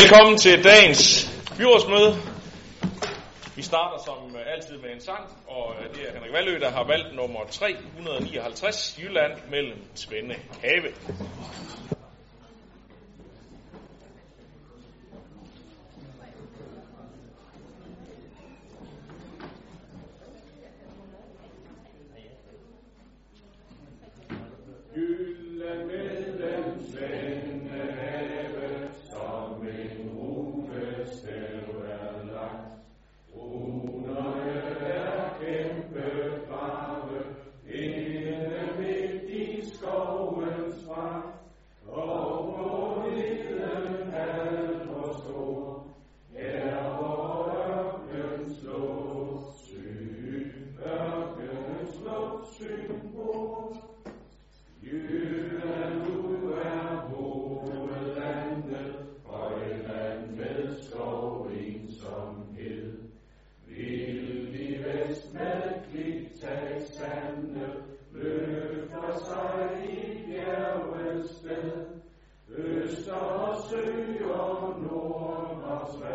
Velkommen 0.00 0.38
til 0.38 0.64
dagens 0.64 1.30
byrådsmøde. 1.58 2.16
Vi 3.56 3.62
starter 3.62 3.98
som 4.04 4.36
øh, 4.36 4.52
altid 4.54 4.76
med 4.78 4.90
en 4.94 5.00
sang, 5.00 5.24
og 5.46 5.74
øh, 5.78 5.94
det 5.94 6.08
er 6.08 6.12
Henrik 6.14 6.32
Valø, 6.32 6.58
der 6.60 6.70
har 6.70 6.84
valgt 6.84 7.16
nummer 7.16 7.40
359, 7.50 8.98
Jylland 9.02 9.32
mellem 9.50 9.78
Svende 9.94 10.34
Have. 10.62 10.88
house 75.84 76.13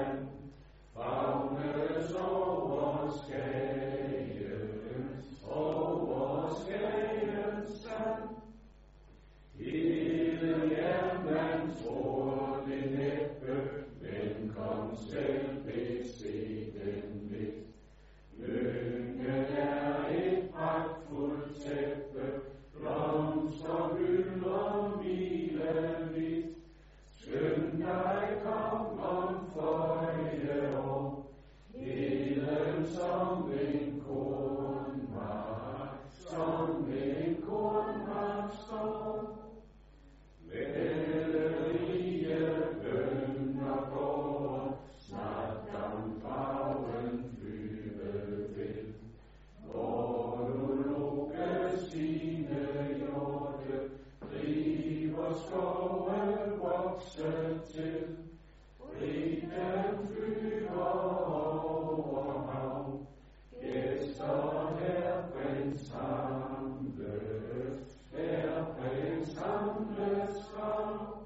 brændt 69.73 69.95
samlet 69.95 70.29
skov. 70.43 71.19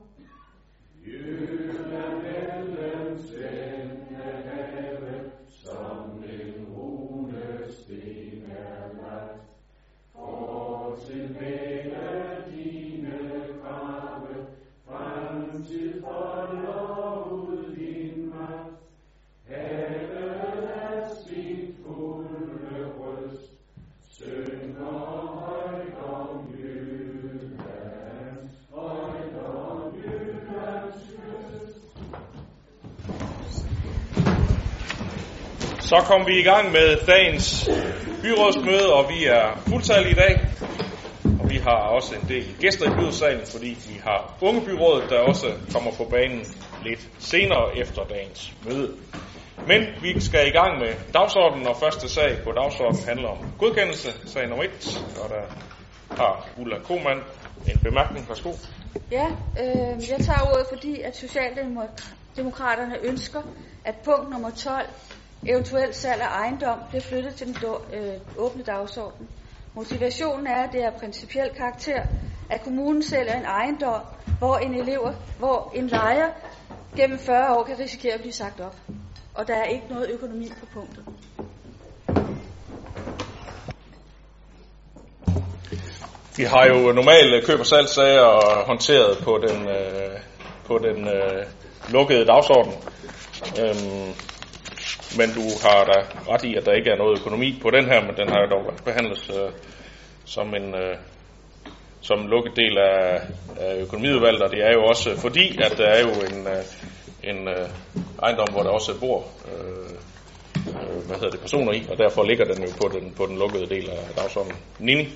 Så 35.93 35.99
kom 35.99 36.27
vi 36.27 36.39
i 36.39 36.43
gang 36.43 36.71
med 36.71 36.97
dagens 37.07 37.69
byrådsmøde, 38.21 38.93
og 38.93 39.09
vi 39.09 39.25
er 39.25 39.63
fuldtallige 39.67 40.11
i 40.11 40.15
dag. 40.15 40.33
Og 41.41 41.49
vi 41.49 41.57
har 41.57 41.79
også 41.97 42.15
en 42.15 42.27
del 42.27 42.45
gæster 42.59 42.85
i 42.85 42.93
byrådssalen, 42.97 43.45
fordi 43.45 43.77
vi 43.87 44.01
har 44.03 44.37
ungebyrådet, 44.41 45.09
der 45.09 45.19
også 45.19 45.47
kommer 45.73 45.91
på 45.97 46.03
banen 46.03 46.45
lidt 46.83 47.09
senere 47.19 47.77
efter 47.77 48.03
dagens 48.03 48.53
møde. 48.65 48.97
Men 49.67 49.81
vi 50.01 50.21
skal 50.21 50.47
i 50.47 50.51
gang 50.59 50.79
med 50.79 50.93
dagsordenen, 51.13 51.67
og 51.67 51.77
første 51.77 52.09
sag 52.09 52.37
på 52.43 52.51
dagsordenen 52.51 53.05
handler 53.07 53.29
om 53.29 53.37
godkendelse, 53.59 54.11
sag 54.25 54.47
nummer 54.49 54.63
1, 54.63 55.05
og 55.23 55.29
der 55.29 55.43
har 56.23 56.47
Ulla 56.57 56.79
Koman 56.79 57.19
en 57.67 57.77
bemærkning. 57.83 58.29
Værsgo. 58.29 58.51
Ja, 59.11 59.27
øh, 59.61 60.09
jeg 60.11 60.19
tager 60.19 60.41
ordet, 60.51 60.65
fordi 60.73 61.01
at 61.01 61.17
Socialdemokraterne 61.17 62.95
ønsker, 63.03 63.41
at 63.85 63.95
punkt 64.05 64.29
nummer 64.29 64.49
12, 64.49 64.89
eventuelt 65.47 65.95
salg 65.95 66.21
af 66.21 66.27
ejendom, 66.27 66.79
bliver 66.89 67.01
flyttet 67.01 67.35
til 67.35 67.47
den 67.47 67.55
do- 67.55 67.95
øh, 67.95 68.13
åbne 68.37 68.63
dagsorden. 68.63 69.29
Motivationen 69.75 70.47
er, 70.47 70.63
at 70.63 70.69
det 70.71 70.83
er 70.83 70.91
principiel 70.91 71.49
karakter, 71.57 72.03
at 72.49 72.63
kommunen 72.63 73.03
sælger 73.03 73.33
en 73.33 73.45
ejendom, 73.45 74.01
hvor 74.39 74.57
en 74.57 74.75
elever, 74.75 75.13
hvor 75.39 75.71
en 75.75 75.87
lejer 75.87 76.29
gennem 76.95 77.19
40 77.19 77.55
år 77.57 77.63
kan 77.63 77.79
risikere 77.79 78.13
at 78.13 78.19
blive 78.19 78.33
sagt 78.33 78.59
op. 78.59 78.75
Og 79.33 79.47
der 79.47 79.55
er 79.55 79.63
ikke 79.63 79.85
noget 79.89 80.09
økonomi 80.09 80.51
på 80.59 80.65
punktet. 80.73 81.05
Vi 86.37 86.43
har 86.43 86.65
jo 86.65 86.91
normalt 86.91 87.33
øh, 87.33 87.43
køb- 87.43 87.59
og 87.59 87.65
salgssager 87.65 88.63
håndteret 88.65 89.17
på 89.23 89.39
den, 89.47 89.67
øh, 89.69 90.19
på 90.65 90.77
den 90.77 91.07
øh, 91.07 91.45
lukkede 91.89 92.25
dagsorden. 92.25 92.73
Øhm, 93.59 94.13
men 95.17 95.29
du 95.37 95.45
har 95.65 95.79
da 95.91 95.97
ret 96.31 96.43
i, 96.43 96.55
at 96.55 96.65
der 96.65 96.73
ikke 96.73 96.89
er 96.89 96.97
noget 96.97 97.19
økonomi 97.19 97.59
på 97.61 97.69
den 97.69 97.85
her, 97.85 98.01
men 98.01 98.15
den 98.15 98.29
har 98.29 98.45
dog 98.45 98.63
behandlet 98.85 99.23
øh, 99.29 99.51
som 100.25 100.47
en 100.55 100.75
øh, 100.75 100.95
som 102.01 102.27
lukket 102.27 102.55
del 102.55 102.77
af, 102.77 103.21
af 103.59 103.81
økonomiudvalget, 103.81 104.41
og 104.41 104.51
det 104.51 104.59
er 104.67 104.71
jo 104.73 104.83
også 104.83 105.17
fordi, 105.17 105.57
at 105.63 105.77
der 105.77 105.85
er 105.85 105.99
jo 105.99 106.11
en, 106.29 106.47
øh, 106.47 106.63
en 107.23 107.47
øh, 107.47 107.69
ejendom, 108.23 108.47
hvor 108.51 108.63
der 108.63 108.69
også 108.69 108.99
bor 108.99 109.23
øh, 109.51 109.89
øh, 110.67 111.05
hvad 111.07 111.15
hedder 111.15 111.29
det, 111.29 111.39
personer 111.39 111.73
i, 111.73 111.85
og 111.91 111.97
derfor 111.97 112.23
ligger 112.23 112.45
den 112.45 112.63
jo 112.63 112.69
på 112.81 112.87
den, 112.93 113.13
på 113.17 113.25
den 113.25 113.37
lukkede 113.37 113.65
del 113.65 113.89
af 113.89 113.97
dagsordenen. 114.15 114.57
Nini? 114.79 115.09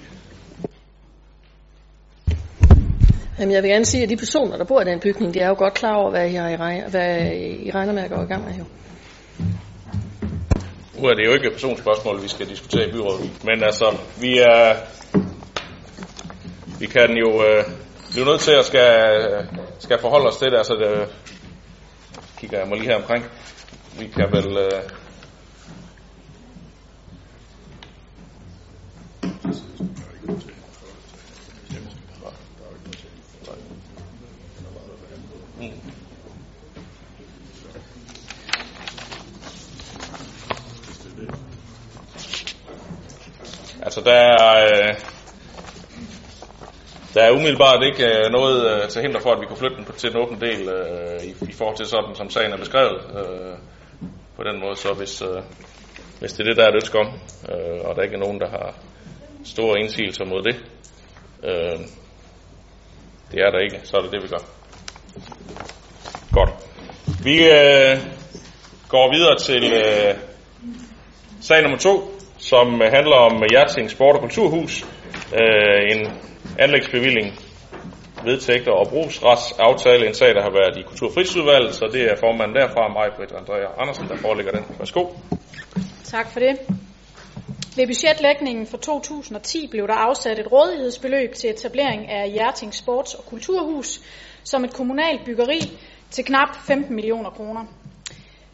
Jamen, 3.40 3.54
jeg 3.54 3.64
vil 3.64 3.72
gerne 3.72 3.86
sige, 3.86 4.04
at 4.04 4.10
de 4.10 4.18
personer, 4.18 4.58
der 4.58 4.66
bor 4.66 4.82
i 4.82 4.86
den 4.86 5.00
bygning, 5.00 5.34
de 5.34 5.40
er 5.40 5.48
jo 5.48 5.56
godt 5.58 5.74
klar 5.74 5.96
over, 5.96 6.10
hvad 6.10 6.30
I, 6.30 6.34
har 6.34 6.50
i, 6.50 6.56
regner, 6.56 6.90
hvad 6.90 7.32
I 7.66 7.72
regner 7.72 7.94
med 7.94 8.04
at 8.04 8.10
gå 8.10 8.22
i 8.22 8.26
gang 8.26 8.46
med. 8.46 8.54
Jo. 8.54 8.64
Nu 10.98 11.08
er 11.08 11.14
det 11.14 11.26
jo 11.26 11.34
ikke 11.34 11.48
et 11.48 11.54
personspørgsmål, 11.54 12.24
vi 12.24 12.28
skal 12.28 12.50
diskutere 12.50 12.88
i 12.88 12.92
byrådet, 12.92 13.44
men 13.44 13.64
altså, 13.64 13.98
vi 14.22 14.38
er, 14.38 14.76
vi 16.80 16.86
kan 16.86 17.18
jo 17.18 17.44
øh, 17.46 17.64
blive 18.12 18.26
nødt 18.26 18.42
til 18.42 18.52
at 18.52 18.66
skal, 18.66 18.88
skal 19.80 20.00
forholde 20.00 20.28
os 20.28 20.38
til 20.38 20.52
det, 20.52 20.58
altså 20.58 20.74
det, 20.74 21.10
kigger 22.38 22.60
jeg 22.60 22.68
mig 22.68 22.78
lige 22.78 22.90
her 22.90 22.96
omkring, 22.96 23.26
vi 24.00 24.08
kan 24.08 24.28
vel, 24.32 24.58
øh, 24.58 24.82
Altså, 43.88 44.02
der 44.02 44.14
er, 44.14 44.66
øh, 44.66 44.96
der 47.14 47.22
er 47.22 47.32
umiddelbart 47.32 47.84
ikke 47.84 48.06
øh, 48.06 48.32
noget 48.32 48.84
øh, 48.84 48.90
til 48.90 49.02
hinder 49.02 49.20
for, 49.20 49.32
at 49.32 49.42
vi 49.42 49.46
kunne 49.46 49.58
flytte 49.58 49.78
den 49.78 49.86
på, 49.86 49.92
til 49.92 50.12
den 50.12 50.22
åbne 50.22 50.40
del 50.40 50.70
øh, 50.70 51.24
i, 51.24 51.30
i 51.50 51.54
forhold 51.54 51.78
til 51.78 51.86
sådan, 51.86 52.16
som 52.16 52.30
sagen 52.30 52.54
er 52.54 52.58
beskrevet 52.58 53.02
øh, 53.18 53.56
på 54.36 54.44
den 54.44 54.60
måde. 54.60 54.76
Så 54.76 54.94
hvis, 54.94 55.22
øh, 55.22 55.44
hvis 56.20 56.34
det 56.34 56.40
er 56.40 56.44
det, 56.44 56.58
der 56.58 56.64
er 56.64 56.70
et 56.70 56.76
ønske 56.76 57.00
om, 57.00 57.08
øh, 57.52 57.80
og 57.86 57.96
der 57.96 58.02
ikke 58.02 58.16
er 58.16 58.20
nogen, 58.20 58.40
der 58.40 58.50
har 58.50 58.76
store 59.46 59.80
indsigelser 59.80 60.26
mod 60.26 60.44
det, 60.44 60.56
øh, 61.44 61.80
det 63.32 63.40
er 63.40 63.52
der 63.52 63.60
ikke, 63.60 63.80
så 63.84 63.98
er 63.98 64.02
det 64.02 64.12
det, 64.12 64.24
vi 64.24 64.28
gør. 64.28 64.44
Godt. 66.34 66.50
Vi 67.24 67.38
øh, 67.38 67.98
går 68.90 69.14
videre 69.14 69.38
til 69.38 69.74
øh, 69.74 70.16
sag 71.42 71.62
nummer 71.62 71.78
to, 71.78 72.17
som 72.52 72.82
handler 72.96 73.16
om 73.16 73.44
Hjerting 73.52 73.90
Sport- 73.90 74.16
og 74.16 74.22
Kulturhus. 74.22 74.86
Øh, 75.40 75.82
en 75.94 76.02
anlægsbevilling, 76.60 77.28
vedtægter 78.24 78.72
og 78.72 78.88
brugsretsaftale, 78.88 80.08
en 80.08 80.14
sag, 80.14 80.36
der 80.36 80.42
har 80.42 80.54
været 80.60 80.78
i 80.78 80.82
Kulturfridsudvalget, 80.82 81.74
så 81.76 81.90
det 81.94 82.04
er 82.12 82.16
formanden 82.16 82.56
derfra, 82.56 82.88
mig, 82.88 83.08
Britt 83.16 83.32
Andrea 83.32 83.68
Andersen, 83.82 84.08
der 84.08 84.18
forelægger 84.18 84.52
den. 84.52 84.64
Værsgo. 84.80 85.04
Tak 86.04 86.32
for 86.34 86.40
det. 86.40 86.56
Ved 87.78 87.88
budgetlægningen 87.88 88.68
for 88.68 88.78
2010 88.78 89.68
blev 89.72 89.88
der 89.88 89.94
afsat 89.94 90.40
et 90.40 90.52
rådighedsbeløb 90.52 91.34
til 91.34 91.50
etablering 91.50 92.10
af 92.10 92.32
Hjerting 92.32 92.74
Sports- 92.74 93.18
og 93.18 93.26
Kulturhus 93.26 94.02
som 94.44 94.64
et 94.64 94.74
kommunalt 94.74 95.26
byggeri 95.26 95.60
til 96.10 96.26
knap 96.26 96.56
15 96.68 96.96
millioner 96.96 97.30
kroner. 97.30 97.66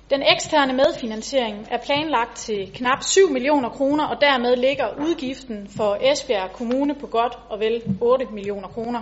Den 0.09 0.21
eksterne 0.21 0.73
medfinansiering 0.73 1.67
er 1.71 1.77
planlagt 1.77 2.37
til 2.37 2.71
knap 2.73 3.03
7 3.03 3.29
millioner 3.29 3.69
kroner, 3.69 4.05
og 4.05 4.21
dermed 4.21 4.55
ligger 4.55 4.87
udgiften 4.99 5.67
for 5.77 5.97
Esbjerg 6.01 6.51
Kommune 6.53 6.95
på 6.95 7.07
godt 7.07 7.39
og 7.49 7.59
vel 7.59 7.83
8 8.01 8.25
millioner 8.25 8.67
kroner. 8.67 9.01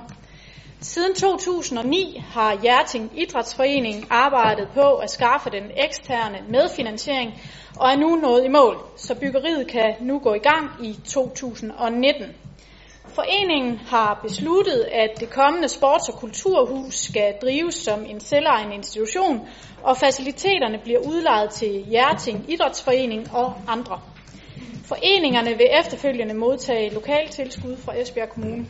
Siden 0.81 1.15
2009 1.15 2.24
har 2.33 2.62
Hjerting 2.62 3.12
Idrætsforening 3.15 4.07
arbejdet 4.09 4.68
på 4.74 4.95
at 4.95 5.09
skaffe 5.09 5.50
den 5.50 5.71
eksterne 5.77 6.38
medfinansiering 6.50 7.33
og 7.80 7.89
er 7.89 7.95
nu 7.95 8.15
nået 8.15 8.45
i 8.45 8.47
mål, 8.47 8.77
så 8.95 9.15
byggeriet 9.15 9.68
kan 9.68 9.95
nu 10.00 10.19
gå 10.19 10.33
i 10.33 10.39
gang 10.39 10.69
i 10.83 11.00
2019. 11.06 12.25
Foreningen 13.13 13.77
har 13.77 14.19
besluttet, 14.23 14.87
at 14.91 15.19
det 15.19 15.29
kommende 15.29 15.67
sports- 15.67 16.09
og 16.09 16.19
kulturhus 16.19 16.95
skal 16.95 17.33
drives 17.41 17.75
som 17.75 18.05
en 18.05 18.19
selvejende 18.19 18.75
institution, 18.75 19.47
og 19.83 19.97
faciliteterne 19.97 20.79
bliver 20.83 20.99
udlejet 20.99 21.49
til 21.49 21.85
Hjerting 21.87 22.45
Idrætsforening 22.51 23.35
og 23.35 23.53
andre. 23.67 23.99
Foreningerne 24.85 25.49
vil 25.57 25.67
efterfølgende 25.79 26.33
modtage 26.33 26.93
lokaltilskud 26.93 27.77
fra 27.77 27.97
Esbjerg 27.97 28.29
Kommune. 28.29 28.65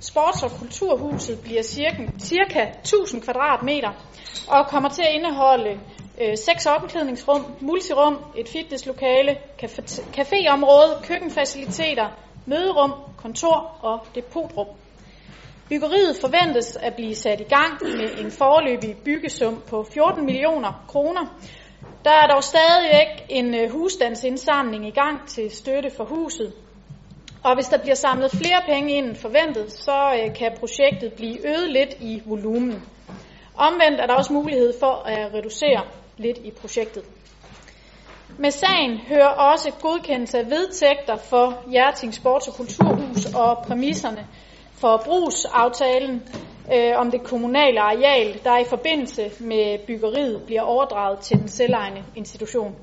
Sports- 0.00 0.44
og 0.44 0.50
kulturhuset 0.50 1.40
bliver 1.40 1.62
cirka, 1.62 2.06
cirka 2.18 2.66
1000 2.80 3.22
kvadratmeter 3.22 3.90
og 4.48 4.66
kommer 4.66 4.88
til 4.88 5.02
at 5.02 5.14
indeholde 5.14 5.80
øh, 6.20 6.36
seks 6.36 6.66
omklædningsrum, 6.66 7.44
multirum, 7.60 8.18
et 8.36 8.48
fitnesslokale, 8.48 9.36
caféområde, 10.16 11.06
køkkenfaciliteter, 11.06 12.23
møderum, 12.46 12.92
kontor 13.16 13.78
og 13.82 14.06
depotrum. 14.14 14.66
Byggeriet 15.68 16.16
forventes 16.20 16.76
at 16.76 16.94
blive 16.94 17.14
sat 17.14 17.40
i 17.40 17.44
gang 17.44 17.72
med 17.82 18.24
en 18.24 18.30
foreløbig 18.30 18.96
byggesum 19.04 19.62
på 19.68 19.86
14 19.94 20.26
millioner 20.26 20.84
kroner. 20.88 21.26
Der 22.04 22.10
er 22.10 22.26
dog 22.26 22.44
stadigvæk 22.44 23.26
en 23.28 23.54
øh, 23.54 23.70
husstandsindsamling 23.70 24.86
i 24.86 24.90
gang 24.90 25.28
til 25.28 25.50
støtte 25.50 25.90
for 25.90 26.04
huset. 26.04 26.52
Og 27.44 27.54
hvis 27.54 27.66
der 27.66 27.78
bliver 27.78 27.94
samlet 27.94 28.30
flere 28.30 28.62
penge 28.66 28.94
ind 28.94 29.06
end 29.06 29.16
forventet, 29.16 29.72
så 29.72 30.20
øh, 30.22 30.34
kan 30.34 30.56
projektet 30.58 31.12
blive 31.12 31.46
øget 31.46 31.70
lidt 31.70 31.96
i 32.00 32.22
volumen. 32.26 32.82
Omvendt 33.54 34.00
er 34.00 34.06
der 34.06 34.14
også 34.14 34.32
mulighed 34.32 34.72
for 34.80 35.02
at 35.06 35.34
reducere 35.34 35.82
lidt 36.16 36.38
i 36.38 36.50
projektet. 36.50 37.04
Med 38.38 38.50
sagen 38.50 38.98
hører 38.98 39.28
også 39.28 39.72
godkendelse 39.82 40.38
af 40.38 40.50
vedtægter 40.50 41.16
for 41.16 41.62
Hjerting 41.70 42.14
Sports- 42.14 42.48
og 42.48 42.54
Kulturhus 42.54 43.24
og 43.34 43.58
præmisserne 43.66 44.26
for 44.72 45.02
brugsaftalen 45.04 46.22
øh, 46.74 46.92
om 46.96 47.10
det 47.10 47.22
kommunale 47.22 47.80
areal, 47.80 48.40
der 48.44 48.58
i 48.58 48.64
forbindelse 48.64 49.30
med 49.40 49.78
byggeriet 49.86 50.42
bliver 50.46 50.62
overdraget 50.62 51.18
til 51.18 51.38
den 51.38 51.48
selvejende 51.48 52.02
institution. 52.16 52.74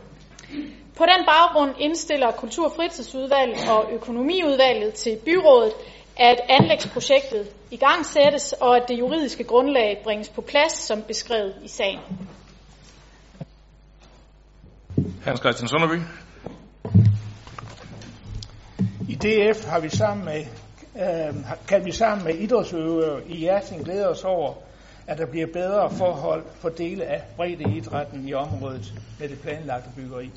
På 0.98 1.06
den 1.06 1.26
baggrund 1.26 1.72
indstiller 1.80 2.32
Kultur- 2.32 2.66
og 2.66 2.76
fritidsudvalget 2.76 3.70
og 3.70 3.86
økonomiudvalget 3.92 4.94
til 4.94 5.18
byrådet, 5.26 5.74
at 6.18 6.42
anlægsprojektet 6.50 7.48
i 7.72 7.78
gang 7.78 8.06
sættes, 8.06 8.54
og 8.54 8.78
at 8.78 8.88
det 8.88 9.00
juridiske 9.00 9.44
grundlag 9.44 10.02
bringes 10.04 10.30
på 10.30 10.42
plads, 10.42 10.74
som 10.74 11.02
beskrevet 11.02 11.56
i 11.64 11.68
sagen. 11.68 12.00
Hans 15.26 15.40
Christian 15.40 15.68
Sønderby. 15.68 16.02
I 19.10 19.16
DF 19.16 19.66
har 19.66 19.80
vi 19.80 19.90
sammen 19.90 20.26
med, 20.26 20.46
øh, 20.96 21.36
kan 21.68 21.86
vi 21.86 21.92
sammen 21.92 22.26
med 22.26 22.36
idrætsøvere 22.36 23.28
i 23.28 23.38
Hjerting 23.38 23.84
glæde 23.84 24.10
os 24.10 24.24
over, 24.24 24.54
at 25.08 25.18
der 25.18 25.26
bliver 25.26 25.48
bedre 25.54 25.92
forhold 25.92 26.44
for 26.54 26.70
dele 26.70 27.06
af 27.06 27.24
breddeidrætten 27.36 28.28
i 28.28 28.34
området 28.34 28.94
med 29.20 29.30
det 29.30 29.40
planlagte 29.40 29.90
byggeri. 29.96 30.32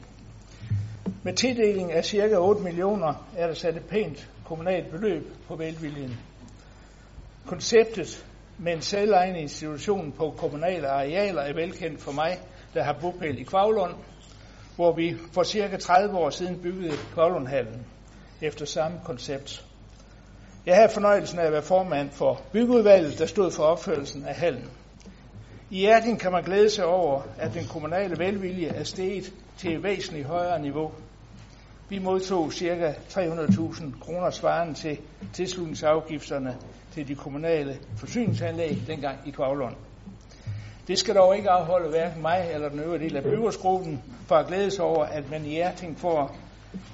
Med 1.23 1.33
tildeling 1.33 1.93
af 1.93 2.05
ca. 2.05 2.37
8 2.37 2.63
millioner 2.63 3.29
er 3.37 3.47
der 3.47 3.55
sat 3.55 3.77
et 3.77 3.85
pænt 3.85 4.31
kommunalt 4.45 4.91
beløb 4.91 5.33
på 5.49 5.57
velviljen. 5.57 6.17
Konceptet 7.47 8.27
med 8.59 8.73
en 8.73 8.83
selvejende 8.83 9.41
institution 9.41 10.13
på 10.13 10.35
kommunale 10.39 10.89
arealer 10.89 11.43
er 11.43 11.55
velkendt 11.55 12.03
for 12.03 12.13
mig, 12.13 12.39
der 12.75 12.83
har 12.83 12.93
bopæl 13.01 13.41
i 13.41 13.43
Kvavlund, 13.43 13.95
hvor 14.77 14.93
vi 14.93 15.17
for 15.33 15.43
cirka 15.43 15.77
30 15.77 16.19
år 16.19 16.31
siden 16.31 16.59
byggede 16.63 16.97
Kollundhallen 17.15 17.87
efter 18.41 18.65
samme 18.67 19.01
koncept. 19.05 19.65
Jeg 20.67 20.77
havde 20.77 20.89
fornøjelsen 20.89 21.39
af 21.39 21.47
at 21.47 21.53
være 21.53 21.63
formand 21.63 22.11
for 22.11 22.41
byggeudvalget, 22.53 23.19
der 23.19 23.27
stod 23.27 23.51
for 23.51 23.63
opførelsen 23.63 24.25
af 24.25 24.35
hallen. 24.35 24.71
I 25.71 25.79
Hjerting 25.79 26.21
kan 26.21 26.33
man 26.33 26.45
glæde 26.45 26.71
sig 26.71 26.85
over, 26.85 27.23
at 27.39 27.55
den 27.55 27.65
kommunale 27.65 28.19
velvilje 28.19 28.67
er 28.69 28.85
steget 28.85 29.33
til 29.59 29.75
et 29.77 29.83
væsentligt 29.83 30.27
højere 30.27 30.63
niveau. 30.63 30.93
Vi 31.89 31.99
modtog 31.99 32.53
ca. 32.53 32.95
300.000 33.11 34.01
kroner 34.01 34.31
svarende 34.31 34.75
til 34.75 34.99
tilslutningsafgifterne 35.33 36.57
til 36.93 37.09
de 37.09 37.15
kommunale 37.15 37.79
forsyningsanlæg 37.97 38.79
dengang 38.87 39.19
i 39.27 39.31
Kvavlund. 39.31 39.75
Det 40.89 40.99
skal 40.99 41.15
dog 41.15 41.37
ikke 41.37 41.51
afholde 41.51 41.89
hverken 41.89 42.23
mig 42.23 42.51
eller 42.55 42.69
den 42.69 42.81
øvrige 42.81 43.05
del 43.05 43.17
af 43.17 43.23
byrådsgruppen 43.23 44.03
for 44.29 44.35
at 44.35 44.47
glæde 44.47 44.71
sig 44.71 44.85
over, 44.85 45.05
at 45.05 45.31
man 45.31 45.45
i 45.45 45.49
Hjerting 45.49 45.99
får 45.99 46.37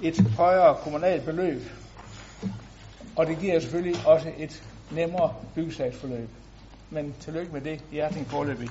et 0.03 0.21
højere 0.37 0.77
kommunalt 0.85 1.25
beløb. 1.25 1.63
Og 3.17 3.27
det 3.27 3.39
giver 3.41 3.61
selvfølgelig 3.61 4.07
også 4.07 4.29
et 4.39 4.63
nemmere 4.91 5.35
byggesagsforløb. 5.55 6.29
Men 6.91 7.15
tillykke 7.21 7.53
med 7.53 7.61
det, 7.61 7.81
Hjerting 7.93 8.27
forløbig. 8.27 8.69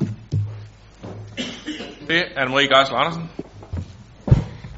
Det 2.08 2.18
er 2.18 2.46
Anne-Marie 2.46 2.78
Geisel 2.78 2.96
Andersen. 2.96 3.30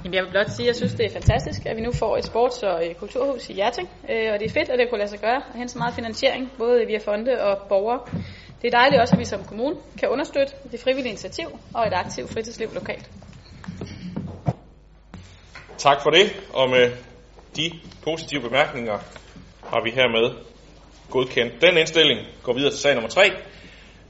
Jamen, 0.04 0.14
jeg 0.14 0.24
vil 0.24 0.30
blot 0.32 0.50
sige, 0.50 0.66
at 0.66 0.68
jeg 0.68 0.76
synes, 0.76 0.94
det 0.94 1.06
er 1.06 1.14
fantastisk, 1.14 1.66
at 1.66 1.78
vi 1.78 1.82
nu 1.82 1.92
får 1.92 2.18
et 2.18 2.26
sports- 2.26 2.64
og 2.64 2.88
øh, 2.88 2.96
kulturhus 2.96 3.50
i 3.50 3.54
Hjerting. 3.54 3.90
Øh, 4.10 4.34
og 4.34 4.40
det 4.40 4.46
er 4.46 4.54
fedt, 4.54 4.70
at 4.70 4.80
det 4.80 4.90
kunne 4.90 4.98
lade 4.98 5.10
sig 5.10 5.20
gøre 5.20 5.36
at 5.36 5.56
hente 5.56 5.74
så 5.74 5.78
meget 5.80 5.94
finansiering, 5.94 6.52
både 6.58 6.86
via 6.88 6.98
fonde 6.98 7.42
og 7.42 7.58
borgere. 7.70 8.00
Det 8.62 8.74
er 8.74 8.78
dejligt 8.78 9.02
også, 9.02 9.14
at 9.16 9.20
vi 9.20 9.26
som 9.26 9.44
kommune 9.44 9.76
kan 10.00 10.10
understøtte 10.10 10.54
det 10.72 10.80
frivillige 10.80 11.10
initiativ 11.10 11.60
og 11.74 11.88
et 11.88 11.94
aktivt 11.94 12.34
fritidsliv 12.34 12.74
lokalt. 12.74 13.10
Tak 15.78 16.02
for 16.04 16.10
det, 16.10 16.36
og 16.54 16.70
med 16.70 16.92
de 17.56 17.72
positive 18.04 18.42
bemærkninger 18.42 18.98
har 19.64 19.84
vi 19.84 19.90
hermed 19.90 20.36
godkendt 21.10 21.62
den 21.62 21.78
indstilling. 21.78 22.20
Går 22.44 22.54
videre 22.54 22.72
til 22.72 22.80
sag 22.80 22.94
nummer 22.94 23.10
3, 23.10 23.32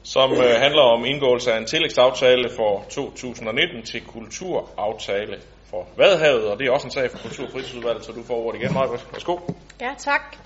som 0.02 0.32
øh, 0.32 0.60
handler 0.60 0.82
om 0.82 1.04
indgåelse 1.04 1.52
af 1.52 1.58
en 1.58 1.66
tillægsaftale 1.66 2.50
for 2.56 2.84
2019 2.90 3.82
til 3.82 4.00
kulturaftale 4.06 5.36
for 5.72 5.86
Vadehavet, 5.96 6.44
og 6.50 6.58
det 6.58 6.66
er 6.66 6.70
også 6.70 6.86
en 6.86 6.90
sag 6.90 7.10
for 7.10 7.18
Kultur- 7.18 7.44
og 7.44 7.52
Fritidsudvalget, 7.52 8.04
så 8.04 8.12
du 8.12 8.22
får 8.22 8.34
ordet 8.34 8.60
igen, 8.60 8.74
Margaret. 8.74 9.06
Værsgo. 9.12 9.38
Ja, 9.80 9.94
tak. 9.98 10.36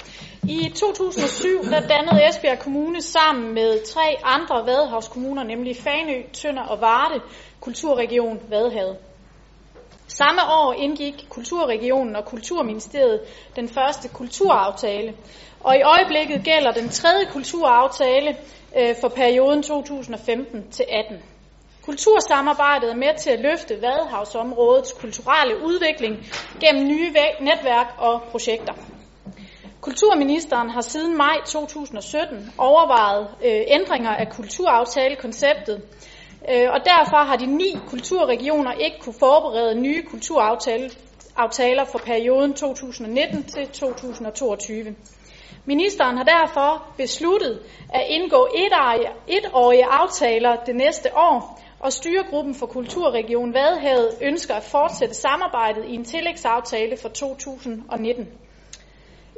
I 0.49 0.73
2007 0.77 1.65
der 1.65 1.81
dannede 1.81 2.29
Esbjerg 2.29 2.59
Kommune 2.59 3.03
sammen 3.03 3.55
med 3.55 3.85
tre 3.95 4.17
andre 4.25 4.67
Vadehavskommuner, 4.67 5.45
nemlig 5.45 5.77
Fanø, 5.77 6.23
Tønder 6.33 6.63
og 6.63 6.81
Varde, 6.81 7.21
Kulturregion 7.61 8.41
Vadehavet. 8.49 8.97
Samme 10.09 10.41
år 10.43 10.73
indgik 10.73 11.27
Kulturregionen 11.29 12.17
og 12.17 12.25
Kulturministeriet 12.25 13.21
den 13.57 13.69
første 13.69 14.09
kulturaftale, 14.09 15.15
og 15.61 15.77
i 15.77 15.83
øjeblikket 15.83 16.45
gælder 16.45 16.73
den 16.73 16.89
tredje 16.89 17.27
kulturaftale 17.33 18.37
øh, 18.79 18.95
for 19.01 19.09
perioden 19.09 19.63
2015 19.63 20.71
til 20.71 20.85
18. 20.89 21.23
Kultursamarbejdet 21.87 22.91
er 22.91 22.97
med 22.97 23.19
til 23.19 23.31
at 23.31 23.41
løfte 23.41 23.83
Vadehavsområdets 23.83 24.93
kulturelle 24.93 25.55
udvikling 25.65 26.17
gennem 26.61 26.89
nye 26.89 27.13
netværk 27.41 27.95
og 27.99 28.23
projekter. 28.31 28.73
Kulturministeren 29.81 30.71
har 30.71 30.81
siden 30.81 31.17
maj 31.17 31.37
2017 31.47 32.53
overvejet 32.59 33.29
øh, 33.45 33.61
ændringer 33.67 34.11
af 34.11 34.29
kulturaftalekonceptet, 34.29 35.83
øh, 36.51 36.69
og 36.71 36.81
derfor 36.85 37.25
har 37.25 37.37
de 37.37 37.47
ni 37.47 37.79
kulturregioner 37.89 38.73
ikke 38.73 38.97
kunne 39.01 39.19
forberede 39.19 39.81
nye 39.81 40.03
kulturaftaler 40.03 41.85
for 41.85 41.99
perioden 41.99 42.55
2019 42.55 43.45
til 43.45 43.69
2022. 43.69 44.95
Ministeren 45.65 46.17
har 46.17 46.25
derfor 46.25 46.87
besluttet 46.97 47.61
at 47.95 48.05
indgå 48.09 48.49
etårige 49.27 49.85
aftaler 49.85 50.57
det 50.57 50.77
næste 50.77 51.09
år, 51.17 51.61
og 51.81 51.93
styregruppen 51.93 52.55
for 52.55 52.67
Kulturregion 52.67 53.55
Vadehavet 53.55 54.11
ønsker 54.23 54.55
at 54.55 54.63
fortsætte 54.63 55.15
samarbejdet 55.15 55.85
i 55.85 55.95
en 55.95 56.05
tillægsaftale 56.05 56.97
for 56.97 57.09
2019. 57.09 58.29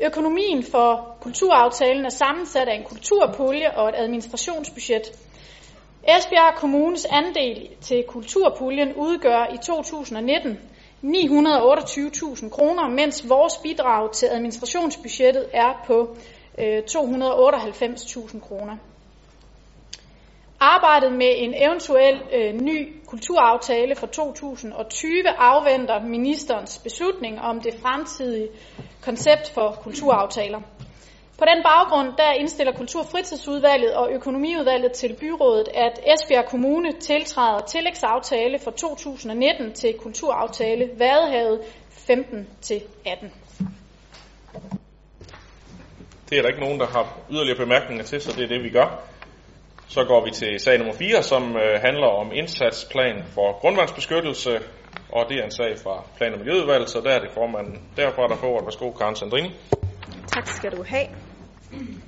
Økonomien 0.02 0.62
for 0.62 1.16
kulturaftalen 1.20 2.04
er 2.04 2.08
sammensat 2.08 2.68
af 2.68 2.74
en 2.74 2.84
kulturpulje 2.84 3.76
og 3.76 3.88
et 3.88 3.94
administrationsbudget. 3.98 5.12
Esbjerg 6.18 6.54
Kommunes 6.56 7.04
andel 7.04 7.68
til 7.80 8.04
kulturpuljen 8.08 8.94
udgør 8.94 9.46
i 9.54 9.56
2019 9.56 10.58
928.000 11.04 12.48
kroner, 12.48 12.88
mens 12.88 13.28
vores 13.28 13.56
bidrag 13.56 14.12
til 14.12 14.26
administrationsbudgettet 14.26 15.46
er 15.52 15.84
på 15.86 16.16
øh, 16.58 16.82
298.000 16.90 18.40
kroner. 18.40 18.76
Arbejdet 20.60 21.12
med 21.12 21.32
en 21.36 21.54
eventuel 21.56 22.22
øh, 22.32 22.54
ny 22.54 22.92
kulturaftale 23.06 23.94
for 23.96 24.06
2020 24.06 25.28
afventer 25.38 26.02
ministerens 26.02 26.78
beslutning 26.78 27.40
om 27.40 27.60
det 27.60 27.74
fremtidige 27.82 28.48
koncept 29.02 29.50
for 29.54 29.78
kulturaftaler. 29.82 30.60
På 31.38 31.44
den 31.44 31.62
baggrund 31.62 32.12
der 32.16 32.32
indstiller 32.32 32.72
Kulturfritidsudvalget 32.72 33.94
og 33.94 34.10
Økonomiudvalget 34.12 34.92
til 34.92 35.16
byrådet, 35.20 35.68
at 35.74 36.00
Esbjerg 36.14 36.44
Kommune 36.46 36.92
tiltræder 36.92 37.60
tillægsaftale 37.60 38.58
for 38.58 38.70
2019 38.70 39.72
til 39.72 39.94
kulturaftale 39.98 40.90
Vadehavet 40.98 41.60
15-18. 41.90 43.28
Det 46.30 46.38
er 46.38 46.42
der 46.42 46.48
ikke 46.48 46.60
nogen, 46.60 46.80
der 46.80 46.86
har 46.86 47.18
yderligere 47.30 47.58
bemærkninger 47.58 48.04
til, 48.04 48.20
så 48.20 48.32
det 48.32 48.44
er 48.44 48.48
det, 48.48 48.62
vi 48.62 48.70
gør. 48.70 49.17
Så 49.88 50.04
går 50.04 50.24
vi 50.24 50.30
til 50.30 50.60
sag 50.60 50.78
nummer 50.78 50.94
4, 50.94 51.22
som 51.22 51.56
øh, 51.56 51.80
handler 51.80 52.06
om 52.06 52.32
indsatsplan 52.32 53.24
for 53.34 53.60
grundvandsbeskyttelse, 53.60 54.58
og 55.12 55.26
det 55.28 55.38
er 55.38 55.44
en 55.44 55.50
sag 55.50 55.78
fra 55.78 56.04
Plan- 56.16 56.32
og 56.32 56.38
Miljøudvalget, 56.38 56.90
så 56.90 57.00
der 57.00 57.10
er 57.10 57.20
det 57.20 57.30
formanden 57.34 57.82
derfra, 57.96 58.22
der 58.28 58.36
får 58.36 58.48
ordet. 58.48 58.64
Værsgo, 58.64 58.90
Karen 58.90 59.16
Sandrini. 59.16 59.50
Tak 60.34 60.46
skal 60.46 60.70
du 60.76 60.84
have. 60.86 61.06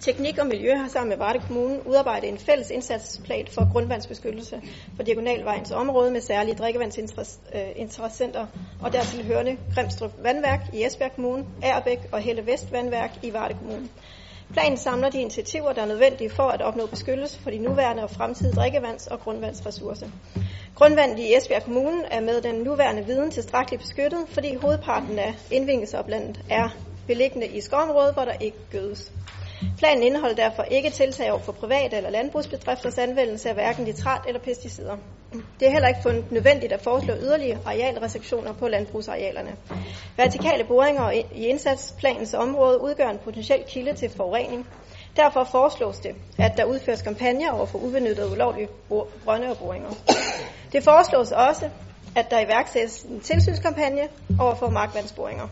Teknik 0.00 0.38
og 0.38 0.46
Miljø 0.46 0.74
har 0.74 0.88
sammen 0.88 1.08
med 1.08 1.16
Varde 1.18 1.38
Kommune 1.38 1.86
udarbejdet 1.86 2.28
en 2.28 2.38
fælles 2.38 2.70
indsatsplan 2.70 3.46
for 3.54 3.72
grundvandsbeskyttelse 3.72 4.62
for 4.96 5.02
Diagonalvejens 5.02 5.72
område 5.72 6.10
med 6.10 6.20
særlige 6.20 6.54
drikkevandsinteressenter 6.54 8.42
øh, 8.42 8.84
og 8.84 8.92
dertil 8.92 9.24
hørende 9.24 9.56
Grimstrup 9.74 10.12
Vandværk 10.22 10.60
i 10.72 10.84
Esbjerg 10.84 11.12
Kommune, 11.14 11.44
Ærbæk 11.62 11.98
og 12.12 12.20
Helle 12.20 12.46
Vest 12.46 12.72
Vandværk 12.72 13.10
i 13.22 13.32
Varde 13.32 13.54
Kommune. 13.54 13.88
Planen 14.52 14.76
samler 14.78 15.10
de 15.10 15.20
initiativer, 15.20 15.72
der 15.72 15.82
er 15.82 15.86
nødvendige 15.86 16.30
for 16.30 16.42
at 16.42 16.62
opnå 16.62 16.86
beskyttelse 16.86 17.40
for 17.40 17.50
de 17.50 17.58
nuværende 17.58 18.02
og 18.02 18.10
fremtidige 18.10 18.54
drikkevands- 18.60 19.08
og 19.10 19.20
grundvandsressourcer. 19.20 20.06
Grundvandet 20.74 21.18
i 21.18 21.36
Esbjerg 21.36 21.62
Kommune 21.62 22.06
er 22.10 22.20
med 22.20 22.42
den 22.42 22.54
nuværende 22.54 23.06
viden 23.06 23.30
tilstrækkeligt 23.30 23.82
beskyttet, 23.82 24.24
fordi 24.28 24.54
hovedparten 24.54 25.18
af 25.18 25.34
indvindingsoplandet 25.50 26.40
er 26.50 26.68
beliggende 27.06 27.46
i 27.46 27.60
skovområdet, 27.60 28.14
hvor 28.14 28.24
der 28.24 28.32
ikke 28.40 28.56
gødes. 28.70 29.12
Planen 29.78 30.02
indeholder 30.02 30.36
derfor 30.36 30.62
ikke 30.62 30.90
tiltag 30.90 31.30
over 31.32 31.40
for 31.40 31.52
private 31.52 31.96
eller 31.96 32.10
landbrugsbedrifters 32.10 32.98
anvendelse 32.98 33.48
af 33.48 33.54
hverken 33.54 33.84
nitrat 33.84 34.20
eller 34.26 34.40
pesticider. 34.40 34.96
Det 35.60 35.68
er 35.68 35.72
heller 35.72 35.88
ikke 35.88 36.02
fundet 36.02 36.32
nødvendigt 36.32 36.72
at 36.72 36.80
foreslå 36.80 37.14
yderligere 37.14 37.58
arealrestriktioner 37.66 38.52
på 38.52 38.68
landbrugsarealerne. 38.68 39.56
Vertikale 40.16 40.64
boringer 40.64 41.10
i 41.10 41.46
indsatsplanens 41.46 42.34
område 42.34 42.80
udgør 42.80 43.08
en 43.08 43.18
potentiel 43.18 43.64
kilde 43.68 43.92
til 43.94 44.10
forurening. 44.16 44.66
Derfor 45.16 45.44
foreslås 45.44 45.98
det, 45.98 46.14
at 46.38 46.52
der 46.56 46.64
udføres 46.64 47.02
kampagner 47.02 47.52
over 47.52 47.66
for 47.66 47.78
ubenyttede 47.78 48.32
ulovlige 48.32 48.68
brønde 49.24 49.50
og 49.50 49.58
boringer. 49.58 49.90
Det 50.72 50.84
foreslås 50.84 51.32
også, 51.32 51.68
at 52.16 52.30
der 52.30 52.40
iværksættes 52.40 53.02
en 53.02 53.20
tilsynskampagne 53.20 54.08
over 54.38 54.54
for 54.54 54.70
markvandsboringer. 54.70 55.48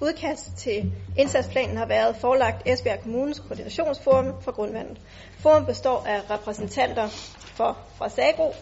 Udkast 0.00 0.56
til 0.56 0.92
indsatsplanen 1.16 1.76
har 1.76 1.86
været 1.86 2.16
forelagt 2.16 2.62
Esbjerg 2.66 3.00
Kommunes 3.00 3.38
koordinationsforum 3.40 4.32
for 4.42 4.52
grundvandet. 4.52 5.00
Forum 5.38 5.66
består 5.66 6.04
af 6.06 6.30
repræsentanter 6.30 7.08
for, 7.56 7.78
fra 7.98 8.08
SAGRO, 8.08 8.52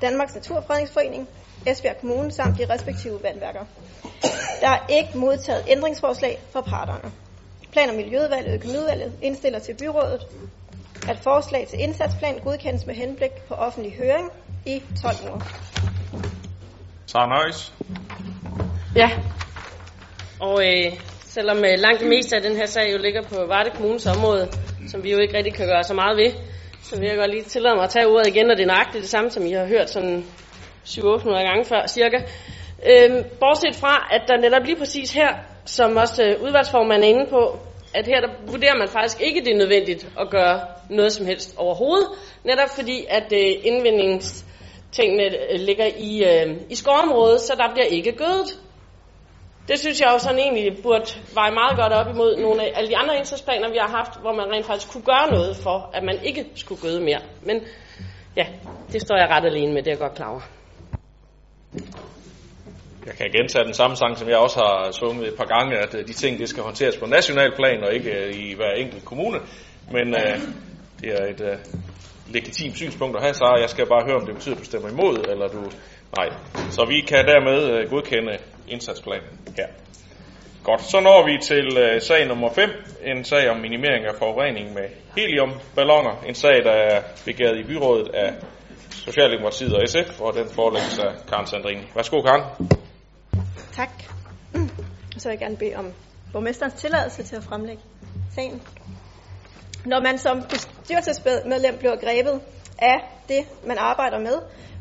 Danmarks 0.00 0.34
Naturfredningsforening, 0.34 1.28
Esbjerg 1.66 2.00
Kommune 2.00 2.32
samt 2.32 2.58
de 2.58 2.74
respektive 2.74 3.22
vandværker. 3.22 3.64
Der 4.60 4.68
er 4.68 4.86
ikke 4.88 5.18
modtaget 5.18 5.64
ændringsforslag 5.68 6.38
fra 6.52 6.60
parterne. 6.60 7.12
Plan- 7.72 7.88
og 7.88 7.94
Miljøudvalget 7.94 8.48
og 8.48 8.54
Økonomiudvalget 8.54 9.12
indstiller 9.22 9.58
til 9.58 9.74
byrådet, 9.74 10.26
at 11.08 11.18
forslag 11.18 11.66
til 11.68 11.80
indsatsplan 11.80 12.38
godkendes 12.44 12.86
med 12.86 12.94
henblik 12.94 13.30
på 13.48 13.54
offentlig 13.54 13.92
høring 13.92 14.30
i 14.66 14.82
12 15.02 15.16
uger. 15.22 15.40
Sara 17.06 17.26
Nøjes. 17.26 17.74
Ja, 18.96 19.10
og 20.40 20.66
øh, 20.66 20.92
selvom 21.26 21.58
øh, 21.58 21.78
langt 21.78 22.00
det 22.00 22.08
meste 22.08 22.36
af 22.36 22.42
den 22.42 22.56
her 22.56 22.66
sag 22.66 22.92
jo 22.92 22.98
ligger 22.98 23.22
på 23.22 23.46
Varde 23.46 23.70
Kommunes 23.70 24.06
område, 24.06 24.48
som 24.88 25.02
vi 25.04 25.12
jo 25.12 25.18
ikke 25.18 25.36
rigtig 25.36 25.54
kan 25.54 25.66
gøre 25.66 25.84
så 25.84 25.94
meget 25.94 26.16
ved, 26.16 26.32
så 26.82 26.98
vil 27.00 27.08
jeg 27.08 27.16
godt 27.16 27.30
lige 27.30 27.42
tillade 27.42 27.74
mig 27.74 27.84
at 27.84 27.90
tage 27.90 28.06
ordet 28.06 28.26
igen, 28.26 28.50
og 28.50 28.56
det 28.56 28.62
er 28.62 28.66
nøjagtigt 28.66 29.02
det 29.02 29.10
samme, 29.10 29.30
som 29.30 29.46
I 29.46 29.52
har 29.52 29.66
hørt 29.66 29.90
sådan 29.90 30.24
700-800 30.86 31.30
gange 31.30 31.64
før, 31.64 31.86
cirka. 31.86 32.18
Øhm, 32.90 33.24
bortset 33.40 33.74
fra, 33.74 34.08
at 34.10 34.22
der 34.28 34.36
netop 34.36 34.64
lige 34.64 34.76
præcis 34.76 35.12
her, 35.12 35.28
som 35.64 35.96
også 35.96 36.24
øh, 36.24 36.42
udvalgsformanden 36.42 37.04
er 37.04 37.08
inde 37.14 37.26
på, 37.30 37.58
at 37.94 38.06
her 38.06 38.20
der 38.20 38.28
vurderer 38.50 38.78
man 38.78 38.88
faktisk 38.88 39.20
ikke, 39.20 39.40
det 39.40 39.52
er 39.52 39.56
nødvendigt 39.56 40.08
at 40.20 40.30
gøre 40.30 40.60
noget 40.90 41.12
som 41.12 41.26
helst 41.26 41.54
overhovedet, 41.56 42.08
netop 42.44 42.68
fordi, 42.76 43.06
at 43.08 43.32
øh, 43.32 43.52
indvindingstingene 43.64 45.24
øh, 45.24 45.60
ligger 45.60 45.86
i, 45.98 46.24
øh, 46.24 46.56
i 46.70 46.74
skovområdet, 46.74 47.40
så 47.40 47.54
der 47.56 47.72
bliver 47.74 47.86
ikke 47.86 48.12
gødet. 48.12 48.58
Det 49.68 49.78
synes 49.78 50.00
jeg 50.00 50.10
jo 50.12 50.18
sådan 50.18 50.38
egentlig 50.38 50.82
burde 50.82 51.10
veje 51.34 51.50
meget 51.50 51.76
godt 51.78 51.92
op 51.92 52.14
imod 52.14 52.36
nogle 52.36 52.62
af 52.62 52.72
alle 52.74 52.90
de 52.90 52.96
andre 52.96 53.16
indsatsplaner, 53.16 53.70
vi 53.70 53.78
har 53.80 53.88
haft, 53.88 54.20
hvor 54.20 54.32
man 54.32 54.52
rent 54.52 54.66
faktisk 54.66 54.92
kunne 54.92 55.04
gøre 55.04 55.30
noget 55.30 55.56
for, 55.56 55.90
at 55.94 56.02
man 56.02 56.18
ikke 56.24 56.46
skulle 56.54 56.82
gøde 56.82 57.00
mere. 57.00 57.20
Men 57.42 57.62
ja, 58.36 58.46
det 58.92 59.00
står 59.00 59.16
jeg 59.16 59.28
ret 59.28 59.44
alene 59.44 59.72
med, 59.72 59.82
det 59.82 59.88
er 59.88 59.92
jeg 59.92 59.98
godt 59.98 60.14
klar 60.14 60.30
over. 60.30 60.40
Jeg 63.06 63.14
kan 63.14 63.30
gentage 63.30 63.64
den 63.64 63.74
samme 63.74 63.96
sang, 63.96 64.18
som 64.18 64.28
jeg 64.28 64.36
også 64.36 64.58
har 64.58 64.90
sunget 64.92 65.28
et 65.28 65.34
par 65.34 65.44
gange, 65.44 65.78
at 65.78 65.94
øh, 65.94 66.06
de 66.06 66.12
ting, 66.12 66.38
det 66.38 66.48
skal 66.48 66.62
håndteres 66.62 66.96
på 66.96 67.06
national 67.06 67.52
plan 67.56 67.84
og 67.84 67.92
ikke 67.94 68.10
øh, 68.10 68.34
i 68.34 68.54
hver 68.54 68.72
enkelt 68.72 69.04
kommune. 69.04 69.38
Men 69.90 70.14
øh, 70.14 70.38
det 71.00 71.10
er 71.20 71.24
et 71.26 71.40
øh, 71.40 71.58
legitimt 72.28 72.76
synspunkt 72.76 73.16
at 73.16 73.22
have, 73.22 73.34
så 73.34 73.56
jeg 73.60 73.70
skal 73.70 73.86
bare 73.86 74.04
høre, 74.04 74.16
om 74.16 74.26
det 74.26 74.34
betyder, 74.34 74.54
at 74.54 74.60
du 74.60 74.64
stemmer 74.64 74.88
imod, 74.88 75.24
eller 75.28 75.48
du... 75.48 75.70
Nej. 76.16 76.28
Så 76.70 76.84
vi 76.84 77.00
kan 77.00 77.26
dermed 77.26 77.70
øh, 77.70 77.90
godkende 77.90 78.38
indsatsplanen 78.68 79.40
her. 79.56 79.66
Godt, 80.64 80.82
så 80.82 81.00
når 81.00 81.26
vi 81.26 81.38
til 81.42 81.78
øh, 81.78 82.00
sag 82.02 82.26
nummer 82.26 82.50
5, 82.52 82.70
en 83.04 83.24
sag 83.24 83.50
om 83.50 83.56
minimering 83.56 84.04
af 84.06 84.14
forurening 84.18 84.74
med 84.74 84.88
heliumballoner. 85.16 86.22
En 86.26 86.34
sag, 86.34 86.64
der 86.64 86.72
er 86.72 87.02
begæret 87.24 87.58
i 87.58 87.62
byrådet 87.62 88.08
af 88.14 88.34
Socialdemokratiet 88.90 89.74
og 89.74 89.88
SF, 89.88 90.20
og 90.20 90.34
den 90.34 90.48
forelægges 90.48 90.98
af 90.98 91.12
Karen 91.28 91.46
Sandrine. 91.46 91.82
Værsgo, 91.94 92.22
Karen. 92.22 92.42
Tak. 93.72 93.90
Så 95.18 95.28
vil 95.28 95.32
jeg 95.32 95.38
gerne 95.38 95.56
bede 95.56 95.74
om 95.74 95.92
borgmesterens 96.32 96.74
tilladelse 96.74 97.22
til 97.22 97.36
at 97.36 97.42
fremlægge 97.42 97.82
sagen. 98.34 98.62
Når 99.84 100.00
man 100.00 100.18
som 100.18 100.42
bestyrelsesmedlem 100.50 101.78
bliver 101.78 101.96
grebet 101.96 102.40
af 102.78 102.98
det, 103.28 103.44
man 103.66 103.78
arbejder 103.78 104.18
med, 104.18 104.36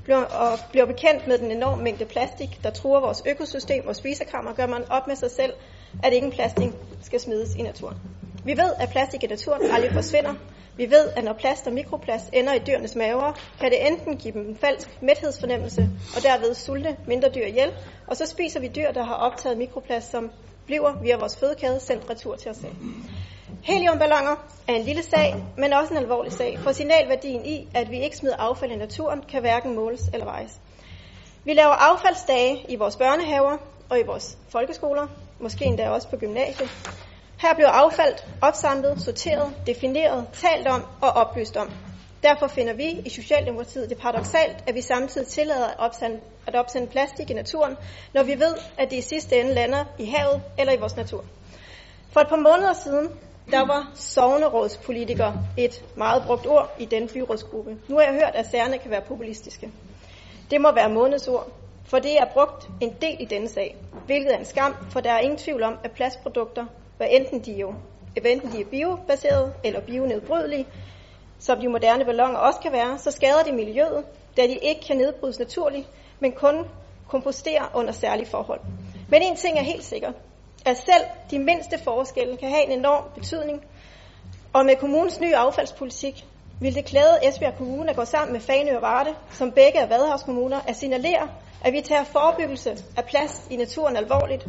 og 0.08 0.60
bliver 0.72 0.86
bekendt 0.86 1.28
med 1.28 1.38
den 1.38 1.52
enorme 1.52 1.84
mængde 1.84 2.06
plastik, 2.06 2.60
der 2.64 2.70
truer 2.70 3.00
vores 3.00 3.24
økosystem 3.26 3.88
og 3.88 3.96
spisekammer, 3.96 4.54
gør 4.54 4.68
man 4.68 4.92
op 4.92 5.08
med 5.08 5.16
sig 5.16 5.32
selv, 5.32 5.54
at 6.04 6.14
ingen 6.14 6.32
plastik 6.32 6.70
skal 7.02 7.20
smides 7.20 7.56
i 7.56 7.62
naturen. 7.62 7.98
Vi 8.46 8.58
ved, 8.58 8.74
at 8.80 8.90
plastik 8.90 9.24
i 9.24 9.28
naturen 9.28 9.72
aldrig 9.72 9.92
forsvinder. 9.92 10.34
Vi 10.78 10.92
ved, 10.92 11.10
at 11.16 11.24
når 11.24 11.34
plast 11.34 11.68
og 11.68 11.74
mikroplast 11.74 12.30
ender 12.34 12.54
i 12.54 12.60
dyrenes 12.60 12.96
maver, 12.96 13.34
kan 13.60 13.72
det 13.72 13.88
enten 13.88 14.18
give 14.18 14.34
dem 14.34 14.50
en 14.50 14.56
falsk 14.56 15.02
mæthedsfornemmelse 15.02 15.90
og 16.16 16.24
derved 16.24 16.54
sulte 16.54 16.98
mindre 17.08 17.30
dyr 17.30 17.46
ihjel, 17.46 17.74
og 18.08 18.18
så 18.18 18.26
spiser 18.26 18.60
vi 18.60 18.68
dyr, 18.68 18.92
der 18.92 19.04
har 19.04 19.14
optaget 19.14 19.58
mikroplast, 19.58 20.12
som 20.12 20.32
bliver 20.70 21.02
via 21.02 21.18
vores 21.18 21.38
fødekæde 21.38 21.80
sendt 21.80 22.10
retur 22.10 22.36
til 22.36 22.52
os 22.52 22.58
selv. 22.58 22.76
Heliumballoner 23.64 24.36
er 24.68 24.74
en 24.74 24.86
lille 24.86 25.04
sag, 25.04 25.36
men 25.58 25.74
også 25.74 25.94
en 25.94 25.98
alvorlig 25.98 26.32
sag, 26.32 26.60
for 26.60 26.72
signalværdien 26.72 27.46
i, 27.46 27.68
at 27.74 27.92
vi 27.92 28.04
ikke 28.04 28.18
smider 28.18 28.36
affald 28.38 28.72
i 28.72 28.76
naturen, 28.76 29.24
kan 29.30 29.42
hverken 29.42 29.76
måles 29.76 30.02
eller 30.14 30.26
vejes. 30.26 30.60
Vi 31.46 31.54
laver 31.54 31.72
affaldsdage 31.72 32.66
i 32.70 32.76
vores 32.76 32.96
børnehaver 32.96 33.58
og 33.90 34.00
i 34.00 34.04
vores 34.04 34.38
folkeskoler, 34.50 35.08
måske 35.40 35.66
endda 35.66 35.90
også 35.90 36.10
på 36.10 36.18
gymnasiet. 36.18 36.70
Her 37.42 37.54
bliver 37.54 37.70
affald 37.70 38.16
opsamlet, 38.42 39.02
sorteret, 39.02 39.54
defineret, 39.68 40.28
talt 40.34 40.68
om 40.68 40.84
og 41.02 41.10
oplyst 41.10 41.58
om. 41.58 41.70
Derfor 42.24 42.48
finder 42.48 42.74
vi 42.74 42.90
i 43.06 43.10
Socialdemokratiet 43.10 43.90
det 43.90 43.98
paradoxalt, 43.98 44.64
at 44.68 44.76
vi 44.76 44.82
samtidig 44.82 45.28
tillader 45.28 45.68
at 45.68 45.80
opsende, 45.80 46.20
at 46.48 46.56
opsende 46.56 46.88
plastik 46.88 47.30
i 47.30 47.34
naturen, 47.34 47.78
når 48.14 48.24
vi 48.24 48.40
ved, 48.40 48.56
at 48.78 48.92
det 48.92 48.98
i 48.98 49.02
sidste 49.02 49.40
ende 49.40 49.54
lander 49.54 49.86
i 50.00 50.06
havet 50.06 50.42
eller 50.58 50.74
i 50.74 50.78
vores 50.78 50.96
natur. 50.96 51.24
For 52.12 52.20
et 52.20 52.28
par 52.28 52.36
måneder 52.36 52.74
siden, 52.74 53.10
der 53.52 53.66
var 53.66 53.92
sovnerådspolitiker 53.96 55.34
et 55.58 55.84
meget 55.96 56.24
brugt 56.28 56.48
ord 56.48 56.76
i 56.80 56.86
den 56.86 57.08
byrådsgruppe. 57.08 57.78
Nu 57.88 57.96
har 57.96 58.04
jeg 58.04 58.14
hørt, 58.14 58.36
at 58.36 58.52
særne 58.52 58.78
kan 58.78 58.92
være 58.92 59.02
populistiske. 59.02 59.72
Det 60.52 60.62
må 60.62 60.72
være 60.72 60.90
månedsord, 60.90 61.48
for 61.86 62.00
det 62.00 62.18
er 62.18 62.26
brugt 62.34 62.70
en 62.82 62.96
del 63.02 63.16
i 63.20 63.26
denne 63.26 63.50
sag, 63.50 63.76
hvilket 64.06 64.34
er 64.34 64.38
en 64.38 64.46
skam, 64.46 64.76
for 64.90 65.00
der 65.00 65.12
er 65.12 65.20
ingen 65.20 65.38
tvivl 65.38 65.64
om, 65.64 65.78
at 65.84 65.92
plastprodukter, 65.92 66.66
hvad 66.98 67.08
enten 67.10 67.40
de, 67.46 67.52
jo, 67.52 67.74
hvad 68.22 68.32
enten 68.32 68.52
de 68.52 68.62
er 68.62 68.66
biobaserede 68.66 69.54
eller 69.64 69.80
bionedbrydelige, 69.80 70.66
som 71.40 71.60
de 71.60 71.68
moderne 71.68 72.06
balloner 72.06 72.38
også 72.38 72.60
kan 72.60 72.72
være, 72.72 72.98
så 72.98 73.12
skader 73.12 73.44
de 73.44 73.52
miljøet, 73.52 74.06
da 74.38 74.42
de 74.42 74.56
ikke 74.56 74.82
kan 74.88 74.98
nedbrydes 74.98 75.40
naturligt, 75.40 75.88
men 76.20 76.32
kun 76.32 76.66
kompostere 77.08 77.66
under 77.74 77.92
særlige 77.92 78.28
forhold. 78.28 78.60
Men 79.10 79.22
en 79.22 79.36
ting 79.36 79.58
er 79.58 79.64
helt 79.64 79.84
sikker, 79.84 80.12
at 80.66 80.78
selv 80.78 81.04
de 81.32 81.40
mindste 81.40 81.80
forskelle 81.84 82.38
kan 82.38 82.50
have 82.50 82.66
en 82.66 82.80
enorm 82.80 83.04
betydning, 83.16 83.62
og 84.54 84.66
med 84.66 84.76
kommunens 84.76 85.20
nye 85.20 85.36
affaldspolitik 85.36 86.26
vil 86.62 86.76
det 86.76 86.86
klæde 86.86 87.28
Esbjerg 87.28 87.58
Kommune 87.58 87.90
at 87.90 87.96
gå 87.96 88.06
sammen 88.06 88.34
med 88.34 88.42
Fanø 88.42 88.76
og 88.76 88.82
Varde, 88.82 89.16
som 89.32 89.52
begge 89.52 89.80
er 89.80 89.88
Vadehavskommuner, 89.88 90.60
at 90.68 90.76
signalere, 90.76 91.30
at 91.66 91.74
vi 91.74 91.82
tager 91.82 92.04
forebyggelse 92.04 92.78
af 92.98 93.06
plads 93.06 93.48
i 93.50 93.56
naturen 93.56 93.98
alvorligt. 93.98 94.48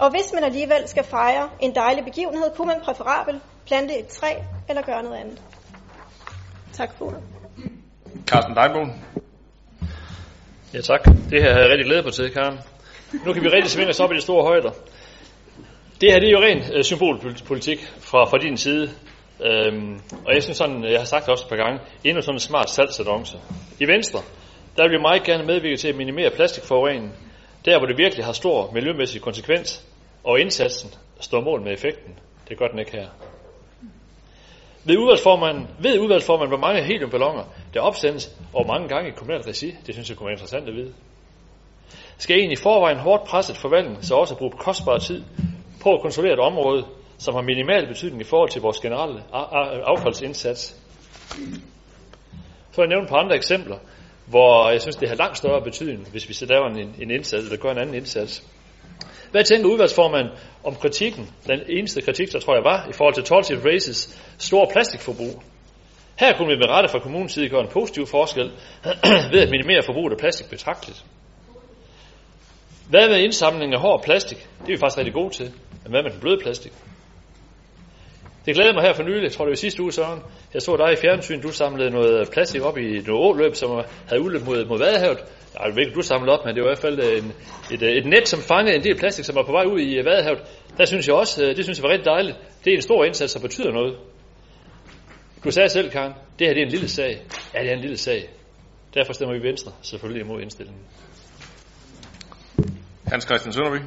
Og 0.00 0.10
hvis 0.10 0.32
man 0.34 0.44
alligevel 0.44 0.88
skal 0.88 1.04
fejre 1.04 1.50
en 1.60 1.74
dejlig 1.74 2.04
begivenhed, 2.04 2.50
kunne 2.56 2.66
man 2.66 2.80
præferabelt 2.80 3.42
plante 3.66 3.98
et 3.98 4.06
træ 4.06 4.34
eller 4.68 4.82
gøre 4.82 5.02
noget 5.02 5.16
andet. 5.16 5.42
Tak 6.72 6.94
for 6.98 7.04
ordet. 7.04 7.22
Carsten 8.26 8.54
Dejlbogen. 8.54 9.04
Ja 10.74 10.80
tak. 10.80 11.04
Det 11.04 11.42
her 11.42 11.52
har 11.52 11.60
jeg 11.60 11.70
rigtig 11.70 11.86
glædet 11.86 12.04
mig 12.04 12.12
til, 12.12 12.30
Karen. 12.30 12.58
Nu 13.26 13.32
kan 13.32 13.42
vi 13.42 13.48
rigtig 13.48 13.70
svinge 13.70 13.90
os 13.90 14.00
op 14.00 14.12
i 14.12 14.16
de 14.16 14.20
store 14.20 14.44
højder. 14.44 14.70
Det 16.00 16.12
her 16.12 16.18
det 16.18 16.28
er 16.28 16.32
jo 16.32 16.40
ren 16.40 16.76
øh, 16.76 16.84
symbolpolitik 16.84 17.78
fra, 18.00 18.24
fra 18.24 18.38
din 18.38 18.56
side. 18.56 18.90
Øhm, 19.44 20.00
og 20.26 20.34
jeg 20.34 20.42
synes 20.42 20.56
sådan, 20.56 20.84
jeg 20.84 21.00
har 21.00 21.04
sagt 21.04 21.28
også 21.28 21.44
et 21.44 21.48
par 21.48 21.56
gange, 21.56 21.80
endnu 22.04 22.22
sådan 22.22 22.36
en 22.36 22.40
smart 22.40 22.70
salgsannonce. 22.70 23.38
I 23.80 23.86
Venstre, 23.86 24.20
der 24.76 24.82
vil 24.82 24.92
vi 24.92 25.02
meget 25.02 25.22
gerne 25.22 25.46
medvirke 25.46 25.76
til 25.76 25.88
at 25.88 25.96
minimere 25.96 26.30
plastikforurening, 26.30 27.12
der 27.64 27.78
hvor 27.78 27.86
det 27.86 27.98
virkelig 27.98 28.24
har 28.24 28.32
stor 28.32 28.70
miljømæssig 28.72 29.22
konsekvens, 29.22 29.86
og 30.24 30.40
indsatsen 30.40 30.90
står 31.20 31.40
mål 31.40 31.62
med 31.62 31.72
effekten. 31.72 32.18
Det 32.48 32.58
gør 32.58 32.66
den 32.66 32.78
ikke 32.78 32.92
her. 32.92 33.06
Ved 34.84 34.96
udvalgsformanden, 34.96 35.68
ved 35.78 35.98
udvalgsformanden, 35.98 36.48
hvor 36.48 36.66
mange 36.66 36.82
heliumballoner, 36.82 37.44
der 37.74 37.80
opsendes, 37.80 38.36
og 38.52 38.66
mange 38.66 38.88
gange 38.88 39.08
i 39.08 39.12
kommunalt 39.12 39.46
regi, 39.46 39.74
det 39.86 39.94
synes 39.94 40.08
jeg 40.08 40.16
kunne 40.16 40.26
være 40.26 40.34
interessant 40.34 40.68
at 40.68 40.74
vide. 40.74 40.92
Skal 42.18 42.40
en 42.40 42.52
i 42.52 42.56
forvejen 42.56 42.98
hårdt 42.98 43.24
presset 43.24 43.56
forvaltning 43.56 44.04
så 44.04 44.14
også 44.14 44.36
bruge 44.36 44.50
kostbar 44.50 44.98
tid 44.98 45.22
på 45.82 45.94
at 45.94 46.00
kontrollere 46.02 46.32
et 46.32 46.40
område, 46.40 46.84
som 47.18 47.34
har 47.34 47.42
minimal 47.42 47.86
betydning 47.86 48.20
i 48.20 48.24
forhold 48.24 48.50
til 48.50 48.62
vores 48.62 48.80
generelle 48.80 49.22
affaldsindsats. 49.86 50.76
For 52.70 52.82
at 52.82 52.88
nævne 52.88 53.02
et 53.02 53.08
par 53.08 53.16
andre 53.16 53.36
eksempler, 53.36 53.78
hvor 54.26 54.70
jeg 54.70 54.80
synes, 54.80 54.96
det 54.96 55.08
har 55.08 55.16
langt 55.16 55.38
større 55.38 55.62
betydning, 55.62 56.10
hvis 56.10 56.28
vi 56.28 56.34
så 56.34 56.46
laver 56.46 56.66
en, 56.66 56.94
en 57.00 57.10
indsats, 57.10 57.44
eller 57.44 57.56
gør 57.58 57.70
en 57.70 57.78
anden 57.78 57.94
indsats. 57.94 58.46
Hvad 59.32 59.44
tænker 59.44 59.68
udvalgsformanden 59.68 60.32
om 60.64 60.74
kritikken, 60.74 61.30
den 61.46 61.60
eneste 61.68 62.02
kritik, 62.02 62.32
der 62.32 62.40
tror 62.40 62.54
jeg 62.54 62.64
var, 62.64 62.88
i 62.90 62.92
forhold 62.92 63.14
til 63.14 63.24
Tall 63.24 63.42
Tip 63.42 63.64
Races 63.64 63.98
store 64.38 64.66
plastikforbrug? 64.72 65.42
Her 66.20 66.36
kunne 66.36 66.48
vi 66.48 66.56
med 66.56 66.68
rette 66.68 66.88
fra 66.88 66.98
kommunens 66.98 67.32
side 67.32 67.48
gøre 67.48 67.60
en 67.60 67.68
positiv 67.68 68.06
forskel 68.06 68.50
ved 69.32 69.40
at 69.40 69.50
minimere 69.50 69.82
forbruget 69.86 70.12
af 70.12 70.18
plastik 70.18 70.50
betragteligt. 70.50 71.04
Hvad 72.90 73.08
med 73.08 73.18
indsamling 73.20 73.74
af 73.74 73.80
hård 73.80 74.02
plastik? 74.04 74.38
Det 74.38 74.68
er 74.68 74.76
vi 74.76 74.80
faktisk 74.80 74.98
rigtig 74.98 75.14
gode 75.14 75.34
til. 75.34 75.52
Men 75.82 75.90
hvad 75.90 76.02
med 76.02 76.10
den 76.10 76.20
bløde 76.20 76.38
plastik? 76.42 76.72
Det 78.46 78.54
glæder 78.54 78.74
mig 78.74 78.82
her 78.82 78.92
for 78.92 79.02
nylig, 79.02 79.22
jeg 79.22 79.32
tror 79.32 79.44
det 79.44 79.50
var 79.50 79.56
sidste 79.56 79.82
uge, 79.82 79.92
Søren. 79.92 80.20
Jeg 80.54 80.62
så 80.62 80.76
dig 80.76 80.92
i 80.92 80.96
fjernsyn, 80.96 81.40
du 81.40 81.52
samlede 81.52 81.90
noget 81.90 82.28
plastik 82.32 82.62
op 82.62 82.78
i 82.78 82.88
noget 83.06 83.20
åløb, 83.26 83.54
som 83.54 83.70
havde 84.08 84.22
udløb 84.22 84.42
mod, 84.46 84.64
mod 84.66 84.78
Vadehavet. 84.78 85.18
Jeg 85.54 85.76
ved 85.76 85.82
ikke, 85.82 85.94
du 85.94 86.02
samlede 86.02 86.32
op, 86.32 86.44
men 86.44 86.54
det 86.54 86.62
var 86.62 86.68
i 86.68 86.72
hvert 86.72 86.86
fald 86.86 86.98
øh, 87.06 87.18
en, 87.18 87.32
et, 87.74 87.82
øh, 87.82 87.92
et 87.98 88.06
net, 88.06 88.28
som 88.28 88.40
fangede 88.40 88.76
en 88.76 88.84
del 88.84 88.96
plastik, 88.98 89.24
som 89.24 89.34
var 89.36 89.42
på 89.42 89.52
vej 89.52 89.64
ud 89.64 89.80
i 89.80 89.98
øh, 89.98 90.04
Vadehavet. 90.04 90.40
Der 90.78 90.84
synes 90.84 91.08
jeg 91.08 91.14
også, 91.14 91.54
det 91.56 91.64
synes 91.64 91.78
jeg 91.78 91.82
var 91.82 91.90
rigtig 91.90 92.04
dejligt. 92.04 92.36
Det 92.64 92.70
er 92.72 92.76
en 92.76 92.82
stor 92.82 93.04
indsats, 93.04 93.32
der 93.32 93.40
betyder 93.40 93.70
noget. 93.72 93.96
Du 95.44 95.50
sagde 95.50 95.68
selv, 95.68 95.90
Karen, 95.90 96.12
det 96.38 96.46
her 96.46 96.54
det 96.54 96.60
er 96.60 96.66
en 96.66 96.72
lille 96.72 96.88
sag. 96.88 97.22
Ja, 97.54 97.60
det 97.62 97.68
er 97.68 97.74
en 97.74 97.80
lille 97.80 97.96
sag. 97.96 98.28
Derfor 98.94 99.12
stemmer 99.12 99.34
vi 99.38 99.42
Venstre 99.48 99.72
selvfølgelig 99.82 100.24
imod 100.24 100.40
indstillingen. 100.40 100.82
Hans 103.06 103.24
Christian 103.24 103.52
Sønderby. 103.52 103.80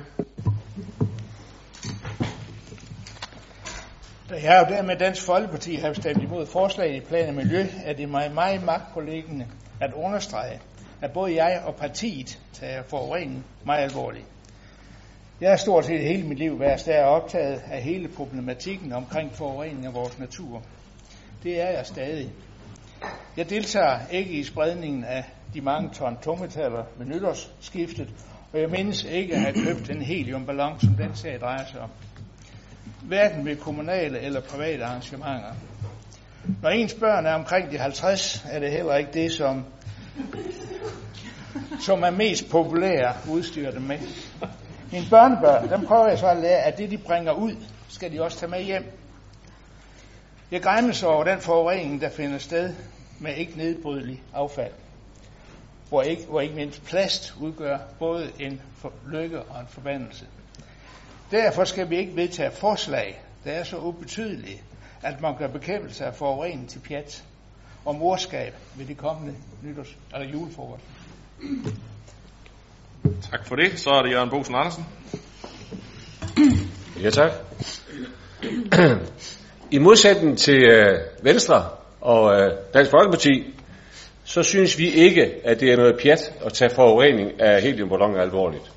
Da 4.35 4.41
jeg 4.43 4.61
og 4.61 4.69
dermed 4.69 4.95
Dansk 4.95 5.25
Folkeparti 5.25 5.75
har 5.75 5.93
stemt 5.93 6.23
imod 6.23 6.45
forslaget 6.45 6.95
i 6.95 6.99
plan 6.99 7.29
og 7.29 7.35
miljø, 7.35 7.65
er 7.85 7.93
det 7.93 8.09
mig 8.09 8.31
meget 8.33 8.63
magtpålæggende 8.63 9.47
at 9.81 9.93
understrege, 9.93 10.59
at 11.01 11.11
både 11.13 11.43
jeg 11.43 11.61
og 11.65 11.75
partiet 11.75 12.39
tager 12.53 12.83
forurening 12.83 13.45
meget 13.65 13.83
alvorligt. 13.83 14.25
Jeg 15.41 15.49
har 15.49 15.57
stort 15.57 15.85
set 15.85 15.99
hele 15.99 16.27
mit 16.27 16.37
liv 16.37 16.59
været 16.59 16.85
der 16.85 17.03
optaget 17.03 17.61
af 17.71 17.81
hele 17.81 18.07
problematikken 18.07 18.93
omkring 18.93 19.35
forurening 19.35 19.85
af 19.85 19.93
vores 19.93 20.19
natur. 20.19 20.61
Det 21.43 21.61
er 21.61 21.69
jeg 21.69 21.85
stadig. 21.85 22.29
Jeg 23.37 23.49
deltager 23.49 23.99
ikke 24.11 24.31
i 24.31 24.43
spredningen 24.43 25.03
af 25.03 25.23
de 25.53 25.61
mange 25.61 25.89
ton 25.93 26.17
tungmetaller 26.21 26.83
ved 26.97 27.05
nytårsskiftet, 27.05 28.09
og 28.53 28.59
jeg 28.61 28.69
mindes 28.69 29.03
ikke 29.03 29.35
at 29.35 29.41
have 29.41 29.53
købt 29.53 29.89
en 29.89 30.01
heliumballon, 30.01 30.79
som 30.79 30.93
den 30.93 31.15
sag 31.15 31.39
drejer 31.39 31.65
sig 31.65 31.81
om. 31.81 31.89
Hverken 33.07 33.45
ved 33.45 33.55
kommunale 33.55 34.19
eller 34.19 34.41
private 34.41 34.85
arrangementer. 34.85 35.51
Når 36.61 36.69
ens 36.69 36.93
børn 36.93 37.25
er 37.25 37.33
omkring 37.33 37.71
de 37.71 37.77
50, 37.77 38.45
er 38.51 38.59
det 38.59 38.71
heller 38.71 38.95
ikke 38.95 39.11
det, 39.13 39.31
som, 39.31 39.65
som 41.79 42.03
er 42.03 42.09
mest 42.09 42.49
populære 42.49 43.15
udstyr 43.29 43.71
dem 43.71 43.81
med. 43.81 43.99
Mine 44.91 45.05
børnebørn, 45.09 45.69
dem 45.69 45.85
prøver 45.85 46.07
jeg 46.07 46.19
så 46.19 46.27
at 46.27 46.37
lære, 46.37 46.59
at 46.59 46.77
det 46.77 46.91
de 46.91 46.97
bringer 46.97 47.31
ud, 47.31 47.55
skal 47.89 48.11
de 48.11 48.21
også 48.21 48.39
tage 48.39 48.49
med 48.49 48.63
hjem. 48.63 48.91
Jeg 50.51 50.61
græmmes 50.61 51.03
over 51.03 51.23
den 51.23 51.39
forurening, 51.39 52.01
der 52.01 52.09
finder 52.09 52.37
sted 52.37 52.73
med 53.19 53.35
ikke 53.35 53.57
nedbrydelig 53.57 54.23
affald 54.33 54.71
hvor 55.89 56.01
ikke, 56.01 56.25
hvor 56.29 56.41
ikke 56.41 56.55
mindst 56.55 56.85
plast 56.85 57.33
udgør 57.39 57.77
både 57.99 58.31
en 58.39 58.61
lykke 59.07 59.41
og 59.41 59.61
en 59.61 59.67
forbandelse. 59.67 60.25
Derfor 61.35 61.63
skal 61.63 61.89
vi 61.89 61.97
ikke 61.97 62.15
vedtage 62.15 62.51
forslag, 62.51 63.21
der 63.43 63.51
er 63.51 63.63
så 63.63 63.77
ubetydelige, 63.77 64.61
at 65.01 65.21
man 65.21 65.37
gør 65.37 65.47
bekæmpelse 65.47 66.05
af 66.05 66.15
forurening 66.15 66.69
til 66.69 66.79
pjat 66.79 67.23
og 67.85 67.95
morskab 67.95 68.53
ved 68.75 68.85
det 68.85 68.97
kommende 68.97 69.33
nytårs- 69.63 69.95
eller 70.13 70.27
julefrokost. 70.27 70.83
Tak 73.31 73.47
for 73.47 73.55
det. 73.55 73.79
Så 73.79 73.89
er 73.89 74.01
det 74.01 74.11
Jørgen 74.11 74.29
Bosen 74.29 74.55
Andersen. 74.55 74.85
Ja, 77.01 77.09
tak. 77.09 77.31
I 79.71 79.77
modsætning 79.77 80.37
til 80.37 80.63
øh, 80.63 80.99
Venstre 81.23 81.69
og 82.01 82.41
øh, 82.41 82.51
Dansk 82.73 82.91
Folkeparti, 82.91 83.53
så 84.23 84.43
synes 84.43 84.77
vi 84.77 84.89
ikke, 84.89 85.31
at 85.43 85.59
det 85.59 85.71
er 85.71 85.77
noget 85.77 85.99
pjat 86.03 86.33
at 86.45 86.53
tage 86.53 86.69
forurening 86.69 87.41
af 87.41 87.61
heliumballoner 87.61 88.21
alvorligt. 88.21 88.74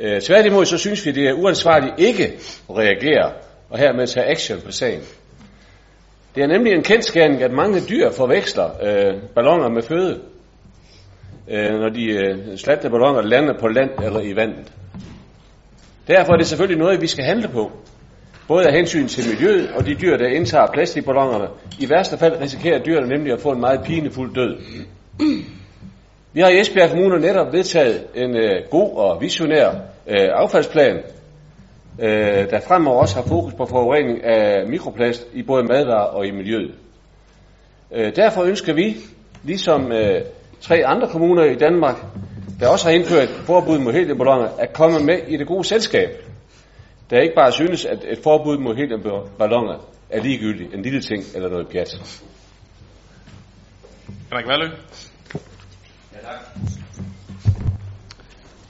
Øh, 0.00 0.20
tværtimod 0.20 0.64
så 0.64 0.78
synes 0.78 1.06
vi, 1.06 1.10
det 1.10 1.28
er 1.28 1.32
uansvarligt 1.32 1.94
ikke 1.98 2.24
at 2.70 2.76
reagere 2.76 3.32
og 3.70 3.78
hermed 3.78 4.06
tage 4.06 4.26
action 4.26 4.60
på 4.60 4.72
sagen. 4.72 5.00
Det 6.34 6.42
er 6.42 6.46
nemlig 6.46 6.72
en 6.72 6.82
kendskærning, 6.82 7.42
at 7.42 7.52
mange 7.52 7.80
dyr 7.80 8.10
forveksler 8.10 8.70
øh, 8.82 9.22
ballonger 9.34 9.68
med 9.68 9.82
føde, 9.82 10.20
øh, 11.50 11.70
når 11.70 11.88
de 11.88 12.04
øh, 12.04 12.56
slatte 12.58 12.90
ballonger 12.90 13.22
lander 13.22 13.54
på 13.60 13.68
land 13.68 13.90
eller 14.04 14.20
i 14.20 14.36
vandet. 14.36 14.72
Derfor 16.08 16.32
er 16.32 16.36
det 16.36 16.46
selvfølgelig 16.46 16.78
noget, 16.78 17.00
vi 17.00 17.06
skal 17.06 17.24
handle 17.24 17.48
på. 17.48 17.72
Både 18.48 18.66
af 18.66 18.72
hensyn 18.72 19.08
til 19.08 19.24
miljøet 19.30 19.70
og 19.76 19.86
de 19.86 19.94
dyr, 19.94 20.16
der 20.16 20.26
indtager 20.26 20.66
plastikballongerne. 20.72 21.48
I 21.80 21.90
værste 21.90 22.18
fald 22.18 22.40
risikerer 22.40 22.82
dyrene 22.82 23.08
nemlig 23.08 23.32
at 23.32 23.40
få 23.40 23.50
en 23.50 23.60
meget 23.60 23.80
pinefuld 23.84 24.34
død. 24.34 24.56
Vi 26.36 26.40
har 26.40 26.48
i 26.48 26.60
Esbjerg 26.60 26.90
Kommune 26.90 27.20
netop 27.20 27.52
vedtaget 27.52 28.06
en 28.14 28.36
øh, 28.36 28.62
god 28.70 28.96
og 28.96 29.20
visionær 29.20 29.68
øh, 30.06 30.28
affaldsplan, 30.32 30.96
øh, 32.00 32.50
der 32.50 32.60
fremover 32.60 33.00
også 33.00 33.14
har 33.14 33.22
fokus 33.22 33.54
på 33.54 33.66
forurening 33.66 34.24
af 34.24 34.68
mikroplast 34.68 35.26
i 35.32 35.42
både 35.42 35.64
madvarer 35.64 36.06
og 36.06 36.26
i 36.26 36.30
miljøet. 36.30 36.74
Øh, 37.92 38.16
derfor 38.16 38.42
ønsker 38.42 38.72
vi, 38.74 38.96
ligesom 39.44 39.92
øh, 39.92 40.20
tre 40.60 40.86
andre 40.86 41.08
kommuner 41.08 41.44
i 41.44 41.54
Danmark, 41.54 41.96
der 42.60 42.68
også 42.68 42.88
har 42.88 42.94
indført 42.94 43.28
forbud 43.28 43.78
mod 43.78 43.92
heliumballoner, 43.92 44.48
at 44.58 44.72
komme 44.72 44.98
med 45.00 45.18
i 45.28 45.36
det 45.36 45.46
gode 45.46 45.64
selskab. 45.64 46.08
Der 47.10 47.20
ikke 47.20 47.34
bare 47.34 47.52
synes, 47.52 47.84
at 47.84 47.98
et 48.08 48.18
forbud 48.22 48.58
mod 48.58 48.76
heliumballoner 48.76 49.88
er 50.10 50.22
ligegyldigt, 50.22 50.74
en 50.74 50.82
lille 50.82 51.00
ting 51.00 51.22
eller 51.34 51.48
noget 51.48 51.68
pjat. 51.68 52.22
Henrik 54.30 54.46
Valø. 54.46 54.68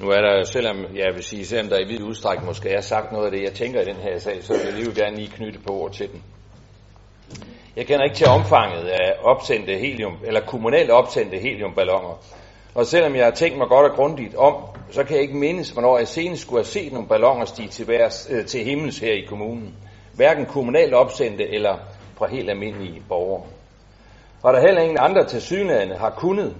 Nu 0.01 0.09
er 0.09 0.21
der, 0.21 0.45
selvom 0.45 0.77
jeg 0.97 1.14
vil 1.14 1.23
sige, 1.23 1.47
selvom 1.47 1.69
der 1.69 1.79
i 1.79 1.85
vid 1.85 2.03
udstrækning 2.03 2.47
måske 2.47 2.69
er 2.69 2.81
sagt 2.81 3.12
noget 3.12 3.25
af 3.25 3.31
det, 3.31 3.42
jeg 3.42 3.53
tænker 3.53 3.81
i 3.81 3.85
den 3.85 3.97
her 3.97 4.19
sag, 4.19 4.45
så 4.45 4.53
vil 4.53 4.62
jeg 4.64 4.73
lige 4.73 4.95
gerne 4.95 5.16
lige 5.16 5.31
knytte 5.31 5.59
på 5.66 5.73
ord 5.73 5.92
til 5.92 6.12
den. 6.12 6.23
Jeg 7.77 7.87
kender 7.87 8.05
ikke 8.05 8.16
til 8.16 8.27
omfanget 8.27 8.88
af 8.88 9.16
opsendte 9.25 9.79
helium, 9.79 10.16
eller 10.25 10.40
kommunalt 10.40 10.90
opsendte 10.90 11.38
heliumballoner. 11.38 12.23
Og 12.75 12.87
selvom 12.87 13.16
jeg 13.16 13.25
har 13.25 13.31
tænkt 13.31 13.59
mig 13.59 13.69
godt 13.69 13.90
og 13.90 13.97
grundigt 13.97 14.35
om, 14.35 14.55
så 14.90 15.05
kan 15.05 15.14
jeg 15.14 15.23
ikke 15.23 15.37
mindes, 15.37 15.71
hvornår 15.71 15.99
jeg 15.99 16.09
senest 16.09 16.42
skulle 16.42 16.59
have 16.59 16.64
set 16.64 16.92
nogle 16.92 17.09
balloner 17.09 17.45
stige 17.45 17.69
til, 17.69 17.88
værs, 17.88 18.29
øh, 18.31 18.47
til 18.47 18.64
himmels 18.64 18.99
her 18.99 19.12
i 19.12 19.27
kommunen. 19.29 19.75
Hverken 20.14 20.47
kommunalt 20.47 20.95
opsendte 20.95 21.55
eller 21.55 21.77
fra 22.19 22.27
helt 22.27 22.51
almindelige 22.51 23.03
borgere. 23.09 23.42
Og 24.42 24.53
der 24.53 24.61
heller 24.61 24.83
ingen 24.83 24.99
andre 25.01 25.25
til 25.27 25.42
synligheden 25.42 25.90
har 25.90 26.11
kunnet, 26.11 26.57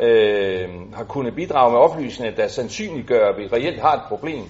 øh, 0.00 0.68
har 0.94 1.04
kunnet 1.04 1.34
bidrage 1.34 1.72
med 1.72 1.78
oplysninger, 1.78 2.36
der 2.36 2.48
sandsynliggør, 2.48 3.28
at 3.28 3.36
vi 3.38 3.46
reelt 3.46 3.80
har 3.80 3.94
et 3.94 4.02
problem, 4.08 4.44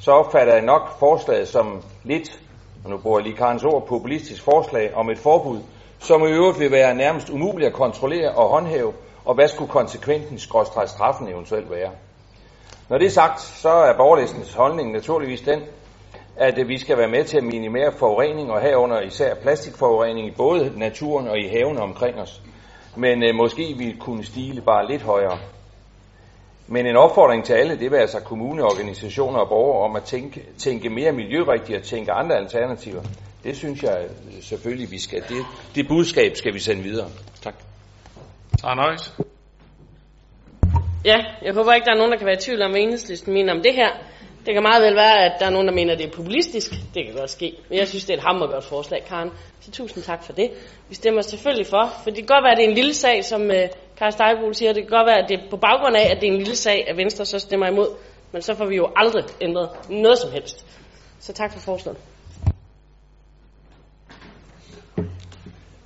så 0.00 0.10
opfatter 0.10 0.54
jeg 0.54 0.62
nok 0.62 0.98
forslaget 0.98 1.48
som 1.48 1.82
lidt, 2.04 2.40
og 2.84 2.90
nu 2.90 2.98
bruger 2.98 3.18
jeg 3.18 3.24
lige 3.24 3.36
Karens 3.36 3.64
ord, 3.64 3.86
populistisk 3.86 4.42
forslag 4.42 4.94
om 4.94 5.10
et 5.10 5.18
forbud, 5.18 5.58
som 5.98 6.22
i 6.22 6.30
øvrigt 6.30 6.60
vil 6.60 6.70
være 6.70 6.94
nærmest 6.94 7.30
umuligt 7.30 7.66
at 7.66 7.72
kontrollere 7.72 8.30
og 8.30 8.48
håndhæve, 8.48 8.92
og 9.24 9.34
hvad 9.34 9.48
skulle 9.48 9.70
konsekvensen 9.70 10.38
skråstrej 10.38 10.86
straffen 10.86 11.28
eventuelt 11.28 11.70
være. 11.70 11.90
Når 12.88 12.98
det 12.98 13.06
er 13.06 13.10
sagt, 13.10 13.40
så 13.40 13.68
er 13.68 13.96
borgerlistens 13.96 14.54
holdning 14.54 14.92
naturligvis 14.92 15.40
den, 15.40 15.60
at 16.36 16.68
vi 16.68 16.78
skal 16.78 16.98
være 16.98 17.08
med 17.08 17.24
til 17.24 17.36
at 17.36 17.44
minimere 17.44 17.92
forurening, 17.92 18.50
og 18.50 18.60
herunder 18.60 19.00
især 19.00 19.34
plastikforurening 19.34 20.26
i 20.26 20.34
både 20.36 20.72
naturen 20.76 21.28
og 21.28 21.38
i 21.38 21.48
havene 21.48 21.80
omkring 21.80 22.20
os. 22.20 22.42
Men 22.96 23.22
øh, 23.22 23.34
måske 23.34 23.74
vi 23.78 23.96
kunne 24.00 24.24
stile 24.24 24.60
bare 24.60 24.88
lidt 24.88 25.02
højere. 25.02 25.38
Men 26.66 26.86
en 26.86 26.96
opfordring 26.96 27.44
til 27.44 27.52
alle, 27.52 27.78
det 27.78 27.90
vil 27.90 27.96
altså 27.96 28.20
kommuneorganisationer 28.20 29.38
og 29.38 29.48
borgere 29.48 29.84
om 29.84 29.96
at 29.96 30.02
tænke, 30.02 30.46
tænke 30.58 30.90
mere 30.90 31.12
miljørigtigt 31.12 31.78
og 31.78 31.84
tænke 31.84 32.12
andre 32.12 32.36
alternativer. 32.36 33.02
Det 33.44 33.56
synes 33.56 33.82
jeg 33.82 34.08
selvfølgelig, 34.40 34.90
vi 34.90 34.98
skal. 34.98 35.22
Det, 35.28 35.44
det 35.74 35.88
budskab 35.88 36.36
skal 36.36 36.54
vi 36.54 36.58
sende 36.58 36.82
videre. 36.82 37.08
Tak. 37.42 37.54
Arnøjs. 38.64 39.14
Ja, 41.04 41.16
jeg 41.42 41.54
håber 41.54 41.72
ikke, 41.72 41.84
der 41.84 41.92
er 41.92 41.96
nogen, 41.96 42.12
der 42.12 42.18
kan 42.18 42.26
være 42.26 42.36
i 42.36 42.44
tvivl 42.44 42.62
om, 42.62 42.70
hvad 42.70 42.80
enhedslisten 42.80 43.34
mener 43.34 43.54
om 43.54 43.62
det 43.62 43.74
her. 43.74 43.90
Det 44.46 44.54
kan 44.54 44.62
meget 44.62 44.82
vel 44.82 44.96
være, 44.96 45.24
at 45.24 45.32
der 45.40 45.46
er 45.46 45.50
nogen, 45.50 45.68
der 45.68 45.74
mener, 45.74 45.92
at 45.92 45.98
det 45.98 46.06
er 46.06 46.10
populistisk. 46.10 46.70
Det 46.94 47.06
kan 47.06 47.14
godt 47.14 47.30
ske. 47.30 47.56
Men 47.68 47.78
jeg 47.78 47.88
synes, 47.88 48.04
det 48.04 48.12
er 48.12 48.16
et 48.18 48.24
hammergodt 48.24 48.64
forslag, 48.64 49.04
Karen. 49.04 49.30
Så 49.60 49.70
tusind 49.70 50.04
tak 50.04 50.24
for 50.24 50.32
det. 50.32 50.50
Vi 50.88 50.94
stemmer 50.94 51.22
selvfølgelig 51.22 51.66
for, 51.66 51.92
for 52.02 52.10
det 52.10 52.16
kan 52.16 52.26
godt 52.26 52.44
være, 52.44 52.52
at 52.52 52.58
det 52.58 52.64
er 52.64 52.68
en 52.68 52.74
lille 52.74 52.94
sag, 52.94 53.24
som 53.24 53.42
uh, 53.42 53.56
Karen 53.98 54.12
Stejbol 54.12 54.54
siger. 54.54 54.72
Det 54.72 54.82
kan 54.82 54.98
godt 54.98 55.06
være, 55.06 55.22
at 55.22 55.28
det 55.28 55.40
er 55.40 55.50
på 55.50 55.56
baggrund 55.56 55.96
af, 55.96 56.10
at 56.10 56.20
det 56.20 56.28
er 56.28 56.32
en 56.32 56.38
lille 56.38 56.56
sag, 56.56 56.88
at 56.88 56.96
Venstre 56.96 57.24
så 57.24 57.38
stemmer 57.38 57.66
imod. 57.66 57.88
Men 58.32 58.42
så 58.42 58.54
får 58.54 58.66
vi 58.66 58.76
jo 58.76 58.88
aldrig 58.96 59.24
ændret 59.40 59.68
noget 59.90 60.18
som 60.18 60.32
helst. 60.32 60.66
Så 61.18 61.32
tak 61.32 61.52
for 61.52 61.60
forslaget. 61.60 61.98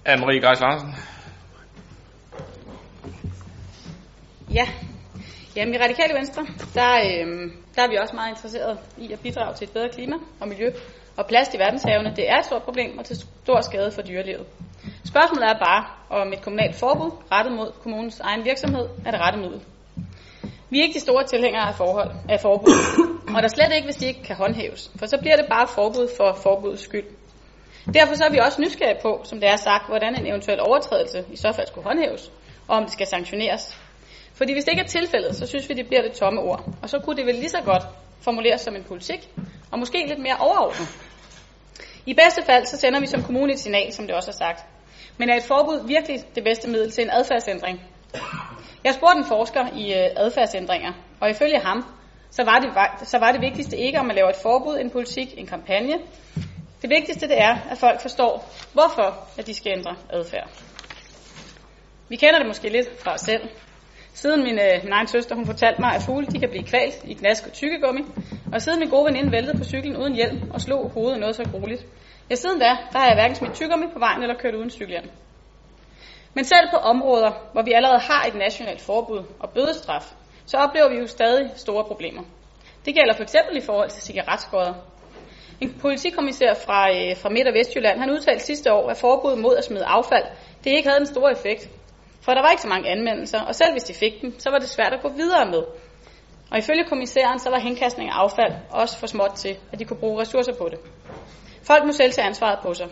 Anne-Marie 0.09 0.49
Geis 0.49 0.61
Larsen. 0.61 0.95
Ja, 4.55 4.69
Jamen 5.57 5.75
i 5.75 5.79
Radikale 5.79 6.15
Venstre, 6.15 6.47
der, 6.75 6.95
øh, 6.95 7.51
der 7.77 7.83
er 7.83 7.89
vi 7.89 7.97
også 7.97 8.15
meget 8.15 8.31
interesseret 8.31 8.79
i 8.99 9.13
at 9.13 9.21
bidrage 9.21 9.55
til 9.55 9.65
et 9.65 9.73
bedre 9.73 9.89
klima 9.89 10.17
og 10.41 10.49
miljø. 10.49 10.71
Og 11.17 11.27
plast 11.27 11.55
i 11.55 11.59
verdenshavene, 11.59 12.13
det 12.17 12.31
er 12.31 12.39
et 12.39 12.45
stort 12.45 12.63
problem 12.63 12.99
og 12.99 13.05
til 13.05 13.17
stor 13.17 13.61
skade 13.61 13.91
for 13.91 14.03
dyrelivet. 14.03 14.47
Spørgsmålet 15.05 15.49
er 15.49 15.59
bare, 15.59 15.85
om 16.11 16.33
et 16.33 16.43
kommunalt 16.43 16.77
forbud 16.77 17.11
rettet 17.33 17.53
mod 17.53 17.73
kommunens 17.83 18.21
egen 18.21 18.45
virksomhed 18.45 18.89
er 19.07 19.11
det 19.11 19.21
rette 19.21 19.39
middel. 19.39 19.61
Vi 20.71 20.79
er 20.79 20.83
ikke 20.83 20.95
de 20.95 21.01
store 21.01 21.25
tilhængere 21.25 21.69
af, 21.69 21.75
forhold, 21.75 22.11
af 22.29 22.41
forbud, 22.41 22.73
og 23.37 23.43
der 23.43 23.49
slet 23.49 23.73
ikke, 23.75 23.87
hvis 23.87 23.97
de 23.97 24.07
ikke 24.07 24.23
kan 24.23 24.37
håndhæves, 24.37 24.91
for 24.99 25.07
så 25.07 25.19
bliver 25.19 25.37
det 25.37 25.47
bare 25.49 25.67
forbud 25.69 26.09
for 26.17 26.39
forbuds 26.43 26.81
skyld. 26.81 27.07
Derfor 27.95 28.15
så 28.15 28.25
er 28.25 28.31
vi 28.31 28.39
også 28.39 28.61
nysgerrige 28.61 28.99
på, 29.03 29.21
som 29.25 29.41
det 29.41 29.49
er 29.49 29.57
sagt, 29.57 29.89
hvordan 29.89 30.15
en 30.21 30.27
eventuel 30.27 30.61
overtrædelse 30.61 31.25
i 31.33 31.37
så 31.37 31.53
fald 31.53 31.67
skulle 31.67 31.87
håndhæves, 31.87 32.33
og 32.69 32.77
om 32.77 32.83
det 32.83 32.93
skal 32.93 33.07
sanktioneres. 33.07 33.84
Fordi 34.35 34.53
hvis 34.53 34.65
det 34.65 34.73
ikke 34.73 34.83
er 34.83 34.87
tilfældet, 34.87 35.37
så 35.37 35.47
synes 35.47 35.69
vi, 35.69 35.75
det 35.75 35.87
bliver 35.87 36.03
det 36.03 36.13
tomme 36.13 36.41
ord. 36.41 36.65
Og 36.83 36.91
så 36.91 36.99
kunne 36.99 37.17
det 37.17 37.27
vel 37.27 37.35
lige 37.35 37.49
så 37.49 37.63
godt 37.65 37.83
formuleres 38.21 38.61
som 38.61 38.77
en 38.77 38.85
politik, 38.85 39.31
og 39.73 39.79
måske 39.79 40.05
lidt 40.07 40.19
mere 40.19 40.37
overordnet. 40.41 40.89
I 42.07 42.15
bedste 42.15 42.43
fald, 42.43 42.67
så 42.67 42.77
sender 42.77 43.01
vi 43.01 43.07
som 43.07 43.23
kommune 43.23 43.53
et 43.53 43.59
signal, 43.59 43.93
som 43.93 44.07
det 44.07 44.17
også 44.17 44.31
er 44.31 44.35
sagt. 44.35 44.65
Men 45.19 45.31
er 45.31 45.37
et 45.37 45.43
forbud 45.43 45.87
virkelig 45.87 46.21
det 46.35 46.45
bedste 46.45 46.69
middel 46.69 46.91
til 46.91 47.05
en 47.05 47.11
adfærdsændring? 47.11 47.81
Jeg 48.85 48.95
spurgte 48.95 49.19
en 49.19 49.25
forsker 49.25 49.67
i 49.77 49.93
øh, 49.93 50.11
adfærdsændringer, 50.17 50.93
og 51.21 51.31
ifølge 51.31 51.61
ham, 51.61 51.85
så 52.31 52.45
var, 52.45 52.59
det, 52.59 53.09
så 53.09 53.19
var 53.19 53.33
det 53.33 53.41
vigtigste 53.41 53.77
ikke, 53.77 53.99
om 53.99 54.07
man 54.07 54.17
laver 54.17 54.29
et 54.29 54.37
forbud, 54.43 54.79
en 54.79 54.91
politik, 54.91 55.39
en 55.39 55.47
kampagne. 55.47 55.95
Det 56.83 56.91
vigtigste 56.91 57.29
det 57.29 57.41
er, 57.41 57.57
at 57.71 57.79
folk 57.79 58.01
forstår, 58.01 58.53
hvorfor 58.73 59.29
at 59.39 59.47
de 59.47 59.55
skal 59.55 59.73
ændre 59.79 59.97
adfærd. 60.11 60.49
Vi 62.09 62.17
kender 62.17 62.39
det 62.39 62.47
måske 62.47 62.69
lidt 62.69 63.03
fra 63.03 63.15
os 63.15 63.21
selv. 63.21 63.49
Siden 64.15 64.43
min, 64.43 64.59
øh, 64.59 64.85
min 64.85 64.93
egen 64.93 65.07
søster 65.07 65.35
hun 65.35 65.47
fortalte 65.47 65.81
mig, 65.81 65.95
at 65.95 66.03
fugle 66.03 66.27
de 66.27 66.39
kan 66.39 66.49
blive 66.49 66.65
kvalt 66.65 67.05
i 67.05 67.15
gnask 67.15 67.47
og 67.47 67.53
tykkegummi, 67.53 68.03
og 68.53 68.63
siden 68.63 68.79
min 68.81 68.89
gode 68.89 69.05
veninde 69.07 69.33
væltede 69.33 69.59
på 69.59 69.65
cyklen 69.65 69.97
uden 69.97 70.15
hjelm 70.15 70.39
og 70.51 70.61
slog 70.61 70.91
hovedet 70.91 71.21
noget 71.21 71.37
så 71.37 71.45
grueligt. 71.51 71.87
Ja, 72.31 72.35
siden 72.35 72.59
da, 72.59 72.71
der 72.93 72.99
har 72.99 73.07
jeg 73.07 73.15
hverken 73.15 73.37
smidt 73.37 73.55
tyggegummi 73.55 73.87
på 73.93 73.99
vejen 73.99 74.23
eller 74.23 74.37
kørt 74.39 74.55
uden 74.55 74.71
cykelhjelm. 74.71 75.11
Men 76.35 76.45
selv 76.45 76.69
på 76.71 76.77
områder, 76.77 77.31
hvor 77.53 77.63
vi 77.63 77.73
allerede 77.73 78.01
har 78.01 78.25
et 78.25 78.35
nationalt 78.35 78.81
forbud 78.81 79.23
og 79.41 79.51
bødestraf, 79.51 80.05
så 80.47 80.57
oplever 80.57 80.89
vi 80.89 80.97
jo 80.97 81.07
stadig 81.07 81.51
store 81.57 81.85
problemer. 81.85 82.23
Det 82.85 82.95
gælder 82.95 83.15
for 83.15 83.23
eksempel 83.23 83.57
i 83.57 83.61
forhold 83.61 83.91
til 83.91 84.03
cigaretskodder. 84.03 84.75
En 85.61 85.75
politikommissær 85.81 86.55
fra, 86.55 86.91
øh, 86.91 87.17
fra 87.17 87.29
Midt- 87.29 87.49
og 87.49 87.55
Vestjylland, 87.55 87.99
han 87.99 88.11
udtalte 88.11 88.45
sidste 88.45 88.73
år, 88.73 88.91
at 88.91 88.97
forbuddet 88.97 89.39
mod 89.39 89.57
at 89.57 89.65
smide 89.65 89.85
affald, 89.85 90.25
det 90.65 90.71
ikke 90.71 90.89
havde 90.89 91.01
en 91.01 91.07
stor 91.07 91.29
effekt, 91.29 91.71
for 92.25 92.35
der 92.35 92.43
var 92.43 92.51
ikke 92.51 92.63
så 92.63 92.69
mange 92.69 92.91
anmeldelser, 92.91 93.41
og 93.41 93.55
selv 93.55 93.73
hvis 93.73 93.83
de 93.83 93.95
fik 93.95 94.23
dem, 94.23 94.39
så 94.39 94.51
var 94.51 94.59
det 94.59 94.69
svært 94.69 94.93
at 94.93 95.03
gå 95.03 95.09
videre 95.09 95.47
med. 95.47 95.63
Og 96.51 96.59
ifølge 96.59 96.85
kommissæren, 96.85 97.39
så 97.39 97.51
var 97.51 97.59
henkastning 97.59 98.11
af 98.11 98.15
affald 98.15 98.53
også 98.71 98.99
for 98.99 99.07
småt 99.07 99.31
til, 99.37 99.57
at 99.73 99.79
de 99.79 99.85
kunne 99.85 100.01
bruge 100.01 100.21
ressourcer 100.21 100.55
på 100.59 100.69
det. 100.69 100.79
Folk 101.63 101.85
må 101.87 101.93
selv 101.93 102.13
tage 102.13 102.27
ansvaret 102.27 102.59
på 102.63 102.75
sig. 102.75 102.89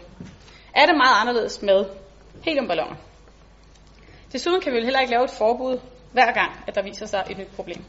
Er 0.74 0.86
det 0.86 0.96
meget 0.96 1.20
anderledes 1.20 1.62
med 1.62 1.84
heliumballoner? 2.44 2.96
Desuden 4.32 4.60
kan 4.60 4.72
vi 4.72 4.78
jo 4.78 4.84
heller 4.84 5.00
ikke 5.00 5.12
lave 5.12 5.24
et 5.24 5.30
forbud 5.30 5.78
hver 6.12 6.32
gang, 6.32 6.50
at 6.66 6.74
der 6.74 6.82
viser 6.82 7.06
sig 7.06 7.24
et 7.30 7.38
nyt 7.38 7.50
problem. 7.56 7.84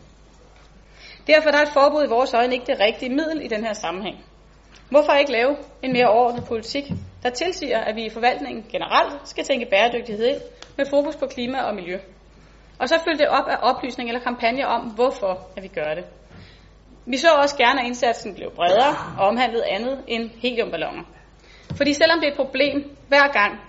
Derfor 1.28 1.50
er 1.50 1.62
et 1.62 1.74
forbud 1.74 2.04
i 2.04 2.10
vores 2.10 2.34
øjne 2.34 2.54
ikke 2.54 2.66
det 2.66 2.80
rigtige 2.80 3.10
middel 3.10 3.46
i 3.46 3.48
den 3.48 3.66
her 3.66 3.74
sammenhæng. 3.74 4.26
Hvorfor 4.90 5.14
ikke 5.14 5.32
lave 5.32 5.58
en 5.82 5.94
mere 5.94 6.08
overordnet 6.08 6.46
politik, 6.48 6.84
der 7.24 7.30
tilsiger, 7.30 7.80
at 7.80 7.96
vi 7.96 8.06
i 8.06 8.10
forvaltningen 8.10 8.66
generelt 8.72 9.30
skal 9.30 9.44
tænke 9.44 9.66
bæredygtighed 9.70 10.28
ind, 10.28 10.42
med 10.78 10.86
fokus 10.86 11.16
på 11.16 11.26
klima 11.26 11.62
og 11.62 11.76
miljø. 11.76 11.98
Og 12.80 12.90
så 12.90 13.00
følge 13.06 13.18
det 13.18 13.28
op 13.28 13.48
af 13.48 13.58
oplysning 13.62 14.10
eller 14.10 14.22
kampagne 14.22 14.68
om, 14.68 14.82
hvorfor 14.82 15.48
at 15.58 15.64
vi 15.64 15.68
gør 15.68 15.94
det. 15.96 16.06
Vi 17.06 17.18
så 17.18 17.28
også 17.42 17.58
gerne, 17.58 17.82
at 17.82 17.86
indsatsen 17.86 18.36
blev 18.36 18.52
bredere 18.56 18.96
og 19.20 19.28
omhandlede 19.28 19.66
andet 19.70 20.04
end 20.08 20.30
heliumballoner. 20.42 21.04
Fordi 21.78 21.94
selvom 21.94 22.20
det 22.20 22.28
er 22.28 22.32
et 22.32 22.38
problem 22.38 22.96
hver 23.08 23.28
gang 23.32 23.62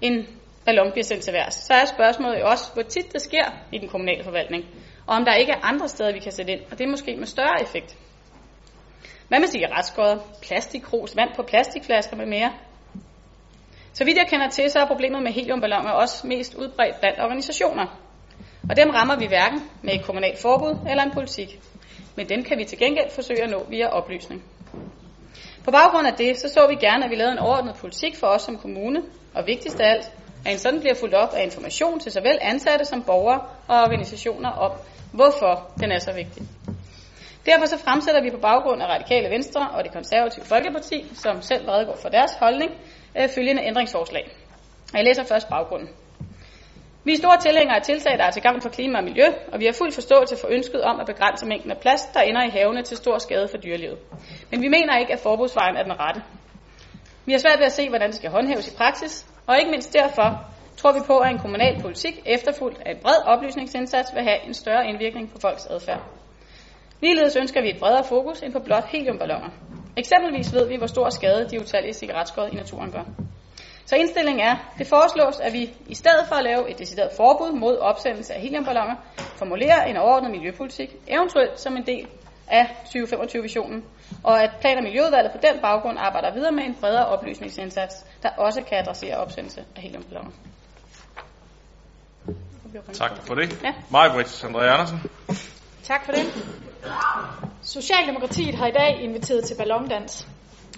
en 0.00 0.26
ballon 0.64 0.92
bliver 0.92 1.04
sendt 1.04 1.22
til 1.22 1.32
værs, 1.32 1.54
så 1.54 1.74
er 1.74 1.84
spørgsmålet 1.84 2.40
jo 2.40 2.46
også, 2.46 2.74
hvor 2.74 2.82
tit 2.82 3.12
det 3.12 3.22
sker 3.22 3.44
i 3.72 3.78
den 3.78 3.88
kommunale 3.88 4.24
forvaltning, 4.24 4.64
og 5.06 5.16
om 5.16 5.24
der 5.24 5.34
ikke 5.34 5.52
er 5.52 5.66
andre 5.66 5.88
steder, 5.88 6.12
vi 6.12 6.18
kan 6.18 6.32
sætte 6.32 6.52
ind, 6.52 6.60
og 6.70 6.78
det 6.78 6.84
er 6.84 6.90
måske 6.90 7.16
med 7.16 7.26
større 7.26 7.62
effekt. 7.62 7.96
Hvad 9.28 9.40
med 9.40 9.48
cigaretskåder, 9.48 10.18
plastikkrus, 10.42 11.16
vand 11.16 11.30
på 11.36 11.42
plastikflasker 11.42 12.16
med 12.16 12.26
mere? 12.26 12.52
Så 13.98 14.04
vidt 14.04 14.18
jeg 14.18 14.26
kender 14.30 14.48
til, 14.48 14.70
så 14.70 14.78
er 14.78 14.86
problemet 14.86 15.22
med 15.22 15.32
heliumballoner 15.32 15.90
også 15.90 16.26
mest 16.26 16.54
udbredt 16.54 17.00
blandt 17.00 17.20
organisationer. 17.20 17.86
Og 18.70 18.76
dem 18.76 18.90
rammer 18.90 19.16
vi 19.16 19.26
hverken 19.26 19.60
med 19.82 19.94
et 19.94 20.04
kommunalt 20.04 20.38
forbud 20.38 20.76
eller 20.90 21.02
en 21.02 21.10
politik. 21.10 21.60
Men 22.16 22.28
dem 22.28 22.44
kan 22.44 22.58
vi 22.58 22.64
til 22.64 22.78
gengæld 22.78 23.10
forsøge 23.10 23.42
at 23.42 23.50
nå 23.50 23.66
via 23.68 23.86
oplysning. 23.86 24.42
På 25.64 25.70
baggrund 25.70 26.06
af 26.06 26.12
det, 26.12 26.36
så 26.38 26.48
så 26.48 26.66
vi 26.68 26.74
gerne, 26.74 27.04
at 27.04 27.10
vi 27.10 27.16
lavede 27.16 27.32
en 27.32 27.38
overordnet 27.38 27.74
politik 27.74 28.16
for 28.16 28.26
os 28.26 28.42
som 28.42 28.58
kommune, 28.58 29.02
og 29.34 29.46
vigtigst 29.46 29.80
af 29.80 29.90
alt, 29.90 30.12
at 30.46 30.52
en 30.52 30.58
sådan 30.58 30.80
bliver 30.80 30.94
fuldt 30.94 31.14
op 31.14 31.34
af 31.34 31.44
information 31.44 32.00
til 32.00 32.12
såvel 32.12 32.38
ansatte 32.40 32.84
som 32.84 33.02
borgere 33.02 33.40
og 33.68 33.82
organisationer 33.82 34.50
om, 34.50 34.72
hvorfor 35.12 35.70
den 35.80 35.92
er 35.92 35.98
så 35.98 36.12
vigtig. 36.12 36.42
Derfor 37.46 37.66
så 37.66 37.78
fremsætter 37.78 38.22
vi 38.22 38.30
på 38.30 38.38
baggrund 38.38 38.82
af 38.82 38.86
Radikale 38.86 39.30
Venstre 39.30 39.68
og 39.70 39.84
det 39.84 39.92
konservative 39.92 40.44
Folkeparti, 40.44 41.06
som 41.14 41.42
selv 41.42 41.68
redegør 41.70 41.96
for 42.02 42.08
deres 42.08 42.32
holdning, 42.40 42.70
øh, 43.18 43.28
følgende 43.28 43.62
ændringsforslag. 43.62 44.30
Jeg 44.94 45.04
læser 45.04 45.24
først 45.24 45.48
baggrunden. 45.48 45.88
Vi 47.04 47.12
er 47.12 47.16
store 47.16 47.38
tilhængere 47.40 47.76
af 47.76 47.82
tiltag, 47.82 48.18
der 48.18 48.24
er 48.24 48.30
til 48.30 48.42
gavn 48.42 48.60
for 48.60 48.68
klima 48.68 48.98
og 48.98 49.04
miljø, 49.04 49.26
og 49.52 49.60
vi 49.60 49.64
har 49.64 49.72
fuld 49.72 49.92
forståelse 49.92 50.36
for 50.40 50.48
ønsket 50.50 50.82
om 50.82 51.00
at 51.00 51.06
begrænse 51.06 51.46
mængden 51.46 51.70
af 51.70 51.78
plast, 51.78 52.14
der 52.14 52.20
ender 52.20 52.42
i 52.46 52.50
havene 52.50 52.82
til 52.82 52.96
stor 52.96 53.18
skade 53.18 53.48
for 53.48 53.56
dyrelivet. 53.56 53.98
Men 54.50 54.62
vi 54.62 54.68
mener 54.68 54.98
ikke, 54.98 55.12
at 55.12 55.18
forbudsvejen 55.18 55.76
er 55.76 55.82
den 55.82 56.00
rette. 56.00 56.22
Vi 57.26 57.32
har 57.32 57.38
svært 57.38 57.58
ved 57.58 57.66
at 57.66 57.72
se, 57.72 57.88
hvordan 57.88 58.08
det 58.08 58.16
skal 58.16 58.30
håndhæves 58.30 58.68
i 58.68 58.76
praksis, 58.76 59.26
og 59.46 59.58
ikke 59.58 59.70
mindst 59.70 59.92
derfor 59.92 60.44
tror 60.76 60.92
vi 60.92 61.00
på, 61.06 61.18
at 61.18 61.30
en 61.30 61.38
kommunal 61.38 61.80
politik 61.80 62.22
efterfulgt 62.26 62.82
af 62.86 62.90
en 62.90 62.98
bred 63.02 63.20
oplysningsindsats 63.26 64.14
vil 64.14 64.22
have 64.22 64.46
en 64.46 64.54
større 64.54 64.86
indvirkning 64.86 65.32
på 65.32 65.38
folks 65.40 65.66
adfærd. 65.66 66.02
Ligeledes 67.00 67.36
ønsker 67.36 67.62
vi 67.62 67.70
et 67.70 67.78
bredere 67.78 68.04
fokus 68.04 68.42
end 68.42 68.52
på 68.52 68.58
blot 68.58 68.84
heliumballoner. 68.92 69.50
Eksempelvis 69.98 70.52
ved 70.52 70.68
vi, 70.68 70.76
hvor 70.76 70.86
stor 70.86 71.10
skade 71.10 71.48
de 71.50 71.60
utallige 71.60 71.92
cigaretskod 71.92 72.48
i 72.52 72.54
naturen 72.54 72.92
gør. 72.92 73.04
Så 73.86 73.96
indstillingen 73.96 74.46
er, 74.46 74.56
det 74.78 74.86
foreslås, 74.86 75.40
at 75.40 75.52
vi 75.52 75.70
i 75.86 75.94
stedet 75.94 76.26
for 76.28 76.34
at 76.34 76.44
lave 76.44 76.70
et 76.70 76.78
decideret 76.78 77.10
forbud 77.16 77.52
mod 77.52 77.76
opsendelse 77.78 78.34
af 78.34 78.40
heliumballoner, 78.40 78.94
formulerer 79.16 79.84
en 79.84 79.96
overordnet 79.96 80.30
miljøpolitik, 80.30 80.96
eventuelt 81.06 81.60
som 81.60 81.76
en 81.76 81.86
del 81.86 82.06
af 82.48 82.66
2025-visionen, 82.84 83.84
og 84.24 84.42
at 84.42 84.50
plan- 84.60 84.78
og 84.78 84.82
miljøudvalget 84.82 85.32
på 85.32 85.38
den 85.42 85.60
baggrund 85.60 85.98
arbejder 85.98 86.34
videre 86.34 86.52
med 86.52 86.64
en 86.64 86.74
bredere 86.80 87.06
oplysningsindsats, 87.06 87.94
der 88.22 88.28
også 88.28 88.62
kan 88.62 88.78
adressere 88.78 89.16
opsendelse 89.16 89.64
af 89.76 89.82
heliumballoner. 89.82 90.30
Tak 92.92 93.10
for 93.26 93.34
det. 93.34 93.62
Ja. 93.62 93.74
Majbrit 93.90 94.44
Andrea 94.44 94.72
Andersen. 94.72 94.98
Tak 95.82 96.04
for 96.04 96.12
det. 96.12 96.24
Socialdemokratiet 97.68 98.54
har 98.54 98.66
i 98.66 98.70
dag 98.70 99.00
inviteret 99.00 99.44
til 99.44 99.54
ballondans. 99.54 100.28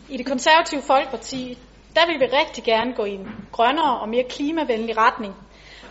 I 0.09 0.17
det 0.17 0.27
konservative 0.27 0.83
Folkeparti, 0.83 1.59
der 1.95 2.07
vil 2.07 2.21
vi 2.21 2.37
rigtig 2.37 2.65
gerne 2.65 2.95
gå 2.95 3.05
i 3.05 3.15
en 3.15 3.29
grønnere 3.53 4.01
og 4.01 4.09
mere 4.09 4.25
klimavenlig 4.25 4.97
retning. 4.97 5.35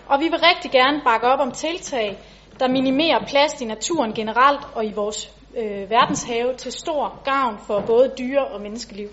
Og 0.08 0.20
vi 0.20 0.28
vil 0.28 0.40
rigtig 0.40 0.72
gerne 0.72 1.02
bakke 1.06 1.28
op 1.28 1.40
om 1.40 1.52
tiltag, 1.52 2.18
der 2.60 2.68
minimerer 2.68 3.26
plast 3.28 3.62
i 3.62 3.66
naturen 3.66 4.14
generelt 4.14 4.62
og 4.76 4.86
i 4.86 4.92
vores 4.94 5.32
øh, 5.58 5.90
verdenshave 5.90 6.56
til 6.56 6.72
stor 6.72 7.22
gavn 7.24 7.58
for 7.68 7.84
både 7.88 8.14
dyre 8.18 8.46
og 8.48 8.62
menneskeliv. 8.62 9.10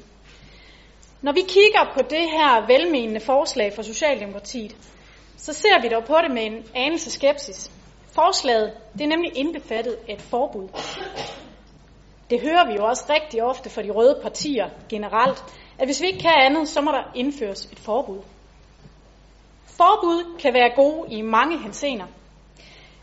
Når 1.23 1.33
vi 1.33 1.41
kigger 1.41 1.93
på 1.95 2.01
det 2.11 2.31
her 2.31 2.67
velmenende 2.67 3.21
forslag 3.21 3.73
fra 3.77 3.83
Socialdemokratiet, 3.83 4.77
så 5.37 5.53
ser 5.53 5.83
vi 5.83 5.89
dog 5.89 6.05
på 6.05 6.17
det 6.23 6.35
med 6.35 6.43
en 6.47 6.65
anelse 6.75 7.11
skepsis. 7.11 7.71
Forslaget 8.15 8.73
det 8.93 9.03
er 9.03 9.09
nemlig 9.09 9.37
indbefattet 9.37 9.97
af 10.09 10.15
et 10.15 10.23
forbud. 10.23 10.69
Det 12.31 12.41
hører 12.41 12.67
vi 12.67 12.75
jo 12.75 12.85
også 12.85 13.05
rigtig 13.11 13.43
ofte 13.43 13.71
fra 13.71 13.83
de 13.83 13.91
røde 13.91 14.19
partier 14.23 14.69
generelt, 14.89 15.45
at 15.79 15.87
hvis 15.87 16.01
vi 16.03 16.07
ikke 16.07 16.19
kan 16.19 16.35
andet, 16.37 16.69
så 16.69 16.81
må 16.81 16.91
der 16.91 17.13
indføres 17.15 17.65
et 17.65 17.79
forbud. 17.79 18.23
Forbud 19.65 20.39
kan 20.39 20.55
være 20.55 20.75
gode 20.77 21.15
i 21.15 21.23
mange 21.23 21.59
hensener. 21.59 22.07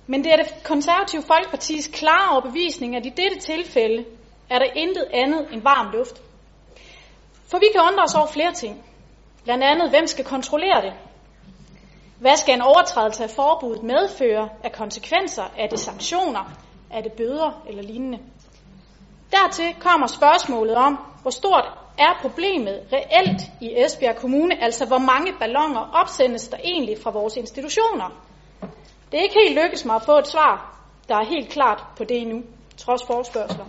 Men 0.07 0.23
det 0.23 0.31
er 0.31 0.36
det 0.36 0.63
konservative 0.63 1.21
Folkepartis 1.21 1.88
klare 1.88 2.31
overbevisning, 2.31 2.95
at 2.95 3.05
i 3.05 3.09
dette 3.09 3.39
tilfælde 3.39 4.05
er 4.49 4.59
der 4.59 4.65
intet 4.75 5.05
andet 5.13 5.53
end 5.53 5.62
varm 5.62 5.91
luft. 5.93 6.21
For 7.51 7.59
vi 7.59 7.65
kan 7.73 7.81
undre 7.81 8.03
os 8.03 8.15
over 8.15 8.27
flere 8.27 8.53
ting. 8.53 8.86
Blandt 9.43 9.63
andet, 9.63 9.89
hvem 9.89 10.07
skal 10.07 10.25
kontrollere 10.25 10.81
det? 10.81 10.93
Hvad 12.19 12.38
skal 12.38 12.55
en 12.55 12.62
overtrædelse 12.62 13.23
af 13.23 13.29
forbuddet 13.29 13.83
medføre 13.83 14.49
af 14.63 14.71
konsekvenser? 14.71 15.43
Er 15.57 15.67
det 15.67 15.79
sanktioner? 15.79 16.51
Er 16.91 17.01
det 17.01 17.12
bøder 17.12 17.63
eller 17.67 17.83
lignende? 17.83 18.19
Dertil 19.34 19.76
kommer 19.80 20.08
spørgsmålet 20.08 20.76
om, 20.76 20.98
hvor 21.22 21.32
stort 21.32 21.65
er 21.98 22.19
problemet 22.22 22.80
reelt 22.93 23.41
i 23.62 23.74
Esbjerg 23.86 24.15
Kommune, 24.15 24.63
altså 24.63 24.86
hvor 24.86 24.98
mange 24.98 25.34
ballonger 25.39 25.89
opsendes 25.93 26.48
der 26.48 26.58
egentlig 26.63 26.98
fra 27.04 27.12
vores 27.12 27.38
institutioner? 27.38 28.10
Det 29.12 29.19
er 29.19 29.24
ikke 29.24 29.39
helt 29.46 29.60
lykkes 29.63 29.86
mig 29.86 29.96
at 29.96 30.02
få 30.06 30.17
et 30.17 30.28
svar, 30.28 30.80
der 31.10 31.15
er 31.15 31.26
helt 31.26 31.50
klart 31.50 31.84
på 31.98 32.04
det 32.04 32.22
endnu, 32.22 32.43
trods 32.78 33.04
forspørgseler. 33.08 33.65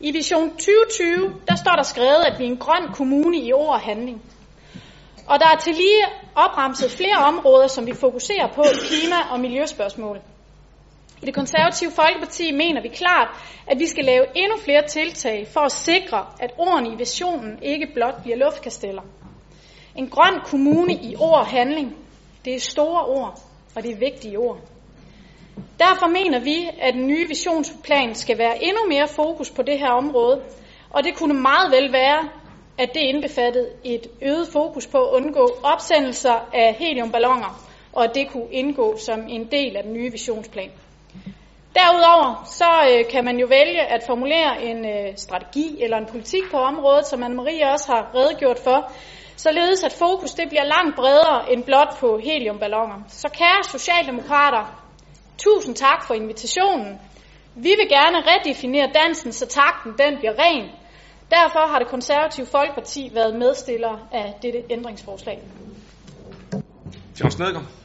I 0.00 0.12
Vision 0.12 0.50
2020, 0.50 1.34
der 1.48 1.56
står 1.56 1.72
der 1.76 1.82
skrevet, 1.82 2.24
at 2.26 2.38
vi 2.38 2.44
er 2.44 2.48
en 2.48 2.56
grøn 2.56 2.88
kommune 2.94 3.38
i 3.38 3.52
ord 3.52 3.74
og 3.74 3.80
handling. 3.80 4.22
Og 5.28 5.40
der 5.40 5.48
er 5.48 5.56
til 5.56 5.74
lige 5.74 6.04
opremset 6.34 6.90
flere 6.90 7.16
områder, 7.16 7.66
som 7.66 7.86
vi 7.86 7.94
fokuserer 7.94 8.46
på 8.46 8.62
i 8.62 8.76
klima- 8.88 9.30
og 9.30 9.40
miljøspørgsmål. 9.40 10.20
I 11.22 11.26
det 11.26 11.34
konservative 11.34 11.90
Folkeparti 11.90 12.52
mener 12.52 12.82
vi 12.82 12.88
klart, 12.88 13.28
at 13.66 13.78
vi 13.78 13.86
skal 13.86 14.04
lave 14.04 14.24
endnu 14.34 14.56
flere 14.58 14.86
tiltag 14.88 15.46
for 15.52 15.60
at 15.60 15.72
sikre, 15.72 16.26
at 16.40 16.50
ordene 16.58 16.92
i 16.92 16.96
visionen 16.96 17.58
ikke 17.62 17.86
blot 17.94 18.22
bliver 18.22 18.36
luftkasteller. 18.36 19.02
En 19.96 20.08
grøn 20.08 20.40
kommune 20.44 20.92
i 20.92 21.16
ord 21.20 21.38
og 21.38 21.46
handling, 21.46 21.96
det 22.44 22.54
er 22.54 22.60
store 22.60 23.04
ord, 23.04 23.40
og 23.76 23.82
det 23.82 23.90
er 23.90 23.96
vigtige 23.96 24.38
ord. 24.38 24.58
Derfor 25.78 26.06
mener 26.06 26.38
vi, 26.40 26.68
at 26.80 26.94
den 26.94 27.06
nye 27.06 27.28
visionsplan 27.28 28.14
skal 28.14 28.38
være 28.38 28.64
endnu 28.64 28.88
mere 28.88 29.08
fokus 29.08 29.50
på 29.50 29.62
det 29.62 29.78
her 29.78 29.90
område, 29.90 30.42
og 30.90 31.04
det 31.04 31.16
kunne 31.16 31.34
meget 31.34 31.72
vel 31.72 31.92
være, 31.92 32.28
at 32.78 32.94
det 32.94 33.00
indbefattede 33.00 33.68
et 33.84 34.06
øget 34.22 34.48
fokus 34.48 34.86
på 34.86 34.98
at 34.98 35.14
undgå 35.14 35.48
opsendelser 35.62 36.48
af 36.54 36.74
heliumballoner, 36.78 37.68
og 37.92 38.04
at 38.04 38.14
det 38.14 38.28
kunne 38.30 38.52
indgå 38.52 38.96
som 38.98 39.20
en 39.28 39.50
del 39.50 39.76
af 39.76 39.82
den 39.82 39.92
nye 39.92 40.10
visionsplan. 40.12 40.70
Derudover 41.74 42.44
så 42.44 42.70
øh, 42.90 43.10
kan 43.10 43.24
man 43.24 43.36
jo 43.38 43.46
vælge 43.46 43.82
at 43.94 44.02
formulere 44.06 44.62
en 44.62 44.84
øh, 44.84 45.16
strategi 45.16 45.82
eller 45.82 45.96
en 45.96 46.06
politik 46.06 46.42
på 46.50 46.56
området, 46.56 47.06
som 47.06 47.22
Anne-Marie 47.22 47.72
også 47.72 47.92
har 47.92 48.10
redegjort 48.14 48.58
for, 48.58 48.92
således 49.36 49.84
at 49.84 49.92
fokus 49.92 50.30
det 50.30 50.48
bliver 50.48 50.64
langt 50.64 50.96
bredere 50.96 51.52
end 51.52 51.64
blot 51.64 51.98
på 52.00 52.18
heliumballoner. 52.24 52.98
Så 53.08 53.28
kære 53.28 53.64
Socialdemokrater, 53.64 54.64
tusind 55.38 55.74
tak 55.76 56.06
for 56.06 56.14
invitationen. 56.14 57.00
Vi 57.54 57.72
vil 57.78 57.88
gerne 57.88 58.18
redefinere 58.30 58.90
dansen, 58.94 59.32
så 59.32 59.46
takten 59.46 59.92
den 59.98 60.18
bliver 60.18 60.34
ren. 60.38 60.70
Derfor 61.30 61.66
har 61.70 61.78
det 61.78 61.88
konservative 61.88 62.46
Folkeparti 62.46 63.10
været 63.14 63.34
medstiller 63.36 64.08
af 64.12 64.34
dette 64.42 64.62
ændringsforslag. 64.70 65.42
John 67.20 67.30
Snedgaard. 67.30 67.81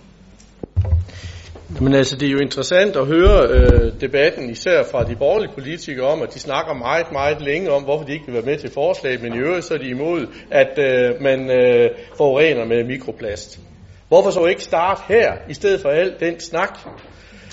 Jamen 1.78 1.94
altså, 1.94 2.16
det 2.16 2.28
er 2.28 2.32
jo 2.32 2.40
interessant 2.40 2.96
at 2.96 3.06
høre 3.06 3.48
øh, 3.50 4.02
debatten, 4.02 4.50
især 4.50 4.84
fra 4.84 5.04
de 5.04 5.16
borgerlige 5.16 5.52
politikere, 5.54 6.08
om, 6.08 6.22
at 6.22 6.34
de 6.34 6.40
snakker 6.40 6.74
meget, 6.74 7.12
meget 7.12 7.42
længe 7.42 7.72
om, 7.72 7.84
hvorfor 7.84 8.06
de 8.06 8.14
ikke 8.14 8.26
vil 8.26 8.34
være 8.34 8.46
med 8.46 8.58
til 8.58 8.72
forslaget, 8.72 9.22
men 9.24 9.34
i 9.34 9.38
øvrigt 9.38 9.66
så 9.66 9.74
er 9.74 9.78
de 9.78 9.90
imod, 9.90 10.28
at 10.52 10.80
øh, 10.80 11.22
man 11.22 11.52
øh, 11.52 11.90
forurener 12.18 12.66
med 12.66 12.84
mikroplast. 12.84 13.60
Hvorfor 14.08 14.30
så 14.30 14.46
ikke 14.46 14.64
starte 14.64 15.02
her, 15.08 15.34
i 15.50 15.54
stedet 15.54 15.82
for 15.82 15.90
al 15.90 16.14
den 16.20 16.40
snak? 16.40 16.80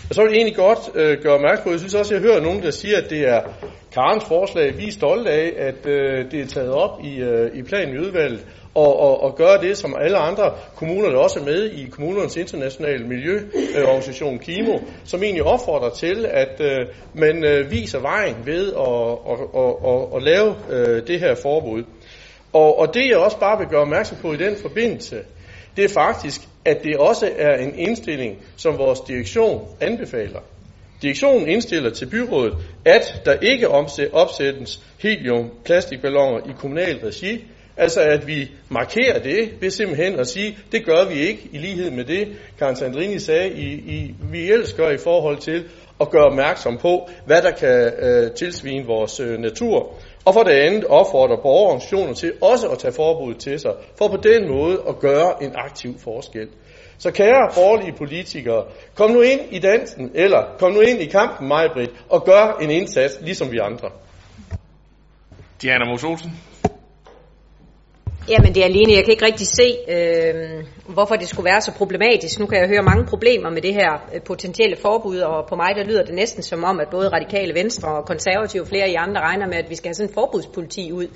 Og 0.08 0.14
så 0.14 0.22
vil 0.22 0.30
jeg 0.30 0.37
egentlig 0.37 0.56
godt 0.56 0.78
øh, 0.94 1.18
gøre 1.22 1.34
opmærksom 1.34 1.64
på, 1.64 1.70
jeg 1.70 1.78
synes 1.78 1.94
også, 1.94 2.14
at 2.14 2.22
jeg 2.22 2.30
hører 2.30 2.42
nogen, 2.42 2.62
der 2.62 2.70
siger, 2.70 2.98
at 2.98 3.10
det 3.10 3.28
er 3.28 3.40
Karens 3.92 4.24
forslag. 4.24 4.78
Vi 4.78 4.87
er 4.87 4.92
stolte 4.92 5.30
af, 5.30 5.52
at 5.58 5.87
øh, 5.87 6.30
det 6.30 6.40
er 6.40 6.46
taget 6.46 6.70
op 6.70 7.04
i, 7.04 7.20
øh, 7.20 7.50
i 7.54 7.62
planen 7.62 7.94
i 7.94 7.98
udvalget, 7.98 8.46
og, 8.74 9.00
og, 9.00 9.22
og 9.22 9.37
gøre 9.37 9.60
det, 9.60 9.78
som 9.78 9.96
alle 10.00 10.16
andre 10.16 10.54
kommuner, 10.76 11.08
der 11.08 11.18
også 11.18 11.40
er 11.40 11.44
med 11.44 11.70
i 11.70 11.88
kommunernes 11.90 12.37
internationale 12.37 13.06
miljøorganisation 13.06 14.34
øh, 14.34 14.40
KIMO, 14.40 14.78
som 15.04 15.22
egentlig 15.22 15.44
opfordrer 15.44 15.90
til, 15.90 16.26
at 16.30 16.60
øh, 16.60 16.87
man 17.14 17.44
øh, 17.44 17.70
viser 17.70 17.98
vejen 17.98 18.37
ved 18.44 18.72
at, 18.72 19.18
at, 19.32 19.38
at, 19.62 19.74
at, 19.92 20.16
at 20.16 20.22
lave 20.22 20.54
øh, 20.70 21.06
det 21.06 21.20
her 21.20 21.34
forbud. 21.34 21.82
Og, 22.52 22.78
og 22.78 22.94
det 22.94 23.08
jeg 23.08 23.16
også 23.16 23.38
bare 23.38 23.58
vil 23.58 23.68
gøre 23.68 23.80
opmærksom 23.80 24.18
på 24.22 24.32
i 24.32 24.37
den 24.37 24.56
forbindelse, 24.56 25.16
det 25.76 25.84
er 25.84 25.88
faktisk, 25.88 26.40
at 26.64 26.82
det 26.84 26.96
også 26.96 27.30
er 27.37 27.56
en 27.56 27.78
indstilling, 27.78 28.38
som 28.56 28.78
vores 28.78 29.00
direktion 29.00 29.68
anbefaler. 29.80 30.40
Direktionen 31.02 31.48
indstiller 31.48 31.90
til 31.90 32.06
byrådet, 32.06 32.54
at 32.84 33.22
der 33.24 33.34
ikke 33.34 33.68
opsættes 34.12 34.80
helium-plastikballoner 34.98 36.50
i 36.50 36.52
kommunal 36.58 36.98
regi, 36.98 37.44
Altså 37.76 38.00
at 38.00 38.26
vi 38.26 38.50
markerer 38.68 39.22
det 39.22 39.52
ved 39.60 39.70
simpelthen 39.70 40.20
at 40.20 40.26
sige, 40.26 40.58
det 40.72 40.84
gør 40.84 41.08
vi 41.08 41.14
ikke 41.14 41.48
i 41.52 41.58
lighed 41.58 41.90
med 41.90 42.04
det, 42.04 42.28
Karen 42.58 42.76
Sandrini 42.76 43.18
sagde, 43.18 43.50
i, 43.50 43.72
i, 43.72 44.14
vi 44.30 44.50
ellers 44.50 44.72
gør 44.72 44.90
i 44.90 44.98
forhold 44.98 45.38
til 45.38 45.64
at 46.00 46.10
gøre 46.10 46.24
opmærksom 46.24 46.78
på, 46.78 47.08
hvad 47.26 47.42
der 47.42 47.50
kan 47.50 47.92
øh, 47.98 48.30
tilsvine 48.32 48.87
vores 48.87 49.20
øh, 49.20 49.38
natur. 49.38 49.92
Og 50.24 50.34
for 50.34 50.42
det 50.42 50.52
andet 50.52 50.84
opfordrer 50.84 51.37
borgerorganisationer 51.42 52.14
til 52.14 52.32
også 52.42 52.68
at 52.68 52.78
tage 52.78 52.92
forbuddet 52.92 53.40
til 53.40 53.60
sig, 53.60 53.72
for 53.98 54.08
på 54.08 54.16
den 54.16 54.48
måde 54.48 54.82
at 54.88 54.98
gøre 54.98 55.42
en 55.42 55.52
aktiv 55.54 55.98
forskel. 55.98 56.48
Så 56.98 57.10
kære 57.10 57.50
borgerlige 57.54 57.92
politikere, 57.98 58.64
kom 58.94 59.10
nu 59.10 59.20
ind 59.20 59.40
i 59.50 59.58
dansen, 59.58 60.10
eller 60.14 60.56
kom 60.58 60.72
nu 60.72 60.80
ind 60.80 61.00
i 61.00 61.06
kampen, 61.06 61.48
Majbrit, 61.48 61.90
og 62.08 62.24
gør 62.24 62.58
en 62.62 62.70
indsats, 62.70 63.18
ligesom 63.20 63.52
vi 63.52 63.58
andre. 63.58 63.90
Diana 65.62 65.84
Mos 65.84 66.04
Olsen. 66.04 66.30
Jamen 68.28 68.54
det 68.54 68.60
er 68.60 68.64
alene, 68.64 68.92
jeg 68.92 69.04
kan 69.04 69.10
ikke 69.10 69.26
rigtig 69.26 69.46
se, 69.46 69.68
øh, 69.88 70.64
hvorfor 70.94 71.16
det 71.16 71.28
skulle 71.28 71.44
være 71.44 71.60
så 71.60 71.72
problematisk. 71.72 72.38
Nu 72.40 72.46
kan 72.46 72.58
jeg 72.58 72.68
høre 72.68 72.82
mange 72.82 73.06
problemer 73.06 73.50
med 73.50 73.62
det 73.62 73.74
her 73.74 73.90
øh, 74.14 74.20
potentielle 74.22 74.76
forbud, 74.76 75.18
og 75.18 75.46
på 75.48 75.56
mig 75.56 75.74
der 75.76 75.84
lyder 75.84 76.04
det 76.04 76.14
næsten 76.14 76.42
som 76.42 76.64
om, 76.64 76.80
at 76.80 76.88
både 76.90 77.08
radikale 77.08 77.54
venstre 77.54 77.88
og 77.88 78.06
konservative 78.06 78.62
og 78.62 78.68
flere 78.68 78.90
i 78.90 78.94
andre 78.94 79.20
regner 79.20 79.46
med, 79.46 79.54
at 79.54 79.70
vi 79.70 79.74
skal 79.74 79.88
have 79.88 79.94
sådan 79.94 80.08
en 80.10 80.14
forbudspoliti 80.14 80.92
ud. 80.92 81.06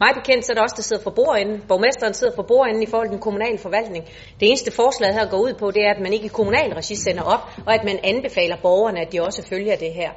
Mig 0.00 0.10
bekendt 0.14 0.46
så 0.46 0.52
er 0.52 0.54
der 0.54 0.62
også, 0.62 0.76
der 0.76 0.82
sidder 0.82 1.02
for 1.02 1.10
bordenden. 1.10 1.62
Borgmesteren 1.68 2.14
sidder 2.14 2.34
for 2.36 2.42
bordenden 2.42 2.82
i 2.82 2.86
forhold 2.86 3.08
til 3.08 3.12
den 3.12 3.20
kommunale 3.20 3.58
forvaltning. 3.58 4.04
Det 4.40 4.48
eneste 4.48 4.70
forslag 4.70 5.12
her 5.14 5.30
går 5.30 5.38
ud 5.38 5.54
på, 5.58 5.70
det 5.70 5.82
er, 5.86 5.90
at 5.94 6.00
man 6.02 6.12
ikke 6.12 6.26
i 6.26 6.36
kommunal 6.38 6.72
regi 6.72 6.94
sender 6.94 7.22
op, 7.22 7.40
og 7.66 7.74
at 7.74 7.84
man 7.84 7.98
anbefaler 8.04 8.56
borgerne, 8.62 9.00
at 9.00 9.12
de 9.12 9.22
også 9.22 9.42
følger 9.48 9.76
det 9.76 9.92
her. 9.92 10.10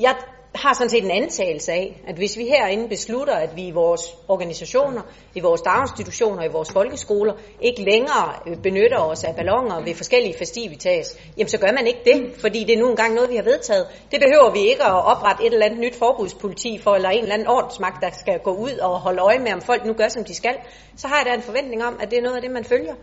Jeg 0.00 0.14
har 0.54 0.74
sådan 0.74 0.90
set 0.90 1.04
en 1.04 1.10
antagelse 1.10 1.72
af, 1.72 2.02
at 2.06 2.16
hvis 2.16 2.38
vi 2.38 2.44
herinde 2.44 2.88
beslutter, 2.88 3.34
at 3.34 3.56
vi 3.56 3.66
i 3.66 3.70
vores 3.70 4.00
organisationer, 4.28 5.02
i 5.34 5.40
vores 5.40 5.60
daginstitutioner, 5.60 6.42
i 6.44 6.48
vores 6.52 6.72
folkeskoler, 6.72 7.34
ikke 7.60 7.82
længere 7.82 8.32
øh, 8.46 8.56
benytter 8.62 8.98
os 8.98 9.24
af 9.24 9.36
ballonger 9.36 9.84
ved 9.84 9.94
forskellige 9.94 10.38
festivitas, 10.38 11.18
jamen 11.36 11.48
så 11.48 11.58
gør 11.58 11.72
man 11.72 11.86
ikke 11.86 12.00
det, 12.04 12.40
fordi 12.40 12.64
det 12.64 12.74
er 12.74 12.78
nu 12.78 12.90
engang 12.90 13.14
noget, 13.14 13.30
vi 13.30 13.36
har 13.36 13.42
vedtaget. 13.42 13.86
Det 14.10 14.20
behøver 14.20 14.50
vi 14.52 14.60
ikke 14.60 14.84
at 14.84 15.04
oprette 15.04 15.46
et 15.46 15.52
eller 15.52 15.66
andet 15.66 15.80
nyt 15.80 15.96
forbudspoliti 15.96 16.78
for, 16.78 16.94
eller 16.94 17.10
en 17.10 17.22
eller 17.22 17.34
anden 17.34 17.48
ordensmagt, 17.48 18.02
der 18.02 18.10
skal 18.20 18.38
gå 18.38 18.52
ud 18.54 18.72
og 18.72 19.00
holde 19.00 19.22
øje 19.22 19.38
med, 19.38 19.52
om 19.52 19.60
folk 19.60 19.84
nu 19.86 19.92
gør, 19.92 20.08
som 20.08 20.24
de 20.24 20.34
skal. 20.34 20.54
Så 20.96 21.08
har 21.08 21.16
jeg 21.16 21.26
da 21.26 21.34
en 21.34 21.42
forventning 21.42 21.84
om, 21.84 21.96
at 22.00 22.10
det 22.10 22.18
er 22.18 22.22
noget 22.22 22.36
af 22.36 22.42
det, 22.42 22.50
man 22.50 22.64
følger. 22.64 22.94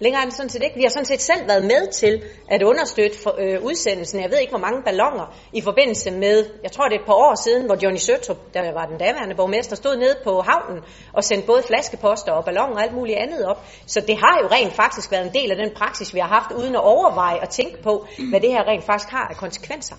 Længere 0.00 0.22
er 0.22 0.26
det 0.26 0.34
sådan 0.34 0.50
set 0.50 0.62
ikke. 0.62 0.76
Vi 0.76 0.82
har 0.82 0.90
sådan 0.90 1.04
set 1.04 1.20
selv 1.20 1.48
været 1.48 1.64
med 1.64 1.92
til 1.92 2.22
at 2.48 2.62
understøtte 2.62 3.18
for, 3.22 3.34
øh, 3.38 3.62
udsendelsen. 3.62 4.20
Jeg 4.20 4.30
ved 4.30 4.38
ikke, 4.38 4.50
hvor 4.50 4.64
mange 4.66 4.82
ballonger 4.82 5.34
i 5.52 5.60
forbindelse 5.60 6.10
med, 6.10 6.46
jeg 6.62 6.72
tror 6.72 6.84
det 6.88 6.94
er 6.96 7.00
et 7.00 7.06
par 7.06 7.20
år 7.26 7.34
siden, 7.44 7.66
hvor 7.66 7.76
Johnny 7.82 7.98
Søtrup, 7.98 8.36
der 8.54 8.72
var 8.72 8.86
den 8.86 8.98
daværende 8.98 9.34
borgmester, 9.34 9.76
stod 9.76 9.96
nede 9.96 10.16
på 10.24 10.42
havnen 10.48 10.82
og 11.12 11.24
sendte 11.24 11.46
både 11.46 11.62
flaskeposter 11.62 12.32
og 12.32 12.44
ballonger 12.44 12.76
og 12.76 12.82
alt 12.82 12.94
muligt 12.94 13.18
andet 13.18 13.44
op. 13.46 13.64
Så 13.86 14.00
det 14.00 14.16
har 14.16 14.38
jo 14.42 14.46
rent 14.56 14.72
faktisk 14.72 15.12
været 15.12 15.26
en 15.26 15.34
del 15.34 15.50
af 15.50 15.56
den 15.56 15.70
praksis, 15.76 16.14
vi 16.14 16.18
har 16.18 16.28
haft, 16.28 16.50
uden 16.52 16.74
at 16.74 16.84
overveje 16.84 17.40
og 17.40 17.48
tænke 17.48 17.82
på, 17.82 18.06
hvad 18.30 18.40
det 18.40 18.50
her 18.50 18.62
rent 18.68 18.84
faktisk 18.84 19.10
har 19.10 19.26
af 19.30 19.36
konsekvenser. 19.36 19.96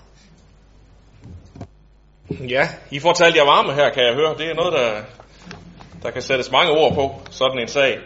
Ja, 2.48 2.68
I 2.90 2.98
får 3.00 3.12
talt 3.12 3.36
jer 3.36 3.44
varme 3.44 3.72
her, 3.72 3.90
kan 3.90 4.02
jeg 4.04 4.14
høre. 4.14 4.34
Det 4.38 4.46
er 4.50 4.54
noget, 4.54 4.72
der, 4.72 5.02
der 6.02 6.10
kan 6.10 6.22
sættes 6.22 6.50
mange 6.50 6.70
ord 6.70 6.94
på, 6.94 7.04
sådan 7.30 7.58
en 7.58 7.68
sag. 7.68 7.98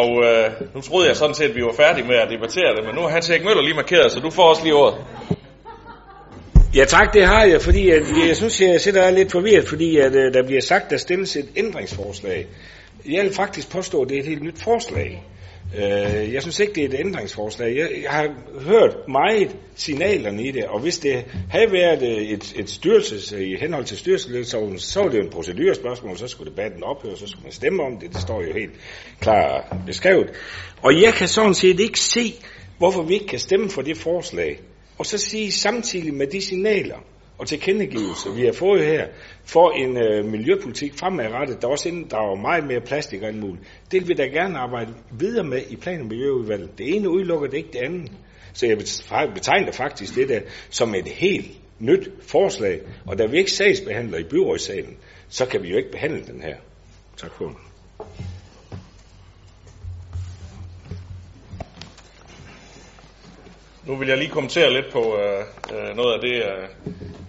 Og 0.00 0.24
øh, 0.24 0.50
nu 0.74 0.80
troede 0.80 1.08
jeg 1.08 1.16
sådan 1.16 1.34
set, 1.34 1.48
at 1.48 1.56
vi 1.56 1.62
var 1.62 1.74
færdige 1.76 2.06
med 2.06 2.16
at 2.16 2.28
debattere 2.30 2.76
det, 2.76 2.84
men 2.86 2.94
nu 2.94 3.00
har 3.00 3.08
Hans 3.08 3.30
Erik 3.30 3.44
Møller 3.44 3.62
lige 3.62 3.74
markeret, 3.74 4.12
så 4.12 4.20
du 4.20 4.30
får 4.30 4.42
også 4.42 4.62
lige 4.62 4.74
ordet. 4.74 4.98
Ja 6.74 6.84
tak, 6.84 7.14
det 7.14 7.24
har 7.24 7.44
jeg, 7.44 7.62
fordi 7.62 7.90
at, 7.90 8.00
øh, 8.00 8.28
jeg 8.28 8.36
synes, 8.36 8.60
jeg 8.60 8.80
sidder 8.80 9.10
lidt 9.10 9.32
forvirret, 9.32 9.68
fordi 9.68 9.96
at, 9.96 10.14
øh, 10.14 10.34
der 10.34 10.42
bliver 10.46 10.60
sagt, 10.60 10.90
der 10.90 10.96
stilles 10.96 11.36
et 11.36 11.48
ændringsforslag. 11.56 12.46
Jeg 13.06 13.24
vil 13.24 13.34
faktisk 13.34 13.72
påstå, 13.72 14.02
at 14.02 14.08
det 14.08 14.16
er 14.16 14.20
et 14.20 14.26
helt 14.26 14.42
nyt 14.42 14.62
forslag. 14.62 15.22
Øh, 15.76 16.32
jeg 16.32 16.42
synes 16.42 16.60
ikke, 16.60 16.72
det 16.74 16.84
er 16.84 16.88
et 16.88 17.00
ændringsforslag. 17.00 17.76
Jeg, 17.76 17.90
jeg 18.02 18.10
har 18.10 18.34
hørt 18.60 18.96
meget 19.08 19.56
signalerne 19.74 20.42
i 20.42 20.50
det, 20.50 20.64
og 20.64 20.80
hvis 20.80 20.98
det 20.98 21.24
havde 21.50 21.72
været 21.72 22.02
øh, 22.02 22.22
et, 22.22 22.54
et 22.56 22.70
styrelses, 22.70 23.32
øh, 23.32 23.40
i 23.40 23.56
henhold 23.60 23.84
til 23.84 23.98
styrelsesloven, 23.98 24.78
så 24.78 25.00
var 25.00 25.08
det 25.08 25.18
jo 25.18 25.22
en 25.22 25.30
procedurespørgsmål, 25.30 26.18
så 26.18 26.26
skulle 26.28 26.50
debatten 26.50 26.82
ophøre, 26.82 27.16
så 27.16 27.26
skulle 27.26 27.42
man 27.42 27.52
stemme 27.52 27.82
om 27.82 27.98
det. 27.98 28.12
Det 28.12 28.20
står 28.20 28.42
jo 28.42 28.52
helt 28.52 28.72
klart 29.20 29.64
beskrevet. 29.86 30.30
Og 30.82 31.00
jeg 31.02 31.12
kan 31.12 31.28
sådan 31.28 31.54
set 31.54 31.80
ikke 31.80 32.00
se, 32.00 32.34
hvorfor 32.78 33.02
vi 33.02 33.14
ikke 33.14 33.26
kan 33.26 33.38
stemme 33.38 33.70
for 33.70 33.82
det 33.82 33.96
forslag, 33.96 34.60
og 34.98 35.06
så 35.06 35.18
sige 35.18 35.52
samtidig 35.52 36.14
med 36.14 36.26
de 36.26 36.40
signaler 36.40 36.96
og 37.38 37.48
tilkendegivelse, 37.48 38.30
vi 38.36 38.44
har 38.44 38.52
fået 38.52 38.86
her, 38.86 39.06
for 39.44 39.70
en 39.70 39.96
øh, 39.96 40.24
miljøpolitik 40.24 40.94
fremadrettet, 40.94 41.62
der 41.62 41.68
også 41.68 41.88
inddrager 41.88 42.36
meget 42.40 42.66
mere 42.66 42.80
plastik 42.80 43.22
og 43.22 43.28
alt 43.28 43.40
muligt. 43.40 43.64
Det 43.90 44.00
vil 44.00 44.08
vi 44.08 44.14
da 44.14 44.22
gerne 44.22 44.58
arbejde 44.58 44.94
videre 45.10 45.44
med 45.44 45.62
i 45.70 45.76
plan- 45.76 46.00
og 46.00 46.06
miljøudvalget. 46.06 46.78
Det 46.78 46.96
ene 46.96 47.10
udelukker 47.10 47.48
det 47.48 47.56
ikke 47.56 47.72
det 47.72 47.78
andet. 47.78 48.12
Så 48.52 48.66
jeg 48.66 48.78
betegner 49.34 49.72
faktisk 49.72 50.14
det 50.14 50.28
der 50.28 50.40
som 50.70 50.94
et 50.94 51.08
helt 51.08 51.50
nyt 51.78 52.08
forslag, 52.20 52.80
og 53.06 53.18
da 53.18 53.26
vi 53.26 53.38
ikke 53.38 53.52
sagsbehandler 53.52 54.18
i 54.18 54.24
byrådssalen, 54.24 54.96
så 55.28 55.46
kan 55.46 55.62
vi 55.62 55.68
jo 55.68 55.76
ikke 55.76 55.90
behandle 55.90 56.26
den 56.26 56.42
her. 56.42 56.56
Tak 57.16 57.30
for 57.34 57.44
Nu 63.86 63.96
vil 63.96 64.08
jeg 64.08 64.18
lige 64.18 64.30
kommentere 64.30 64.72
lidt 64.72 64.92
på 64.92 65.16
øh, 65.18 65.44
øh 65.74 65.96
noget 65.96 66.14
af 66.14 66.20
det, 66.20 66.34
øh, 66.34 66.68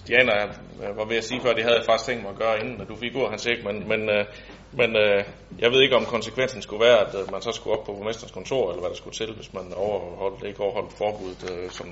Diana 0.08 0.44
øh, 0.84 0.98
var 0.98 1.06
ved 1.06 1.18
at 1.18 1.24
sige 1.24 1.42
før. 1.42 1.54
Det 1.54 1.64
havde 1.64 1.78
jeg 1.78 1.86
faktisk 1.86 2.08
tænkt 2.10 2.24
mig 2.24 2.32
at 2.32 2.38
gøre, 2.38 2.60
inden 2.60 2.88
du 2.88 2.96
fik 2.96 3.16
ord, 3.16 3.30
Hans 3.30 3.46
ikke, 3.46 3.64
men, 3.64 3.88
men, 3.88 4.10
øh, 4.10 4.26
men 4.72 4.96
øh, 4.96 5.24
jeg 5.60 5.72
ved 5.72 5.82
ikke, 5.82 5.96
om 5.96 6.06
konsekvensen 6.06 6.62
skulle 6.62 6.86
være, 6.86 7.00
at 7.00 7.16
øh, 7.16 7.32
man 7.32 7.42
så 7.42 7.52
skulle 7.52 7.78
op 7.78 7.86
på 7.86 7.94
borgmesterens 7.94 8.32
kontor, 8.32 8.70
eller 8.70 8.82
hvad 8.82 8.90
der 8.90 8.96
skulle 8.96 9.14
til, 9.14 9.34
hvis 9.36 9.54
man 9.54 9.64
overholdt, 9.76 10.48
ikke 10.48 10.62
overholdt 10.62 10.98
forbuddet, 10.98 11.52
øh, 11.52 11.70
som, 11.70 11.88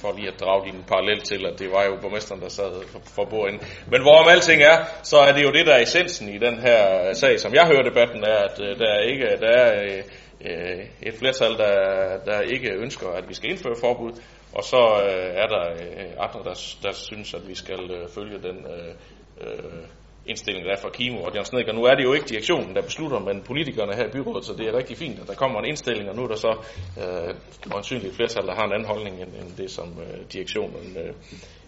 for 0.00 0.12
lige 0.16 0.28
at 0.28 0.40
drage 0.40 0.64
din 0.64 0.84
parallel 0.88 1.20
til, 1.20 1.46
at 1.46 1.58
det 1.58 1.72
var 1.72 1.84
jo 1.84 1.96
borgmesteren, 2.02 2.40
der 2.40 2.48
sad 2.48 2.72
for, 2.92 3.00
for 3.16 3.24
bordenden. 3.24 3.62
Men 3.92 4.02
hvorom 4.02 4.28
alting 4.28 4.62
er, 4.62 4.76
så 5.02 5.18
er 5.18 5.32
det 5.32 5.42
jo 5.42 5.52
det, 5.52 5.66
der 5.66 5.74
er 5.74 5.82
essensen 5.82 6.28
i 6.28 6.38
den 6.38 6.56
her 6.58 7.08
øh, 7.08 7.14
sag, 7.14 7.40
som 7.40 7.54
jeg 7.54 7.66
hører 7.66 7.82
debatten, 7.82 8.24
er, 8.24 8.38
at 8.48 8.60
øh, 8.60 8.78
der 8.78 8.88
er 8.96 9.02
ikke 9.10 9.26
der 9.40 9.52
er, 9.62 9.84
øh, 9.84 10.02
øh, 10.40 10.86
et 11.02 11.14
flertal, 11.14 11.58
der, 11.58 12.18
der 12.24 12.40
ikke 12.40 12.72
ønsker, 12.72 13.08
at 13.08 13.28
vi 13.28 13.34
skal 13.34 13.50
indføre 13.50 13.76
forbud, 13.80 14.12
og 14.52 14.64
så 14.64 15.00
øh, 15.04 15.42
er 15.42 15.46
der 15.46 15.72
øh, 15.72 16.10
andre, 16.18 16.40
der, 16.44 16.76
der 16.82 16.92
synes, 16.92 17.34
at 17.34 17.48
vi 17.48 17.54
skal 17.54 17.90
øh, 17.90 18.08
følge 18.08 18.38
den 18.42 18.66
øh, 18.66 18.94
øh, 19.40 19.84
indstilling, 20.26 20.66
der 20.66 20.72
er 20.72 20.80
fra 20.80 20.90
Kimo 20.90 21.22
og 21.22 21.32
Jørgen 21.34 21.44
Snedker. 21.44 21.72
Nu 21.72 21.84
er 21.84 21.94
det 21.94 22.04
jo 22.04 22.12
ikke 22.12 22.26
direktionen, 22.26 22.74
der 22.74 22.82
beslutter, 22.82 23.18
men 23.18 23.42
politikerne 23.42 23.94
her 23.94 24.04
i 24.04 24.10
byrådet, 24.10 24.44
så 24.44 24.52
det 24.52 24.66
er 24.68 24.76
rigtig 24.76 24.96
fint, 24.96 25.20
at 25.20 25.26
der 25.26 25.34
kommer 25.34 25.58
en 25.60 25.66
indstilling, 25.66 26.10
og 26.10 26.16
nu 26.16 26.22
er 26.22 26.28
der 26.28 26.36
så 26.36 26.52
øh, 26.98 27.76
ansynligt 27.76 28.10
et 28.10 28.16
flertal, 28.16 28.46
der 28.46 28.54
har 28.54 28.64
en 28.64 28.72
anden 28.72 28.88
holdning 28.88 29.22
end, 29.22 29.34
end 29.34 29.56
det, 29.56 29.70
som 29.70 29.88
øh, 30.00 30.24
direktionen 30.32 30.96
øh, 30.96 31.14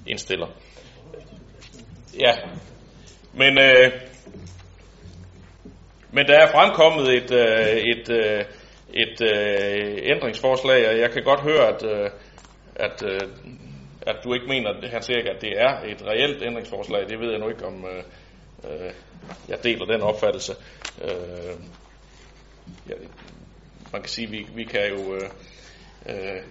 indstiller. 0.06 0.46
Ja, 2.20 2.34
men, 3.32 3.58
øh, 3.58 3.92
men 6.16 6.26
der 6.26 6.38
er 6.38 6.52
fremkommet 6.52 7.08
et, 7.16 7.30
øh, 7.30 7.76
et, 7.92 8.08
øh, 8.10 8.44
et 8.94 9.20
øh, 9.20 9.98
ændringsforslag, 10.02 10.88
og 10.88 10.98
jeg 10.98 11.10
kan 11.10 11.22
godt 11.24 11.40
høre, 11.40 11.68
at, 11.68 11.84
øh, 11.84 12.10
at, 12.76 13.02
øh, 13.04 13.20
at 14.06 14.16
du 14.24 14.34
ikke 14.34 14.46
mener, 14.46 14.88
Hans 14.90 15.10
Erik, 15.10 15.26
at 15.26 15.40
det 15.40 15.52
er 15.60 15.80
et 15.92 16.06
reelt 16.06 16.42
ændringsforslag. 16.42 17.08
Det 17.08 17.20
ved 17.20 17.30
jeg 17.30 17.38
nu 17.38 17.48
ikke, 17.48 17.66
om 17.66 17.84
øh, 17.84 18.02
øh, 18.64 18.92
jeg 19.48 19.64
deler 19.64 19.84
den 19.84 20.00
opfattelse. 20.00 20.52
Øh, 21.02 21.54
ja, 22.88 22.94
man 23.92 24.02
kan 24.02 24.08
sige, 24.08 24.26
at 24.26 24.32
vi, 24.32 24.46
vi 24.54 24.64
kan 24.64 24.88
jo... 24.88 25.14
Øh, 25.14 25.28
øh, 26.08 26.42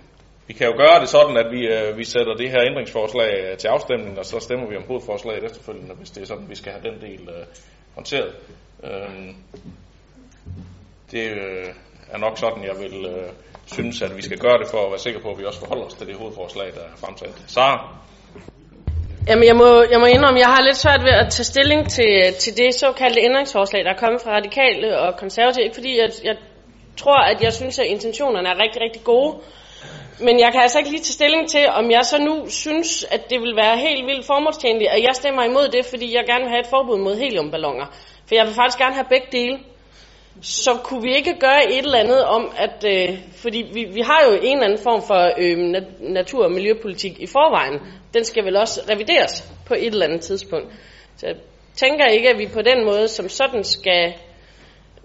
vi 0.48 0.54
kan 0.54 0.68
jo 0.68 0.74
gøre 0.78 1.00
det 1.02 1.10
sådan, 1.10 1.38
at 1.38 1.52
vi, 1.52 1.68
øh, 1.68 1.98
vi 1.98 2.04
sætter 2.04 2.34
det 2.34 2.50
her 2.50 2.62
ændringsforslag 2.70 3.58
til 3.58 3.68
afstemning, 3.68 4.20
og 4.20 4.26
så 4.26 4.40
stemmer 4.40 4.70
vi 4.70 4.76
om 4.76 4.84
hovedforslaget 4.88 5.44
efterfølgende, 5.44 5.96
hvis 5.96 6.10
det 6.10 6.22
er 6.22 6.26
sådan, 6.26 6.50
vi 6.50 6.56
skal 6.56 6.72
have 6.72 6.84
den 6.90 7.02
del 7.02 7.30
øh, 7.30 7.46
håndteret. 7.96 8.36
Øh, 8.84 9.34
det 11.12 11.32
øh, 11.32 11.74
er 12.12 12.18
nok 12.18 12.38
sådan, 12.38 12.64
jeg 12.64 12.76
vil 12.80 13.06
øh, 13.06 13.30
synes, 13.66 14.02
at 14.02 14.18
vi 14.18 14.22
skal 14.22 14.38
gøre 14.38 14.58
det 14.58 14.68
for 14.72 14.86
at 14.86 14.92
være 14.92 15.00
sikre 15.00 15.20
på, 15.20 15.32
at 15.32 15.40
vi 15.40 15.46
også 15.46 15.60
forholder 15.60 15.86
os 15.86 15.94
til 15.94 16.08
det 16.08 16.16
hovedforslag, 16.16 16.68
der 16.74 16.82
er 16.82 16.96
fremsat. 16.98 17.44
Sara? 17.48 17.98
Jamen, 19.28 19.44
jeg 19.44 19.56
må, 19.56 19.84
jeg 19.92 20.00
må 20.00 20.06
indrømme, 20.06 20.40
jeg 20.40 20.48
har 20.48 20.62
lidt 20.62 20.78
svært 20.78 21.02
ved 21.04 21.12
at 21.12 21.28
tage 21.32 21.44
stilling 21.54 21.90
til, 21.90 22.34
til 22.40 22.58
det 22.58 22.76
såkaldte 22.76 23.22
ændringsforslag, 23.22 23.84
der 23.86 23.92
er 23.92 23.98
kommet 23.98 24.22
fra 24.22 24.32
radikale 24.32 25.00
og 25.00 25.18
konservative. 25.18 25.64
Ikke 25.64 25.76
fordi 25.76 25.98
jeg, 25.98 26.10
jeg 26.24 26.36
tror, 26.98 27.20
at 27.32 27.44
jeg 27.44 27.54
synes, 27.54 27.80
at 27.80 27.86
intentionerne 27.86 28.50
er 28.50 28.60
rigtig, 28.64 28.82
rigtig 28.82 29.04
gode. 29.04 29.32
Men 30.20 30.40
jeg 30.40 30.50
kan 30.52 30.62
altså 30.62 30.78
ikke 30.78 30.90
lige 30.90 31.02
tage 31.02 31.20
stilling 31.20 31.50
til, 31.50 31.66
om 31.70 31.92
jeg 31.92 32.06
så 32.06 32.18
nu 32.18 32.50
synes, 32.50 33.04
at 33.04 33.30
det 33.30 33.42
vil 33.42 33.56
være 33.56 33.78
helt 33.78 34.06
vildt 34.06 34.26
formålstjenligt, 34.26 34.90
at 34.92 35.04
jeg 35.04 35.16
stemmer 35.16 35.44
imod 35.44 35.68
det, 35.68 35.86
fordi 35.86 36.16
jeg 36.16 36.24
gerne 36.26 36.44
vil 36.44 36.50
have 36.50 36.60
et 36.66 36.74
forbud 36.76 36.98
mod 36.98 37.16
heliumballoner. 37.18 37.86
For 38.28 38.36
jeg 38.36 38.46
vil 38.46 38.54
faktisk 38.54 38.78
gerne 38.78 38.94
have 38.96 39.06
begge 39.10 39.28
dele. 39.32 39.60
Så 40.42 40.72
kunne 40.84 41.02
vi 41.02 41.16
ikke 41.16 41.40
gøre 41.40 41.72
et 41.72 41.86
eller 41.86 41.98
andet 41.98 42.26
om, 42.26 42.52
at, 42.58 42.86
øh, 42.88 43.18
fordi 43.36 43.70
vi, 43.74 43.84
vi 43.94 44.02
har 44.02 44.24
jo 44.28 44.32
en 44.42 44.58
eller 44.58 44.66
anden 44.66 44.84
form 44.84 45.02
for 45.02 45.32
øh, 45.38 45.58
natur- 46.00 46.44
og 46.46 46.52
miljøpolitik 46.52 47.20
i 47.20 47.28
forvejen. 47.28 47.80
Den 48.14 48.24
skal 48.24 48.46
vel 48.46 48.56
også 48.56 48.82
revideres 48.90 49.54
på 49.68 49.74
et 49.74 49.88
eller 49.88 50.06
andet 50.06 50.22
tidspunkt. 50.22 50.68
Så 51.18 51.28
jeg 51.28 51.36
tænker 51.76 52.06
ikke, 52.06 52.30
at 52.30 52.40
vi 52.40 52.48
på 52.54 52.62
den 52.62 52.86
måde 52.86 53.08
som 53.08 53.30
sådan 53.30 53.64
skal 53.64 54.14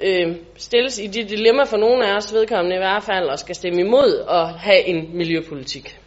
øh, 0.01 0.37
stilles 0.57 0.99
i 0.99 1.07
det 1.07 1.31
dilemma 1.31 1.65
for 1.65 1.77
nogle 1.77 2.07
af 2.07 2.17
os 2.17 2.35
vedkommende 2.35 2.77
i 2.77 2.79
hvert 2.79 3.03
fald, 3.03 3.29
og 3.29 3.39
skal 3.39 3.55
stemme 3.55 3.81
imod 3.81 4.25
at 4.29 4.59
have 4.59 4.87
en 4.87 5.17
miljøpolitik. 5.17 6.01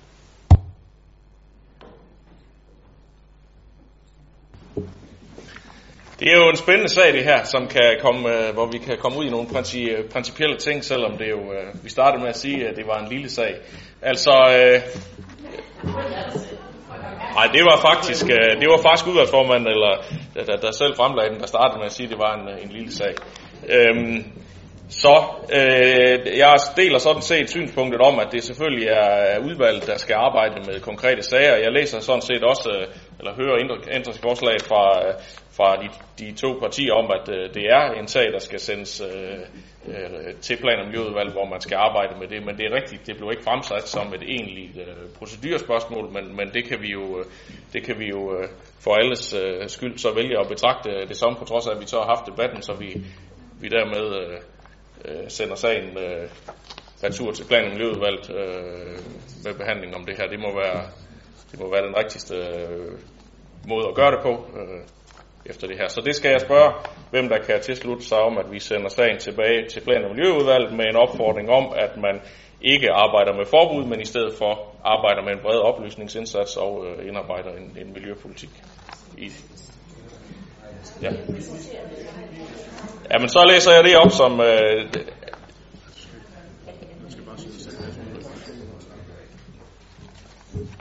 Det 6.24 6.32
er 6.32 6.38
jo 6.38 6.50
en 6.50 6.56
spændende 6.56 6.90
sag 6.90 7.14
det 7.14 7.24
her, 7.24 7.44
som 7.44 7.68
kan 7.68 7.98
komme, 8.02 8.30
øh, 8.30 8.54
hvor 8.54 8.66
vi 8.66 8.78
kan 8.78 8.98
komme 8.98 9.18
ud 9.20 9.26
i 9.26 9.30
nogle 9.30 9.48
princi- 9.48 10.08
principielle 10.14 10.58
ting, 10.58 10.84
selvom 10.84 11.18
det 11.18 11.30
jo, 11.30 11.40
øh, 11.54 11.84
vi 11.84 11.90
startede 11.90 12.22
med 12.22 12.30
at 12.30 12.38
sige, 12.38 12.68
at 12.68 12.76
det 12.76 12.88
var 12.88 13.00
en 13.00 13.10
lille 13.10 13.30
sag. 13.30 13.56
Altså, 14.02 14.32
øh, 14.32 14.82
nej, 17.38 17.48
det 17.54 17.64
var 17.70 17.78
faktisk, 17.90 18.26
øh, 18.30 18.62
det 18.62 18.68
var 18.70 18.82
faktisk 18.88 19.08
udvalgsformanden, 19.08 19.68
eller 19.68 19.94
der, 20.48 20.56
der 20.56 20.72
selv 20.72 20.96
fremlagde 20.96 21.32
den, 21.32 21.40
der 21.40 21.48
startede 21.48 21.78
med 21.78 21.86
at 21.86 21.92
sige, 21.92 22.06
at 22.06 22.12
det 22.12 22.20
var 22.20 22.34
en, 22.38 22.48
en 22.64 22.72
lille 22.78 22.92
sag. 22.92 23.14
Øhm, 23.70 24.24
så 24.90 25.16
øh, 25.60 26.38
jeg 26.38 26.56
deler 26.78 26.98
sådan 26.98 27.22
set 27.22 27.50
synspunktet 27.50 28.02
om, 28.02 28.20
at 28.20 28.28
det 28.32 28.44
selvfølgelig 28.44 28.88
er 28.88 29.40
udvalget, 29.48 29.88
der 29.88 29.98
skal 29.98 30.16
arbejde 30.16 30.56
med 30.68 30.80
konkrete 30.80 31.24
sager. 31.24 31.56
Jeg 31.56 31.72
læser 31.72 32.00
sådan 32.00 32.22
set 32.22 32.44
også, 32.44 32.70
øh, 32.70 32.88
eller 33.20 33.34
hører 33.36 33.58
ændringsforslag 33.92 34.58
fra, 34.62 34.84
fra 35.58 35.76
de, 35.82 35.90
de 36.20 36.32
to 36.32 36.54
partier 36.60 36.94
om, 36.94 37.12
at 37.12 37.30
øh, 37.30 37.54
det 37.54 37.66
er 37.66 37.92
en 38.00 38.08
sag, 38.08 38.32
der 38.32 38.40
skal 38.40 38.60
sendes 38.60 39.02
øh, 39.02 39.40
øh, 39.88 40.34
til 40.42 40.58
plan- 40.58 40.80
og 40.80 40.86
miljøudvalg, 40.86 41.32
hvor 41.32 41.46
man 41.46 41.62
skal 41.62 41.76
arbejde 41.76 42.20
med 42.20 42.28
det. 42.28 42.46
Men 42.46 42.58
det 42.58 42.66
er 42.66 42.76
rigtigt, 42.76 43.08
det 43.08 43.18
blev 43.18 43.30
ikke 43.32 43.44
fremsat 43.44 43.88
som 43.88 44.14
et 44.14 44.24
egentligt 44.24 44.78
øh, 44.78 45.10
procedurspørgsmål, 45.18 46.12
men, 46.12 46.36
men 46.36 46.54
det 46.54 46.66
kan 46.66 46.82
vi 46.82 46.88
jo, 46.92 47.20
øh, 47.20 47.26
det 47.74 47.84
kan 47.84 48.00
vi 48.00 48.08
jo 48.08 48.38
øh, 48.38 48.48
for 48.80 48.94
alles 48.96 49.34
øh, 49.34 49.70
skyld 49.70 49.98
så 49.98 50.14
vælge 50.14 50.40
at 50.40 50.48
betragte 50.48 50.90
det 51.08 51.18
som, 51.18 51.36
på 51.36 51.46
trods 51.46 51.68
af, 51.68 51.72
at 51.76 51.82
vi 51.82 51.88
så 51.88 51.98
har 51.98 52.16
haft 52.16 52.26
debatten, 52.32 52.62
så 52.62 52.74
vi, 52.74 53.04
vi 53.62 53.68
dermed 53.68 54.06
øh, 54.22 54.38
øh, 55.06 55.30
sender 55.30 55.56
sagen 55.56 55.98
øh, 55.98 56.30
retur 57.04 57.32
til 57.32 57.46
plan- 57.46 57.66
og 57.66 57.72
miljøudvalget 57.72 58.30
øh, 58.30 58.98
med 59.44 59.54
behandling 59.54 59.96
om 59.96 60.06
det 60.06 60.16
her. 60.18 60.28
Det 60.28 60.40
må 60.40 60.56
være, 60.56 60.84
det 61.52 61.60
må 61.60 61.72
være 61.72 61.88
den 61.88 61.98
rigtigste 61.98 62.36
øh, 62.36 62.92
måde 63.68 63.88
at 63.88 63.96
gøre 63.96 64.12
det 64.12 64.22
på. 64.24 64.34
Øh, 64.60 64.82
efter 65.46 65.68
det 65.68 65.78
her. 65.78 65.88
Så 65.88 66.02
det 66.02 66.16
skal 66.16 66.32
jeg 66.32 66.42
spørge, 66.42 66.72
hvem 67.12 67.30
der 67.30 67.38
kan 67.38 67.62
tilslutte 67.62 68.06
sig 68.06 68.18
om, 68.18 68.38
at 68.38 68.52
vi 68.52 68.60
sender 68.60 68.90
sagen 68.90 69.18
tilbage 69.20 69.68
til 69.68 69.82
plan- 69.82 70.06
og 70.06 70.16
miljøudvalget 70.16 70.74
med 70.74 70.86
en 70.86 70.96
opfordring 70.96 71.50
om, 71.50 71.74
at 71.76 71.98
man 71.98 72.22
ikke 72.62 72.92
arbejder 72.92 73.34
med 73.34 73.46
forbud, 73.46 73.86
men 73.86 74.02
i 74.02 74.06
stedet 74.06 74.34
for 74.38 74.76
arbejder 74.84 75.22
med 75.24 75.32
en 75.34 75.40
bred 75.40 75.60
oplysningsindsats 75.60 76.58
og 76.58 76.86
øh, 76.88 77.08
indarbejder 77.08 77.52
en, 77.52 77.78
en 77.82 77.94
miljøpolitik 77.94 78.50
i 79.18 79.32
Ja. 81.02 81.12
Jamen, 83.12 83.30
så 83.30 83.46
læser 83.48 83.72
jeg 83.72 83.84
det 83.84 83.98
op 83.98 84.12
som... 84.12 84.42
Øh, 84.42 84.94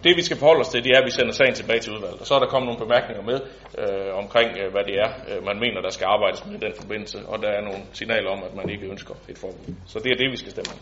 det 0.05 0.17
vi 0.17 0.23
skal 0.23 0.37
forholde 0.37 0.61
os 0.61 0.69
til, 0.69 0.85
det 0.85 0.91
er, 0.95 0.99
at 1.01 1.07
vi 1.07 1.11
sender 1.11 1.33
sagen 1.33 1.55
tilbage 1.55 1.81
til 1.81 1.93
udvalget. 1.93 2.21
Og 2.21 2.27
så 2.27 2.35
er 2.35 2.39
der 2.39 2.47
kommet 2.47 2.67
nogle 2.67 2.81
bemærkninger 2.85 3.23
med 3.31 3.39
øh, 3.83 4.15
omkring, 4.23 4.49
øh, 4.61 4.73
hvad 4.75 4.85
det 4.89 4.97
er, 5.05 5.11
øh, 5.29 5.45
man 5.51 5.57
mener, 5.65 5.81
der 5.87 5.91
skal 5.91 6.07
arbejdes 6.15 6.47
med 6.47 6.55
i 6.55 6.61
den 6.67 6.73
forbindelse. 6.81 7.19
Og 7.27 7.43
der 7.43 7.49
er 7.49 7.63
nogle 7.69 7.81
signaler 7.93 8.31
om, 8.31 8.41
at 8.49 8.55
man 8.57 8.71
ikke 8.71 8.87
ønsker 8.87 9.15
et 9.29 9.39
forbud. 9.39 9.75
Så 9.87 9.99
det 10.05 10.11
er 10.13 10.17
det, 10.23 10.29
vi 10.33 10.37
skal 10.37 10.51
stemme 10.51 10.71
om. 10.75 10.79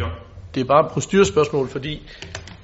Jo. 0.00 0.06
Det 0.54 0.60
er 0.60 0.64
bare 0.64 0.86
et 0.86 0.92
procedurspørgsmål, 0.92 1.68
fordi 1.68 2.02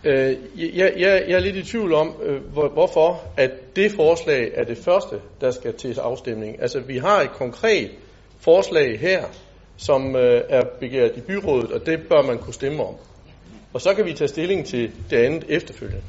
øh, 0.05 0.37
jeg, 0.57 0.93
jeg, 0.97 1.25
jeg 1.29 1.37
er 1.37 1.45
lidt 1.49 1.57
i 1.57 1.63
tvivl 1.63 1.95
om, 1.95 2.15
øh, 2.23 2.43
hvor, 2.53 2.69
hvorfor 2.69 3.23
at 3.37 3.51
det 3.77 3.93
forslag 3.93 4.51
er 4.55 4.65
det 4.65 4.79
første, 4.79 5.17
der 5.41 5.51
skal 5.51 5.75
til 5.75 5.99
afstemning. 5.99 6.63
Altså, 6.63 6.81
vi 6.81 6.99
har 6.99 7.21
et 7.21 7.31
konkret 7.31 7.91
forslag 8.41 9.01
her, 9.01 9.25
som 9.77 10.17
øh, 10.17 10.43
er 10.49 10.63
begæret 10.81 11.17
i 11.17 11.21
byrådet, 11.21 11.73
og 11.73 11.87
det 11.87 12.01
bør 12.09 12.23
man 12.23 12.39
kunne 12.39 12.55
stemme 12.55 12.85
om. 12.85 12.95
Og 13.73 13.81
så 13.81 13.95
kan 13.95 14.05
vi 14.05 14.13
tage 14.13 14.29
stilling 14.29 14.67
til 14.67 14.93
det 15.11 15.17
andet 15.17 15.45
efterfølgende. 15.49 16.03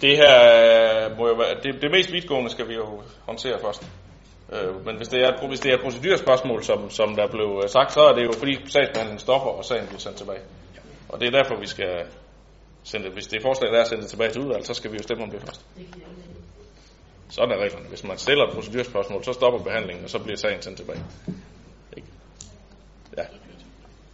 Det 0.00 0.16
her 0.16 0.34
øh, 1.10 1.18
må 1.18 1.28
jo 1.28 1.34
være, 1.34 1.54
det, 1.62 1.82
det 1.82 1.90
mest 1.90 2.12
vidtgående 2.12 2.50
skal 2.50 2.68
vi 2.68 2.74
jo 2.74 3.02
håndtere 3.26 3.58
først. 3.60 3.82
Øh, 4.52 4.86
men 4.86 4.96
hvis 4.96 5.08
det 5.08 5.20
er 5.22 5.28
et, 5.28 5.48
hvis 5.48 5.60
det 5.60 5.70
er 5.70 5.74
et 5.74 5.82
procedurspørgsmål, 5.82 6.62
som, 6.64 6.90
som 6.90 7.16
der 7.16 7.26
blev 7.30 7.60
øh, 7.62 7.68
sagt, 7.68 7.92
så 7.92 8.00
er 8.00 8.12
det 8.14 8.24
jo 8.24 8.32
fordi 8.32 8.52
sagsbehandlingen 8.68 9.18
stopper, 9.18 9.50
og 9.50 9.64
sagen 9.64 9.86
bliver 9.86 9.98
sendt 9.98 10.16
tilbage. 10.16 10.40
Og 11.08 11.20
det 11.20 11.26
er 11.26 11.42
derfor, 11.42 11.60
vi 11.60 11.66
skal 11.66 12.06
sende 12.84 13.06
det. 13.06 13.12
Hvis 13.12 13.26
det 13.26 13.36
er 13.36 13.42
forslag, 13.42 13.72
der 13.72 13.80
er 13.80 13.84
sendt 13.84 14.06
tilbage 14.06 14.30
til 14.30 14.40
udvalget, 14.40 14.66
så 14.66 14.74
skal 14.74 14.92
vi 14.92 14.96
jo 14.96 15.02
stemme 15.02 15.24
om 15.24 15.30
det 15.30 15.40
først. 15.40 15.64
Sådan 17.28 17.50
er 17.50 17.58
reglerne. 17.64 17.88
Hvis 17.88 18.04
man 18.04 18.18
stiller 18.18 18.44
et 18.44 18.54
procedurspørgsmål, 18.54 19.24
så 19.24 19.32
stopper 19.32 19.60
behandlingen, 19.60 20.04
og 20.04 20.10
så 20.10 20.18
bliver 20.18 20.36
sagen 20.36 20.62
sendt 20.62 20.78
tilbage. 20.78 21.02
Ja. 23.16 23.22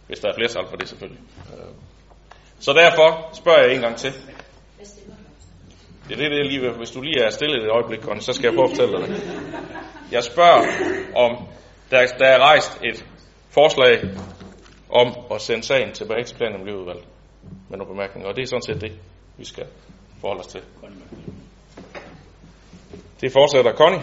Hvis 0.07 0.19
der 0.19 0.29
er 0.29 0.33
flertal 0.35 0.67
for 0.69 0.75
det 0.77 0.89
selvfølgelig. 0.89 1.21
Øh. 1.53 1.73
Så 2.59 2.73
derfor 2.73 3.29
spørger 3.33 3.63
jeg 3.63 3.75
en 3.75 3.81
gang 3.81 3.97
til. 3.97 4.13
Det 6.07 6.13
er 6.13 6.29
det, 6.29 6.45
lige, 6.45 6.71
hvis 6.71 6.91
du 6.91 7.01
lige 7.01 7.23
er 7.23 7.29
stille 7.29 7.63
et 7.63 7.69
øjeblik, 7.69 7.99
Conny, 8.01 8.19
så 8.19 8.33
skal 8.33 8.47
jeg 8.47 8.53
prøve 8.53 8.69
at 8.69 8.77
fortælle 8.77 8.97
dig 8.97 9.07
det. 9.07 9.23
Jeg 10.11 10.23
spørger, 10.23 10.61
om 11.15 11.47
der, 11.91 12.07
der 12.19 12.25
er 12.25 12.39
rejst 12.39 12.79
et 12.83 13.05
forslag 13.49 14.03
om 14.89 15.15
at 15.31 15.41
sende 15.41 15.63
sagen 15.63 15.93
tilbage 15.93 16.23
til 16.23 16.35
planen 16.35 16.55
om 16.55 16.61
miljøudvalget 16.61 17.05
med 17.69 17.77
nogle 17.77 17.93
bemærkninger, 17.93 18.29
og 18.29 18.35
det 18.35 18.41
er 18.41 18.47
sådan 18.47 18.61
set 18.61 18.81
det, 18.81 18.91
vi 19.37 19.45
skal 19.45 19.65
forholde 20.21 20.39
os 20.39 20.47
til. 20.47 20.61
Det 23.21 23.31
fortsætter 23.31 23.73
Conny. 23.73 23.97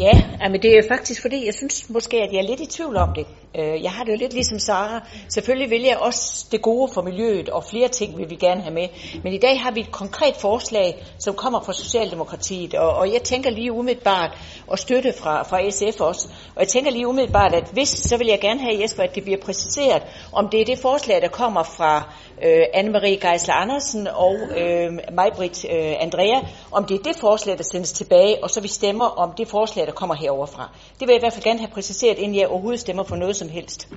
Ja, 0.00 0.48
men 0.50 0.62
det 0.62 0.78
er 0.78 0.82
faktisk 0.88 1.22
fordi, 1.22 1.46
jeg 1.46 1.54
synes 1.54 1.90
måske, 1.90 2.16
at 2.16 2.32
jeg 2.32 2.38
er 2.38 2.48
lidt 2.48 2.60
i 2.60 2.66
tvivl 2.66 2.96
om 2.96 3.14
det. 3.14 3.26
Øh, 3.58 3.82
jeg 3.82 3.90
har 3.90 4.04
det 4.04 4.12
jo 4.12 4.16
lidt 4.16 4.32
ligesom 4.32 4.58
Sara. 4.58 5.06
Selvfølgelig 5.28 5.70
vil 5.70 5.82
jeg 5.82 5.96
også 5.96 6.46
det 6.52 6.62
gode 6.62 6.92
for 6.94 7.02
miljøet, 7.02 7.48
og 7.48 7.64
flere 7.64 7.88
ting 7.88 8.18
vil 8.18 8.30
vi 8.30 8.34
gerne 8.34 8.60
have 8.60 8.74
med. 8.74 8.88
Men 9.24 9.32
i 9.32 9.38
dag 9.38 9.60
har 9.60 9.70
vi 9.70 9.80
et 9.80 9.90
konkret 9.90 10.36
forslag, 10.36 11.04
som 11.18 11.34
kommer 11.34 11.60
fra 11.60 11.72
Socialdemokratiet, 11.72 12.74
og, 12.74 12.90
og 12.96 13.12
jeg 13.12 13.22
tænker 13.22 13.50
lige 13.50 13.72
umiddelbart, 13.72 14.38
og 14.66 14.78
støtte 14.78 15.12
fra, 15.12 15.42
fra 15.42 15.70
SF 15.70 16.00
også, 16.00 16.28
og 16.54 16.60
jeg 16.60 16.68
tænker 16.68 16.90
lige 16.90 17.06
umiddelbart, 17.06 17.54
at 17.54 17.70
hvis, 17.72 17.88
så 17.88 18.16
vil 18.16 18.26
jeg 18.26 18.40
gerne 18.40 18.60
have, 18.60 18.82
Jesper, 18.82 19.02
at 19.02 19.14
det 19.14 19.22
bliver 19.22 19.38
præciseret, 19.38 20.02
om 20.32 20.48
det 20.48 20.60
er 20.60 20.64
det 20.64 20.78
forslag, 20.78 21.22
der 21.22 21.28
kommer 21.28 21.62
fra 21.62 22.12
øh, 22.44 22.62
Anne-Marie 22.74 23.28
Geisler 23.28 23.54
Andersen 23.54 24.06
og 24.06 24.36
øh, 24.56 24.92
Majbrit 25.12 25.64
øh, 25.64 25.94
Andrea, 26.00 26.40
om 26.72 26.84
det 26.84 26.94
er 26.94 27.02
det 27.02 27.16
forslag, 27.16 27.58
der 27.58 27.64
sendes 27.72 27.92
tilbage, 27.92 28.36
og 28.42 28.50
så 28.50 28.60
vi 28.60 28.68
stemmer 28.68 29.04
om 29.04 29.32
det 29.38 29.48
forslag, 29.48 29.86
der 29.86 29.92
kommer 29.92 30.14
heroverfra. 30.14 30.70
Det 31.00 31.08
vil 31.08 31.12
jeg 31.12 31.16
i 31.16 31.22
hvert 31.22 31.32
fald 31.32 31.44
gerne 31.44 31.58
have 31.58 31.70
præciseret, 31.70 32.18
inden 32.18 32.38
jeg 32.38 32.48
overhovedet 32.48 32.80
stemmer 32.80 33.02
for 33.02 33.16
noget 33.16 33.36
som 33.36 33.48
helst. 33.48 33.88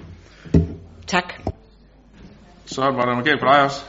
Tak. 1.08 1.34
Så 2.66 2.82
var 2.82 3.06
der 3.06 3.16
noget 3.16 3.40
på 3.40 3.46
dig 3.46 3.64
også. 3.64 3.82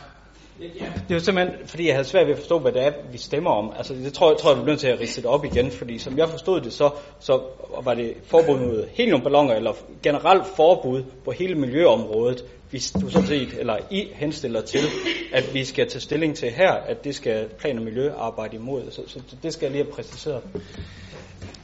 Det 1.09 1.15
er 1.15 1.19
simpelthen, 1.19 1.67
fordi 1.67 1.87
jeg 1.87 1.95
havde 1.95 2.09
svært 2.09 2.27
ved 2.27 2.33
at 2.33 2.39
forstå, 2.39 2.59
hvad 2.59 2.73
det 2.73 2.87
er, 2.87 2.93
vi 3.13 3.19
stemmer 3.19 3.51
om. 3.51 3.73
Altså, 3.77 3.95
det 3.95 4.13
tror 4.13 4.31
jeg, 4.31 4.39
tror, 4.39 4.51
jeg 4.51 4.57
bliver 4.57 4.67
nødt 4.67 4.81
til 4.81 4.89
at 4.89 5.01
riste 5.01 5.23
det 5.23 5.31
op 5.31 5.45
igen, 5.45 5.71
fordi 5.71 5.99
som 5.99 6.19
jeg 6.19 6.29
forstod 6.29 6.61
det, 6.61 6.73
så, 6.73 6.91
så 7.21 7.41
var 7.85 7.95
det 7.95 8.15
forbud 8.25 8.59
mod 8.59 8.89
heliumballoner, 8.93 9.55
eller 9.55 9.73
generelt 10.03 10.47
forbud 10.57 11.03
på 11.25 11.31
hele 11.31 11.55
miljøområdet, 11.55 12.45
hvis 12.71 12.93
du 12.93 13.11
sådan 13.11 13.29
set, 13.29 13.49
eller 13.59 13.77
I 13.91 14.09
henstiller 14.15 14.61
til, 14.61 14.85
at 15.33 15.55
vi 15.55 15.65
skal 15.65 15.89
tage 15.89 16.01
stilling 16.01 16.37
til 16.37 16.51
her, 16.51 16.73
at 16.73 17.05
det 17.05 17.15
skal 17.15 17.49
plan- 17.59 17.79
og 17.79 17.85
miljøarbejde 17.85 18.57
imod. 18.57 18.91
Så, 18.91 19.03
så 19.07 19.21
det 19.43 19.53
skal 19.53 19.67
jeg 19.67 19.73
lige 19.73 19.85
have 19.85 19.95
præciseret. 19.95 20.43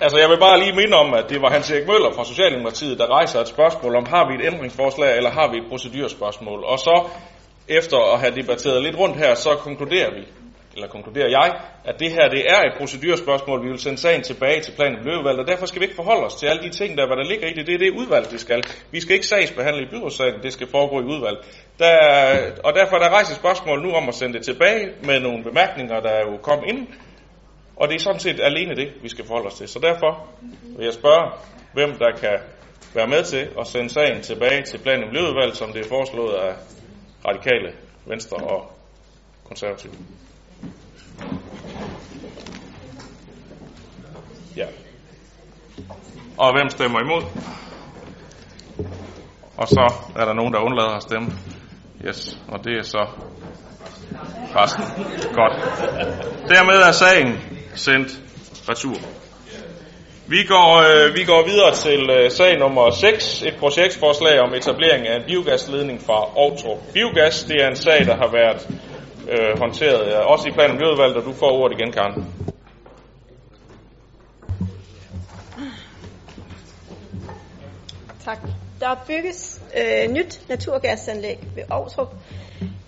Altså, 0.01 0.19
jeg 0.19 0.29
vil 0.29 0.39
bare 0.41 0.59
lige 0.59 0.77
minde 0.77 0.97
om, 0.97 1.15
at 1.15 1.25
det 1.31 1.43
var 1.43 1.51
Hans 1.51 1.71
Erik 1.71 1.87
Møller 1.87 2.13
fra 2.15 2.25
Socialdemokratiet, 2.25 2.99
der 2.99 3.07
rejser 3.07 3.41
et 3.41 3.49
spørgsmål 3.49 3.97
om, 3.97 4.07
har 4.07 4.29
vi 4.29 4.35
et 4.35 4.53
ændringsforslag, 4.53 5.17
eller 5.17 5.31
har 5.31 5.51
vi 5.53 5.57
et 5.59 5.69
procedurspørgsmål? 5.71 6.65
Og 6.65 6.79
så, 6.79 7.11
efter 7.69 8.13
at 8.15 8.21
have 8.21 8.35
debatteret 8.35 8.83
lidt 8.83 8.99
rundt 8.99 9.17
her, 9.17 9.35
så 9.35 9.51
konkluderer 9.51 10.11
vi, 10.15 10.27
eller 10.75 10.89
konkluderer 10.89 11.29
jeg, 11.29 11.61
at 11.85 12.01
det 12.01 12.11
her 12.11 12.29
det 12.29 12.43
er 12.55 12.61
et 12.61 12.73
procedurspørgsmål. 12.79 13.65
Vi 13.65 13.69
vil 13.69 13.79
sende 13.79 13.99
sagen 13.99 14.23
tilbage 14.23 14.61
til 14.61 14.73
plan- 14.73 14.95
og 14.95 15.03
miljøudvalget, 15.05 15.41
og 15.41 15.47
derfor 15.47 15.67
skal 15.67 15.81
vi 15.81 15.85
ikke 15.85 15.97
forholde 15.97 16.27
os 16.27 16.35
til 16.35 16.47
alle 16.47 16.63
de 16.63 16.69
ting, 16.69 16.99
der, 16.99 17.07
hvad 17.07 17.17
der 17.17 17.25
ligger 17.25 17.49
i 17.49 17.53
det. 17.53 17.67
Det 17.67 17.75
er 17.75 17.79
det 17.79 17.91
udvalg, 17.91 18.31
det 18.31 18.41
skal. 18.41 18.63
Vi 18.91 19.01
skal 19.01 19.15
ikke 19.15 19.27
sagsbehandle 19.27 19.83
i 19.83 19.91
byrådssagen, 19.91 20.43
det 20.43 20.53
skal 20.53 20.69
foregå 20.71 21.01
i 21.01 21.05
udvalg. 21.05 21.37
Der, 21.79 21.97
og 22.65 22.75
derfor 22.75 22.97
er 22.97 23.01
der 23.01 23.09
rejst 23.09 23.31
et 23.31 23.37
spørgsmål 23.37 23.83
nu 23.83 23.91
om 23.93 24.09
at 24.09 24.15
sende 24.15 24.35
det 24.35 24.45
tilbage 24.45 24.89
med 25.03 25.21
nogle 25.21 25.45
bemærkninger, 25.45 26.01
der 26.01 26.11
er 26.11 26.23
jo 26.31 26.37
kom 26.37 26.65
ind. 26.67 26.87
Og 27.77 27.89
det 27.89 27.95
er 27.95 28.01
sådan 28.01 28.21
set 28.21 28.41
alene 28.43 28.77
det, 28.77 28.89
vi 29.03 29.09
skal 29.09 29.27
forholde 29.27 29.47
os 29.47 29.55
til. 29.55 29.69
Så 29.69 29.79
derfor 29.79 30.29
vil 30.77 30.85
jeg 30.85 30.95
spørge, 30.95 31.31
hvem 31.73 31.91
der 31.99 32.11
kan 32.21 32.39
være 32.95 33.07
med 33.07 33.23
til 33.23 33.49
at 33.61 33.67
sende 33.67 33.91
sagen 33.91 34.23
tilbage 34.23 34.63
til 34.63 34.79
plan- 34.79 35.03
og 35.03 35.09
miljøudvalget, 35.09 35.57
som 35.57 35.73
det 35.73 35.85
er 35.85 35.89
foreslået 35.89 36.35
af 36.35 36.53
radikale, 37.27 37.73
venstre 38.07 38.37
og 38.37 38.73
konservative. 39.45 39.93
Ja. 44.57 44.67
Og 46.39 46.53
hvem 46.53 46.69
stemmer 46.69 47.01
imod? 47.01 47.23
Og 49.57 49.69
så 49.69 49.95
er 50.17 50.25
der 50.25 50.33
nogen, 50.33 50.53
der 50.53 50.61
undlader 50.61 50.97
at 50.97 51.03
stemme. 51.03 51.29
Yes, 52.07 52.41
og 52.49 52.65
det 52.65 52.79
er 52.79 52.83
så 52.83 53.07
resten. 54.57 54.85
Godt. 55.35 55.53
Dermed 56.49 56.75
er 56.89 56.93
sagen 56.93 57.29
sendt 57.75 58.23
retur. 58.69 58.95
Vi 60.31 60.45
går, 60.45 60.71
øh, 60.77 61.15
vi 61.15 61.25
går 61.25 61.43
videre 61.47 61.75
til 61.75 62.11
øh, 62.11 62.31
sag 62.31 62.59
nummer 62.59 62.91
6, 62.91 63.43
et 63.43 63.57
projektforslag 63.59 64.41
om 64.41 64.55
etablering 64.55 65.07
af 65.09 65.17
en 65.17 65.23
biogasledning 65.27 66.01
fra 66.01 66.15
Aarhus 66.15 66.93
Biogas. 66.93 67.45
Det 67.45 67.57
er 67.63 67.69
en 67.69 67.77
sag, 67.77 68.07
der 68.07 68.17
har 68.17 68.31
været 68.33 68.71
øh, 69.33 69.59
håndteret 69.59 70.13
øh, 70.13 70.27
også 70.27 70.49
i 70.49 70.53
plan- 70.53 70.71
og 70.71 70.77
miljøudvalget, 70.77 71.17
og 71.17 71.25
du 71.25 71.33
får 71.33 71.51
ordet 71.51 71.79
igen, 71.79 71.93
Karen. 71.93 72.25
Tak. 78.25 78.39
Der 78.81 79.05
bygges 79.07 79.61
øh, 79.77 80.11
nyt 80.11 80.41
naturgasanlæg 80.49 81.39
ved 81.55 81.63
Aarhus. 81.71 81.97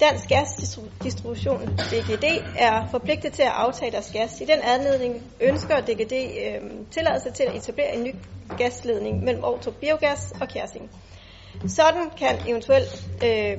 Dansk 0.01 0.29
Gasdistribution, 0.29 1.61
DGD, 1.61 2.25
er 2.59 2.87
forpligtet 2.91 3.33
til 3.33 3.43
at 3.43 3.53
aftage 3.55 3.91
deres 3.91 4.11
gas. 4.13 4.41
I 4.41 4.45
den 4.45 4.59
anledning 4.63 5.23
ønsker 5.41 5.81
DGD 5.81 6.13
øh, 6.13 6.71
tilladelse 6.91 7.31
til 7.31 7.43
at 7.43 7.57
etablere 7.57 7.95
en 7.95 8.05
ny 8.05 8.15
gasledning 8.59 9.25
mellem 9.25 9.45
Aarhus 9.45 9.69
Biogas 9.81 10.33
og 10.41 10.49
Kærsing. 10.49 10.91
Sådan 11.69 12.11
kan 12.19 12.39
eventuelt 12.49 13.09
øh, 13.25 13.59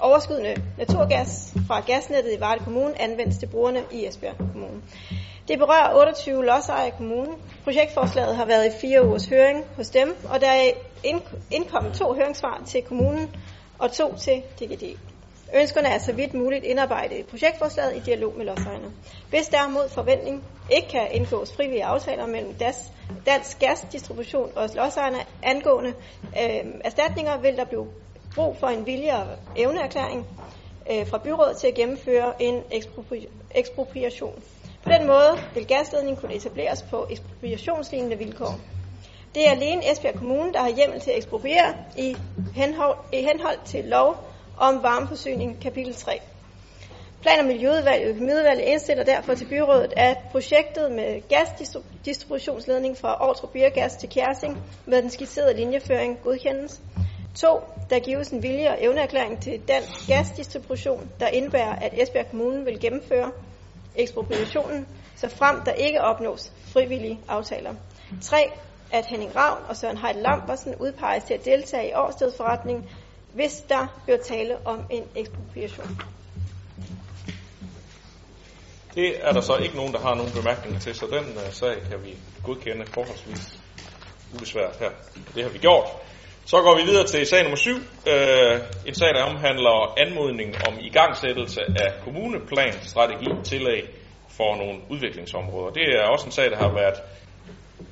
overskydende 0.00 0.62
naturgas 0.78 1.54
fra 1.66 1.80
gasnettet 1.80 2.32
i 2.36 2.40
Varde 2.40 2.64
Kommune 2.64 3.00
anvendes 3.00 3.38
til 3.38 3.46
brugerne 3.46 3.82
i 3.92 4.06
Esbjerg 4.06 4.36
Kommune. 4.38 4.82
Det 5.48 5.58
berører 5.58 5.94
28 5.94 6.44
lodsejere 6.44 6.88
i 6.88 6.92
kommunen. 6.96 7.34
Projektforslaget 7.64 8.36
har 8.36 8.44
været 8.44 8.66
i 8.66 8.70
fire 8.80 9.06
ugers 9.06 9.26
høring 9.26 9.64
hos 9.76 9.90
dem, 9.90 10.16
og 10.30 10.40
der 10.40 10.48
er 10.48 10.70
indkommet 11.50 11.92
to 11.92 12.14
høringssvar 12.14 12.62
til 12.66 12.82
kommunen 12.82 13.36
og 13.78 13.92
to 13.92 14.16
til 14.16 14.42
DGD. 14.60 14.96
Ønskerne 15.54 15.88
er 15.88 15.98
så 15.98 16.12
vidt 16.12 16.34
muligt 16.34 16.64
indarbejdet 16.64 17.18
i 17.18 17.22
projektforslaget 17.22 17.96
i 17.96 18.00
dialog 18.00 18.34
med 18.36 18.44
lodsejerne. 18.46 18.92
Hvis 19.30 19.48
der 19.48 19.68
mod 19.68 19.88
forventning 19.88 20.44
ikke 20.70 20.88
kan 20.88 21.08
indgås 21.12 21.52
frivillige 21.52 21.84
aftaler 21.84 22.26
mellem 22.26 22.54
DAS, 22.54 22.92
Dansk 23.26 23.58
Gasdistribution 23.58 24.50
og 24.56 24.70
lodsejerne 24.74 25.18
angående 25.42 25.92
øh, 26.24 26.64
erstatninger, 26.84 27.36
vil 27.38 27.56
der 27.56 27.64
blive 27.64 27.86
brug 28.34 28.56
for 28.60 28.66
en 28.66 28.86
vilje 28.86 29.16
og 29.16 29.26
evneerklæring 29.56 30.26
øh, 30.90 31.06
fra 31.06 31.18
byrådet 31.18 31.56
til 31.56 31.66
at 31.66 31.74
gennemføre 31.74 32.42
en 32.42 32.62
ekspropri- 32.72 33.28
ekspropriation. 33.54 34.42
På 34.82 34.90
den 34.90 35.06
måde 35.06 35.38
vil 35.54 35.66
gasledningen 35.66 36.20
kunne 36.20 36.34
etableres 36.34 36.82
på 36.82 37.06
ekspropriationslignende 37.10 38.18
vilkår. 38.18 38.58
Det 39.34 39.46
er 39.46 39.50
alene 39.50 39.90
Esbjerg 39.92 40.14
Kommune, 40.14 40.52
der 40.52 40.60
har 40.60 40.68
hjemmel 40.68 41.00
til 41.00 41.10
at 41.10 41.16
ekspropriere 41.16 41.74
i 41.96 42.16
henhold, 42.54 42.96
i 43.12 43.16
henhold 43.16 43.58
til 43.64 43.84
lov 43.84 44.16
om 44.58 44.82
varmeforsyning 44.82 45.62
kapitel 45.62 45.94
3. 45.94 46.20
Plan- 47.22 47.40
og 47.40 47.44
Miljøudvalget 47.46 48.04
og 48.04 48.10
Økonomiudvalget 48.10 48.64
indstiller 48.64 49.04
derfor 49.04 49.34
til 49.34 49.44
byrådet, 49.44 49.92
at 49.96 50.16
projektet 50.30 50.92
med 50.92 51.28
gasdistributionsledning 51.28 52.98
fra 52.98 53.08
Aarhus 53.08 53.50
Biogas 53.52 53.96
til 53.96 54.08
Kjærsing 54.08 54.58
med 54.86 55.02
den 55.02 55.10
skitserede 55.10 55.56
linjeføring 55.56 56.18
godkendes. 56.24 56.80
2. 57.34 57.60
Der 57.90 57.98
gives 57.98 58.28
en 58.28 58.42
vilje 58.42 58.70
og 58.70 58.76
evneerklæring 58.80 59.40
til 59.40 59.60
dansk 59.68 60.08
gasdistribution, 60.08 61.10
der 61.20 61.28
indebærer, 61.28 61.76
at 61.76 62.02
Esbjerg 62.02 62.30
Kommune 62.30 62.64
vil 62.64 62.80
gennemføre 62.80 63.30
ekspropriationen, 63.96 64.86
så 65.16 65.28
frem 65.28 65.60
der 65.64 65.72
ikke 65.72 66.00
opnås 66.00 66.52
frivillige 66.72 67.20
aftaler. 67.28 67.74
3. 68.22 68.36
At 68.94 69.06
Henning 69.06 69.36
Ravn 69.36 69.64
og 69.68 69.76
Søren 69.76 69.98
Heide 69.98 70.22
Lambersen 70.22 70.74
udpeges 70.74 71.24
til 71.24 71.34
at 71.34 71.44
deltage 71.44 71.88
i 71.90 71.92
årstedsforretning, 71.94 72.90
hvis 73.32 73.64
der 73.68 74.00
bliver 74.04 74.18
tale 74.18 74.56
om 74.64 74.86
en 74.90 75.04
ekspropriation. 75.14 76.00
Det 78.94 79.26
er 79.26 79.32
der 79.32 79.40
så 79.40 79.56
ikke 79.56 79.76
nogen, 79.76 79.92
der 79.92 79.98
har 79.98 80.14
nogen 80.14 80.32
bemærkninger 80.32 80.80
til, 80.80 80.94
så 80.94 81.06
den 81.06 81.24
uh, 81.36 81.52
sag 81.52 81.74
kan 81.90 82.04
vi 82.04 82.18
godkende 82.44 82.86
forholdsvis 82.86 83.58
ubesværet 84.34 84.76
her. 84.80 84.90
Det 85.34 85.42
har 85.42 85.50
vi 85.50 85.58
gjort. 85.58 85.88
Så 86.46 86.62
går 86.62 86.76
vi 86.76 86.82
videre 86.82 87.06
til 87.06 87.26
sag 87.26 87.42
nummer 87.42 87.56
7. 87.56 87.70
Uh, 87.70 87.80
øh, 88.06 88.60
en 88.86 88.94
sag, 88.94 89.08
der 89.14 89.22
omhandler 89.22 89.94
anmodning 89.98 90.54
om 90.68 90.74
igangsættelse 90.80 91.60
af 91.60 91.92
kommuneplan, 92.04 92.74
strategi, 92.82 93.30
tillæg 93.44 93.84
for 94.28 94.56
nogle 94.56 94.80
udviklingsområder. 94.90 95.70
Det 95.70 95.82
er 95.82 96.02
også 96.02 96.26
en 96.26 96.32
sag, 96.32 96.50
der 96.50 96.56
har 96.56 96.72
været 96.74 96.94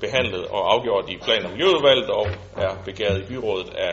behandlet 0.00 0.46
og 0.46 0.72
afgjort 0.72 1.10
i 1.10 1.16
plan- 1.16 1.44
og 1.44 1.50
miljøudvalget 1.50 2.10
og 2.10 2.26
er 2.56 2.74
begæret 2.84 3.22
i 3.22 3.26
byrådet 3.26 3.74
af 3.74 3.92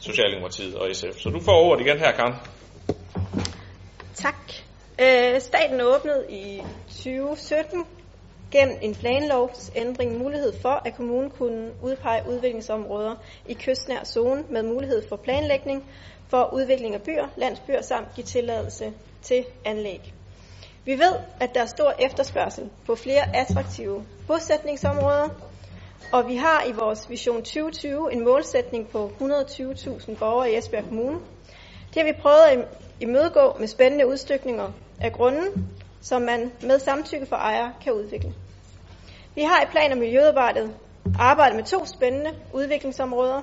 Socialdemokratiet 0.00 0.74
og 0.74 0.94
SF. 0.94 1.18
Så 1.18 1.30
du 1.30 1.40
får 1.40 1.52
ordet 1.52 1.86
igen 1.86 1.98
her, 1.98 2.12
Karen. 2.12 2.34
Tak. 4.14 4.52
Øh, 5.00 5.40
staten 5.40 5.80
åbnede 5.80 6.26
i 6.28 6.62
2017 6.88 7.84
gennem 8.50 8.78
en 8.82 8.94
planlovsændring 8.94 10.18
mulighed 10.18 10.52
for, 10.62 10.82
at 10.84 10.96
kommunen 10.96 11.30
kunne 11.30 11.70
udpege 11.82 12.22
udviklingsområder 12.28 13.14
i 13.46 13.54
kystnær 13.54 14.04
zone 14.04 14.44
med 14.50 14.62
mulighed 14.62 15.08
for 15.08 15.16
planlægning 15.16 15.84
for 16.28 16.50
udvikling 16.54 16.94
af 16.94 17.02
byer, 17.02 17.26
landsbyer 17.36 17.82
samt 17.82 18.14
give 18.14 18.24
tilladelse 18.24 18.92
til 19.22 19.44
anlæg. 19.64 20.17
Vi 20.88 20.98
ved, 20.98 21.14
at 21.40 21.54
der 21.54 21.60
er 21.62 21.66
stor 21.66 21.94
efterspørgsel 21.98 22.70
på 22.86 22.94
flere 22.94 23.36
attraktive 23.36 24.04
bosætningsområder, 24.26 25.28
og 26.12 26.28
vi 26.28 26.36
har 26.36 26.64
i 26.64 26.72
vores 26.72 27.10
Vision 27.10 27.36
2020 27.36 28.12
en 28.12 28.24
målsætning 28.24 28.88
på 28.88 29.12
120.000 29.20 30.14
borgere 30.18 30.52
i 30.52 30.56
Esbjerg 30.56 30.84
Kommune. 30.84 31.18
Det 31.94 32.02
har 32.02 32.04
vi 32.04 32.18
prøvet 32.20 32.42
at 32.50 32.68
imødegå 33.00 33.56
med 33.58 33.68
spændende 33.68 34.06
udstykninger 34.06 34.72
af 35.00 35.12
grunden, 35.12 35.70
som 36.00 36.22
man 36.22 36.52
med 36.62 36.78
samtykke 36.78 37.26
for 37.26 37.36
ejer 37.36 37.70
kan 37.84 37.92
udvikle. 37.92 38.34
Vi 39.34 39.42
har 39.42 39.62
i 39.62 39.66
plan- 39.70 39.92
og 39.92 39.98
miljøarbejdet 39.98 40.74
arbejdet 41.18 41.56
med 41.56 41.64
to 41.64 41.86
spændende 41.86 42.30
udviklingsområder. 42.52 43.42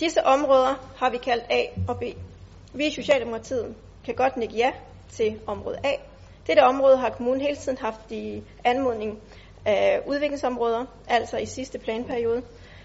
Disse 0.00 0.26
områder 0.26 0.74
har 0.96 1.10
vi 1.10 1.18
kaldt 1.18 1.44
A 1.50 1.64
og 1.88 1.98
B. 1.98 2.02
Vi 2.72 2.86
i 2.86 2.90
Socialdemokratiet 2.90 3.74
kan 4.04 4.14
godt 4.14 4.36
nikke 4.36 4.54
ja 4.56 4.70
til 5.12 5.40
område 5.46 5.78
A. 5.84 5.92
Dette 6.46 6.60
område 6.60 6.96
har 6.96 7.10
kommunen 7.10 7.40
hele 7.40 7.56
tiden 7.56 7.78
haft 7.78 8.10
i 8.10 8.42
anmodning 8.64 9.18
af 9.64 10.00
udviklingsområder, 10.06 10.84
altså 11.08 11.36
i 11.36 11.46
sidste 11.46 11.78
planperiode, 11.78 12.42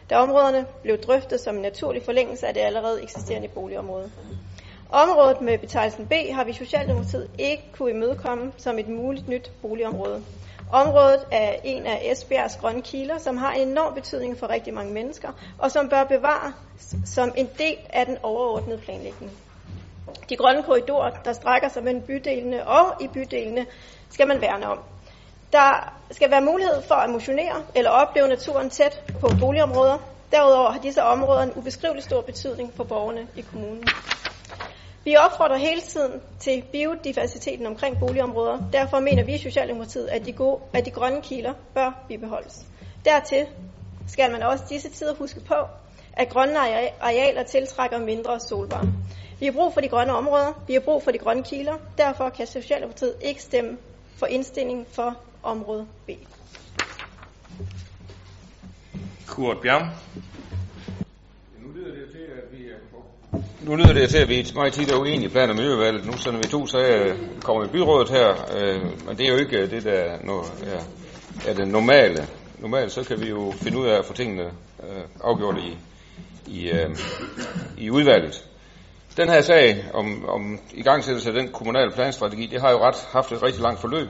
da 0.09 0.17
områderne 0.17 0.65
blev 0.81 0.97
drøftet 0.97 1.39
som 1.39 1.55
en 1.55 1.61
naturlig 1.61 2.03
forlængelse 2.03 2.47
af 2.47 2.53
det 2.53 2.61
allerede 2.61 3.03
eksisterende 3.03 3.47
boligområde. 3.47 4.11
Området 4.89 5.41
med 5.41 5.57
betegnelsen 5.57 6.07
B 6.07 6.13
har 6.31 6.43
vi 6.43 6.53
Socialdemokratiet 6.53 7.29
ikke 7.39 7.63
kunne 7.73 7.91
imødekomme 7.91 8.51
som 8.57 8.79
et 8.79 8.87
muligt 8.87 9.27
nyt 9.27 9.51
boligområde. 9.61 10.23
Området 10.71 11.25
er 11.31 11.55
en 11.63 11.85
af 11.85 12.01
Esbjergs 12.11 12.57
grønne 12.57 12.81
kilder, 12.81 13.17
som 13.17 13.37
har 13.37 13.53
en 13.53 13.67
enorm 13.67 13.93
betydning 13.93 14.37
for 14.37 14.49
rigtig 14.49 14.73
mange 14.73 14.93
mennesker, 14.93 15.29
og 15.59 15.71
som 15.71 15.89
bør 15.89 16.03
bevares 16.03 16.53
som 17.05 17.33
en 17.37 17.49
del 17.57 17.77
af 17.89 18.05
den 18.05 18.17
overordnede 18.23 18.77
planlægning. 18.77 19.31
De 20.29 20.35
grønne 20.35 20.63
korridorer, 20.63 21.09
der 21.09 21.33
strækker 21.33 21.69
sig 21.69 21.83
mellem 21.83 22.01
bydelene 22.01 22.67
og 22.67 23.01
i 23.01 23.07
bydelene, 23.07 23.65
skal 24.09 24.27
man 24.27 24.41
værne 24.41 24.67
om. 24.67 24.79
Der 25.51 25.93
skal 26.11 26.31
være 26.31 26.41
mulighed 26.41 26.81
for 26.81 26.95
at 26.95 27.09
motionere 27.09 27.63
eller 27.75 27.91
opleve 27.91 28.27
naturen 28.27 28.69
tæt 28.69 29.03
på 29.21 29.29
boligområder. 29.39 29.97
Derudover 30.31 30.71
har 30.71 30.79
disse 30.79 31.03
områder 31.03 31.41
en 31.41 31.51
ubeskrivelig 31.55 32.03
stor 32.03 32.21
betydning 32.21 32.73
for 32.75 32.83
borgerne 32.83 33.27
i 33.35 33.41
kommunen. 33.41 33.83
Vi 35.03 35.15
opfordrer 35.15 35.57
hele 35.57 35.81
tiden 35.81 36.21
til 36.39 36.63
biodiversiteten 36.71 37.65
omkring 37.65 37.99
boligområder. 37.99 38.57
Derfor 38.73 38.99
mener 38.99 39.23
vi 39.23 39.33
i 39.33 39.37
Socialdemokratiet, 39.37 40.07
at 40.07 40.25
de, 40.25 40.33
gode, 40.33 40.59
at 40.73 40.85
de 40.85 40.91
grønne 40.91 41.21
kilder 41.21 41.53
bør 41.73 42.05
bibeholdes. 42.07 42.65
Dertil 43.05 43.45
skal 44.07 44.31
man 44.31 44.43
også 44.43 44.63
disse 44.69 44.89
tider 44.89 45.13
huske 45.15 45.39
på, 45.39 45.55
at 46.13 46.29
grønne 46.29 46.59
arealer 47.01 47.43
tiltrækker 47.43 47.99
mindre 47.99 48.39
solvarme. 48.39 48.93
Vi 49.39 49.45
har 49.45 49.53
brug 49.53 49.73
for 49.73 49.81
de 49.81 49.87
grønne 49.87 50.13
områder, 50.13 50.63
vi 50.67 50.73
har 50.73 50.79
brug 50.79 51.03
for 51.03 51.11
de 51.11 51.17
grønne 51.17 51.43
kilder. 51.43 51.73
Derfor 51.97 52.29
kan 52.29 52.47
Socialdemokratiet 52.47 53.15
ikke 53.21 53.41
stemme 53.41 53.77
for 54.17 54.25
indstilling 54.25 54.87
for 54.91 55.17
område 55.43 55.87
B. 56.07 56.09
Kurt 59.27 59.57
Bjerg. 59.61 59.87
Nu 61.61 61.71
lyder 61.75 61.91
det 61.95 62.11
til, 62.11 62.19
at 62.19 62.59
vi 62.59 62.65
er 62.65 62.75
nu 63.65 63.75
lyder 63.75 63.93
det 63.93 64.09
til, 64.09 64.17
at 64.17 64.29
vi 64.29 64.51
meget 64.55 64.73
tit 64.73 64.91
er 64.91 64.97
uenige 64.97 65.25
i 65.25 65.27
plan- 65.27 65.49
og 65.49 65.55
miljøvalget. 65.55 66.05
Nu 66.05 66.17
sender 66.17 66.39
vi 66.39 66.47
to 66.47 66.67
sager, 66.67 67.15
kommer 67.41 67.65
i 67.65 67.67
byrådet 67.67 68.09
her, 68.09 68.29
øh, 68.57 68.81
men 69.07 69.17
det 69.17 69.25
er 69.27 69.31
jo 69.31 69.37
ikke 69.37 69.67
det, 69.67 69.83
der 69.83 70.17
no, 70.23 70.43
ja, 70.65 70.79
er 71.51 71.53
det 71.53 71.67
normale. 71.67 72.27
Normalt 72.59 72.91
så 72.91 73.03
kan 73.03 73.21
vi 73.21 73.29
jo 73.29 73.53
finde 73.57 73.77
ud 73.77 73.87
af 73.87 73.99
at 73.99 74.05
få 74.05 74.13
tingene 74.13 74.43
øh, 74.43 75.03
afgjort 75.23 75.55
i, 75.57 75.77
i, 76.47 76.69
øh, 76.69 76.97
i 77.77 77.89
udvalget. 77.89 78.43
Den 79.17 79.29
her 79.29 79.41
sag 79.41 79.85
om, 79.93 80.25
om 80.29 80.59
igangsættelse 80.73 81.29
af 81.29 81.35
den 81.35 81.51
kommunale 81.51 81.91
planstrategi, 81.91 82.45
det 82.45 82.61
har 82.61 82.71
jo 82.71 82.77
ret 82.77 83.07
haft 83.11 83.31
et 83.31 83.43
rigtig 83.43 83.61
langt 83.61 83.79
forløb. 83.79 84.09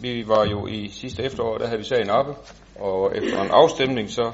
Vi 0.00 0.28
var 0.28 0.44
jo 0.44 0.66
i 0.66 0.88
sidste 0.88 1.22
efterår, 1.22 1.58
der 1.58 1.66
havde 1.66 1.78
vi 1.78 1.84
sagen 1.84 2.10
oppe, 2.10 2.34
og 2.80 3.16
efter 3.16 3.42
en 3.42 3.50
afstemning 3.50 4.10
så 4.10 4.32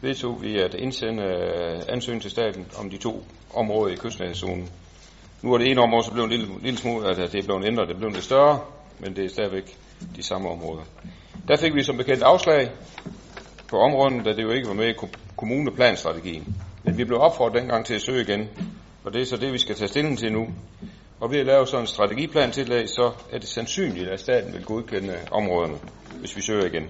vedtog 0.00 0.42
vi 0.42 0.58
at 0.58 0.74
indsende 0.74 1.22
øh, 1.22 1.82
ansøgning 1.88 2.22
til 2.22 2.30
staten 2.30 2.66
om 2.78 2.90
de 2.90 2.96
to 2.96 3.24
områder 3.54 3.92
i 3.92 3.96
kystnærhedszonen. 3.96 4.68
Nu 5.42 5.52
er 5.52 5.58
det 5.58 5.70
ene 5.70 5.80
område 5.80 6.04
så 6.04 6.12
blevet 6.12 6.32
en 6.32 6.38
lille, 6.38 6.54
lille 6.62 6.78
smule, 6.78 7.08
at 7.08 7.16
det 7.16 7.34
er 7.34 7.44
blevet 7.44 7.66
ændret, 7.66 7.88
det 7.88 7.94
er 7.94 7.98
blevet 7.98 8.14
lidt 8.14 8.24
større, 8.24 8.60
men 8.98 9.16
det 9.16 9.24
er 9.24 9.28
stadigvæk 9.28 9.76
de 10.16 10.22
samme 10.22 10.48
områder. 10.48 10.82
Der 11.48 11.56
fik 11.56 11.74
vi 11.74 11.82
som 11.82 11.96
bekendt 11.96 12.22
afslag 12.22 12.70
på 13.68 13.76
området, 13.78 14.24
da 14.24 14.32
det 14.32 14.42
jo 14.42 14.50
ikke 14.50 14.68
var 14.68 14.74
med 14.74 14.88
i 14.88 14.94
kommuneplanstrategien. 15.36 16.56
Men 16.84 16.98
vi 16.98 17.04
blev 17.04 17.20
opfordret 17.20 17.60
dengang 17.60 17.86
til 17.86 17.94
at 17.94 18.02
søge 18.02 18.22
igen, 18.22 18.48
og 19.08 19.14
det 19.14 19.22
er 19.22 19.26
så 19.26 19.36
det, 19.36 19.52
vi 19.52 19.58
skal 19.58 19.74
tage 19.74 19.88
stilling 19.88 20.18
til 20.18 20.32
nu. 20.32 20.46
Og 21.20 21.32
ved 21.32 21.38
at 21.38 21.46
lave 21.46 21.66
sådan 21.66 21.82
en 21.82 21.86
strategiplan 21.86 22.50
tillæg, 22.50 22.88
så 22.88 23.12
er 23.32 23.38
det 23.38 23.48
sandsynligt, 23.48 24.08
at 24.08 24.20
staten 24.20 24.52
vil 24.52 24.64
godkende 24.64 25.14
områderne, 25.30 25.74
hvis 26.20 26.36
vi 26.36 26.42
søger 26.42 26.66
igen. 26.66 26.86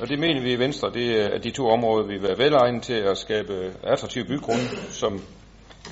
Og 0.00 0.08
det 0.08 0.18
mener 0.18 0.42
vi 0.42 0.52
i 0.52 0.58
Venstre, 0.58 0.90
det 0.94 1.20
er, 1.20 1.28
at 1.28 1.44
de 1.44 1.50
to 1.50 1.66
områder 1.66 2.06
vil 2.06 2.22
være 2.22 2.38
velegnet 2.38 2.82
til 2.82 2.94
at 2.94 3.18
skabe 3.18 3.72
attraktive 3.82 4.24
bygrunde, 4.24 4.68
som 4.90 5.20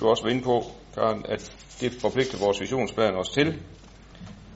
du 0.00 0.08
også 0.08 0.22
var 0.22 0.30
inde 0.30 0.42
på, 0.42 0.62
Karen, 0.94 1.24
at 1.28 1.52
det 1.80 1.92
forpligter 1.92 2.38
vores 2.38 2.60
visionsplan 2.60 3.14
os 3.14 3.28
til. 3.28 3.62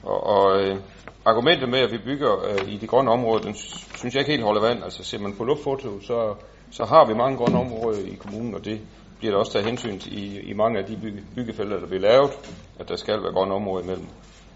Og, 0.03 0.23
og 0.23 0.61
øh, 0.61 0.77
argumentet 1.25 1.69
med, 1.69 1.79
at 1.79 1.91
vi 1.91 1.97
bygger 1.97 2.49
øh, 2.49 2.73
i 2.73 2.77
de 2.77 2.87
grønne 2.87 3.11
områder, 3.11 3.41
den 3.41 3.55
synes 3.95 4.15
jeg 4.15 4.21
ikke 4.21 4.31
helt 4.31 4.43
holder 4.43 4.61
vand. 4.61 4.83
Altså 4.83 5.03
ser 5.03 5.19
man 5.19 5.35
på 5.37 5.43
luftfoto, 5.43 6.01
så, 6.01 6.35
så 6.71 6.85
har 6.85 7.07
vi 7.07 7.13
mange 7.13 7.37
grønne 7.37 7.59
områder 7.59 7.99
i 7.99 8.15
kommunen, 8.15 8.55
og 8.55 8.65
det 8.65 8.81
bliver 9.19 9.31
der 9.31 9.39
også 9.39 9.51
taget 9.51 9.65
hensyn 9.65 9.99
til 9.99 10.17
i, 10.17 10.39
i 10.39 10.53
mange 10.53 10.79
af 10.79 10.85
de 10.85 10.97
bygge, 11.01 11.23
byggefelter, 11.35 11.79
der 11.79 11.87
bliver 11.87 12.01
lavet, 12.01 12.31
at 12.79 12.89
der 12.89 12.95
skal 12.95 13.23
være 13.23 13.33
grønne 13.33 13.55
områder 13.55 13.83
imellem. 13.83 14.07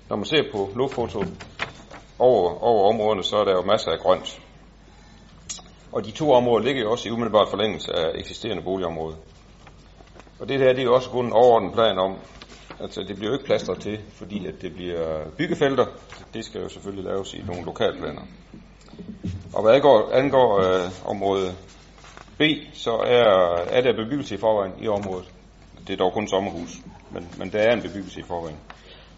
Når 0.09 0.15
man 0.15 0.25
ser 0.25 0.43
på 0.51 0.69
luftfoto 0.75 1.19
over, 2.19 2.63
over 2.63 2.93
områderne, 2.93 3.23
så 3.23 3.37
er 3.37 3.43
der 3.43 3.51
jo 3.51 3.61
masser 3.61 3.91
af 3.91 3.99
grønt. 3.99 4.39
Og 5.91 6.05
de 6.05 6.11
to 6.11 6.31
områder 6.31 6.65
ligger 6.65 6.81
jo 6.81 6.91
også 6.91 7.09
i 7.09 7.11
umiddelbart 7.11 7.49
forlængelse 7.49 7.93
af 7.93 8.11
eksisterende 8.15 8.63
boligområder. 8.63 9.17
Og 10.39 10.49
det 10.49 10.59
der, 10.59 10.73
det 10.73 10.79
er 10.79 10.83
jo 10.83 10.93
også 10.93 11.09
kun 11.09 11.25
en 11.25 11.33
overordnet 11.33 11.73
plan 11.73 11.97
om, 11.97 12.17
altså 12.79 13.03
det 13.07 13.15
bliver 13.15 13.29
jo 13.29 13.33
ikke 13.33 13.45
plaster 13.45 13.73
til, 13.73 13.99
fordi 14.09 14.47
at 14.47 14.61
det 14.61 14.73
bliver 14.73 15.29
byggefelter. 15.37 15.85
Det 16.33 16.45
skal 16.45 16.61
jo 16.61 16.69
selvfølgelig 16.69 17.05
laves 17.05 17.33
i 17.33 17.41
nogle 17.47 17.65
lokalplaner. 17.65 18.21
Og 19.53 19.61
hvad 19.61 19.73
angår, 19.73 20.11
angår 20.11 20.59
øh, 20.59 20.91
område 21.05 21.55
B, 22.37 22.41
så 22.73 22.91
er, 22.91 23.55
er 23.69 23.81
der 23.81 23.93
bebyggelse 23.93 24.35
i 24.35 24.37
forvejen 24.37 24.73
i 24.81 24.87
området. 24.87 25.31
Det 25.87 25.93
er 25.93 25.97
dog 25.97 26.13
kun 26.13 26.27
sommerhus, 26.27 26.69
men, 27.11 27.27
men 27.37 27.51
der 27.51 27.59
er 27.59 27.73
en 27.73 27.81
bebyggelse 27.81 28.19
i 28.19 28.23
forvejen. 28.23 28.57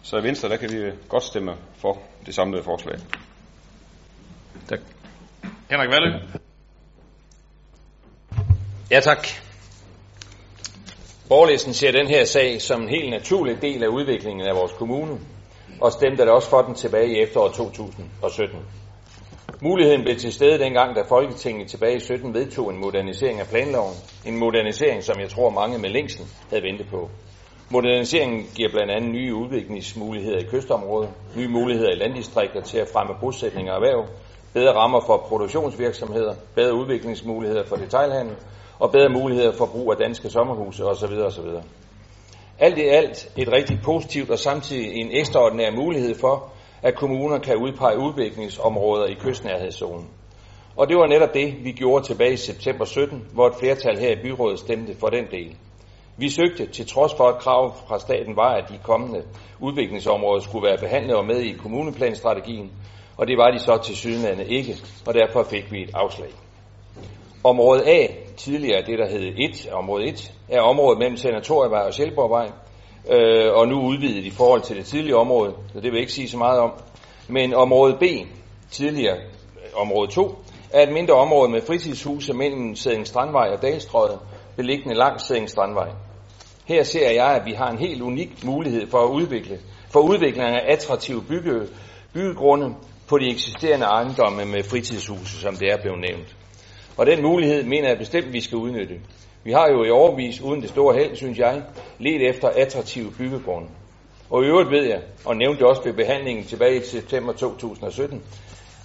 Så 0.02 0.18
i 0.18 0.22
Venstre, 0.22 0.48
der 0.48 0.56
kan 0.56 0.72
vi 0.72 0.92
godt 1.08 1.22
stemme 1.22 1.54
for 1.76 1.98
det 2.26 2.34
samlede 2.34 2.62
forslag. 2.62 2.98
Tak. 4.68 4.80
Henrik 5.70 5.90
Valle. 5.90 6.22
Ja, 8.90 9.00
tak. 9.00 9.26
Borgerlisten 11.28 11.74
ser 11.74 11.92
den 11.92 12.06
her 12.06 12.24
sag 12.24 12.62
som 12.62 12.82
en 12.82 12.88
helt 12.88 13.10
naturlig 13.10 13.62
del 13.62 13.82
af 13.82 13.88
udviklingen 13.88 14.46
af 14.46 14.56
vores 14.56 14.72
kommune, 14.72 15.18
og 15.80 15.92
stemte 15.92 16.24
der 16.24 16.32
også 16.32 16.50
for 16.50 16.62
den 16.62 16.74
tilbage 16.74 17.18
i 17.18 17.22
efteråret 17.22 17.54
2017. 17.54 18.60
Muligheden 19.62 20.02
blev 20.02 20.16
til 20.16 20.32
stede 20.32 20.58
dengang, 20.58 20.96
da 20.96 21.02
Folketinget 21.08 21.68
tilbage 21.68 21.96
i 21.96 22.00
17 22.00 22.34
vedtog 22.34 22.70
en 22.70 22.80
modernisering 22.80 23.40
af 23.40 23.46
planloven. 23.46 23.94
En 24.26 24.36
modernisering, 24.36 25.02
som 25.02 25.20
jeg 25.20 25.28
tror 25.28 25.50
mange 25.50 25.78
med 25.78 25.90
længsel 25.90 26.24
havde 26.50 26.62
ventet 26.62 26.86
på. 26.90 27.10
Moderniseringen 27.70 28.46
giver 28.56 28.70
blandt 28.70 28.92
andet 28.92 29.10
nye 29.10 29.34
udviklingsmuligheder 29.34 30.38
i 30.38 30.44
kystområdet, 30.50 31.10
nye 31.36 31.48
muligheder 31.48 31.90
i 31.90 31.94
landdistrikter 31.94 32.60
til 32.60 32.78
at 32.78 32.88
fremme 32.92 33.14
bosætning 33.20 33.70
og 33.70 33.76
erhverv, 33.76 34.06
bedre 34.54 34.72
rammer 34.72 35.00
for 35.06 35.16
produktionsvirksomheder, 35.28 36.34
bedre 36.54 36.74
udviklingsmuligheder 36.74 37.64
for 37.64 37.76
detailhandel 37.76 38.36
og 38.78 38.92
bedre 38.92 39.08
muligheder 39.08 39.52
for 39.52 39.66
brug 39.66 39.92
af 39.92 39.96
danske 39.96 40.30
sommerhuse 40.30 40.84
osv. 40.84 41.12
osv. 41.12 41.48
Alt 42.58 42.78
i 42.78 42.82
alt 42.82 43.28
et 43.36 43.52
rigtig 43.52 43.78
positivt 43.84 44.30
og 44.30 44.38
samtidig 44.38 44.92
en 44.94 45.08
ekstraordinær 45.12 45.70
mulighed 45.70 46.14
for, 46.14 46.52
at 46.82 46.94
kommuner 46.94 47.38
kan 47.38 47.56
udpege 47.56 47.98
udviklingsområder 47.98 49.06
i 49.06 49.14
kystnærhedszonen. 49.14 50.08
Og 50.76 50.88
det 50.88 50.96
var 50.96 51.06
netop 51.06 51.34
det, 51.34 51.64
vi 51.64 51.72
gjorde 51.72 52.04
tilbage 52.04 52.32
i 52.32 52.36
september 52.36 52.84
17, 52.84 53.28
hvor 53.32 53.46
et 53.46 53.54
flertal 53.54 53.98
her 53.98 54.10
i 54.10 54.22
byrådet 54.22 54.58
stemte 54.58 54.96
for 55.00 55.06
den 55.08 55.26
del. 55.30 55.56
Vi 56.16 56.28
søgte, 56.28 56.66
til 56.66 56.86
trods 56.86 57.14
for 57.14 57.24
at 57.24 57.38
krav 57.38 57.74
fra 57.88 57.98
staten 57.98 58.36
var, 58.36 58.54
at 58.54 58.68
de 58.68 58.78
kommende 58.82 59.22
udviklingsområder 59.60 60.40
skulle 60.40 60.66
være 60.68 60.78
behandlet 60.78 61.16
og 61.16 61.26
med 61.26 61.40
i 61.40 61.52
kommuneplanstrategien, 61.52 62.72
og 63.16 63.26
det 63.26 63.38
var 63.38 63.50
de 63.50 63.58
så 63.58 63.78
til 63.84 63.96
sydlande 63.96 64.46
ikke, 64.46 64.76
og 65.06 65.14
derfor 65.14 65.42
fik 65.42 65.72
vi 65.72 65.82
et 65.82 65.90
afslag. 65.94 66.30
Område 67.44 67.88
A, 67.88 68.06
tidligere 68.36 68.82
det 68.86 68.98
der 68.98 69.08
hed 69.08 69.34
1, 69.38 69.68
område 69.72 70.06
1, 70.08 70.32
er 70.48 70.60
området 70.60 70.98
mellem 70.98 71.16
Senatorievej 71.16 71.80
og 71.80 71.94
Sjælborgvej, 71.94 72.50
øh, 73.10 73.52
og 73.52 73.68
nu 73.68 73.80
udvidet 73.80 74.24
i 74.24 74.30
forhold 74.30 74.62
til 74.62 74.76
det 74.76 74.86
tidligere 74.86 75.18
område, 75.20 75.54
så 75.72 75.74
det 75.74 75.84
vil 75.84 75.92
jeg 75.92 76.00
ikke 76.00 76.12
sige 76.12 76.28
så 76.28 76.36
meget 76.36 76.60
om. 76.60 76.72
Men 77.28 77.54
område 77.54 77.96
B, 78.00 78.02
tidligere 78.70 79.16
øh, 79.16 79.80
område 79.80 80.10
2, 80.10 80.38
er 80.70 80.82
et 80.82 80.92
mindre 80.92 81.14
område 81.14 81.50
med 81.50 81.60
fritidshuse 81.66 82.32
mellem 82.32 82.74
Sæding 82.74 83.06
Strandvej 83.06 83.48
og 83.48 83.62
Dalstrøget, 83.62 84.18
beliggende 84.56 84.94
langs 84.94 85.26
Sæding 85.26 85.50
Strandvej. 85.50 85.88
Her 86.64 86.82
ser 86.82 87.10
jeg, 87.10 87.26
at 87.26 87.46
vi 87.46 87.52
har 87.52 87.70
en 87.70 87.78
helt 87.78 88.02
unik 88.02 88.44
mulighed 88.44 88.86
for 88.86 88.98
at 88.98 89.10
udvikle, 89.10 89.58
for 89.90 90.00
udvikling 90.00 90.48
af 90.48 90.72
attraktive 90.72 91.22
bygge, 91.22 91.60
byggegrunde 92.12 92.74
på 93.08 93.18
de 93.18 93.30
eksisterende 93.30 93.86
ejendomme 93.86 94.44
med 94.44 94.62
fritidshuse, 94.62 95.40
som 95.40 95.56
det 95.56 95.72
er 95.72 95.76
blevet 95.82 96.00
nævnt. 96.00 96.36
Og 96.96 97.06
den 97.06 97.22
mulighed 97.22 97.64
mener 97.64 97.88
jeg 97.88 97.98
bestemt, 97.98 98.32
vi 98.32 98.40
skal 98.40 98.58
udnytte. 98.58 98.94
Vi 99.46 99.52
har 99.52 99.68
jo 99.68 99.84
i 99.84 99.90
overvis, 99.90 100.40
uden 100.40 100.62
det 100.62 100.68
store 100.68 100.94
held, 100.94 101.16
synes 101.16 101.38
jeg, 101.38 101.62
let 101.98 102.28
efter 102.28 102.48
attraktive 102.48 103.10
byggegrunde. 103.18 103.68
Og 104.30 104.44
i 104.44 104.46
øvrigt 104.46 104.70
ved 104.70 104.84
jeg, 104.84 105.00
og 105.24 105.36
nævnte 105.36 105.66
også 105.66 105.82
ved 105.84 105.92
behandlingen 105.92 106.44
tilbage 106.44 106.76
i 106.76 106.84
september 106.84 107.32
2017, 107.32 108.22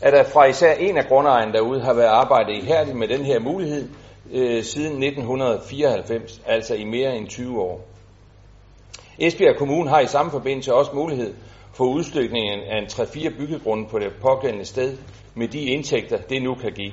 at 0.02 0.14
der 0.14 0.24
fra 0.24 0.46
især 0.46 0.74
en 0.74 0.98
af 0.98 1.06
grundejerne 1.08 1.54
derude 1.54 1.82
har 1.82 1.94
været 1.94 2.08
arbejdet 2.08 2.64
ihærdigt 2.64 2.98
med 2.98 3.08
den 3.08 3.26
her 3.26 3.40
mulighed 3.40 3.90
øh, 4.32 4.64
siden 4.64 5.04
1994, 5.04 6.42
altså 6.46 6.76
i 6.76 6.84
mere 6.84 7.18
end 7.18 7.28
20 7.28 7.62
år. 7.62 7.82
Esbjerg 9.20 9.58
Kommune 9.58 9.90
har 9.90 10.00
i 10.00 10.08
samme 10.08 10.32
forbindelse 10.32 10.74
også 10.74 10.92
mulighed 10.94 11.34
for 11.74 11.86
udstykningen 11.86 12.60
af 12.60 12.78
en 12.78 12.86
3-4 12.86 13.38
byggegrunde 13.38 13.88
på 13.90 14.00
det 14.00 14.12
pågældende 14.22 14.66
sted 14.66 14.98
med 15.36 15.48
de 15.48 15.62
indtægter, 15.62 16.18
det 16.18 16.44
nu 16.44 16.56
kan 16.56 16.72
give. 16.72 16.92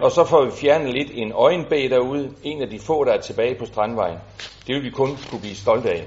Og 0.00 0.10
så 0.10 0.24
får 0.24 0.44
vi 0.44 0.50
fjernet 0.50 0.94
lidt 0.94 1.10
en 1.14 1.32
øjenbæg 1.32 1.90
derude, 1.90 2.34
en 2.42 2.62
af 2.62 2.70
de 2.70 2.78
få, 2.78 3.04
der 3.04 3.12
er 3.12 3.20
tilbage 3.20 3.54
på 3.54 3.66
Strandvejen. 3.66 4.18
Det 4.66 4.74
vil 4.74 4.84
vi 4.84 4.90
kun 4.90 5.08
kunne 5.30 5.40
blive 5.40 5.54
stolte 5.54 5.90
af. 5.90 6.04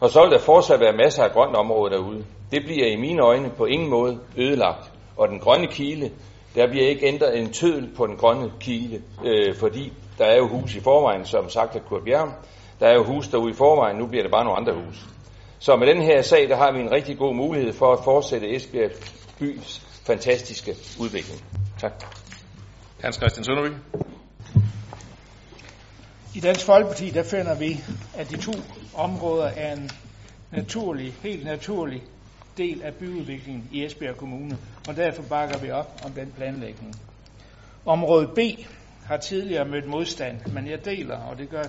Og 0.00 0.10
så 0.10 0.22
vil 0.22 0.30
der 0.30 0.38
fortsat 0.38 0.80
være 0.80 0.92
masser 0.92 1.24
af 1.24 1.32
grønt 1.32 1.56
område 1.56 1.94
derude. 1.94 2.24
Det 2.52 2.64
bliver 2.64 2.86
i 2.86 2.96
mine 2.96 3.22
øjne 3.22 3.50
på 3.50 3.64
ingen 3.64 3.90
måde 3.90 4.18
ødelagt. 4.36 4.92
Og 5.16 5.28
den 5.28 5.40
grønne 5.40 5.66
kile, 5.66 6.10
der 6.54 6.66
bliver 6.70 6.88
ikke 6.88 7.06
ændret 7.06 7.38
en 7.38 7.52
tødel 7.52 7.90
på 7.96 8.06
den 8.06 8.16
grønne 8.16 8.52
kile, 8.60 9.02
øh, 9.24 9.56
fordi 9.56 9.92
der 10.18 10.24
er 10.24 10.36
jo 10.36 10.48
hus 10.48 10.74
i 10.74 10.80
forvejen, 10.80 11.24
som 11.24 11.48
sagt 11.48 11.76
af 11.76 11.84
Kurt 11.84 12.04
Bjerg. 12.04 12.28
Der 12.80 12.86
er 12.86 12.94
jo 12.94 13.04
hus 13.04 13.28
derude 13.28 13.50
i 13.50 13.54
forvejen, 13.54 13.96
nu 13.96 14.06
bliver 14.06 14.22
det 14.22 14.32
bare 14.32 14.44
nogle 14.44 14.58
andre 14.58 14.72
hus. 14.72 15.04
Så 15.58 15.76
med 15.76 15.86
den 15.86 16.02
her 16.02 16.22
sag, 16.22 16.48
der 16.48 16.56
har 16.56 16.72
vi 16.72 16.80
en 16.80 16.92
rigtig 16.92 17.18
god 17.18 17.34
mulighed 17.34 17.72
for 17.72 17.92
at 17.92 18.04
fortsætte 18.04 18.54
Esbjerg 18.54 18.90
bys 19.38 19.82
fantastiske 20.06 20.74
udvikling. 21.00 21.44
Tak. 21.80 22.23
Hans 23.04 23.16
Christian 23.16 23.44
Sønderby. 23.44 23.74
I 26.34 26.40
Dansk 26.40 26.66
Folkeparti, 26.66 27.10
der 27.10 27.22
finder 27.22 27.54
vi, 27.54 27.80
at 28.16 28.30
de 28.30 28.36
to 28.36 28.52
områder 28.94 29.44
er 29.44 29.72
en 29.72 29.90
naturlig, 30.52 31.12
helt 31.22 31.44
naturlig 31.44 32.02
del 32.56 32.82
af 32.82 32.94
byudviklingen 32.94 33.68
i 33.72 33.84
Esbjerg 33.84 34.16
Kommune, 34.16 34.58
og 34.88 34.96
derfor 34.96 35.22
bakker 35.22 35.58
vi 35.58 35.70
op 35.70 36.00
om 36.04 36.12
den 36.12 36.32
planlægning. 36.36 36.96
Område 37.86 38.26
B 38.26 38.38
har 39.06 39.16
tidligere 39.16 39.64
mødt 39.64 39.86
modstand, 39.86 40.46
men 40.52 40.66
jeg 40.68 40.84
deler, 40.84 41.16
og 41.16 41.38
det 41.38 41.50
gør 41.50 41.64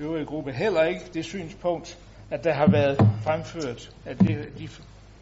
øvrige 0.00 0.26
gruppe 0.26 0.52
heller 0.52 0.82
ikke, 0.82 1.02
det 1.14 1.24
synspunkt, 1.24 1.98
at 2.30 2.44
der 2.44 2.52
har 2.52 2.70
været 2.70 3.08
fremført, 3.24 3.90
at 4.04 4.20
det, 4.20 4.48
de 4.58 4.68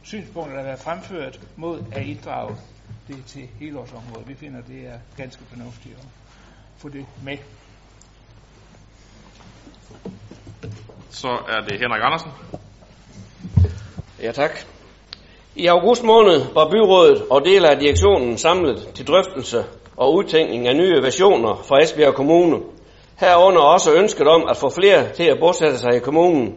synspunkter, 0.03 0.53
der 0.55 0.61
har 0.63 0.69
været 0.69 0.81
fremført 0.81 1.41
mod 1.57 1.83
at 1.93 2.07
inddrage 2.07 2.57
det 3.09 3.25
til 3.27 3.49
helårsområdet. 3.61 4.29
Vi 4.29 4.35
finder, 4.35 4.61
det 4.69 4.87
er 4.87 4.99
ganske 5.17 5.43
fornuftigt 5.45 5.95
at 5.99 6.05
få 6.77 6.89
det 6.89 7.07
med. 7.25 7.39
Så 11.11 11.29
er 11.29 11.61
det 11.61 11.81
Henrik 11.81 12.03
Andersen. 12.03 12.31
Ja, 14.23 14.33
tak. 14.33 14.51
I 15.57 15.67
august 15.67 16.05
måned 16.05 16.41
var 16.55 16.71
byrådet 16.71 17.23
og 17.31 17.45
dele 17.45 17.71
af 17.71 17.79
direktionen 17.79 18.39
samlet 18.39 18.89
til 18.95 19.07
drøftelse 19.07 19.65
og 19.97 20.15
udtænkning 20.15 20.69
af 20.69 20.77
nye 20.77 21.03
versioner 21.03 21.55
fra 21.69 21.83
Esbjerg 21.83 22.15
Kommune. 22.15 22.57
Herunder 23.17 23.61
også 23.61 23.95
ønsket 23.95 24.29
om 24.29 24.49
at 24.51 24.57
få 24.57 24.71
flere 24.71 25.13
til 25.13 25.25
at 25.25 25.39
bosætte 25.41 25.79
sig 25.79 25.97
i 25.97 25.99
kommunen. 25.99 26.55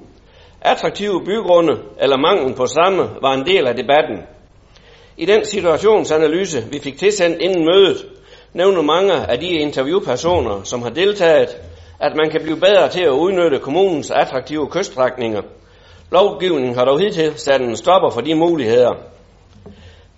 Attraktive 0.61 1.25
bygrunde 1.25 1.79
eller 1.99 2.17
manglen 2.17 2.53
på 2.53 2.65
samme 2.65 3.03
var 3.21 3.33
en 3.33 3.45
del 3.45 3.67
af 3.67 3.75
debatten. 3.75 4.17
I 5.19 5.25
den 5.25 5.45
situationsanalyse, 5.45 6.63
vi 6.71 6.79
fik 6.79 6.97
tilsendt 6.97 7.41
inden 7.41 7.65
mødet, 7.65 8.05
nævner 8.53 8.81
mange 8.81 9.13
af 9.13 9.39
de 9.39 9.47
interviewpersoner, 9.47 10.63
som 10.63 10.81
har 10.81 10.89
deltaget, 10.89 11.49
at 11.99 12.15
man 12.15 12.29
kan 12.29 12.41
blive 12.41 12.57
bedre 12.57 12.89
til 12.89 13.01
at 13.01 13.09
udnytte 13.09 13.59
kommunens 13.59 14.11
attraktive 14.11 14.67
kyststrækninger. 14.69 15.41
Lovgivningen 16.11 16.75
har 16.75 16.85
dog 16.85 16.99
hidtil 16.99 17.33
sat 17.35 17.61
en 17.61 17.75
stopper 17.75 18.09
for 18.09 18.21
de 18.21 18.35
muligheder. 18.35 18.93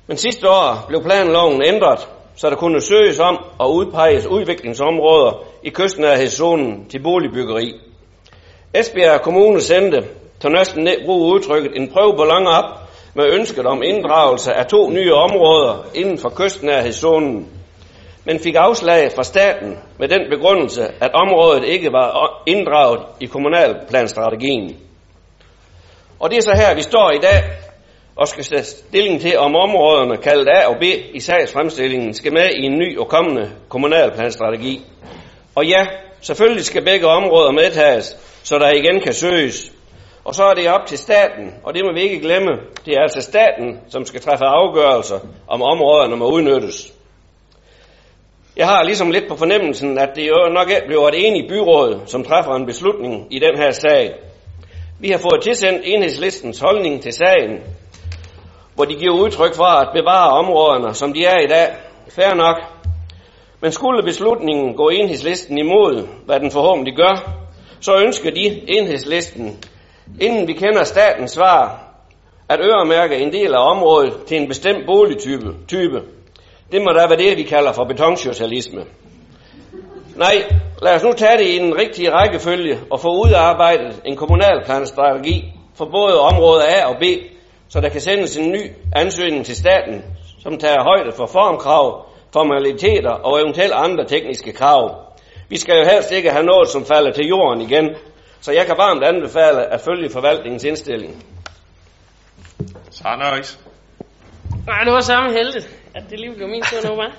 Men 0.07 0.17
sidste 0.17 0.49
år 0.49 0.85
blev 0.87 1.03
planloven 1.03 1.61
ændret, 1.65 2.07
så 2.35 2.49
der 2.49 2.55
kunne 2.55 2.81
søges 2.81 3.19
om 3.19 3.37
at 3.59 3.65
udpeges 3.65 4.27
udviklingsområder 4.27 5.43
i 5.63 5.69
kystnærhedszonen 5.69 6.85
til 6.89 7.03
boligbyggeri. 7.03 7.73
Esbjerg 8.73 9.21
Kommune 9.21 9.61
sendte, 9.61 10.03
til 10.41 10.51
næsten 10.51 10.87
bruge 11.05 11.35
udtrykket, 11.35 11.71
en 11.75 11.91
prøveballon 11.91 12.47
op 12.47 12.88
med 13.19 13.33
ønsket 13.33 13.65
om 13.65 13.83
inddragelse 13.83 14.53
af 14.53 14.65
to 14.65 14.89
nye 14.89 15.13
områder 15.13 15.85
inden 15.93 16.17
for 16.17 16.29
kystnærhedszonen. 16.29 17.47
men 18.25 18.39
fik 18.39 18.55
afslag 18.57 19.11
fra 19.15 19.23
staten 19.23 19.77
med 19.99 20.07
den 20.07 20.21
begrundelse, 20.29 20.83
at 21.01 21.11
området 21.13 21.63
ikke 21.63 21.89
var 21.91 22.41
inddraget 22.45 23.01
i 23.19 23.25
kommunalplanstrategien. 23.25 24.77
Og 26.19 26.29
det 26.29 26.37
er 26.37 26.41
så 26.41 26.55
her, 26.55 26.75
vi 26.75 26.81
står 26.81 27.11
i 27.11 27.19
dag 27.21 27.43
og 28.15 28.27
skal 28.27 28.43
tage 28.43 28.63
stilling 28.63 29.21
til, 29.21 29.37
om 29.37 29.55
områderne 29.55 30.17
kaldet 30.17 30.47
A 30.47 30.67
og 30.67 30.75
B 30.79 30.83
i 31.13 31.19
sagsfremstillingen 31.19 32.13
skal 32.13 32.33
med 32.33 32.49
i 32.55 32.63
en 32.65 32.77
ny 32.77 32.99
og 32.99 33.07
kommende 33.07 33.51
kommunalplanstrategi. 33.69 34.81
Og 35.55 35.65
ja, 35.65 35.85
selvfølgelig 36.21 36.65
skal 36.65 36.85
begge 36.85 37.07
områder 37.07 37.51
medtages, 37.51 38.17
så 38.43 38.59
der 38.59 38.71
igen 38.71 39.01
kan 39.01 39.13
søges. 39.13 39.71
Og 40.29 40.35
så 40.35 40.43
er 40.43 40.53
det 40.53 40.69
op 40.69 40.85
til 40.85 40.97
staten, 40.97 41.53
og 41.63 41.73
det 41.73 41.85
må 41.85 41.93
vi 41.93 42.01
ikke 42.01 42.19
glemme. 42.19 42.51
Det 42.85 42.93
er 42.93 43.01
altså 43.01 43.21
staten, 43.21 43.79
som 43.87 44.05
skal 44.05 44.21
træffe 44.21 44.45
afgørelser, 44.45 45.19
om 45.47 45.61
områderne 45.61 46.15
må 46.15 46.31
udnyttes. 46.31 46.93
Jeg 48.57 48.67
har 48.67 48.83
ligesom 48.83 49.11
lidt 49.11 49.27
på 49.29 49.35
fornemmelsen, 49.35 49.97
at 49.97 50.09
det 50.15 50.27
jo 50.27 50.49
nok 50.53 50.67
bliver 50.87 51.07
et 51.07 51.27
enigt 51.27 51.49
byråd, 51.49 52.01
som 52.05 52.23
træffer 52.23 52.51
en 52.51 52.65
beslutning 52.65 53.27
i 53.35 53.39
den 53.39 53.57
her 53.57 53.71
sag. 53.71 54.13
Vi 54.99 55.09
har 55.09 55.17
fået 55.17 55.43
tilsendt 55.43 55.81
enhedslistens 55.83 56.59
holdning 56.59 57.01
til 57.01 57.13
sagen, 57.13 57.59
hvor 58.75 58.85
de 58.85 58.95
giver 58.95 59.13
udtryk 59.13 59.55
for 59.55 59.71
at 59.81 59.89
bevare 59.93 60.29
områderne, 60.29 60.93
som 60.93 61.13
de 61.13 61.25
er 61.25 61.39
i 61.39 61.47
dag. 61.47 61.67
Færre 62.09 62.35
nok. 62.35 62.57
Men 63.61 63.71
skulle 63.71 64.03
beslutningen 64.03 64.75
gå 64.75 64.89
enhedslisten 64.89 65.57
imod, 65.57 66.07
hvad 66.25 66.39
den 66.39 66.51
forhåbentlig 66.51 66.95
gør, 66.95 67.15
så 67.81 67.97
ønsker 67.97 68.31
de 68.31 68.71
enhedslisten, 68.77 69.59
inden 70.21 70.47
vi 70.47 70.53
kender 70.53 70.83
statens 70.83 71.31
svar, 71.31 71.89
at 72.49 72.59
øremærke 72.59 73.17
en 73.17 73.33
del 73.33 73.53
af 73.53 73.71
området 73.71 74.13
til 74.27 74.37
en 74.37 74.47
bestemt 74.47 74.85
boligtype. 74.85 75.53
Type. 75.67 76.01
Det 76.71 76.81
må 76.81 76.91
da 76.91 77.07
være 77.07 77.17
det, 77.17 77.37
vi 77.37 77.43
kalder 77.43 77.71
for 77.71 77.83
betonsocialisme. 77.83 78.85
Nej, 80.15 80.35
lad 80.81 80.95
os 80.95 81.03
nu 81.03 81.11
tage 81.13 81.37
det 81.37 81.47
i 81.47 81.59
den 81.59 81.77
rigtige 81.77 82.11
rækkefølge 82.11 82.79
og 82.89 82.99
få 82.99 83.07
udarbejdet 83.07 84.01
en 84.05 84.15
kommunalplanstrategi 84.15 85.53
for 85.75 85.85
både 85.85 86.19
område 86.19 86.63
A 86.67 86.85
og 86.85 86.95
B, 86.99 87.03
så 87.69 87.81
der 87.81 87.89
kan 87.89 88.01
sendes 88.01 88.37
en 88.37 88.51
ny 88.51 88.71
ansøgning 88.95 89.45
til 89.45 89.55
staten, 89.55 90.03
som 90.43 90.57
tager 90.57 90.83
højde 90.83 91.11
for 91.11 91.25
formkrav, 91.25 92.05
formaliteter 92.33 93.11
og 93.11 93.41
eventuelt 93.41 93.73
andre 93.73 94.05
tekniske 94.05 94.51
krav. 94.51 94.95
Vi 95.49 95.57
skal 95.57 95.75
jo 95.77 95.89
helst 95.93 96.11
ikke 96.11 96.29
have 96.31 96.45
noget, 96.45 96.67
som 96.69 96.85
falder 96.85 97.11
til 97.11 97.27
jorden 97.27 97.61
igen, 97.61 97.89
så 98.41 98.51
jeg 98.51 98.65
kan 98.65 98.75
varmt 98.77 99.03
anbefale 99.03 99.73
at 99.73 99.81
følge 99.81 100.09
forvaltningens 100.09 100.63
indstilling. 100.63 101.23
Så 102.91 103.03
Nej, 104.67 104.83
det 104.83 104.93
var 104.93 104.99
samme 104.99 105.31
heldigt, 105.31 105.69
at 105.95 106.03
det 106.09 106.19
lige 106.19 106.35
blev 106.35 106.47
min 106.47 106.63
tur 106.63 106.89
nu, 106.89 106.95
var. 106.95 107.11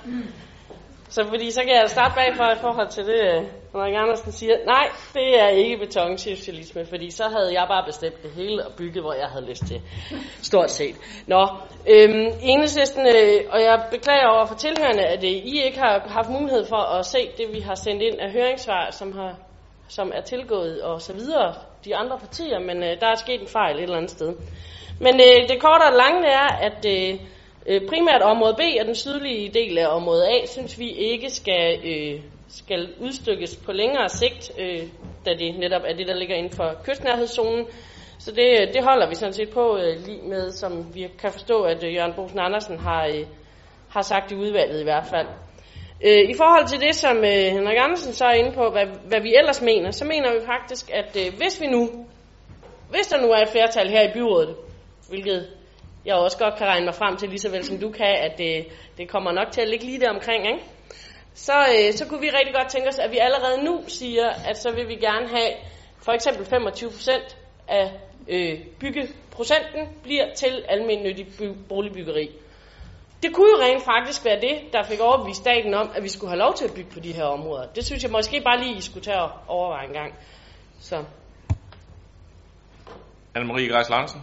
Så 1.09 1.25
fordi 1.27 1.51
så 1.51 1.61
kan 1.61 1.75
jeg 1.75 1.89
starte 1.89 2.15
bagfra 2.15 2.53
i 2.53 2.57
forhold 2.61 2.89
til 2.89 3.05
det, 3.05 3.49
Henrik 3.71 3.95
Andersen 3.95 4.31
siger, 4.31 4.55
nej, 4.65 4.89
det 5.13 5.39
er 5.41 5.47
ikke 5.47 5.77
betonsocialisme, 5.77 6.85
fordi 6.85 7.11
så 7.11 7.23
havde 7.23 7.53
jeg 7.53 7.65
bare 7.67 7.83
bestemt 7.85 8.23
det 8.23 8.31
hele 8.31 8.65
og 8.65 8.71
bygget, 8.77 9.03
hvor 9.03 9.13
jeg 9.13 9.27
havde 9.27 9.45
lyst 9.49 9.63
til. 9.67 9.81
Stort 10.41 10.71
set. 10.71 10.95
Nå, 11.27 11.47
øhm, 11.89 12.27
enhedslisten, 12.41 13.05
øh, 13.07 13.41
og 13.49 13.61
jeg 13.61 13.85
beklager 13.91 14.27
over 14.27 14.45
for 14.45 14.55
tilhørende, 14.55 15.03
at 15.03 15.23
øh, 15.23 15.29
I 15.29 15.63
ikke 15.65 15.79
har 15.79 16.05
haft 16.07 16.29
mulighed 16.29 16.65
for 16.65 16.81
at 16.97 17.05
se 17.05 17.29
det, 17.37 17.53
vi 17.53 17.59
har 17.59 17.75
sendt 17.75 18.01
ind 18.01 18.19
af 18.19 18.31
høringssvar, 18.31 18.91
som, 18.91 19.11
har, 19.17 19.35
som 19.91 20.11
er 20.15 20.21
tilgået 20.21 20.81
og 20.81 21.01
så 21.01 21.13
videre 21.13 21.53
de 21.85 21.95
andre 21.95 22.17
partier, 22.19 22.59
men 22.59 22.83
øh, 22.83 22.99
der 22.99 23.07
er 23.07 23.15
sket 23.15 23.41
en 23.41 23.47
fejl 23.47 23.75
et 23.75 23.83
eller 23.83 23.97
andet 23.97 24.11
sted. 24.11 24.33
Men 24.99 25.15
øh, 25.15 25.49
det 25.49 25.61
korte 25.61 25.83
og 25.83 25.97
lange 25.97 26.27
er, 26.27 26.47
at 26.67 26.85
øh, 26.85 27.19
øh, 27.65 27.81
primært 27.89 28.21
område 28.21 28.55
B 28.57 28.61
og 28.79 28.85
den 28.85 28.95
sydlige 28.95 29.49
del 29.53 29.77
af 29.77 29.87
område 29.87 30.27
A, 30.27 30.45
synes 30.45 30.79
vi 30.79 30.89
ikke 30.89 31.29
skal, 31.29 31.79
øh, 31.85 32.21
skal 32.49 32.89
udstykkes 32.99 33.55
på 33.55 33.71
længere 33.71 34.09
sigt, 34.09 34.51
øh, 34.59 34.83
da 35.25 35.31
det 35.39 35.59
netop 35.59 35.81
er 35.85 35.93
det, 35.93 36.07
der 36.07 36.15
ligger 36.15 36.35
inden 36.35 36.53
for 36.53 36.75
kystnærhedszonen. 36.83 37.65
Så 38.19 38.31
det, 38.31 38.61
øh, 38.61 38.73
det 38.73 38.83
holder 38.83 39.09
vi 39.09 39.15
sådan 39.15 39.33
set 39.33 39.49
på 39.49 39.77
øh, 39.77 40.05
lige 40.05 40.21
med, 40.21 40.51
som 40.51 40.95
vi 40.95 41.07
kan 41.19 41.31
forstå, 41.31 41.63
at 41.63 41.83
øh, 41.83 41.93
Jørgen 41.93 42.13
Bosen 42.13 42.39
Andersen 42.39 42.79
har, 42.79 43.05
øh, 43.05 43.25
har 43.89 44.01
sagt 44.01 44.31
i 44.31 44.35
udvalget 44.35 44.79
i 44.79 44.83
hvert 44.83 45.05
fald. 45.05 45.27
Øh, 46.03 46.29
I 46.29 46.33
forhold 46.37 46.67
til 46.67 46.79
det, 46.79 46.95
som 46.95 47.17
øh, 47.17 47.47
Henrik 47.55 47.77
Andersen 47.79 48.13
så 48.13 48.25
er 48.25 48.33
inde 48.33 48.51
på, 48.51 48.69
hvad, 48.69 48.85
hvad 49.05 49.21
vi 49.21 49.35
ellers 49.35 49.61
mener, 49.61 49.91
så 49.91 50.05
mener 50.05 50.33
vi 50.33 50.45
faktisk, 50.45 50.89
at 50.93 51.17
øh, 51.17 51.37
hvis 51.37 51.61
vi 51.61 51.67
nu, 51.67 52.05
hvis 52.89 53.07
der 53.07 53.21
nu 53.21 53.27
er 53.31 53.41
et 53.41 53.49
flertal 53.49 53.89
her 53.89 54.01
i 54.09 54.13
byrådet, 54.13 54.55
hvilket 55.09 55.49
jeg 56.05 56.15
også 56.15 56.37
godt 56.37 56.55
kan 56.57 56.67
regne 56.67 56.85
mig 56.85 56.95
frem 56.95 57.17
til, 57.17 57.29
lige 57.29 57.39
så 57.39 57.49
vel 57.49 57.63
som 57.63 57.77
du 57.77 57.91
kan, 57.91 58.15
at 58.25 58.37
det, 58.37 58.67
det 58.97 59.09
kommer 59.09 59.31
nok 59.31 59.51
til 59.51 59.61
at 59.61 59.69
ligge 59.69 59.85
lige 59.85 59.99
der 59.99 60.09
omkring, 60.09 60.47
ikke? 60.47 60.63
Så, 61.33 61.53
øh, 61.53 61.93
så 61.93 62.07
kunne 62.07 62.21
vi 62.21 62.29
rigtig 62.29 62.53
godt 62.53 62.69
tænke 62.69 62.87
os, 62.89 62.99
at 62.99 63.11
vi 63.11 63.17
allerede 63.17 63.63
nu 63.63 63.81
siger, 63.87 64.29
at 64.49 64.57
så 64.57 64.71
vil 64.71 64.87
vi 64.87 64.95
gerne 64.95 65.27
have 65.27 65.51
for 66.05 66.11
eksempel 66.11 66.45
25% 66.45 67.35
af 67.67 67.91
øh, 68.27 68.59
byggeprocenten 68.79 69.87
bliver 70.03 70.33
til 70.33 70.63
almindelig 70.69 71.27
boligbyggeri. 71.69 72.29
Det 73.23 73.35
kunne 73.35 73.49
jo 73.49 73.63
rent 73.63 73.83
faktisk 73.83 74.25
være 74.25 74.41
det, 74.41 74.73
der 74.73 74.83
fik 74.83 74.99
overbevist 74.99 75.41
staten 75.41 75.73
om, 75.73 75.91
at 75.95 76.03
vi 76.03 76.09
skulle 76.09 76.29
have 76.29 76.39
lov 76.39 76.53
til 76.53 76.65
at 76.65 76.73
bygge 76.75 76.91
på 76.91 76.99
de 76.99 77.11
her 77.11 77.23
områder. 77.23 77.65
Det 77.75 77.85
synes 77.85 78.03
jeg 78.03 78.11
måske 78.11 78.41
bare 78.41 78.59
lige, 78.59 78.77
I 78.77 78.81
skulle 78.81 79.03
tage 79.03 79.21
og 79.21 79.31
overveje 79.47 79.87
en 79.87 79.93
gang. 79.93 80.13
Så. 80.79 81.03
Anne-Marie 83.37 83.71
Greis 83.73 83.89
Larsen. 83.89 84.21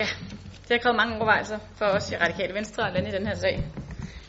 Ja, 0.00 0.06
det 0.62 0.70
har 0.70 0.78
krævet 0.78 0.96
mange 0.96 1.16
overvejelser 1.16 1.58
for 1.78 1.84
os 1.84 2.12
i 2.12 2.16
Radikale 2.16 2.54
Venstre 2.54 2.86
at 2.88 2.94
lande 2.94 3.08
i 3.08 3.12
den 3.12 3.26
her 3.26 3.34
sag. 3.34 3.64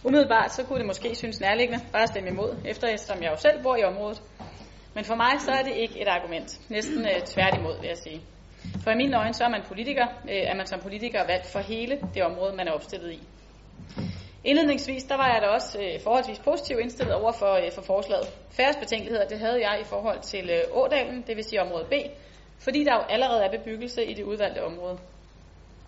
Umiddelbart 0.03 0.51
så 0.51 0.63
kunne 0.63 0.78
det 0.78 0.86
måske 0.86 1.15
synes 1.15 1.39
nærliggende 1.39 1.86
bare 1.91 2.03
at 2.03 2.09
stemme 2.09 2.30
imod, 2.30 2.55
efter 2.65 2.97
som 2.97 3.24
jeg 3.24 3.32
jo 3.32 3.38
selv 3.38 3.63
bor 3.63 3.76
i 3.76 3.84
området. 3.84 4.22
Men 4.95 5.05
for 5.05 5.15
mig 5.15 5.34
så 5.39 5.51
er 5.51 5.63
det 5.63 5.76
ikke 5.76 6.01
et 6.01 6.07
argument. 6.07 6.59
Næsten 6.70 6.99
uh, 6.99 7.26
tværtimod, 7.26 7.80
vil 7.80 7.88
jeg 7.88 7.97
sige. 7.97 8.22
For 8.84 8.91
i 8.91 8.95
mine 8.95 9.18
øjne 9.18 9.34
så 9.34 9.43
er 9.43 9.49
man 9.49 9.61
politiker, 9.68 10.07
øh, 10.30 10.43
er 10.51 10.55
man 10.55 10.68
som 10.68 10.80
politiker 10.80 11.28
valgt 11.28 11.47
for 11.47 11.59
hele 11.59 11.99
det 12.13 12.24
område, 12.24 12.55
man 12.55 12.68
er 12.68 12.72
opstillet 12.72 13.11
i. 13.11 13.22
Indledningsvis 14.43 15.03
der 15.03 15.18
var 15.18 15.28
jeg 15.34 15.41
da 15.41 15.47
også 15.47 15.80
øh, 15.82 16.01
forholdsvis 16.03 16.39
positiv 16.39 16.80
indstillet 16.80 17.15
over 17.15 17.32
for, 17.32 17.53
øh, 17.53 17.72
for 17.72 17.82
forslaget. 17.82 18.28
Færres 18.51 18.76
betænkeligheder, 18.76 19.28
det 19.28 19.39
havde 19.39 19.70
jeg 19.70 19.82
i 19.82 19.84
forhold 19.84 20.22
til 20.22 20.49
øh, 20.49 20.78
Ådalen, 20.82 21.24
det 21.28 21.36
vil 21.36 21.43
sige 21.43 21.61
område 21.61 21.86
B, 21.86 21.93
fordi 22.59 22.84
der 22.84 22.93
jo 22.93 23.01
allerede 23.09 23.43
er 23.43 23.57
bebyggelse 23.57 24.05
i 24.05 24.13
det 24.13 24.24
udvalgte 24.24 24.63
område. 24.65 24.97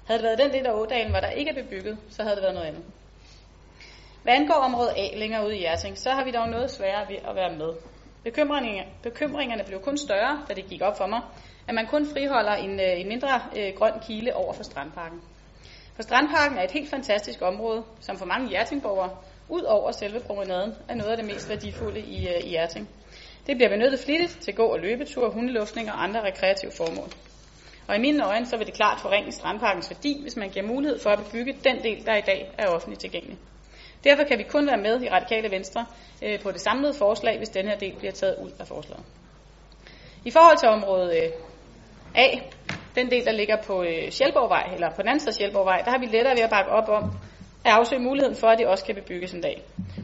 Havde 0.07 0.19
det 0.19 0.25
været 0.27 0.39
den 0.39 0.53
del 0.53 0.67
af 0.67 0.73
Ådalen, 0.73 1.11
hvor 1.11 1.19
der 1.19 1.29
ikke 1.29 1.51
er 1.51 1.63
bebygget, 1.63 1.97
så 2.09 2.23
havde 2.23 2.35
det 2.35 2.43
været 2.43 2.55
noget 2.55 2.67
andet. 2.67 2.83
Hvad 4.23 4.33
angår 4.33 4.55
område 4.55 4.97
A 4.97 5.17
længere 5.17 5.45
ude 5.45 5.57
i 5.57 5.63
Jersing, 5.63 5.97
så 5.97 6.09
har 6.09 6.23
vi 6.23 6.31
dog 6.31 6.49
noget 6.49 6.71
sværere 6.71 7.09
ved 7.09 7.15
at 7.15 7.35
være 7.35 7.55
med. 7.57 7.73
Bekymringerne, 8.23 8.89
bekymringerne 9.03 9.63
blev 9.63 9.81
kun 9.81 9.97
større, 9.97 10.45
da 10.49 10.53
det 10.53 10.65
gik 10.67 10.81
op 10.81 10.97
for 10.97 11.07
mig, 11.07 11.21
at 11.69 11.75
man 11.75 11.87
kun 11.87 12.05
friholder 12.05 12.53
en, 12.53 12.79
øh, 12.79 13.01
en 13.01 13.07
mindre 13.07 13.41
øh, 13.57 13.73
grøn 13.75 13.93
kile 14.07 14.35
over 14.35 14.53
for 14.53 14.63
Strandparken. 14.63 15.21
For 15.95 16.03
Strandparken 16.03 16.57
er 16.57 16.63
et 16.63 16.71
helt 16.71 16.89
fantastisk 16.89 17.41
område, 17.41 17.83
som 17.99 18.17
for 18.17 18.25
mange 18.25 18.49
Hjertingborgere, 18.49 19.09
ud 19.49 19.61
over 19.61 19.91
selve 19.91 20.19
promenaden, 20.19 20.73
er 20.87 20.95
noget 20.95 21.11
af 21.11 21.17
det 21.17 21.25
mest 21.25 21.49
værdifulde 21.49 21.99
i, 21.99 22.27
øh, 22.27 22.43
i 22.43 22.49
Hjerting. 22.49 22.89
Det 23.47 23.55
bliver 23.55 23.69
benyttet 23.69 23.99
flittigt 23.99 24.37
til 24.41 24.55
gå- 24.55 24.73
og 24.73 24.79
løbeture, 24.79 25.31
hundeluftning 25.31 25.91
og 25.91 26.03
andre 26.03 26.21
rekreative 26.23 26.71
formål. 26.71 27.09
Og 27.87 27.95
i 27.95 27.99
mine 27.99 28.25
øjne, 28.25 28.45
så 28.45 28.57
vil 28.57 28.67
det 28.67 28.75
klart 28.75 28.99
forringe 28.99 29.31
strandparkens 29.31 29.89
værdi, 29.89 30.21
hvis 30.21 30.35
man 30.35 30.49
giver 30.49 30.67
mulighed 30.67 30.99
for 30.99 31.09
at 31.09 31.19
bebygge 31.19 31.55
den 31.63 31.83
del, 31.83 32.05
der 32.05 32.15
i 32.15 32.21
dag 32.21 32.51
er 32.57 32.67
offentligt 32.67 33.01
tilgængelig. 33.01 33.37
Derfor 34.03 34.23
kan 34.23 34.37
vi 34.37 34.43
kun 34.43 34.67
være 34.67 34.77
med 34.77 35.01
i 35.01 35.09
Radikale 35.09 35.51
Venstre 35.51 35.85
øh, 36.23 36.41
på 36.41 36.51
det 36.51 36.61
samlede 36.61 36.93
forslag, 36.93 37.37
hvis 37.37 37.49
den 37.49 37.67
her 37.67 37.77
del 37.77 37.95
bliver 37.97 38.11
taget 38.11 38.35
ud 38.43 38.51
af 38.59 38.67
forslaget. 38.67 39.03
I 40.25 40.31
forhold 40.31 40.57
til 40.57 40.69
område 40.69 41.17
øh, 41.17 41.31
A, 42.15 42.27
den 42.95 43.11
del, 43.11 43.25
der 43.25 43.31
ligger 43.31 43.57
på 43.67 43.83
øh, 43.83 44.09
Sjælborgvej, 44.09 44.69
eller 44.73 44.89
på 44.89 45.01
den 45.01 45.07
anden 45.07 45.19
side 45.19 45.33
Sjælborgvej, 45.33 45.81
der 45.85 45.91
har 45.91 45.99
vi 45.99 46.05
lettere 46.05 46.35
ved 46.35 46.43
at 46.43 46.49
bakke 46.49 46.71
op 46.71 46.89
om 46.89 47.03
at 47.65 47.71
afsøge 47.71 48.01
muligheden 48.01 48.35
for, 48.35 48.47
at 48.47 48.57
det 48.57 48.67
også 48.67 48.85
kan 48.85 48.95
bebygges 48.95 49.33
en 49.33 49.41
dag. 49.41 49.61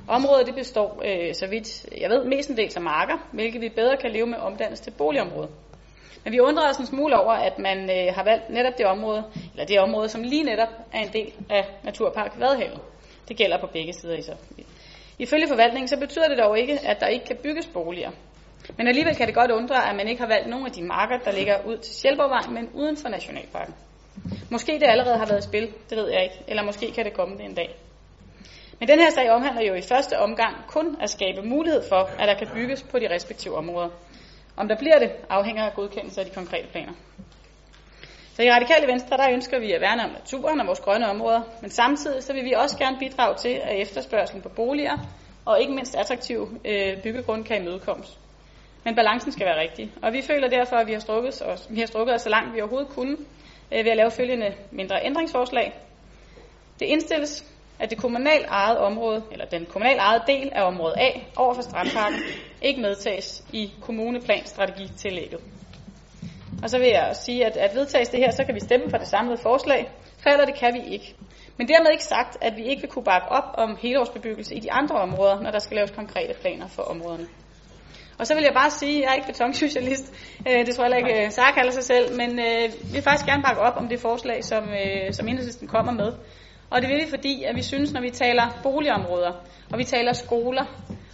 Området 0.08 0.48
det 0.48 0.56
består, 0.56 1.02
øh, 1.06 1.34
så 1.34 1.48
vidt 1.48 1.86
jeg 2.02 2.10
ved, 2.10 2.26
mestendels 2.26 2.76
af 2.76 2.82
marker, 2.82 3.18
hvilket 3.32 3.62
vi 3.62 3.70
bedre 3.70 3.98
kan 3.98 4.12
leve 4.12 4.28
med 4.28 4.38
omdannes 4.38 4.80
til 4.80 4.92
boligområde. 4.92 5.50
Men 6.24 6.34
vi 6.34 6.40
undrer 6.40 6.70
os 6.70 6.78
en 6.78 6.86
smule 6.86 7.20
over, 7.20 7.34
at 7.34 7.60
man 7.60 7.78
øh, 7.90 8.16
har 8.16 8.24
valgt 8.24 8.50
netop 8.50 8.78
det 8.78 8.86
område, 8.86 9.24
eller 9.52 9.66
det 9.66 9.80
område, 9.80 10.10
som 10.10 10.24
lige 10.24 10.44
netop 10.44 10.70
er 10.94 11.00
en 11.00 11.14
del 11.14 11.34
af 11.50 11.66
Naturpark 11.84 12.40
Vadehavet. 12.40 12.80
Det 13.28 13.38
gælder 13.38 13.58
på 13.58 13.68
begge 13.68 13.94
sider 13.94 14.18
i 14.18 14.22
så. 14.22 14.34
Ifølge 15.20 15.48
forvaltningen 15.48 15.88
så 15.88 16.00
betyder 16.00 16.28
det 16.28 16.38
dog 16.38 16.60
ikke, 16.60 16.80
at 16.84 17.00
der 17.00 17.08
ikke 17.08 17.26
kan 17.26 17.38
bygges 17.44 17.68
boliger. 17.68 18.12
Men 18.78 18.88
alligevel 18.88 19.16
kan 19.16 19.28
det 19.28 19.36
godt 19.36 19.52
undre, 19.52 19.90
at 19.90 19.96
man 19.96 20.08
ikke 20.08 20.22
har 20.22 20.28
valgt 20.28 20.50
nogle 20.50 20.66
af 20.66 20.72
de 20.72 20.84
marker, 20.84 21.18
der 21.18 21.32
ligger 21.32 21.66
ud 21.66 21.78
til 21.78 21.96
Sjælborgvej, 21.96 22.48
men 22.52 22.70
uden 22.74 22.98
for 22.98 23.10
Nationalparken. 23.10 23.74
Måske 24.52 24.72
det 24.72 24.84
allerede 24.84 25.18
har 25.18 25.26
været 25.26 25.40
i 25.40 25.48
spil, 25.48 25.74
det 25.90 25.98
ved 25.98 26.10
jeg 26.10 26.24
ikke, 26.24 26.36
eller 26.48 26.64
måske 26.64 26.92
kan 26.92 27.06
det 27.06 27.14
komme 27.14 27.38
det 27.38 27.46
en 27.46 27.54
dag. 27.54 27.76
Men 28.80 28.88
den 28.88 29.00
her 29.00 29.10
sag 29.10 29.30
omhandler 29.30 29.62
jo 29.62 29.74
i 29.74 29.82
første 29.82 30.20
omgang 30.20 30.56
kun 30.68 30.98
at 31.02 31.10
skabe 31.10 31.42
mulighed 31.42 31.84
for, 31.90 32.10
at 32.20 32.28
der 32.28 32.34
kan 32.34 32.48
bygges 32.54 32.84
på 32.84 33.00
de 33.00 33.14
respektive 33.14 33.56
områder. 33.58 33.90
Om 34.58 34.68
der 34.68 34.76
bliver 34.78 35.00
det, 35.00 35.12
afhænger 35.30 35.64
af 35.64 35.74
godkendelse 35.74 36.22
af 36.22 36.28
de 36.28 36.34
konkrete 36.34 36.68
planer. 36.68 36.94
Så 38.36 38.44
i 38.44 38.52
Radikale 38.52 38.88
Venstre, 38.88 39.18
der 39.18 39.32
ønsker 39.32 39.60
vi 39.60 39.72
at 39.72 39.82
værne 39.82 40.04
om 40.04 40.10
naturen 40.10 40.60
og 40.60 40.68
vores 40.68 40.80
grønne 40.80 41.10
områder, 41.10 41.42
men 41.62 41.70
samtidig 41.72 42.24
så 42.24 42.34
vil 42.34 42.44
vi 42.44 42.54
også 42.54 42.78
gerne 42.78 42.98
bidrage 43.00 43.36
til, 43.36 43.50
at 43.50 43.82
efterspørgselen 43.82 44.42
på 44.42 44.50
boliger 44.50 44.98
og 45.46 45.62
ikke 45.62 45.74
mindst 45.74 45.96
attraktiv 45.96 46.60
øh, 46.66 47.04
byggegrund 47.04 47.46
kan 47.46 47.62
imødekommes. 47.62 48.20
Men 48.86 48.96
balancen 48.96 49.32
skal 49.32 49.46
være 49.46 49.60
rigtig, 49.60 49.92
og 50.02 50.14
vi 50.14 50.22
føler 50.22 50.48
derfor, 50.48 50.76
at 50.76 50.88
vi 50.88 50.94
har 50.94 51.00
strukket 51.00 51.42
os, 51.42 51.68
vi 51.70 51.80
har 51.80 51.88
strukket 51.88 52.16
os 52.16 52.22
så 52.22 52.30
langt 52.30 52.56
vi 52.56 52.62
overhovedet 52.62 52.90
kunne 52.90 53.18
øh, 53.72 53.86
ved 53.86 53.92
at 53.92 53.98
lave 53.98 54.12
følgende 54.12 54.54
mindre 54.72 55.06
ændringsforslag. 55.06 55.74
Det 56.80 56.86
indstilles, 56.86 57.46
at 57.80 57.90
det 57.90 57.98
kommunalt 57.98 58.46
eget 58.50 58.78
område, 58.78 59.24
eller 59.32 59.46
den 59.46 59.66
kommunalt 59.66 60.00
eget 60.00 60.22
del 60.28 60.52
af 60.54 60.64
område 60.64 60.94
A 60.98 61.10
over 61.36 61.54
for 61.54 61.62
strandparken, 61.62 62.20
ikke 62.62 62.82
medtages 62.82 63.44
i 63.54 63.72
kommuneplanstrategitillægget. 63.82 65.40
Og 66.64 66.70
så 66.70 66.78
vil 66.78 66.88
jeg 66.88 67.16
sige, 67.16 67.46
at, 67.46 67.58
at 67.58 67.76
vedtages 67.76 68.10
det 68.10 68.20
her, 68.20 68.32
så 68.32 68.44
kan 68.44 68.56
vi 68.56 68.60
stemme 68.60 68.90
for 68.90 68.98
det 68.98 69.08
samlede 69.08 69.38
forslag, 69.38 69.90
Falder 70.26 70.46
det 70.46 70.56
kan 70.56 70.74
vi 70.74 70.94
ikke. 70.94 71.16
Men 71.58 71.68
dermed 71.68 71.92
ikke 71.92 72.04
sagt, 72.04 72.38
at 72.42 72.58
vi 72.58 72.64
ikke 72.64 72.82
vil 72.82 72.90
kunne 72.90 73.06
bakke 73.06 73.28
op 73.30 73.44
om 73.54 73.78
helårsbebyggelse 73.82 74.56
i 74.56 74.60
de 74.60 74.72
andre 74.72 74.96
områder, 74.96 75.42
når 75.42 75.52
der 75.52 75.60
skal 75.60 75.76
laves 75.76 75.92
konkrete 75.92 76.34
planer 76.42 76.68
for 76.68 76.82
områderne. 76.84 77.28
Og 78.20 78.28
så 78.28 78.36
vil 78.36 78.44
jeg 78.44 78.54
bare 78.54 78.72
sige, 78.72 78.98
at 78.98 79.02
jeg 79.02 79.10
er 79.10 79.16
ikke 79.16 79.28
betonsocialist, 79.28 80.14
øh, 80.48 80.66
det 80.66 80.76
tror 80.76 80.86
jeg 80.86 80.98
ikke, 80.98 81.32
Sara 81.32 81.52
kalder 81.52 81.72
sig 81.72 81.84
selv, 81.84 82.18
men 82.18 82.40
øh, 82.40 82.70
vi 82.84 82.92
vil 82.92 83.02
faktisk 83.02 83.26
gerne 83.26 83.44
bakke 83.44 83.62
op 83.62 83.78
om 83.78 83.88
det 83.88 84.00
forslag, 84.00 84.44
som, 84.44 84.64
øh, 84.64 85.14
som 85.14 85.28
enhedslisten 85.28 85.68
kommer 85.68 85.92
med. 85.92 86.12
Og 86.70 86.82
det 86.82 86.90
vil 86.90 86.98
vi, 86.98 87.10
fordi 87.10 87.44
at 87.44 87.56
vi 87.56 87.62
synes, 87.62 87.94
når 87.94 88.02
vi 88.02 88.10
taler 88.10 88.60
boligområder, 88.64 89.32
og 89.72 89.80
vi 89.80 89.84
taler 89.84 90.14
skoler, 90.14 90.66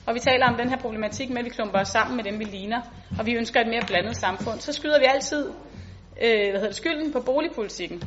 og 0.06 0.16
vi 0.16 0.20
taler 0.20 0.46
om 0.48 0.56
den 0.58 0.70
her 0.70 0.78
problematik 0.78 1.30
med, 1.30 1.38
at 1.38 1.46
vi 1.46 1.50
klumper 1.50 1.80
os 1.80 1.88
sammen 1.88 2.16
med 2.16 2.24
dem, 2.24 2.40
vi 2.40 2.44
ligner, 2.44 2.82
og 3.20 3.26
vi 3.26 3.34
ønsker 3.34 3.62
et 3.62 3.68
mere 3.68 3.84
blandet 3.88 4.18
samfund, 4.18 4.60
så 4.60 4.74
skyder 4.74 5.00
vi 5.00 5.06
altid 5.06 5.50
øh, 6.24 6.50
hvad 6.50 6.60
hedder 6.60 6.68
det, 6.68 6.76
skylden 6.76 7.12
på 7.12 7.20
boligpolitikken. 7.20 8.04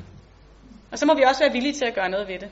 Og 0.92 0.98
så 0.98 1.06
må 1.06 1.14
vi 1.14 1.22
også 1.22 1.42
være 1.42 1.52
villige 1.52 1.72
til 1.72 1.84
at 1.84 1.94
gøre 1.94 2.08
noget 2.08 2.28
ved 2.28 2.38
det. 2.38 2.48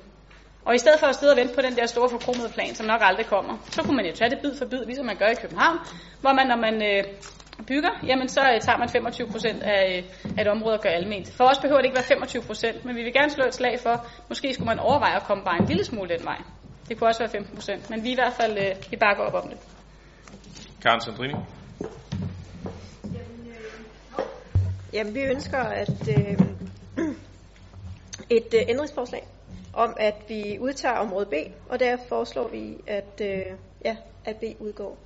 Og 0.65 0.75
i 0.75 0.79
stedet 0.79 1.01
for 1.01 1.07
at 1.07 1.17
sidde 1.17 1.33
og 1.33 1.37
vente 1.37 1.55
på 1.55 1.63
den 1.63 1.77
der 1.77 1.87
store 1.87 2.09
forkromede 2.09 2.49
plan, 2.49 2.75
som 2.75 2.87
nok 2.87 3.01
aldrig 3.05 3.27
kommer, 3.27 3.55
så 3.71 3.83
kunne 3.83 3.97
man 3.97 4.07
jo 4.07 4.13
tage 4.13 4.31
det 4.31 4.39
bid 4.43 4.55
for 4.59 4.65
bid, 4.65 4.85
ligesom 4.85 5.07
man 5.07 5.17
gør 5.17 5.27
i 5.27 5.35
København, 5.35 5.79
hvor 6.21 6.33
man, 6.33 6.47
når 6.47 6.57
man 6.57 6.75
øh, 6.83 7.05
bygger, 7.67 7.91
jamen 8.07 8.29
så 8.29 8.41
øh, 8.41 8.61
tager 8.61 8.79
man 8.79 8.89
25 8.89 9.29
procent 9.29 9.63
af, 9.63 10.05
øh, 10.25 10.33
af 10.39 10.43
et 10.43 10.49
område 10.49 10.75
og 10.75 10.81
gør 10.81 10.91
alment. 10.91 11.33
For 11.33 11.45
os 11.45 11.59
behøver 11.59 11.81
det 11.81 11.85
ikke 11.85 11.97
være 11.97 12.05
25 12.05 12.43
procent, 12.43 12.85
men 12.85 12.97
vi 12.97 13.03
vil 13.03 13.13
gerne 13.13 13.31
slå 13.31 13.45
et 13.45 13.55
slag 13.55 13.81
for, 13.81 14.07
måske 14.29 14.55
skulle 14.55 14.67
man 14.67 14.79
overveje 14.79 15.17
at 15.17 15.23
komme 15.23 15.45
bare 15.45 15.59
en 15.61 15.67
lille 15.67 15.85
smule 15.85 16.09
den 16.09 16.25
vej. 16.25 16.39
Det 16.89 16.99
kunne 16.99 17.09
også 17.09 17.21
være 17.21 17.31
15 17.31 17.55
procent, 17.55 17.91
men 17.91 18.05
vi 18.05 18.11
i 18.11 18.15
hvert 18.15 18.33
fald, 18.33 18.59
øh, 18.59 18.91
vi 18.91 18.97
bakker 18.97 19.23
op 19.25 19.35
om 19.45 19.49
det. 19.49 19.59
Karen 20.83 21.01
Sandrini. 21.01 21.35
Jamen, 24.93 25.15
vi 25.15 25.21
ønsker 25.21 25.59
at 25.59 26.09
øh, 26.09 26.39
et 28.37 28.55
øh, 28.55 28.61
ændringsforslag 28.69 29.27
om, 29.73 29.95
at 29.97 30.15
vi 30.29 30.59
udtager 30.61 30.95
område 30.95 31.27
B, 31.27 31.35
og 31.69 31.81
der 31.81 31.97
foreslår 32.09 32.49
vi, 32.49 32.77
at, 32.87 33.21
øh, 33.21 33.47
ja, 33.85 33.97
at 34.25 34.37
B 34.37 34.43
udgår. 34.61 34.99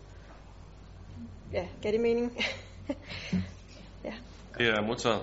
Ja, 1.53 1.67
gav 1.83 1.93
det 1.93 2.01
mening? 2.01 2.37
ja. 4.05 4.13
Det 4.59 4.69
er 4.69 4.83
modtaget. 4.83 5.21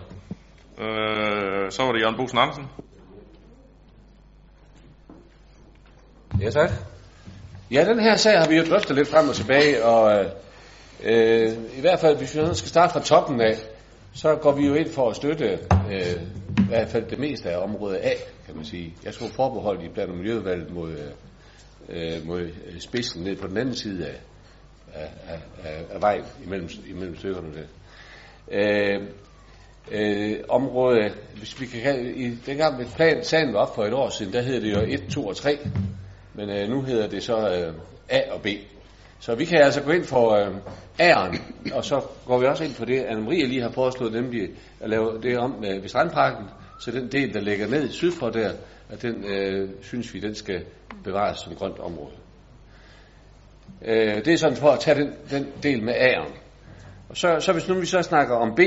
Øh, 0.77 1.71
så 1.71 1.83
var 1.83 1.91
det 1.91 2.01
Jørgen 2.01 2.17
Bosen 2.17 2.37
Andersen. 2.37 2.67
Ja, 6.41 6.49
tak. 6.49 6.71
Ja, 7.71 7.85
den 7.85 7.99
her 7.99 8.15
sag 8.15 8.39
har 8.39 8.47
vi 8.47 8.55
jo 8.55 8.63
drøftet 8.63 8.95
lidt 8.95 9.07
frem 9.07 9.29
og 9.29 9.35
tilbage, 9.35 9.85
og 9.85 10.25
øh, 11.03 11.51
i 11.77 11.81
hvert 11.81 11.99
fald, 11.99 12.17
hvis 12.17 12.35
vi 12.35 12.41
skal 12.53 12.69
starte 12.69 12.93
fra 12.93 12.99
toppen 12.99 13.41
af, 13.41 13.57
så 14.13 14.35
går 14.35 14.51
vi 14.51 14.67
jo 14.67 14.73
ind 14.73 14.89
for 14.89 15.09
at 15.09 15.15
støtte 15.15 15.59
øh, 15.91 16.21
i 16.63 16.67
hvert 16.67 16.89
fald 16.89 17.05
det 17.09 17.19
meste 17.19 17.49
af 17.49 17.57
området 17.57 17.97
A, 17.97 18.13
kan 18.45 18.55
man 18.55 18.65
sige. 18.65 18.93
Jeg 19.05 19.13
skulle 19.13 19.33
forbeholdt 19.33 19.83
i 19.83 19.89
blandt 19.89 20.17
miljøvalget 20.17 20.73
mod, 20.73 20.91
øh, 21.89 22.25
mod 22.27 22.41
øh, 22.41 22.79
spidsen 22.79 23.23
ned 23.23 23.35
på 23.35 23.47
den 23.47 23.57
anden 23.57 23.75
side 23.75 24.07
af, 24.07 24.19
af, 24.93 25.39
af, 25.63 25.85
af 25.89 26.01
vejen 26.01 26.23
imellem, 26.45 26.69
imellem 26.89 27.17
stykkerne 27.17 27.53
der. 27.53 27.63
Øh, 28.51 29.01
øh, 29.91 30.39
område, 30.49 31.13
hvis 31.37 31.61
vi 31.61 31.65
kan 31.65 32.15
i 32.15 32.35
dengang 32.35 32.77
med 32.77 32.85
plan, 32.95 33.23
sagen 33.23 33.53
var 33.53 33.59
op 33.59 33.75
for 33.75 33.85
et 33.85 33.93
år 33.93 34.09
siden, 34.09 34.33
der 34.33 34.41
hed 34.41 34.61
det 34.61 34.73
jo 34.73 34.79
1, 34.87 35.03
2 35.11 35.27
og 35.27 35.35
3, 35.35 35.59
men 36.33 36.49
øh, 36.49 36.69
nu 36.69 36.81
hedder 36.81 37.07
det 37.07 37.23
så 37.23 37.37
øh, 37.37 37.73
A 38.09 38.31
og 38.31 38.41
B. 38.41 38.47
Så 39.23 39.35
vi 39.35 39.45
kan 39.45 39.57
altså 39.57 39.81
gå 39.81 39.91
ind 39.91 40.03
for 40.03 40.31
øh, 40.31 40.55
æren, 40.99 41.37
og 41.73 41.85
så 41.85 42.01
går 42.25 42.39
vi 42.39 42.45
også 42.45 42.63
ind 42.63 42.73
for 42.73 42.85
det, 42.85 43.03
Anne-Marie 43.03 43.45
lige 43.45 43.61
har 43.61 43.69
foreslået, 43.69 44.13
nemlig 44.13 44.49
at 44.79 44.89
lave 44.89 45.21
det 45.21 45.37
om 45.37 45.65
øh, 45.65 45.81
ved 45.81 45.89
Strandparken, 45.89 46.45
så 46.79 46.91
den 46.91 47.11
del, 47.11 47.33
der 47.33 47.41
ligger 47.41 47.67
ned 47.67 47.91
syd 47.91 48.11
for 48.11 48.29
der, 48.29 48.51
at 48.89 49.01
den 49.01 49.25
øh, 49.25 49.69
synes 49.81 50.13
vi, 50.13 50.19
den 50.19 50.35
skal 50.35 50.65
bevares 51.03 51.39
som 51.39 51.55
grønt 51.55 51.79
område. 51.79 52.15
Øh, 53.85 54.25
det 54.25 54.27
er 54.27 54.37
sådan 54.37 54.57
for 54.57 54.69
at 54.69 54.79
tage 54.79 54.99
den, 54.99 55.13
den 55.31 55.47
del 55.63 55.83
med 55.83 55.93
æren. 55.93 56.33
Og 57.09 57.17
så, 57.17 57.35
så 57.39 57.53
hvis 57.53 57.67
nu 57.67 57.79
vi 57.79 57.85
så 57.85 58.01
snakker 58.01 58.35
om 58.35 58.55
B, 58.55 58.59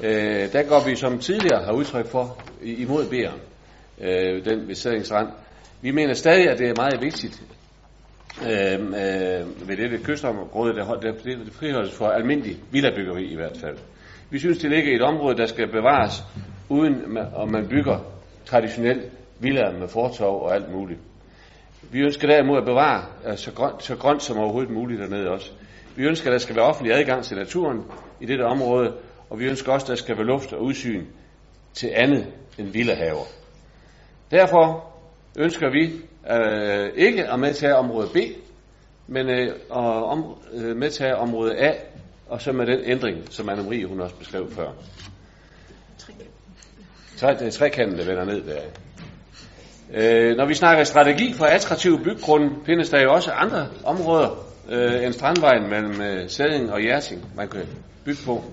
øh, 0.00 0.52
der 0.52 0.62
går 0.62 0.84
vi 0.88 0.96
som 0.96 1.18
tidligere 1.18 1.64
har 1.64 1.72
udtryk 1.72 2.06
for 2.06 2.42
imod 2.62 3.04
B'eren, 3.04 3.38
øh, 4.04 4.44
den 4.44 4.68
ved 4.68 4.74
Sædingsrand. 4.74 5.28
Vi 5.80 5.90
mener 5.90 6.14
stadig, 6.14 6.48
at 6.48 6.58
det 6.58 6.68
er 6.68 6.74
meget 6.76 7.02
vigtigt, 7.02 7.42
øh, 8.42 8.80
øh, 8.80 9.68
ved 9.68 9.76
dette 9.76 9.98
kystområde, 10.04 10.74
der, 10.74 10.84
der, 10.94 11.12
der 11.12 11.36
friholdes 11.52 11.94
for 11.94 12.06
almindelig 12.06 12.56
villabyggeri 12.70 13.24
i 13.24 13.34
hvert 13.34 13.56
fald. 13.60 13.76
Vi 14.30 14.38
synes, 14.38 14.58
det 14.58 14.70
ligger 14.70 14.92
i 14.92 14.96
et 14.96 15.02
område, 15.02 15.36
der 15.36 15.46
skal 15.46 15.66
bevares, 15.68 16.24
uden 16.68 17.18
at 17.42 17.48
man 17.50 17.68
bygger 17.68 17.98
traditionelt 18.44 19.12
villaer 19.40 19.78
med 19.78 19.88
fortov 19.88 20.42
og 20.42 20.54
alt 20.54 20.72
muligt. 20.72 21.00
Vi 21.92 22.00
ønsker 22.00 22.28
derimod 22.28 22.58
at 22.58 22.64
bevare 22.64 23.04
øh, 23.26 23.36
så, 23.36 23.52
grønt, 23.52 23.82
så 23.82 23.96
grønt 23.96 24.22
som 24.22 24.38
overhovedet 24.38 24.70
muligt 24.70 25.00
dernede 25.00 25.30
også. 25.30 25.50
Vi 25.96 26.04
ønsker, 26.04 26.26
at 26.26 26.32
der 26.32 26.38
skal 26.38 26.56
være 26.56 26.64
offentlig 26.64 26.94
adgang 26.94 27.24
til 27.24 27.36
naturen 27.36 27.84
i 28.20 28.26
dette 28.26 28.42
område, 28.42 28.94
og 29.30 29.38
vi 29.38 29.44
ønsker 29.44 29.72
også, 29.72 29.84
at 29.84 29.88
der 29.88 29.94
skal 29.94 30.16
være 30.16 30.26
luft 30.26 30.52
og 30.52 30.62
udsyn 30.62 31.04
til 31.74 31.90
andet 31.94 32.26
end 32.58 32.66
villahaver. 32.68 33.24
Derfor 34.30 34.92
ønsker 35.38 35.70
vi 35.70 35.92
øh, 36.30 36.90
ikke 36.96 37.26
at 37.26 37.38
medtage 37.38 37.76
område 37.76 38.08
B, 38.14 38.16
men 39.06 39.30
øh, 39.30 39.46
at 39.46 39.76
om, 40.04 40.24
øh, 40.52 40.76
medtage 40.76 41.16
område 41.16 41.56
A, 41.56 41.72
og 42.28 42.42
så 42.42 42.52
med 42.52 42.66
den 42.66 42.80
ændring, 42.84 43.24
som 43.30 43.48
Anne-Marie 43.48 43.86
hun 43.86 44.00
også 44.00 44.14
beskrev 44.14 44.50
før. 44.50 44.68
Tre, 47.16 47.34
det 47.34 47.46
er 47.46 47.50
trekanten, 47.50 47.98
der 47.98 48.04
vender 48.04 48.24
ned 48.24 48.42
der. 48.42 48.60
Øh, 49.94 50.36
når 50.36 50.46
vi 50.46 50.54
snakker 50.54 50.84
strategi 50.84 51.32
for 51.32 51.44
attraktive 51.44 51.98
byggrunde, 52.04 52.50
findes 52.66 52.90
der 52.90 53.02
jo 53.02 53.12
også 53.12 53.30
andre 53.30 53.66
områder 53.84 54.48
øh, 54.68 55.04
end 55.04 55.12
strandvejen 55.12 55.70
mellem 55.70 56.00
øh, 56.00 56.30
Sæding 56.30 56.72
og 56.72 56.80
Hjerting, 56.80 57.24
man 57.36 57.48
kan 57.48 57.62
bygge 58.04 58.20
på. 58.26 58.44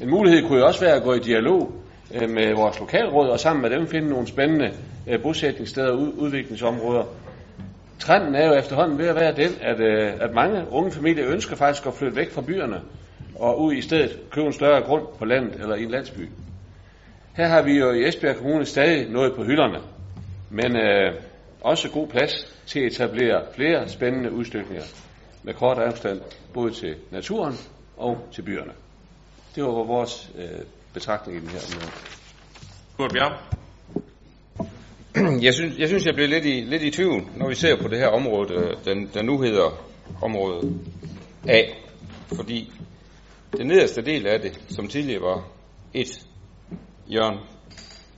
En 0.00 0.10
mulighed 0.10 0.48
kunne 0.48 0.58
jo 0.58 0.66
også 0.66 0.80
være 0.80 0.94
at 0.94 1.02
gå 1.02 1.14
i 1.14 1.18
dialog 1.18 1.72
øh, 2.14 2.30
med 2.30 2.54
vores 2.54 2.80
lokalråd 2.80 3.28
og 3.28 3.40
sammen 3.40 3.62
med 3.62 3.70
dem 3.70 3.86
finde 3.86 4.08
nogle 4.08 4.26
spændende 4.26 4.72
øh, 5.08 5.22
bosætningssteder 5.22 5.92
og 5.92 5.98
udviklingsområder. 5.98 7.04
Trenden 7.98 8.34
er 8.34 8.46
jo 8.46 8.54
efterhånden 8.54 8.98
ved 8.98 9.06
at 9.06 9.14
være 9.14 9.34
den, 9.36 9.50
at, 9.60 9.80
øh, 9.80 10.12
at 10.20 10.34
mange 10.34 10.64
unge 10.70 10.92
familier 10.92 11.28
ønsker 11.28 11.56
faktisk 11.56 11.86
at 11.86 11.94
flytte 11.94 12.16
væk 12.16 12.30
fra 12.30 12.42
byerne 12.42 12.80
og 13.34 13.60
ud 13.60 13.72
i 13.72 13.80
stedet 13.80 14.30
købe 14.30 14.46
en 14.46 14.52
større 14.52 14.82
grund 14.82 15.06
på 15.18 15.24
landet 15.24 15.60
eller 15.60 15.74
i 15.74 15.82
en 15.82 15.90
landsby. 15.90 16.28
Her 17.36 17.46
har 17.46 17.62
vi 17.62 17.78
jo 17.78 17.92
i 17.92 18.08
Esbjerg 18.08 18.36
Kommune 18.36 18.64
stadig 18.64 19.10
noget 19.10 19.32
på 19.36 19.44
hylderne, 19.44 19.78
men 20.50 20.76
øh, 20.76 21.14
også 21.60 21.90
god 21.90 22.08
plads 22.08 22.32
til 22.66 22.80
at 22.80 22.86
etablere 22.86 23.42
flere 23.54 23.88
spændende 23.88 24.32
udstykninger 24.32 24.84
med 25.42 25.54
kort 25.54 25.78
afstand 25.78 26.20
både 26.54 26.72
til 26.72 26.94
naturen 27.10 27.54
og 27.96 28.18
til 28.32 28.42
byerne. 28.42 28.72
Det 29.54 29.64
var 29.64 29.70
vores 29.70 30.30
øh, 30.38 30.60
betragtning 30.98 31.38
i 31.38 31.40
den 31.40 31.48
her 31.48 31.60
område. 31.66 31.92
Kurt 32.96 33.12
Bjerg. 33.12 33.32
Jeg 35.46 35.54
synes, 35.54 35.78
jeg 35.78 35.88
synes, 35.88 36.06
jeg 36.06 36.14
bliver 36.14 36.28
lidt 36.28 36.44
i, 36.44 36.60
lidt 36.60 36.82
i 36.82 36.90
tvivl, 36.90 37.22
når 37.36 37.48
vi 37.48 37.54
ser 37.54 37.82
på 37.82 37.88
det 37.88 37.98
her 37.98 38.08
område, 38.08 38.76
den, 38.84 39.10
der 39.14 39.22
nu 39.22 39.40
hedder 39.40 39.68
område 40.22 40.78
A. 41.48 41.62
Fordi 42.36 42.72
den 43.56 43.66
nederste 43.66 44.02
del 44.02 44.26
af 44.26 44.40
det, 44.40 44.60
som 44.68 44.88
tidligere 44.88 45.22
var 45.22 45.48
et 45.94 46.26
hjørne, 47.06 47.38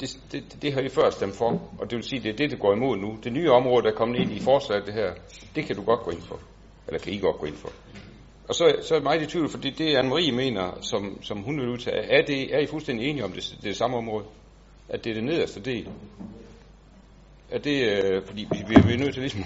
det, 0.01 0.19
det, 0.33 0.63
det 0.63 0.73
har 0.73 0.83
vi 0.83 0.89
før 0.89 1.11
stemt 1.11 1.37
for, 1.37 1.51
og 1.79 1.91
det 1.91 1.97
vil 1.97 2.05
sige, 2.05 2.23
det 2.23 2.31
er 2.33 2.37
det, 2.37 2.51
der 2.51 2.57
går 2.57 2.75
imod 2.75 2.97
nu. 2.97 3.19
Det 3.25 3.33
nye 3.33 3.51
område, 3.51 3.83
der 3.83 3.91
er 3.91 3.97
kommet 3.97 4.21
ind 4.21 4.33
i 4.33 4.41
forslaget, 4.41 4.87
det 4.87 4.95
her, 4.95 5.11
det 5.55 5.65
kan 5.65 5.77
du 5.77 5.83
godt 5.83 6.01
gå 6.01 6.11
ind 6.11 6.23
for. 6.23 6.41
Eller 6.87 6.99
kan 6.99 7.13
I 7.13 7.19
godt 7.19 7.39
gå 7.39 7.47
ind 7.47 7.57
for. 7.57 7.71
Og 8.51 8.57
så, 8.57 8.77
så 8.83 8.95
er 8.95 8.99
jeg 8.99 9.03
meget 9.03 9.23
i 9.23 9.27
tvivl, 9.27 9.49
fordi 9.49 9.71
det 9.71 9.97
Anne-Marie 9.97 10.33
mener, 10.33 10.79
som, 10.81 11.23
som 11.23 11.39
hun 11.39 11.61
vil 11.61 11.69
udtage, 11.69 11.97
er, 11.97 12.23
det, 12.27 12.55
er 12.55 12.59
I 12.59 12.67
fuldstændig 12.67 13.09
enige 13.09 13.25
om 13.25 13.33
det, 13.33 13.57
det 13.63 13.77
samme 13.77 13.97
område? 13.97 14.25
At 14.89 15.05
det 15.05 15.11
er 15.11 15.15
det 15.15 15.25
nederste 15.25 15.61
del? 15.61 15.89
Er 17.51 17.59
det, 17.59 17.89
øh, 17.89 18.23
fordi 18.27 18.49
vi, 18.53 18.65
vi 18.87 18.93
er 18.93 18.99
nødt 18.99 19.15
til 19.15 19.23
ligesom 19.23 19.45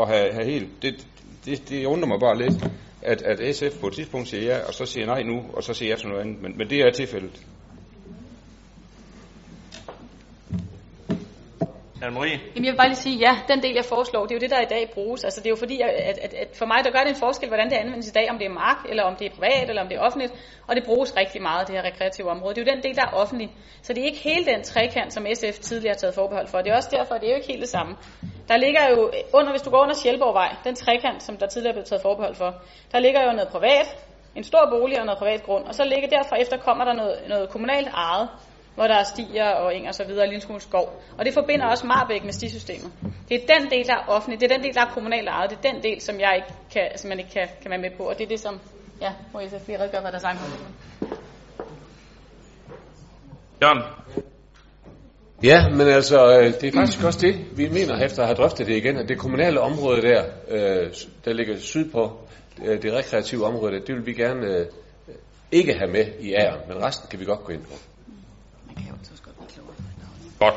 at 0.00 0.08
have, 0.08 0.32
have 0.32 0.44
helt, 0.44 0.68
det, 0.82 1.06
det, 1.44 1.68
det 1.68 1.84
undrer 1.86 2.08
mig 2.08 2.20
bare 2.20 2.38
lidt, 2.38 2.64
at, 3.02 3.22
at 3.22 3.56
SF 3.56 3.80
på 3.80 3.86
et 3.86 3.94
tidspunkt 3.94 4.28
siger 4.28 4.42
ja, 4.42 4.66
og 4.66 4.74
så 4.74 4.86
siger 4.86 5.06
nej 5.06 5.22
nu, 5.22 5.44
og 5.52 5.62
så 5.62 5.74
siger 5.74 5.90
jeg 5.90 5.98
til 5.98 6.08
noget 6.08 6.20
andet, 6.22 6.42
men, 6.42 6.58
men 6.58 6.70
det 6.70 6.80
er 6.80 6.90
tilfældet. 6.90 7.46
Anne-Marie? 12.06 12.38
Jamen 12.54 12.64
jeg 12.64 12.72
vil 12.72 12.76
bare 12.76 12.88
lige 12.88 13.04
sige, 13.06 13.18
ja, 13.26 13.32
den 13.48 13.62
del 13.62 13.74
jeg 13.74 13.84
foreslår, 13.84 14.22
det 14.26 14.30
er 14.30 14.34
jo 14.34 14.44
det, 14.46 14.50
der 14.50 14.60
i 14.60 14.70
dag 14.74 14.90
bruges. 14.94 15.24
Altså 15.24 15.40
det 15.40 15.46
er 15.46 15.50
jo 15.50 15.56
fordi, 15.56 15.80
at, 15.80 16.18
at, 16.26 16.34
at 16.34 16.48
for 16.58 16.66
mig, 16.66 16.84
der 16.84 16.90
gør 16.90 17.02
det 17.06 17.08
en 17.08 17.22
forskel, 17.26 17.48
hvordan 17.48 17.70
det 17.70 17.76
anvendes 17.76 18.08
i 18.08 18.12
dag, 18.12 18.26
om 18.30 18.38
det 18.38 18.46
er 18.46 18.54
mark, 18.64 18.78
eller 18.88 19.02
om 19.02 19.16
det 19.16 19.26
er 19.26 19.34
privat, 19.34 19.68
eller 19.68 19.82
om 19.82 19.88
det 19.88 19.96
er 19.96 20.00
offentligt. 20.00 20.32
Og 20.68 20.76
det 20.76 20.84
bruges 20.84 21.16
rigtig 21.16 21.42
meget, 21.42 21.66
det 21.68 21.74
her 21.76 21.84
rekreative 21.84 22.30
område. 22.30 22.54
Det 22.54 22.60
er 22.60 22.64
jo 22.66 22.74
den 22.74 22.82
del, 22.82 22.96
der 22.96 23.02
er 23.02 23.14
offentlig. 23.22 23.50
Så 23.82 23.92
det 23.92 24.00
er 24.00 24.06
ikke 24.06 24.18
hele 24.18 24.44
den 24.44 24.62
trekant, 24.62 25.12
som 25.12 25.26
SF 25.34 25.58
tidligere 25.60 25.94
har 25.94 25.98
taget 25.98 26.14
forbehold 26.14 26.48
for. 26.48 26.58
Det 26.58 26.70
er 26.72 26.76
også 26.76 26.88
derfor, 26.92 27.14
det 27.14 27.24
er 27.24 27.30
jo 27.30 27.36
ikke 27.36 27.48
helt 27.48 27.60
det 27.60 27.68
samme. 27.68 27.96
Der 28.48 28.56
ligger 28.56 28.88
jo 28.90 29.10
under, 29.34 29.50
hvis 29.50 29.62
du 29.62 29.70
går 29.70 29.82
under 29.82 29.94
Sjælborgvej, 29.94 30.56
den 30.64 30.74
trekant, 30.74 31.22
som 31.22 31.36
der 31.36 31.46
tidligere 31.46 31.74
blev 31.74 31.84
taget 31.84 32.02
forbehold 32.02 32.34
for, 32.34 32.50
der 32.92 32.98
ligger 32.98 33.20
jo 33.26 33.32
noget 33.32 33.48
privat, 33.48 33.88
en 34.36 34.44
stor 34.44 34.68
bolig 34.70 35.00
og 35.00 35.06
noget 35.06 35.18
privat 35.18 35.42
grund. 35.42 35.64
Og 35.64 35.74
så 35.74 35.84
ligger 35.84 36.08
derfor 36.08 36.36
efter 36.36 36.56
kommer 36.56 36.84
der 36.84 36.92
noget, 36.92 37.18
noget 37.28 37.48
kommunalt 37.48 37.88
ejet, 37.88 38.28
hvor 38.74 38.86
der 38.86 38.94
er 38.94 39.04
stier 39.04 39.44
og 39.44 39.76
eng 39.76 39.88
og 39.88 39.94
så 39.94 40.04
videre, 40.04 40.20
og 40.20 40.24
en 40.24 40.30
lille 40.30 40.42
smule 40.42 40.60
skov. 40.60 41.02
Og 41.18 41.24
det 41.24 41.34
forbinder 41.34 41.66
også 41.66 41.86
Marbæk 41.86 42.24
med 42.24 42.32
stisystemet. 42.32 42.92
Det 43.28 43.42
er 43.42 43.58
den 43.58 43.70
del, 43.70 43.86
der 43.86 43.94
er 43.94 44.04
offentlig, 44.08 44.40
det 44.40 44.50
er 44.50 44.56
den 44.56 44.64
del, 44.64 44.74
der 44.74 44.80
er 44.80 44.90
kommunalt 44.90 45.28
ejet, 45.28 45.50
det 45.50 45.58
er 45.58 45.72
den 45.72 45.82
del, 45.82 46.00
som 46.00 46.20
jeg 46.20 46.32
ikke 46.36 46.54
kan, 46.72 46.98
som 46.98 47.08
man 47.08 47.18
ikke 47.18 47.30
kan, 47.30 47.48
kan 47.62 47.70
være 47.70 47.80
med 47.80 47.90
på, 47.96 48.02
og 48.02 48.18
det 48.18 48.24
er 48.24 48.28
det, 48.28 48.40
som, 48.40 48.60
ja, 49.00 49.12
må 49.32 49.40
jeg 49.40 49.50
så 49.50 49.58
lige 49.66 49.78
redegøre 49.78 50.02
for 50.02 50.10
deres 50.10 50.24
egen 50.24 50.38
Jørgen? 53.62 53.82
Ja, 55.42 55.68
men 55.68 55.88
altså, 55.88 56.38
øh, 56.38 56.46
det 56.60 56.64
er 56.64 56.72
faktisk 56.72 57.04
også 57.04 57.18
det, 57.20 57.34
vi 57.56 57.68
mener 57.68 58.04
efter 58.04 58.22
at 58.22 58.28
have 58.28 58.36
drøftet 58.36 58.66
det 58.66 58.76
igen, 58.76 58.96
at 58.96 59.08
det 59.08 59.18
kommunale 59.18 59.60
område 59.60 60.02
der, 60.02 60.24
øh, 60.48 60.92
der 61.24 61.32
ligger 61.32 61.58
syd 61.58 61.90
på 61.90 62.18
øh, 62.64 62.82
det 62.82 62.92
rekreative 62.92 63.46
område, 63.46 63.72
der, 63.72 63.80
det 63.80 63.94
vil 63.94 64.06
vi 64.06 64.12
gerne 64.12 64.46
øh, 64.46 64.66
ikke 65.52 65.74
have 65.74 65.90
med 65.90 66.06
i 66.20 66.34
æren, 66.34 66.60
men 66.68 66.84
resten 66.84 67.08
kan 67.10 67.20
vi 67.20 67.24
godt 67.24 67.44
gå 67.44 67.52
ind 67.52 67.62
på. 67.62 67.93
Godt. 70.38 70.54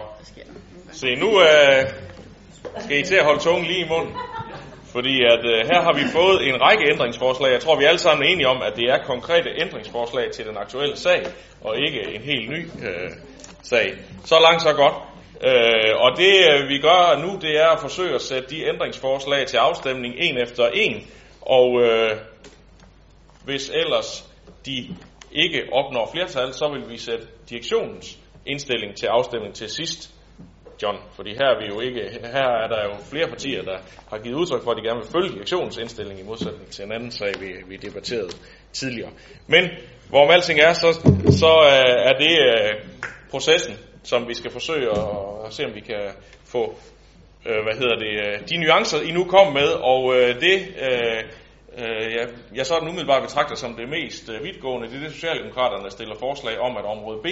Se, 0.92 1.16
nu 1.16 1.42
øh, 1.42 1.90
skal 2.80 3.00
I 3.00 3.04
til 3.04 3.16
at 3.16 3.26
holde 3.26 3.40
tungen 3.40 3.66
lige 3.66 3.86
i 3.86 3.90
munden. 3.90 4.14
Fordi 4.86 5.24
at 5.24 5.46
øh, 5.46 5.68
her 5.72 5.82
har 5.82 5.94
vi 5.94 6.02
fået 6.14 6.48
en 6.48 6.62
række 6.62 6.92
ændringsforslag. 6.92 7.52
Jeg 7.52 7.62
tror, 7.62 7.76
vi 7.76 7.84
alle 7.84 8.00
sammen 8.00 8.28
er 8.28 8.32
enige 8.32 8.48
om, 8.48 8.62
at 8.62 8.76
det 8.76 8.84
er 8.90 8.98
konkrete 8.98 9.50
ændringsforslag 9.62 10.32
til 10.32 10.46
den 10.46 10.58
aktuelle 10.58 10.98
sag, 10.98 11.26
og 11.62 11.78
ikke 11.78 12.16
en 12.16 12.22
helt 12.22 12.50
ny 12.50 12.66
øh, 12.66 13.10
sag. 13.64 13.94
Så 14.26 14.40
langt, 14.40 14.62
så 14.62 14.74
godt. 14.74 14.94
Øh, 15.44 15.94
og 15.96 16.18
det 16.18 16.34
øh, 16.52 16.70
vi 16.70 16.78
gør 16.78 17.20
nu, 17.22 17.40
det 17.42 17.60
er 17.60 17.68
at 17.68 17.80
forsøge 17.80 18.16
at 18.16 18.22
sætte 18.22 18.50
de 18.50 18.68
ændringsforslag 18.68 19.48
til 19.48 19.58
afstemning 19.58 20.16
en 20.18 20.38
efter 20.38 20.68
en. 20.68 21.08
Og 21.42 21.82
øh, 21.82 22.18
hvis 23.46 23.70
ellers 23.70 24.30
de 24.66 24.96
ikke 25.32 25.64
opnår 25.72 26.10
flertal, 26.14 26.54
så 26.54 26.70
vil 26.70 26.90
vi 26.90 26.98
sætte 26.98 27.28
direktionens 27.50 28.20
indstilling 28.46 28.96
til 28.96 29.06
afstemning 29.06 29.54
til 29.56 29.70
sidst, 29.70 30.14
John. 30.84 30.98
Fordi 31.16 31.30
her 31.30 31.46
er, 31.46 31.60
vi 31.62 31.66
jo 31.74 31.80
ikke, 31.80 32.02
her 32.36 32.50
er 32.64 32.68
der 32.68 32.84
jo 32.84 32.94
flere 33.12 33.28
partier, 33.28 33.62
der 33.62 33.78
har 34.10 34.18
givet 34.18 34.36
udtryk 34.36 34.64
for, 34.64 34.72
at 34.72 34.78
de 34.78 34.88
gerne 34.88 35.00
vil 35.02 35.12
følge 35.12 35.34
direktionens 35.34 35.78
indstilling 35.78 36.20
i 36.20 36.24
modsætning 36.24 36.70
til 36.70 36.86
en 36.86 36.92
anden 36.92 37.12
sag, 37.12 37.32
vi, 37.40 37.50
vi 37.68 37.76
debatterede 37.76 38.30
tidligere. 38.74 39.12
Men 39.48 39.70
hvorom 40.10 40.32
alting 40.32 40.60
er, 40.60 40.74
så, 40.74 40.94
så 41.42 41.52
øh, 41.74 42.10
er 42.10 42.14
det 42.24 42.34
øh, 42.50 42.74
processen, 43.32 43.76
som 44.04 44.28
vi 44.28 44.34
skal 44.34 44.52
forsøge 44.52 44.90
at, 44.92 45.08
at 45.46 45.54
se, 45.54 45.66
om 45.66 45.76
vi 45.76 45.80
kan 45.80 46.12
få 46.46 46.76
øh, 47.48 47.64
hvad 47.64 47.74
hedder 47.74 47.98
det, 48.06 48.14
øh, 48.26 48.50
de 48.50 48.58
nuancer, 48.58 49.02
I 49.02 49.12
nu 49.12 49.24
kom 49.24 49.54
med, 49.54 49.68
og 49.68 50.16
øh, 50.16 50.42
det, 50.42 50.58
øh, 50.82 51.24
øh, 51.78 52.14
jeg, 52.14 52.30
jeg 52.56 52.66
så 52.66 52.80
den 52.80 52.88
umiddelbart 52.88 53.22
betragter 53.22 53.56
som 53.56 53.76
det 53.76 53.90
mest 53.90 54.30
øh, 54.30 54.44
vidtgående, 54.44 54.88
det 54.88 54.96
er 54.96 55.00
det, 55.00 55.12
Socialdemokraterne 55.12 55.92
stiller 55.92 56.16
forslag 56.16 56.60
om, 56.60 56.78
at 56.78 56.86
område 56.86 57.20
B, 57.24 57.28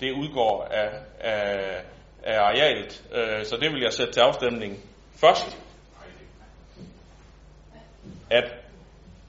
det 0.00 0.12
udgår 0.12 0.64
af, 0.70 0.90
af, 1.20 1.82
af 2.22 2.40
arealet. 2.40 3.04
Øh, 3.14 3.44
så 3.44 3.56
det 3.56 3.72
vil 3.72 3.82
jeg 3.82 3.92
sætte 3.92 4.12
til 4.12 4.20
afstemning 4.20 4.76
først. 5.16 5.58
At, 8.30 8.44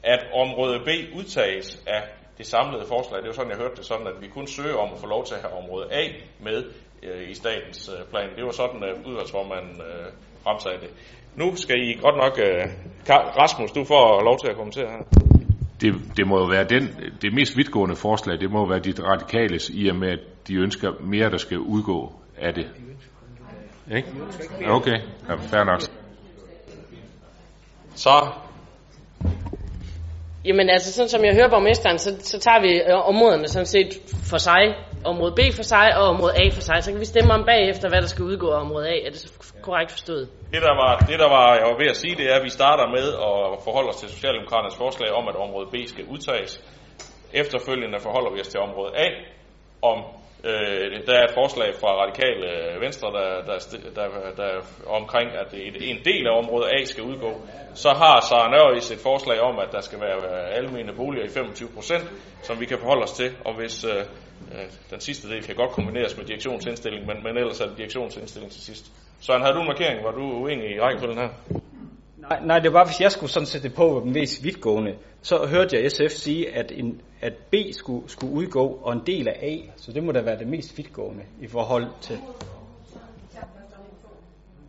at 0.03 0.20
område 0.34 0.80
B 0.80 1.16
udtages 1.18 1.84
af 1.88 2.03
det 2.38 2.47
samlede 2.47 2.86
forslag. 2.88 3.18
Det 3.18 3.24
er 3.24 3.28
jo 3.28 3.34
sådan, 3.34 3.51
jeg 3.51 3.57
hørte 3.57 3.76
det 3.76 3.86
sådan, 3.86 4.07
at 4.07 4.22
vi 4.22 4.28
kun 4.28 4.47
søger 4.47 4.78
om 4.78 4.93
at 4.93 4.99
få 4.99 5.07
lov 5.07 5.26
til 5.26 5.36
at 5.36 5.41
have 5.41 5.53
område 5.53 5.88
A 5.91 6.07
med 6.39 6.64
øh, 7.03 7.30
i 7.30 7.34
statens 7.34 7.89
øh, 7.89 8.05
plan. 8.10 8.36
Det 8.36 8.45
var 8.45 8.51
sådan, 8.51 8.84
at 8.84 9.05
udvalgsformanden 9.05 9.82
øh, 9.82 10.12
fremsagde 10.43 10.80
det. 10.80 10.89
Nu 11.40 11.56
skal 11.56 11.76
I 11.78 11.94
godt 11.94 12.18
nok... 12.18 12.40
Øh, 12.40 12.68
Rasmus, 13.10 13.72
du 13.72 13.84
får 13.84 14.24
lov 14.24 14.40
til 14.40 14.48
at 14.48 14.56
kommentere 14.56 14.88
her. 14.90 15.04
Det, 15.82 15.94
det 16.18 16.28
må 16.28 16.40
jo 16.40 16.46
være 16.46 16.64
den, 16.64 16.84
det 17.22 17.34
mest 17.34 17.58
vidtgående 17.58 17.96
forslag, 17.96 18.40
det 18.40 18.52
må 18.52 18.70
være 18.70 18.80
de 18.80 18.94
radikales, 19.04 19.72
i 19.74 19.88
og 19.88 19.96
med, 19.96 20.12
at 20.12 20.20
de 20.48 20.56
ønsker 20.56 20.92
mere, 21.04 21.30
der 21.30 21.38
skal 21.38 21.60
udgå 21.60 22.14
af 22.38 22.54
det. 22.54 22.68
Ikke? 23.96 24.08
Okay, 24.68 24.98
ja, 25.30 25.36
fair 25.36 25.64
nok. 25.64 25.82
Så 27.96 28.32
Jamen 30.46 30.70
altså, 30.70 30.94
sådan 30.94 31.10
som 31.10 31.26
jeg 31.26 31.34
hører 31.34 31.50
borgmesteren, 31.50 31.98
så, 32.00 32.16
så 32.20 32.40
tager 32.40 32.62
vi 32.62 32.74
øh, 32.74 33.08
områderne 33.08 33.48
sådan 33.48 33.66
set 33.66 33.90
for 34.30 34.38
sig. 34.38 34.76
Område 35.06 35.34
B 35.39 35.41
for 35.56 35.64
sig 35.64 35.88
og 35.97 36.04
område 36.14 36.34
A 36.43 36.50
for 36.50 36.62
sig. 36.62 36.84
Så 36.84 36.91
kan 36.91 37.00
vi 37.00 37.06
stemme 37.06 37.34
om 37.34 37.43
bagefter, 37.45 37.89
hvad 37.89 38.02
der 38.02 38.08
skal 38.08 38.26
udgå 38.26 38.47
af 38.52 38.62
område 38.62 38.88
A. 38.88 38.95
Er 39.06 39.10
det 39.10 39.20
så 39.20 39.30
korrekt 39.62 39.91
forstået? 39.91 40.30
Det 40.54 40.62
der, 40.62 40.76
var, 40.82 40.97
det, 41.10 41.20
der 41.20 41.30
var, 41.38 41.47
jeg 41.60 41.68
var 41.72 41.78
ved 41.78 41.89
at 41.89 41.97
sige, 42.04 42.16
det 42.16 42.26
er, 42.32 42.36
at 42.36 42.43
vi 42.43 42.50
starter 42.50 42.86
med 42.97 43.08
at 43.30 43.60
forholde 43.64 43.89
os 43.89 44.00
til 44.02 44.10
Socialdemokraternes 44.10 44.76
forslag 44.76 45.10
om, 45.20 45.28
at 45.28 45.36
område 45.36 45.68
B 45.74 45.76
skal 45.88 46.06
udtages. 46.14 46.52
Efterfølgende 47.34 48.00
forholder 48.00 48.32
vi 48.34 48.39
os 48.39 48.47
til 48.47 48.60
område 48.60 48.91
A, 49.06 49.08
om 49.82 49.97
øh, 50.43 51.08
der 51.08 51.14
er 51.20 51.24
et 51.24 51.34
forslag 51.34 51.70
fra 51.82 51.89
radikale 52.04 52.45
øh, 52.54 52.82
venstre, 52.82 53.08
der, 53.18 53.28
der, 53.50 53.58
der, 53.95 54.08
der, 54.38 54.52
omkring, 55.00 55.30
at 55.41 55.54
en 55.91 56.00
del 56.06 56.28
af 56.28 56.38
område 56.38 56.66
A 56.76 56.84
skal 56.84 57.04
udgå. 57.04 57.32
Så 57.74 57.89
har 57.89 58.22
Sara 58.30 58.50
Nørris 58.52 58.91
et 58.91 59.00
forslag 59.00 59.39
om, 59.39 59.60
at 59.60 59.72
der 59.72 59.82
skal 59.82 60.00
være 60.00 60.18
øh, 60.18 60.58
almene 60.58 60.93
boliger 60.93 61.26
i 61.26 61.30
25 61.30 61.70
procent, 61.76 62.06
som 62.41 62.60
vi 62.60 62.66
kan 62.66 62.80
forholde 62.80 63.04
os 63.04 63.12
til. 63.12 63.32
Og 63.45 63.56
hvis 63.56 63.86
øh, 63.86 64.04
den 64.91 65.00
sidste 65.00 65.30
del 65.30 65.43
kan 65.43 65.56
godt 65.56 65.72
kombineres 65.72 66.18
med 66.18 66.26
direktionsindstilling, 66.26 67.06
men, 67.08 67.24
men 67.24 67.38
ellers 67.38 67.60
er 67.60 67.68
det 67.68 67.78
direktionsindstilling 67.78 68.52
til 68.52 68.62
sidst. 68.62 68.91
Søren, 69.20 69.41
havde 69.41 69.56
du 69.56 69.62
en 69.62 69.68
markering? 69.68 70.04
Var 70.04 70.12
du 70.12 70.22
uenig 70.22 70.76
i 70.76 70.80
rækkefølgen 70.80 71.18
her? 71.18 71.30
Nej, 72.18 72.39
nej, 72.45 72.60
det 72.60 72.74
var 72.74 72.86
hvis 72.86 73.02
jeg 73.02 73.12
skulle 73.12 73.32
sådan 73.32 73.45
sætte 73.45 73.68
det 73.68 73.76
på 73.76 74.02
den 74.04 74.14
mest 74.14 74.43
vidtgående, 74.43 74.95
så 75.22 75.45
hørte 75.45 75.76
jeg 75.76 75.91
SF 75.91 76.16
sige, 76.16 76.56
at, 76.56 76.72
en, 76.72 77.02
at 77.22 77.34
B 77.34 77.56
skulle, 77.72 78.10
skulle 78.10 78.34
udgå, 78.34 78.80
og 78.84 78.93
en 78.93 79.02
del 79.06 79.28
af 79.28 79.39
A, 79.41 79.56
så 79.78 79.91
det 79.91 80.04
må 80.04 80.12
da 80.12 80.22
være 80.22 80.39
det 80.39 80.47
mest 80.47 80.78
vidtgående 80.78 81.24
i 81.41 81.47
forhold 81.47 81.86
til... 82.02 82.18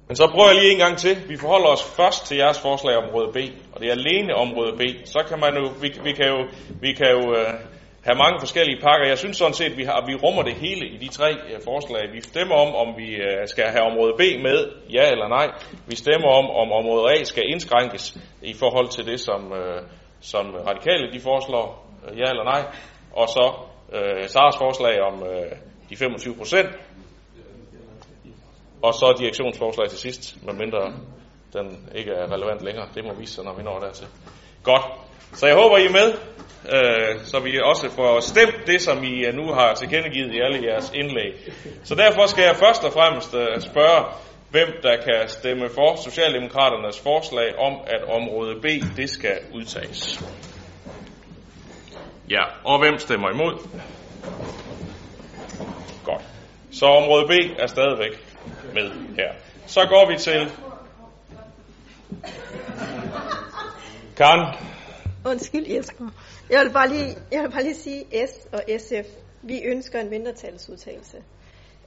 Men 0.09 0.17
så 0.17 0.31
prøver 0.35 0.49
jeg 0.49 0.61
lige 0.61 0.73
en 0.73 0.79
gang 0.79 0.99
til. 0.99 1.17
Vi 1.29 1.37
forholder 1.37 1.69
os 1.69 1.85
først 1.85 2.27
til 2.27 2.37
jeres 2.37 2.59
forslag 2.59 2.97
om 2.97 3.05
område 3.05 3.33
B, 3.33 3.37
og 3.73 3.81
det 3.81 3.89
er 3.89 3.93
alene 3.93 4.35
område 4.35 4.77
B. 4.77 4.83
Så 5.05 5.25
kan 5.29 5.41
man 5.41 5.57
jo, 5.57 5.71
vi, 5.81 5.93
vi 6.05 6.13
kan 6.13 6.27
jo, 6.27 6.45
vi 6.81 6.93
kan 6.93 7.11
jo 7.11 7.31
uh, 7.31 7.70
have 8.07 8.19
mange 8.25 8.41
forskellige 8.41 8.81
pakker. 8.81 9.07
Jeg 9.07 9.19
synes 9.19 9.37
sådan 9.37 9.55
set, 9.55 9.71
at 9.73 9.77
vi, 9.77 9.85
har, 9.85 10.05
vi 10.07 10.15
rummer 10.15 10.43
det 10.43 10.55
hele 10.55 10.89
i 10.89 10.97
de 10.97 11.09
tre 11.09 11.31
øh, 11.33 11.61
forslag. 11.65 12.13
Vi 12.13 12.21
stemmer 12.21 12.55
om, 12.55 12.75
om 12.75 12.89
vi 12.97 13.09
øh, 13.15 13.49
skal 13.49 13.65
have 13.65 13.85
område 13.91 14.15
B 14.19 14.23
med, 14.47 14.59
ja 14.93 15.11
eller 15.11 15.29
nej. 15.29 15.47
Vi 15.87 15.97
stemmer 15.97 16.29
om, 16.29 16.47
om 16.63 16.73
område 16.73 17.13
A 17.13 17.25
skal 17.25 17.45
indskrænkes 17.53 18.19
i 18.43 18.55
forhold 18.55 18.89
til 18.89 19.07
det, 19.07 19.21
som, 19.21 19.53
øh, 19.53 19.83
som 20.21 20.45
radikale 20.71 21.13
de 21.13 21.21
foreslår, 21.21 21.67
ja 22.17 22.27
eller 22.33 22.45
nej. 22.45 22.63
Og 23.13 23.29
så 23.29 23.45
øh, 23.97 24.29
Saras 24.29 24.57
forslag 24.59 25.01
om 25.01 25.23
øh, 25.23 25.53
de 25.91 25.97
25 25.97 26.37
procent. 26.37 26.69
Og 28.83 28.95
så 28.95 29.15
direktionsforslag 29.19 29.89
til 29.89 29.99
sidst, 29.99 30.47
medmindre 30.47 30.93
den 31.53 31.89
ikke 31.95 32.13
er 32.13 32.33
relevant 32.33 32.63
længere. 32.63 32.89
Det 32.95 33.05
må 33.05 33.15
vise 33.15 33.35
sig, 33.35 33.45
når 33.45 33.55
vi 33.57 33.63
når 33.63 33.79
dertil. 33.79 34.07
Godt. 34.65 34.83
Så 35.33 35.47
jeg 35.47 35.57
håber, 35.57 35.77
I 35.77 35.87
er 35.87 35.91
med, 35.91 36.15
øh, 36.75 37.21
så 37.25 37.41
vi 37.41 37.61
også 37.65 37.91
får 37.91 38.21
stemt 38.21 38.67
det, 38.67 38.81
som 38.81 39.05
I 39.05 39.27
øh, 39.27 39.35
nu 39.35 39.53
har 39.53 39.75
tilkendegivet 39.75 40.33
i 40.35 40.41
alle 40.41 40.67
jeres 40.67 40.93
indlæg. 40.95 41.33
Så 41.85 41.95
derfor 41.95 42.27
skal 42.27 42.45
jeg 42.45 42.57
først 42.57 42.85
og 42.85 42.93
fremmest 42.93 43.35
øh, 43.35 43.61
spørge, 43.61 44.05
hvem 44.51 44.69
der 44.83 44.97
kan 44.97 45.29
stemme 45.29 45.69
for 45.69 45.97
Socialdemokraternes 45.97 47.01
forslag 47.01 47.59
om, 47.59 47.81
at 47.87 48.03
område 48.05 48.61
B, 48.61 48.67
det 48.97 49.11
skal 49.11 49.39
udtages. 49.55 50.23
Ja, 52.31 52.43
og 52.65 52.79
hvem 52.79 52.99
stemmer 52.99 53.31
imod? 53.31 53.69
Godt. 56.05 56.23
Så 56.73 56.87
område 56.87 57.27
B 57.27 57.61
er 57.61 57.67
stadigvæk 57.67 58.13
med 58.75 58.91
her. 59.17 59.33
Så 59.67 59.81
går 59.89 60.11
vi 60.11 60.17
til 60.19 60.51
Karen. 64.21 64.55
Undskyld 65.25 65.67
Jesper. 65.67 66.09
Jeg 66.51 66.65
vil, 66.65 66.73
bare 66.73 66.89
lige, 66.89 67.17
jeg 67.33 67.43
vil 67.43 67.51
bare 67.51 67.63
lige 67.63 67.75
sige 67.75 68.27
S 68.27 68.31
og 68.53 68.63
SF. 68.79 69.09
Vi 69.43 69.63
ønsker 69.63 70.01
en 70.01 70.11
mindretalsudtalelse. 70.11 71.17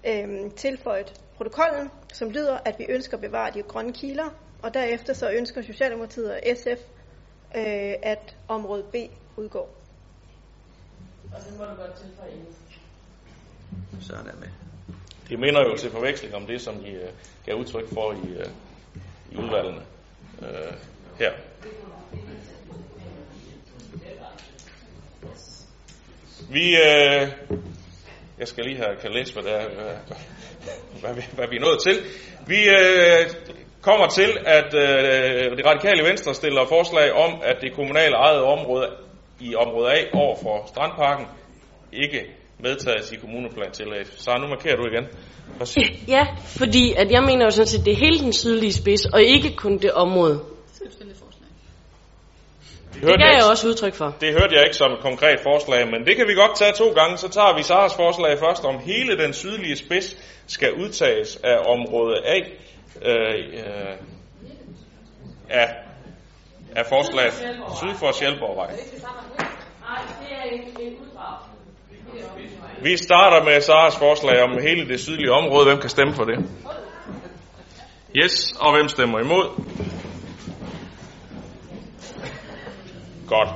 Øhm, 0.07 0.51
tilføjet 0.51 1.21
protokollen, 1.37 1.89
som 2.13 2.29
lyder, 2.29 2.57
at 2.65 2.75
vi 2.79 2.85
ønsker 2.89 3.17
at 3.17 3.21
bevare 3.21 3.51
de 3.53 3.61
grønne 3.61 3.93
kiler, 3.93 4.29
og 4.61 4.73
derefter 4.73 5.13
så 5.13 5.31
ønsker 5.31 5.61
Socialdemokratiet 5.61 6.31
og 6.31 6.39
SF, 6.57 6.81
øh, 7.55 7.93
at 8.03 8.35
område 8.47 8.83
B 8.91 8.95
udgår. 9.37 9.75
Og 11.35 11.41
så 11.41 11.49
må 11.57 11.63
du 11.63 11.75
godt 11.75 11.93
tilføje 11.93 12.31
Så 14.01 14.13
er 14.13 14.23
med. 14.39 14.47
Det 15.29 15.39
minder 15.39 15.61
jo 15.61 15.77
til 15.77 15.91
forveksling 15.91 16.35
om 16.35 16.45
det, 16.45 16.61
som 16.61 16.85
I 16.85 16.89
øh, 16.89 17.09
gav 17.45 17.55
udtryk 17.55 17.93
for 17.93 18.11
i, 18.11 18.27
øh, 18.27 18.47
i 19.31 19.37
udvalgene 19.37 19.81
øh, 20.41 20.73
her. 21.19 21.31
Vi, 26.53 26.75
øh, 26.75 27.27
jeg 28.39 28.47
skal 28.47 28.63
lige 28.65 28.77
have, 28.77 28.95
kan 29.01 29.11
læse, 29.11 29.33
hvad, 29.33 29.43
det 29.43 29.53
er, 29.53 29.65
hvad, 29.69 29.95
hvad, 31.01 31.15
vi, 31.15 31.21
hvad 31.35 31.47
vi 31.49 31.55
er 31.55 31.61
nået 31.61 31.79
til. 31.87 31.95
Vi 32.47 32.59
øh, 32.69 33.29
kommer 33.81 34.07
til, 34.07 34.37
at 34.45 34.73
øh, 34.73 35.57
det 35.57 35.65
radikale 35.65 36.03
venstre 36.03 36.33
stiller 36.33 36.65
forslag 36.65 37.11
om, 37.11 37.41
at 37.43 37.57
det 37.61 37.75
kommunale 37.75 38.15
ejede 38.15 38.43
område 38.43 38.87
i 39.39 39.55
område 39.55 39.91
A 39.91 39.99
over 40.13 40.35
for 40.43 40.65
Strandparken 40.67 41.25
ikke 41.93 42.25
medtages 42.59 43.11
i 43.11 43.15
kommuneplan 43.15 43.71
tillæg. 43.71 44.07
Så 44.07 44.37
nu 44.41 44.47
markerer 44.47 44.75
du 44.75 44.85
igen. 44.87 45.05
Præcis. 45.57 45.91
Ja, 46.07 46.27
fordi 46.45 46.93
at 46.97 47.11
jeg 47.11 47.23
mener 47.23 47.45
jo 47.45 47.51
sådan 47.51 47.67
set, 47.67 47.85
det 47.85 47.93
er 47.93 47.97
hele 47.97 48.19
den 48.19 48.33
sydlige 48.33 48.73
spids, 48.73 49.05
og 49.05 49.21
ikke 49.21 49.55
kun 49.55 49.77
det 49.77 49.91
område. 49.91 50.52
Det, 52.93 53.01
Det 53.01 53.19
gav 53.19 53.31
jeg 53.35 53.45
også 53.51 53.67
udtryk 53.67 53.93
for. 53.93 54.15
Det 54.21 54.33
hørte 54.33 54.55
jeg 54.55 54.63
ikke 54.63 54.75
som 54.75 54.91
et 54.91 54.99
konkret 54.99 55.39
forslag, 55.39 55.87
men 55.87 56.05
det 56.05 56.15
kan 56.15 56.27
vi 56.27 56.33
godt 56.33 56.57
tage 56.57 56.71
to 56.71 56.89
gange. 56.89 57.17
Så 57.17 57.29
tager 57.29 57.55
vi 57.57 57.63
Saras 57.63 57.95
forslag 57.95 58.39
først 58.39 58.65
om 58.65 58.79
hele 58.79 59.17
den 59.17 59.33
sydlige 59.33 59.75
spids 59.77 60.17
skal 60.47 60.73
udtages 60.73 61.35
af 61.43 61.57
område 61.65 62.15
A 62.25 62.39
øh, 63.01 63.35
øh, 63.53 63.95
af, 65.49 65.75
af 66.75 66.85
forslaget 66.85 67.33
syd 67.79 67.95
for 67.99 68.11
Sjælborgvej. 68.11 68.71
Vi 72.81 72.97
starter 72.97 73.43
med 73.43 73.61
Saras 73.61 73.97
forslag 73.97 74.43
om 74.43 74.61
hele 74.61 74.87
det 74.87 74.99
sydlige 74.99 75.31
område. 75.31 75.65
Hvem 75.65 75.77
kan 75.77 75.89
stemme 75.89 76.13
for 76.13 76.23
det? 76.23 76.45
Yes, 78.15 78.53
og 78.59 78.75
hvem 78.75 78.87
stemmer 78.89 79.19
imod? 79.19 79.49
Godt. 83.27 83.49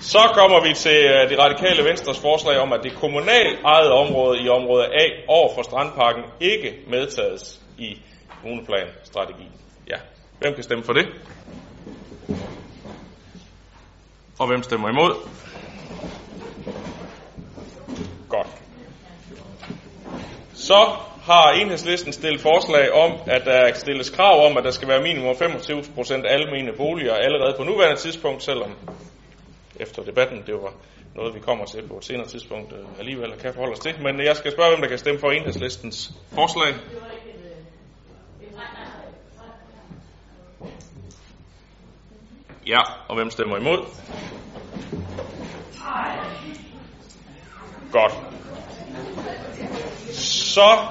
Så 0.00 0.18
kommer 0.34 0.68
vi 0.68 0.74
til 0.74 0.92
de 0.92 1.28
det 1.28 1.38
radikale 1.38 1.84
venstres 1.84 2.20
forslag 2.20 2.58
om, 2.58 2.72
at 2.72 2.80
det 2.82 2.94
kommunalt 2.94 3.60
ejede 3.64 3.92
område 3.92 4.42
i 4.42 4.48
område 4.48 4.84
A 4.84 5.06
over 5.28 5.54
for 5.54 5.62
Strandparken 5.62 6.24
ikke 6.40 6.74
medtages 6.88 7.60
i 7.78 7.98
kommuneplanstrategien. 8.42 9.52
Ja. 9.88 9.96
Hvem 10.38 10.54
kan 10.54 10.62
stemme 10.62 10.84
for 10.84 10.92
det? 10.92 11.06
Og 14.38 14.46
hvem 14.46 14.62
stemmer 14.62 14.88
imod? 14.88 15.14
Godt. 18.28 18.46
Så 20.54 20.96
har 21.22 21.50
enhedslisten 21.52 22.12
stillet 22.12 22.40
forslag 22.40 22.92
om, 22.92 23.12
at 23.26 23.44
der 23.44 23.72
stilles 23.74 24.10
krav 24.10 24.46
om, 24.46 24.56
at 24.56 24.64
der 24.64 24.70
skal 24.70 24.88
være 24.88 25.02
minimum 25.02 25.30
25% 25.30 26.26
almene 26.26 26.72
boliger 26.72 27.14
allerede 27.14 27.54
på 27.56 27.64
nuværende 27.64 28.00
tidspunkt, 28.00 28.42
selvom 28.42 28.72
efter 29.76 30.02
debatten, 30.02 30.42
det 30.46 30.54
var 30.54 30.72
noget, 31.14 31.34
vi 31.34 31.40
kommer 31.40 31.64
til 31.64 31.88
på 31.88 31.96
et 31.96 32.04
senere 32.04 32.26
tidspunkt 32.26 32.72
øh, 32.72 32.98
alligevel 32.98 33.32
kan 33.40 33.54
forholde 33.54 33.72
os 33.72 33.78
til. 33.78 33.94
Men 34.02 34.24
jeg 34.24 34.36
skal 34.36 34.52
spørge, 34.52 34.70
hvem 34.70 34.80
der 34.80 34.88
kan 34.88 34.98
stemme 34.98 35.20
for 35.20 35.30
enhedslistens 35.30 36.12
forslag. 36.34 36.74
Ja, 42.66 42.80
og 43.08 43.14
hvem 43.16 43.30
stemmer 43.30 43.56
imod? 43.56 43.86
Godt. 47.92 48.12
Så 50.14 50.86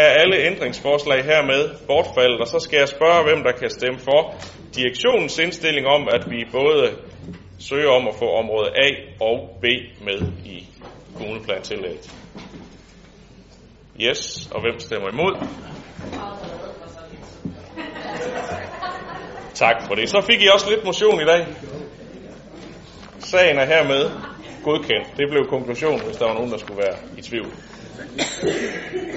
er 0.00 0.20
alle 0.20 0.36
ændringsforslag 0.36 1.24
hermed 1.24 1.70
bortfaldet, 1.86 2.40
og 2.40 2.46
så 2.46 2.58
skal 2.58 2.78
jeg 2.78 2.88
spørge, 2.88 3.22
hvem 3.24 3.42
der 3.42 3.52
kan 3.52 3.70
stemme 3.70 3.98
for 3.98 4.34
direktionens 4.74 5.38
indstilling 5.38 5.86
om, 5.86 6.08
at 6.12 6.30
vi 6.30 6.44
både 6.52 6.90
søger 7.58 7.90
om 7.90 8.08
at 8.08 8.14
få 8.14 8.28
område 8.30 8.68
A 8.86 8.88
og 9.20 9.58
B 9.62 9.64
med 10.04 10.18
i 10.44 10.68
kommuneplantillægget. 11.16 12.10
Yes, 14.00 14.50
og 14.54 14.60
hvem 14.60 14.80
stemmer 14.80 15.08
imod? 15.12 15.34
Tak 19.54 19.86
for 19.86 19.94
det. 19.94 20.08
Så 20.08 20.20
fik 20.30 20.42
I 20.42 20.48
også 20.54 20.70
lidt 20.70 20.84
motion 20.84 21.20
i 21.20 21.24
dag. 21.24 21.46
Sagen 23.18 23.58
er 23.58 23.66
hermed 23.66 24.10
godkendt. 24.64 25.06
Det 25.16 25.26
blev 25.30 25.48
konklusionen, 25.48 26.00
hvis 26.04 26.16
der 26.16 26.26
var 26.26 26.34
nogen, 26.34 26.50
der 26.50 26.58
skulle 26.58 26.82
være 26.82 26.96
i 27.18 27.22
tvivl. 27.22 27.52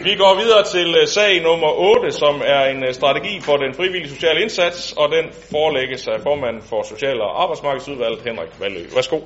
Vi 0.03 0.15
går 0.15 0.35
videre 0.41 0.63
til 0.63 0.95
øh, 1.01 1.07
sag 1.07 1.41
nummer 1.43 1.67
8, 1.67 2.11
som 2.11 2.41
er 2.45 2.65
en 2.65 2.83
øh, 2.83 2.93
strategi 2.93 3.41
for 3.41 3.57
den 3.57 3.73
frivillige 3.73 4.09
sociale 4.09 4.41
indsats, 4.41 4.93
og 4.97 5.09
den 5.11 5.25
forelægges 5.51 6.07
af 6.07 6.21
formanden 6.21 6.61
for 6.61 6.83
Social- 6.83 7.21
og 7.21 7.43
Arbejdsmarkedsudvalget, 7.43 8.21
Henrik 8.21 8.59
Valø. 8.59 8.85
Værsgo. 8.95 9.19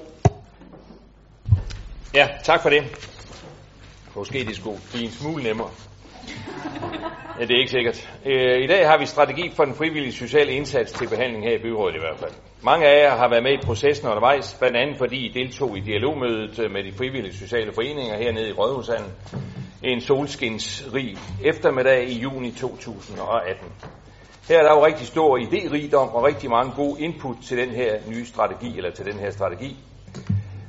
Ja, 2.16 2.28
tak 2.43 2.62
for 2.62 2.70
det. 2.70 2.84
Måske 4.16 4.45
det 4.45 4.55
skulle 4.55 4.80
blive 4.91 5.05
en 5.05 5.12
smule 5.12 5.43
nemmere. 5.43 5.70
Ja, 7.39 7.45
det 7.45 7.51
er 7.51 7.60
ikke 7.60 7.72
sikkert. 7.72 8.10
Øh, 8.26 8.64
I 8.64 8.68
dag 8.68 8.88
har 8.88 8.97
vi 8.97 9.05
strategi 9.05 9.51
for 9.55 9.66
den 9.66 9.76
frivillige 9.76 10.14
sociale 10.14 10.51
indsats 10.51 10.91
til 10.91 11.08
behandling 11.10 11.43
her 11.43 11.55
i 11.55 11.62
byrådet 11.62 11.95
i 11.95 11.99
hvert 11.99 12.20
fald. 12.20 12.32
Mange 12.64 12.88
af 12.88 13.03
jer 13.03 13.18
har 13.18 13.30
været 13.30 13.43
med 13.43 13.53
i 13.53 13.66
processen 13.66 14.08
undervejs, 14.08 14.55
blandt 14.60 14.78
andet 14.78 14.97
fordi 14.97 15.26
I 15.26 15.34
deltog 15.34 15.78
i 15.78 15.80
dialogmødet 15.80 16.60
øh, 16.60 16.72
med 16.72 16.84
de 16.84 16.91
frivillige 16.97 17.34
sociale 17.34 17.74
foreninger 17.74 18.18
hernede 18.18 18.49
i 18.49 18.51
Rådhushallen 18.51 19.12
en 19.84 20.01
solskinsrig 20.01 21.18
eftermiddag 21.43 22.10
i 22.10 22.20
juni 22.20 22.51
2018. 22.51 23.66
Her 24.49 24.60
er 24.60 24.64
der 24.64 24.74
jo 24.80 24.86
rigtig 24.86 25.08
stor 25.08 25.38
idérigdom 25.38 26.16
og 26.16 26.24
rigtig 26.24 26.49
mange 26.49 26.72
gode 26.76 27.01
input 27.01 27.36
til 27.43 27.58
den 27.58 27.70
her 27.70 27.95
nye 28.10 28.26
strategi, 28.26 28.78
eller 28.78 28.91
til 28.91 29.05
den 29.05 29.14
her 29.14 29.32
strategi. 29.32 29.78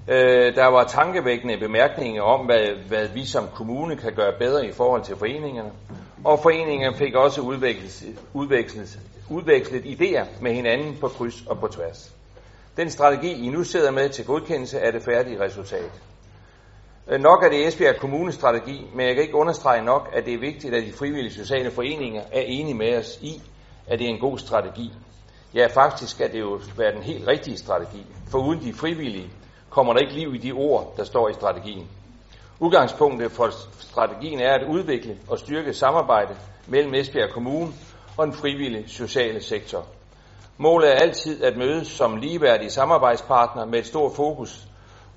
Øh, 0.08 0.54
der 0.54 0.66
var 0.66 0.84
tankevækkende 0.84 1.58
bemærkninger 1.58 2.22
om, 2.22 2.46
hvad, 2.46 2.66
hvad 2.88 3.08
vi 3.14 3.24
som 3.26 3.44
kommune 3.54 3.96
kan 3.96 4.12
gøre 4.12 4.32
bedre 4.38 4.66
i 4.66 4.72
forhold 4.72 5.02
til 5.02 5.16
foreningerne. 5.16 5.70
Og 6.24 6.38
foreningerne 6.42 6.96
fik 6.96 7.14
også 7.14 7.40
udvekslet, 7.40 8.18
udvekslet, 8.34 8.98
udvekslet 9.30 9.84
idéer 9.84 10.26
med 10.40 10.52
hinanden 10.52 10.96
på 11.00 11.08
kryds 11.08 11.46
og 11.46 11.58
på 11.58 11.68
tværs. 11.68 12.14
Den 12.76 12.90
strategi, 12.90 13.46
I 13.46 13.48
nu 13.48 13.64
sidder 13.64 13.90
med 13.90 14.08
til 14.08 14.24
godkendelse, 14.26 14.78
er 14.78 14.90
det 14.90 15.02
færdige 15.02 15.40
resultat. 15.40 15.90
Øh, 17.08 17.20
nok 17.20 17.44
er 17.44 17.48
det 17.48 17.66
Esbjerg 17.66 17.96
Kommunes 17.96 18.34
strategi, 18.34 18.86
men 18.94 19.06
jeg 19.06 19.14
kan 19.14 19.22
ikke 19.22 19.34
understrege 19.34 19.84
nok, 19.84 20.10
at 20.12 20.24
det 20.24 20.34
er 20.34 20.38
vigtigt, 20.38 20.74
at 20.74 20.86
de 20.86 20.92
frivillige 20.92 21.34
sociale 21.34 21.70
foreninger 21.70 22.22
er 22.32 22.40
enige 22.40 22.74
med 22.74 22.96
os 22.96 23.18
i, 23.22 23.42
at 23.86 23.98
det 23.98 24.04
er 24.04 24.10
en 24.10 24.20
god 24.20 24.38
strategi. 24.38 24.92
Ja, 25.54 25.66
faktisk 25.66 26.14
skal 26.14 26.32
det 26.32 26.40
jo 26.40 26.60
være 26.76 26.92
den 26.92 27.02
helt 27.02 27.28
rigtige 27.28 27.56
strategi, 27.56 28.06
for 28.30 28.38
uden 28.38 28.62
de 28.62 28.72
frivillige 28.72 29.30
kommer 29.70 29.92
der 29.92 30.00
ikke 30.00 30.14
liv 30.14 30.34
i 30.34 30.38
de 30.38 30.52
ord, 30.52 30.94
der 30.96 31.04
står 31.04 31.28
i 31.28 31.32
strategien. 31.32 31.88
Udgangspunktet 32.60 33.32
for 33.32 33.50
strategien 33.80 34.40
er 34.40 34.54
at 34.54 34.66
udvikle 34.68 35.18
og 35.28 35.38
styrke 35.38 35.74
samarbejde 35.74 36.36
mellem 36.66 36.94
Esbjerg 36.94 37.30
Kommune 37.30 37.72
og 38.18 38.26
den 38.26 38.34
frivillige 38.34 38.88
sociale 38.88 39.42
sektor. 39.42 39.86
Målet 40.56 40.90
er 40.90 40.94
altid 40.94 41.44
at 41.44 41.56
mødes 41.56 41.88
som 41.88 42.16
ligeværdige 42.16 42.70
samarbejdspartnere 42.70 43.66
med 43.66 43.78
et 43.78 43.86
stort 43.86 44.12
fokus 44.16 44.68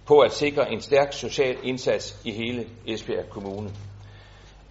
på 0.06 0.20
at 0.20 0.34
sikre 0.34 0.72
en 0.72 0.82
stærk 0.82 1.14
social 1.14 1.58
indsats 1.64 2.16
i 2.24 2.32
hele 2.32 2.66
Esbjerg 2.88 3.30
Kommune. 3.30 3.70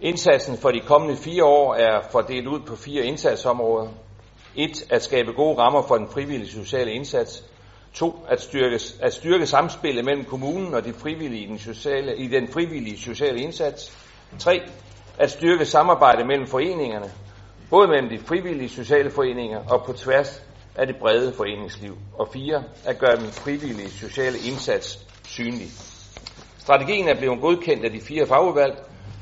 Indsatsen 0.01 0.57
for 0.57 0.71
de 0.71 0.79
kommende 0.79 1.17
fire 1.17 1.43
år 1.43 1.75
er 1.75 2.01
fordelt 2.11 2.47
ud 2.47 2.59
på 2.59 2.75
fire 2.75 3.05
indsatsområder. 3.05 3.87
1. 4.55 4.69
At 4.89 5.03
skabe 5.03 5.33
gode 5.33 5.57
rammer 5.57 5.81
for 5.87 5.97
den 5.97 6.09
frivillige 6.09 6.51
sociale 6.51 6.91
indsats. 6.91 7.43
2. 7.93 8.25
At 8.29 8.41
styrke, 8.41 8.79
at 9.01 9.13
styrke 9.13 9.45
samspillet 9.45 10.05
mellem 10.05 10.25
kommunen 10.25 10.73
og 10.73 10.85
de 10.85 10.93
frivillige 10.93 11.43
i 11.43 11.47
den, 11.47 11.59
sociale, 11.59 12.17
i 12.17 12.27
den 12.27 12.47
frivillige 12.47 12.97
sociale 12.97 13.39
indsats. 13.39 13.97
3. 14.39 14.61
At 15.17 15.31
styrke 15.31 15.65
samarbejdet 15.65 16.27
mellem 16.27 16.47
foreningerne, 16.47 17.11
både 17.71 17.87
mellem 17.87 18.09
de 18.09 18.19
frivillige 18.19 18.69
sociale 18.69 19.11
foreninger 19.11 19.59
og 19.69 19.85
på 19.85 19.93
tværs 19.93 20.43
af 20.75 20.87
det 20.87 20.95
brede 20.95 21.33
foreningsliv. 21.33 21.97
Og 22.19 22.27
4. 22.33 22.63
At 22.85 22.99
gøre 22.99 23.15
den 23.15 23.31
frivillige 23.31 23.91
sociale 23.91 24.37
indsats 24.37 24.99
synlig. 25.25 25.67
Strategien 26.57 27.07
er 27.07 27.19
blevet 27.19 27.41
godkendt 27.41 27.85
af 27.85 27.91
de 27.91 28.01
fire 28.01 28.25
fagudvalg, 28.27 28.77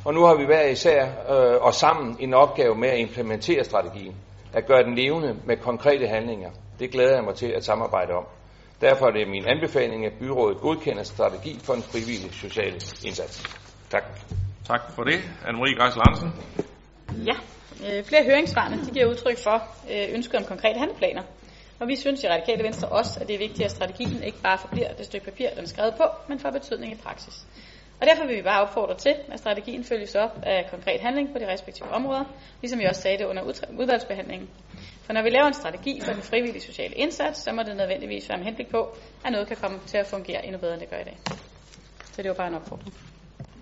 og 0.06 0.14
nu 0.14 0.26
har 0.26 0.36
vi 0.36 0.46
hver 0.46 0.64
især 0.68 1.04
øh, 1.06 1.62
og 1.62 1.74
sammen 1.74 2.18
en 2.20 2.34
opgave 2.34 2.76
med 2.76 2.90
at 2.90 3.00
implementere 3.00 3.64
strategien, 3.64 4.16
at 4.54 4.66
gøre 4.68 4.84
den 4.84 4.96
levende 4.96 5.36
med 5.46 5.58
konkrete 5.58 6.08
handlinger. 6.08 6.50
Det 6.80 6.92
glæder 6.92 7.16
jeg 7.16 7.24
mig 7.24 7.36
til 7.36 7.48
at 7.48 7.66
samarbejde 7.66 8.14
om. 8.14 8.26
Derfor 8.82 9.06
er 9.06 9.12
det 9.12 9.28
min 9.28 9.46
anbefaling, 9.48 10.06
at 10.06 10.14
byrådet 10.20 10.58
godkender 10.58 11.04
strategi 11.04 11.60
for 11.64 11.74
en 11.74 11.82
frivillig 11.82 12.34
social 12.34 12.74
indsats. 13.06 13.44
Tak. 13.90 14.04
Tak 14.68 14.82
for 14.96 15.04
det. 15.04 15.20
Anne-Marie 15.46 15.84
Geis 15.84 15.96
Larsen. 15.96 16.34
Ja, 17.26 17.34
øh, 17.86 18.04
flere 18.04 18.24
høringsvarene 18.24 18.86
de 18.86 18.92
giver 18.92 19.06
udtryk 19.06 19.38
for 19.38 19.58
øh, 19.92 20.16
ønsket 20.16 20.36
om 20.36 20.46
konkrete 20.46 20.80
handleplaner. 20.80 21.24
Og 21.80 21.88
vi 21.88 21.96
synes 21.96 22.24
i 22.24 22.28
Radikale 22.28 22.64
Venstre 22.64 22.88
også, 22.88 23.20
at 23.20 23.28
det 23.28 23.34
er 23.34 23.40
vigtigt, 23.40 23.66
at 23.66 23.72
strategien 23.72 24.24
ikke 24.24 24.42
bare 24.42 24.58
forbliver 24.58 24.94
det 24.94 25.06
stykke 25.06 25.26
papir, 25.26 25.50
den 25.50 25.64
er 25.64 25.68
skrevet 25.68 25.96
på, 25.96 26.04
men 26.28 26.40
får 26.40 26.52
betydning 26.52 26.92
i 26.94 26.96
praksis. 26.96 27.46
Og 28.02 28.08
derfor 28.08 28.26
vil 28.26 28.38
vi 28.38 28.42
bare 28.42 28.62
opfordre 28.62 28.98
til, 28.98 29.16
at 29.32 29.40
strategien 29.40 29.84
følges 29.84 30.16
op 30.16 30.40
af 30.44 30.68
konkret 30.72 31.02
handling 31.02 31.34
på 31.34 31.40
de 31.40 31.54
respektive 31.54 31.90
områder, 31.90 32.24
ligesom 32.62 32.80
vi 32.80 32.86
også 32.86 33.02
sagde 33.02 33.18
det 33.18 33.26
under 33.26 33.44
udvalgsbehandlingen. 33.78 34.50
For 35.04 35.14
når 35.14 35.24
vi 35.24 35.30
laver 35.30 35.48
en 35.48 35.54
strategi 35.54 36.02
for 36.02 36.14
den 36.14 36.22
frivillige 36.22 36.62
sociale 36.62 36.96
indsats, 36.96 37.40
så 37.40 37.52
må 37.52 37.64
det 37.64 37.78
nødvendigvis 37.78 38.30
være 38.30 38.38
med 38.38 38.46
henblik 38.46 38.68
på, 38.68 38.96
at 39.26 39.32
noget 39.32 39.48
kan 39.48 39.58
komme 39.58 39.80
til 39.88 39.98
at 39.98 40.08
fungere 40.08 40.46
endnu 40.46 40.60
bedre, 40.60 40.74
end 40.74 40.82
det 40.82 40.90
gør 40.90 40.98
i 41.00 41.04
dag. 41.04 41.18
Så 42.12 42.22
det 42.22 42.30
var 42.30 42.36
bare 42.36 42.48
en 42.48 42.56
opfordring. 42.56 43.09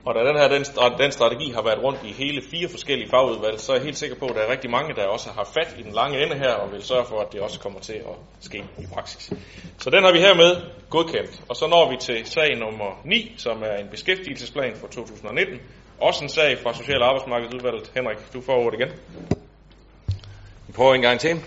Og 0.08 0.16
da 0.16 0.20
den 0.30 0.38
her 0.38 0.48
den, 0.48 0.66
den 0.98 1.12
strategi 1.12 1.52
har 1.52 1.62
været 1.62 1.84
rundt 1.84 2.00
i 2.04 2.12
hele 2.12 2.42
fire 2.52 2.70
forskellige 2.70 3.10
fagudvalg, 3.10 3.60
så 3.60 3.72
er 3.72 3.76
jeg 3.76 3.86
helt 3.86 3.98
sikker 3.98 4.16
på, 4.16 4.26
at 4.26 4.36
der 4.36 4.42
er 4.42 4.52
rigtig 4.52 4.70
mange, 4.72 4.96
der 4.96 5.06
også 5.08 5.30
har 5.30 5.44
fat 5.54 5.76
i 5.80 5.84
den 5.84 5.92
lange 5.92 6.24
ende 6.24 6.36
her, 6.36 6.54
og 6.54 6.72
vil 6.72 6.84
sørge 6.84 7.06
for, 7.06 7.20
at 7.20 7.34
det 7.34 7.42
også 7.42 7.60
kommer 7.60 7.80
til 7.80 7.94
at 7.94 8.16
ske 8.40 8.64
i 8.78 8.86
praksis. 8.94 9.34
Så 9.78 9.90
den 9.90 10.04
har 10.04 10.12
vi 10.12 10.20
hermed 10.20 10.62
godkendt. 10.90 11.42
Og 11.50 11.56
så 11.56 11.68
når 11.68 11.90
vi 11.92 11.98
til 12.00 12.26
sag 12.26 12.58
nummer 12.60 13.02
9, 13.06 13.34
som 13.38 13.64
er 13.64 13.76
en 13.78 13.88
beskæftigelsesplan 13.92 14.76
for 14.76 14.88
2019. 14.88 15.60
Også 16.02 16.24
en 16.24 16.30
sag 16.30 16.58
fra 16.64 16.74
Social- 16.74 17.02
og 17.02 17.08
Arbejdsmarkedsudvalget. 17.08 17.92
Henrik, 17.96 18.18
du 18.34 18.42
får 18.42 18.56
ordet 18.66 18.80
igen. 18.80 18.92
Vi 20.68 20.74
prøver 20.74 20.94
en 20.94 21.02
gang 21.02 21.20
til. 21.20 21.42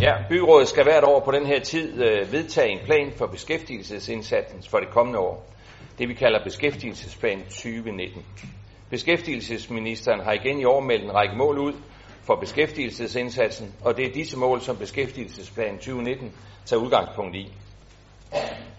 Ja, 0.00 0.12
byrådet 0.28 0.68
skal 0.68 0.84
hvert 0.84 1.04
år 1.04 1.20
på 1.20 1.30
den 1.30 1.46
her 1.46 1.60
tid 1.60 2.02
øh, 2.04 2.32
vedtage 2.32 2.68
en 2.68 2.78
plan 2.84 3.12
for 3.16 3.26
beskæftigelsesindsatsen 3.26 4.62
for 4.70 4.78
det 4.78 4.88
kommende 4.90 5.18
år 5.18 5.53
det 5.98 6.08
vi 6.08 6.14
kalder 6.14 6.44
Beskæftigelsesplan 6.44 7.40
2019. 7.40 8.26
Beskæftigelsesministeren 8.90 10.20
har 10.20 10.32
igen 10.32 10.60
i 10.60 10.64
år 10.64 10.80
meldt 10.80 11.04
en 11.04 11.14
række 11.14 11.36
mål 11.36 11.58
ud 11.58 11.72
for 12.22 12.34
beskæftigelsesindsatsen, 12.34 13.74
og 13.84 13.96
det 13.96 14.06
er 14.06 14.12
disse 14.12 14.38
mål, 14.38 14.60
som 14.60 14.76
Beskæftigelsesplan 14.76 15.74
2019 15.74 16.32
tager 16.64 16.82
udgangspunkt 16.82 17.36
i. 17.36 17.52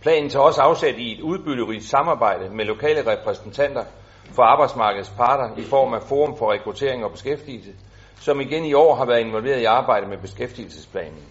Planen 0.01 0.29
tager 0.29 0.43
også 0.43 0.61
afsæt 0.61 0.97
i 0.97 1.11
et 1.11 1.21
udbytterigt 1.21 1.83
samarbejde 1.83 2.49
med 2.49 2.65
lokale 2.65 3.11
repræsentanter 3.11 3.83
for 4.31 4.43
arbejdsmarkedets 4.43 5.09
parter 5.09 5.57
i 5.57 5.63
form 5.63 5.93
af 5.93 6.01
Forum 6.01 6.37
for 6.37 6.51
Rekruttering 6.51 7.03
og 7.05 7.11
Beskæftigelse, 7.11 7.71
som 8.19 8.41
igen 8.41 8.65
i 8.65 8.73
år 8.73 8.95
har 8.95 9.05
været 9.05 9.19
involveret 9.19 9.61
i 9.61 9.65
arbejdet 9.65 10.09
med 10.09 10.17
beskæftigelsesplanen. 10.17 11.23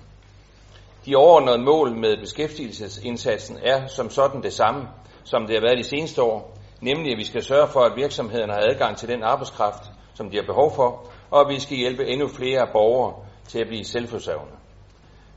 De 1.06 1.16
overordnede 1.16 1.58
mål 1.58 1.96
med 1.96 2.16
beskæftigelsesindsatsen 2.16 3.58
er 3.62 3.86
som 3.86 4.10
sådan 4.10 4.42
det 4.42 4.52
samme, 4.52 4.88
som 5.24 5.46
det 5.46 5.56
har 5.56 5.60
været 5.60 5.78
de 5.78 5.84
seneste 5.84 6.22
år, 6.22 6.58
nemlig 6.80 7.12
at 7.12 7.18
vi 7.18 7.24
skal 7.24 7.42
sørge 7.42 7.68
for, 7.68 7.80
at 7.80 7.96
virksomhederne 7.96 8.52
har 8.52 8.60
adgang 8.60 8.96
til 8.96 9.08
den 9.08 9.22
arbejdskraft, 9.22 9.82
som 10.14 10.30
de 10.30 10.36
har 10.36 10.44
behov 10.44 10.74
for, 10.74 11.10
og 11.30 11.40
at 11.40 11.48
vi 11.48 11.60
skal 11.60 11.76
hjælpe 11.76 12.06
endnu 12.06 12.28
flere 12.28 12.66
borgere 12.72 13.14
til 13.48 13.58
at 13.58 13.66
blive 13.66 13.84
selvforsørgende. 13.84 14.52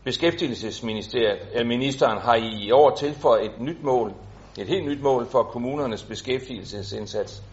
Beskæftigelsesministeren 0.03 2.21
har 2.21 2.35
i 2.35 2.71
år 2.71 2.95
tilføjet 2.95 3.45
et 3.45 3.61
nyt 3.61 3.83
mål, 3.83 4.13
et 4.57 4.67
helt 4.67 4.85
nyt 4.85 5.01
mål 5.01 5.27
for 5.27 5.43
kommunernes 5.43 6.03
beskæftigelsesindsats, 6.03 7.43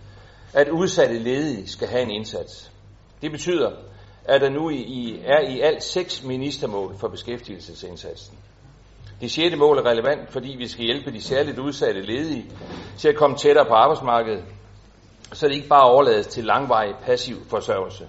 at 0.55 0.69
udsatte 0.69 1.19
ledige 1.19 1.69
skal 1.69 1.89
have 1.89 2.03
en 2.03 2.11
indsats. 2.11 2.71
Det 3.23 3.31
betyder, 3.31 3.71
at 4.25 4.41
der 4.41 4.51
nu 4.51 4.71
i, 4.71 5.21
er 5.25 5.41
i 5.41 5.61
alt 5.61 5.83
seks 5.83 6.25
ministermål 6.25 6.97
for 6.99 7.09
beskæftigelsesindsatsen. 7.09 8.39
Det 9.21 9.31
sjette 9.31 9.57
mål 9.57 9.79
er 9.79 9.87
relevant, 9.87 10.33
fordi 10.33 10.57
vi 10.59 10.69
skal 10.69 10.85
hjælpe 10.85 11.13
de 11.13 11.23
særligt 11.23 11.59
udsatte 11.59 12.03
ledige 12.03 12.51
til 12.99 13.09
at 13.09 13.17
komme 13.17 13.37
tættere 13.37 13.65
på 13.65 13.75
arbejdsmarkedet, 13.75 14.45
så 15.33 15.49
det 15.49 15.55
ikke 15.55 15.69
bare 15.69 15.91
overlades 15.91 16.27
til 16.27 16.45
langvarig 16.45 16.95
passiv 17.03 17.37
forsørgelse. 17.51 18.09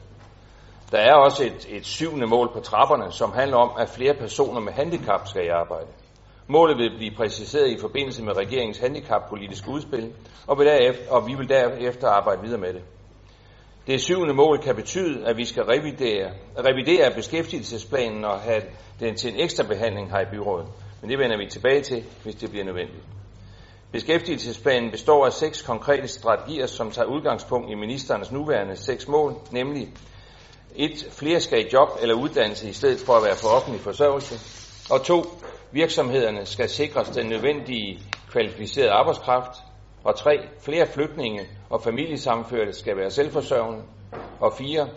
Der 0.92 0.98
er 0.98 1.14
også 1.14 1.44
et, 1.44 1.68
et 1.70 1.86
syvende 1.86 2.28
mål 2.28 2.50
på 2.54 2.60
trapperne, 2.60 3.12
som 3.12 3.34
handler 3.34 3.58
om, 3.58 3.72
at 3.80 3.90
flere 3.90 4.14
personer 4.14 4.60
med 4.60 4.74
handicap 4.74 5.28
skal 5.28 5.46
i 5.46 5.48
arbejde. 5.48 5.88
Målet 6.48 6.78
vil 6.78 6.98
blive 6.98 7.16
præciseret 7.16 7.68
i 7.70 7.78
forbindelse 7.80 8.24
med 8.24 8.38
regeringens 8.38 8.78
handicappolitiske 8.78 9.70
udspil, 9.70 10.14
og, 10.48 10.60
vil 10.60 10.68
derefter, 10.68 11.12
og 11.12 11.28
vi 11.28 11.34
vil 11.34 11.50
derefter 11.50 12.08
arbejde 12.08 12.42
videre 12.42 12.60
med 12.60 12.74
det. 12.74 12.82
Det 13.88 14.02
syvende 14.02 14.34
mål 14.34 14.60
kan 14.60 14.76
betyde, 14.76 15.26
at 15.28 15.38
vi 15.38 15.46
skal 15.46 15.64
revidere, 15.64 16.32
revidere 16.60 17.12
beskæftigelsesplanen 17.16 18.26
og 18.26 18.40
have 18.40 18.62
den 19.00 19.16
til 19.16 19.34
en 19.34 19.40
ekstra 19.40 19.64
behandling 19.64 20.12
her 20.12 20.20
i 20.20 20.26
byrådet. 20.32 20.68
Men 21.06 21.10
det 21.10 21.20
vender 21.20 21.38
vi 21.38 21.46
tilbage 21.46 21.82
til, 21.82 22.04
hvis 22.24 22.36
det 22.36 22.50
bliver 22.50 22.66
nødvendigt. 22.66 23.04
Beskæftigelsesplanen 23.92 24.92
består 24.92 25.26
af 25.26 25.34
seks 25.34 25.62
konkrete 25.62 26.08
strategier, 26.08 26.66
som 26.66 26.92
tager 26.92 27.08
udgangspunkt 27.08 27.72
i 27.72 27.76
ministerens 27.76 28.32
nuværende 28.32 28.76
seks 28.76 29.08
mål, 29.08 29.36
nemlig 29.52 29.88
1. 30.76 31.08
Flere 31.12 31.40
skal 31.40 31.66
i 31.66 31.70
job 31.74 31.90
eller 32.02 32.16
uddannelse 32.16 32.70
i 32.70 32.74
stedet 32.74 33.00
for 33.00 33.14
at 33.14 33.24
være 33.24 33.36
på 33.42 33.48
offentlig 33.48 33.82
forsørgelse. 33.82 34.36
Og 34.94 35.04
2. 35.04 35.24
Virksomhederne 35.72 36.46
skal 36.46 36.70
sikres 36.70 37.10
den 37.10 37.26
nødvendige 37.26 38.00
kvalificerede 38.32 38.92
arbejdskraft. 38.92 39.60
Og 40.04 40.16
3. 40.16 40.38
Flere 40.60 40.88
flygtninge 40.88 41.42
og 41.70 41.82
familiesammenførte 41.82 42.74
skal 42.74 42.98
være 42.98 43.12
selvforsørgende. 43.12 43.84
Og 44.40 44.54
4. 44.58 44.90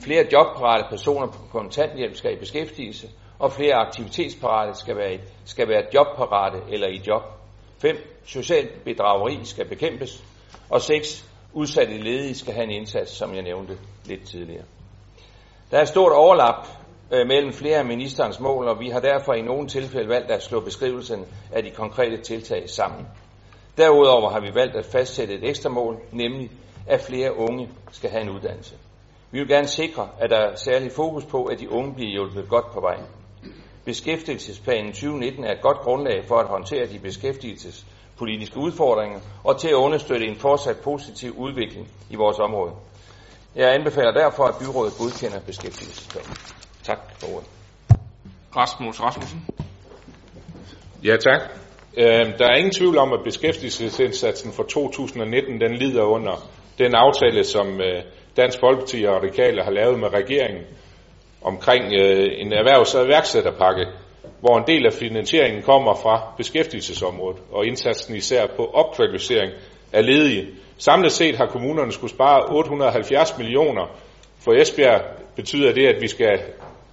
Flere 0.00 0.26
jobparate 0.32 0.84
personer 0.90 1.26
på 1.26 1.38
kontanthjælp 1.52 2.16
skal 2.16 2.32
i 2.32 2.36
beskæftigelse 2.36 3.08
og 3.38 3.52
flere 3.52 3.74
aktivitetsparate 3.74 4.78
skal 4.78 4.96
være, 4.96 5.18
skal 5.44 5.68
være 5.68 5.82
jobparate 5.94 6.58
eller 6.70 6.88
i 6.88 7.02
job. 7.06 7.22
5. 7.78 7.96
Socialt 8.26 8.84
bedrageri 8.84 9.44
skal 9.44 9.68
bekæmpes. 9.68 10.24
Og 10.70 10.80
6. 10.80 11.28
Udsatte 11.52 11.98
ledige 11.98 12.34
skal 12.34 12.54
have 12.54 12.64
en 12.64 12.70
indsats, 12.70 13.12
som 13.12 13.34
jeg 13.34 13.42
nævnte 13.42 13.78
lidt 14.04 14.28
tidligere. 14.28 14.64
Der 15.70 15.78
er 15.78 15.84
stort 15.84 16.12
overlap 16.12 16.66
øh, 17.12 17.26
mellem 17.26 17.52
flere 17.52 17.78
af 17.78 17.84
ministerens 17.84 18.40
mål, 18.40 18.68
og 18.68 18.80
vi 18.80 18.88
har 18.88 19.00
derfor 19.00 19.34
i 19.34 19.42
nogle 19.42 19.68
tilfælde 19.68 20.08
valgt 20.08 20.30
at 20.30 20.42
slå 20.42 20.60
beskrivelsen 20.60 21.24
af 21.52 21.62
de 21.62 21.70
konkrete 21.70 22.22
tiltag 22.22 22.70
sammen. 22.70 23.06
Derudover 23.76 24.30
har 24.30 24.40
vi 24.40 24.54
valgt 24.54 24.76
at 24.76 24.84
fastsætte 24.84 25.34
et 25.34 25.48
ekstra 25.48 25.70
mål, 25.70 26.00
nemlig 26.12 26.50
at 26.86 27.00
flere 27.00 27.36
unge 27.36 27.68
skal 27.92 28.10
have 28.10 28.22
en 28.22 28.30
uddannelse. 28.30 28.74
Vi 29.30 29.38
vil 29.38 29.48
gerne 29.48 29.66
sikre, 29.66 30.08
at 30.18 30.30
der 30.30 30.36
er 30.36 30.56
særlig 30.56 30.92
fokus 30.92 31.24
på, 31.24 31.44
at 31.44 31.60
de 31.60 31.70
unge 31.70 31.94
bliver 31.94 32.10
hjulpet 32.10 32.48
godt 32.48 32.72
på 32.72 32.80
vej. 32.80 32.96
Beskæftigelsesplanen 33.86 34.92
2019 34.92 35.44
er 35.44 35.52
et 35.52 35.60
godt 35.60 35.78
grundlag 35.78 36.24
for 36.24 36.36
at 36.36 36.46
håndtere 36.46 36.86
de 36.86 36.98
beskæftigelsespolitiske 36.98 38.56
udfordringer 38.56 39.20
og 39.44 39.60
til 39.60 39.68
at 39.68 39.74
understøtte 39.74 40.26
en 40.26 40.36
fortsat 40.36 40.76
positiv 40.76 41.32
udvikling 41.38 41.88
i 42.10 42.16
vores 42.16 42.38
område. 42.38 42.72
Jeg 43.56 43.74
anbefaler 43.74 44.12
derfor, 44.12 44.44
at 44.44 44.54
byrådet 44.60 44.94
godkender 44.98 45.40
beskæftigelsesplanen. 45.40 46.36
Tak 46.82 46.98
for 47.20 47.26
ordet. 47.34 47.48
Rasmus 48.56 49.00
Rasmussen. 49.00 49.46
Ja, 51.04 51.16
tak. 51.16 51.40
Øh, 51.96 52.38
der 52.38 52.46
er 52.46 52.56
ingen 52.56 52.72
tvivl 52.72 52.98
om, 52.98 53.12
at 53.12 53.20
beskæftigelsesindsatsen 53.24 54.52
for 54.52 54.62
2019 54.62 55.60
den 55.60 55.74
lider 55.74 56.02
under 56.02 56.48
den 56.78 56.94
aftale, 56.94 57.44
som 57.44 57.80
øh, 57.80 58.02
Dansk 58.36 58.60
Folkeparti 58.60 59.04
og 59.04 59.14
Radikale 59.14 59.62
har 59.62 59.70
lavet 59.70 59.98
med 59.98 60.08
regeringen 60.08 60.64
omkring 61.46 61.84
øh, 62.00 62.28
en 62.38 62.52
erhvervs- 62.52 62.94
og 62.94 63.06
iværksætterpakke, 63.06 63.86
hvor 64.40 64.58
en 64.58 64.64
del 64.66 64.86
af 64.86 64.92
finansieringen 64.92 65.62
kommer 65.62 65.94
fra 65.94 66.22
beskæftigelsesområdet 66.36 67.38
og 67.52 67.66
indsatsen 67.66 68.16
især 68.16 68.46
på 68.56 68.70
opkvalificering 68.74 69.52
af 69.92 70.06
ledige. 70.06 70.46
Samlet 70.78 71.12
set 71.12 71.36
har 71.36 71.46
kommunerne 71.46 71.92
skulle 71.92 72.10
spare 72.10 72.44
870 72.56 73.38
millioner. 73.38 73.86
For 74.44 74.52
Esbjerg 74.52 75.00
betyder 75.36 75.72
det, 75.72 75.86
at 75.86 76.02
vi 76.02 76.08
skal 76.08 76.38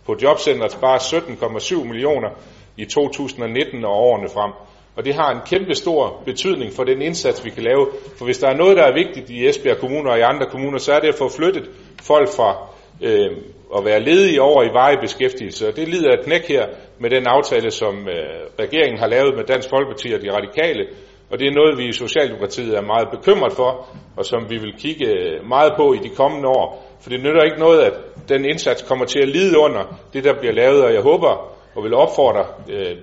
på 0.05 0.15
jobcentret 0.21 0.71
spare 0.71 0.97
17,7 0.97 1.83
millioner 1.83 2.29
i 2.77 2.85
2019 2.85 3.85
og 3.85 3.91
årene 3.91 4.29
frem. 4.29 4.51
Og 4.95 5.05
det 5.05 5.15
har 5.15 5.31
en 5.31 5.41
kæmpe 5.45 5.75
stor 5.75 6.21
betydning 6.25 6.73
for 6.73 6.83
den 6.83 7.01
indsats, 7.01 7.45
vi 7.45 7.49
kan 7.49 7.63
lave. 7.63 7.87
For 8.17 8.25
hvis 8.25 8.37
der 8.37 8.47
er 8.49 8.57
noget, 8.57 8.77
der 8.77 8.83
er 8.83 8.93
vigtigt 8.93 9.29
i 9.29 9.47
Esbjerg 9.47 9.77
Kommune 9.77 10.11
og 10.11 10.17
i 10.17 10.21
andre 10.21 10.45
kommuner, 10.45 10.77
så 10.77 10.93
er 10.93 10.99
det 10.99 11.07
at 11.07 11.15
få 11.15 11.29
flyttet 11.29 11.69
folk 12.01 12.29
fra 12.29 12.57
øh, 13.01 13.31
at 13.77 13.85
være 13.85 13.99
ledige 13.99 14.41
over 14.41 14.63
i 14.63 14.73
varig 14.73 14.97
beskæftigelse. 15.01 15.67
Og 15.67 15.75
det 15.75 15.87
lider 15.87 16.11
et 16.11 16.25
knæk 16.25 16.47
her 16.47 16.65
med 16.99 17.09
den 17.09 17.27
aftale, 17.27 17.71
som 17.71 18.07
øh, 18.07 18.59
regeringen 18.59 18.99
har 18.99 19.07
lavet 19.07 19.35
med 19.35 19.43
Dansk 19.43 19.69
Folkeparti 19.69 20.13
og 20.13 20.21
de 20.21 20.31
radikale. 20.31 20.85
Og 21.31 21.39
det 21.39 21.47
er 21.47 21.51
noget, 21.51 21.77
vi 21.77 21.85
i 21.87 21.91
Socialdemokratiet 21.91 22.77
er 22.77 22.81
meget 22.81 23.07
bekymret 23.11 23.53
for, 23.53 23.87
og 24.17 24.25
som 24.25 24.49
vi 24.49 24.57
vil 24.57 24.73
kigge 24.79 25.07
øh, 25.07 25.47
meget 25.49 25.73
på 25.77 25.93
i 25.93 25.97
de 25.97 26.09
kommende 26.09 26.47
år. 26.47 26.67
For 27.01 27.09
det 27.09 27.19
nytter 27.19 27.43
ikke 27.43 27.59
noget, 27.59 27.81
at 27.81 27.93
den 28.29 28.45
indsats 28.45 28.81
kommer 28.81 29.05
til 29.05 29.19
at 29.19 29.29
lide 29.29 29.57
under 29.57 29.99
det, 30.13 30.23
der 30.23 30.33
bliver 30.39 30.53
lavet, 30.53 30.83
og 30.83 30.93
jeg 30.93 31.01
håber 31.01 31.53
og 31.75 31.83
vil 31.83 31.93
opfordre 31.93 32.45
øh, 32.69 32.95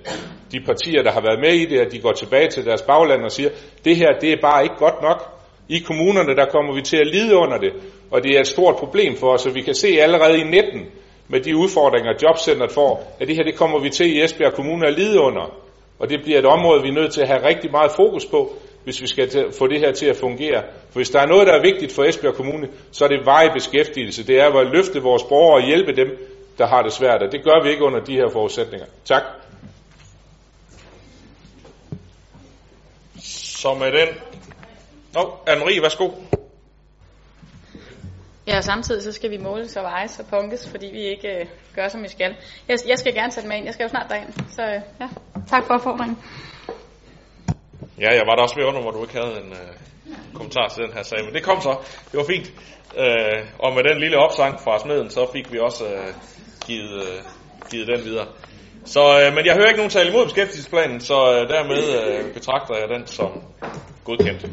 de 0.53 0.61
partier, 0.67 1.03
der 1.03 1.11
har 1.11 1.21
været 1.21 1.41
med 1.41 1.53
i 1.53 1.65
det, 1.65 1.79
at 1.79 1.93
de 1.93 1.99
går 2.01 2.13
tilbage 2.13 2.49
til 2.49 2.65
deres 2.65 2.83
bagland 2.83 3.25
og 3.25 3.33
siger, 3.33 3.51
det 3.85 3.97
her, 3.97 4.09
det 4.21 4.33
er 4.33 4.41
bare 4.43 4.63
ikke 4.63 4.77
godt 4.79 5.03
nok. 5.03 5.21
I 5.69 5.79
kommunerne, 5.79 6.37
der 6.37 6.47
kommer 6.47 6.75
vi 6.75 6.83
til 6.83 6.97
at 6.97 7.07
lide 7.07 7.37
under 7.37 7.59
det, 7.59 7.73
og 8.11 8.25
det 8.25 8.37
er 8.37 8.41
et 8.41 8.47
stort 8.47 8.77
problem 8.77 9.17
for 9.17 9.33
os, 9.33 9.47
og 9.47 9.55
vi 9.55 9.63
kan 9.63 9.75
se 9.75 9.89
allerede 9.89 10.39
i 10.39 10.45
19 10.45 10.87
med 11.29 11.41
de 11.41 11.57
udfordringer, 11.57 12.13
jobcentret 12.23 12.73
får, 12.73 13.17
at 13.21 13.29
det 13.29 13.37
her, 13.37 13.43
det 13.43 13.57
kommer 13.57 13.79
vi 13.79 13.91
til 13.91 14.17
i 14.17 14.25
Esbjerg 14.25 14.53
Kommune 14.53 14.87
at 14.87 14.95
lide 14.99 15.21
under. 15.21 15.55
Og 15.99 16.11
det 16.11 16.21
bliver 16.23 16.39
et 16.39 16.47
område, 16.47 16.83
vi 16.83 16.89
er 16.89 16.93
nødt 16.93 17.13
til 17.13 17.21
at 17.21 17.29
have 17.29 17.47
rigtig 17.47 17.71
meget 17.71 17.91
fokus 17.97 18.27
på, 18.27 18.53
hvis 18.85 19.03
vi 19.03 19.07
skal 19.07 19.53
få 19.59 19.67
det 19.67 19.81
her 19.81 19.93
til 19.93 20.07
at 20.07 20.17
fungere. 20.17 20.63
For 20.91 20.99
hvis 20.99 21.11
der 21.11 21.21
er 21.21 21.27
noget, 21.27 21.47
der 21.47 21.53
er 21.53 21.63
vigtigt 21.63 21.93
for 21.93 22.05
Esbjerg 22.05 22.35
Kommune, 22.35 22.69
så 22.93 23.05
er 23.05 23.09
det 23.09 23.27
vej 23.27 23.49
beskæftigelse. 23.55 24.27
Det 24.27 24.41
er 24.41 24.47
at 24.47 24.67
løfte 24.67 25.03
vores 25.03 25.23
borgere 25.23 25.63
og 25.63 25.67
hjælpe 25.67 25.97
dem, 25.97 26.09
der 26.59 26.67
har 26.67 26.83
det 26.83 26.93
svært. 26.93 27.23
Og 27.23 27.33
det 27.33 27.45
gør 27.45 27.65
vi 27.65 27.71
ikke 27.71 27.85
under 27.85 28.01
de 28.01 28.15
her 28.15 28.29
forudsætninger. 28.33 28.87
Tak. 29.05 29.23
Så 33.23 33.75
med 33.75 33.93
den 33.93 34.09
Nå, 35.15 35.21
Anne-Marie, 35.47 35.83
værsgo. 35.83 36.11
Ja, 38.51 38.57
og 38.57 38.65
samtidig 38.65 39.03
så 39.03 39.13
skal 39.13 39.31
vi 39.31 39.39
måles 39.39 39.77
og 39.77 39.83
vejes 39.83 40.19
og 40.21 40.27
punkes, 40.27 40.69
fordi 40.71 40.87
vi 40.87 41.03
ikke 41.03 41.29
øh, 41.29 41.47
gør, 41.75 41.89
som 41.89 42.03
vi 42.03 42.09
skal. 42.09 42.35
Jeg, 42.69 42.79
jeg 42.89 42.99
skal 42.99 43.15
gerne 43.15 43.33
tage 43.33 43.47
mig 43.47 43.49
med 43.49 43.57
ind. 43.57 43.65
Jeg 43.65 43.75
skal 43.75 43.85
jo 43.85 43.89
snart 43.89 44.07
derind. 44.11 44.33
Så 44.57 44.63
øh, 44.63 44.81
ja, 45.01 45.09
tak 45.49 45.67
for 45.67 45.75
opfordringen. 45.75 46.19
Ja, 48.01 48.11
jeg 48.19 48.23
var 48.27 48.35
da 48.37 48.43
også 48.43 48.57
ved 48.57 48.65
under, 48.65 48.81
hvor 48.81 48.91
du 48.91 49.03
ikke 49.03 49.15
havde 49.21 49.37
en 49.45 49.53
øh, 49.53 49.75
kommentar 50.35 50.69
til 50.69 50.85
den 50.85 50.93
her 50.93 51.03
sag, 51.03 51.25
men 51.25 51.35
det 51.35 51.43
kom 51.43 51.61
så. 51.61 51.77
Det 52.11 52.19
var 52.19 52.25
fint. 52.25 52.53
Øh, 52.97 53.39
og 53.59 53.75
med 53.75 53.83
den 53.85 54.01
lille 54.01 54.19
opsang 54.19 54.61
fra 54.61 54.79
smeden, 54.79 55.11
så 55.11 55.33
fik 55.33 55.53
vi 55.53 55.59
også 55.59 55.85
øh, 55.85 56.15
givet, 56.67 56.95
øh, 57.03 57.19
givet 57.71 57.87
den 57.89 58.05
videre. 58.05 58.27
Så, 58.85 59.03
øh, 59.21 59.35
men 59.35 59.47
jeg 59.47 59.55
hører 59.55 59.69
ikke 59.69 59.81
nogen 59.83 59.97
tale 59.97 60.11
imod 60.11 60.25
beskæftigelsesplanen, 60.25 61.01
så 61.01 61.19
øh, 61.35 61.49
dermed 61.55 61.83
øh, 62.01 62.35
betragter 62.35 62.75
jeg 62.77 62.89
den 62.89 63.07
som 63.07 63.43
godkendt. 64.05 64.47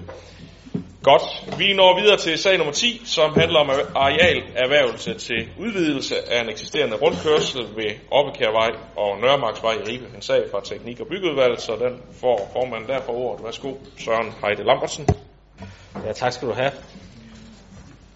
Godt. 1.11 1.57
Vi 1.59 1.73
når 1.73 1.99
videre 2.01 2.17
til 2.17 2.37
sag 2.37 2.57
nummer 2.57 2.73
10, 2.73 3.01
som 3.05 3.33
handler 3.39 3.59
om 3.59 3.69
arealerhvervelse 3.95 5.13
til 5.13 5.49
udvidelse 5.59 6.15
af 6.31 6.41
en 6.43 6.49
eksisterende 6.49 6.95
rundkørsel 6.95 7.61
ved 7.75 7.91
Oppekærvej 8.11 8.71
og 8.95 9.21
Nørremarksvej 9.21 9.73
i 9.73 9.91
Ribe. 9.91 10.05
En 10.15 10.21
sag 10.21 10.43
fra 10.51 10.61
Teknik- 10.61 10.99
og 10.99 11.07
Byggeudvalget, 11.07 11.61
så 11.61 11.75
den 11.75 12.01
får 12.21 12.49
formanden 12.53 12.89
derfor 12.89 13.13
ordet. 13.13 13.45
Værsgo, 13.45 13.73
Søren 13.97 14.33
Heide 14.41 14.63
Lambertsen. 14.63 15.07
Ja, 16.05 16.11
tak 16.13 16.33
skal 16.33 16.47
du 16.47 16.53
have. 16.53 16.71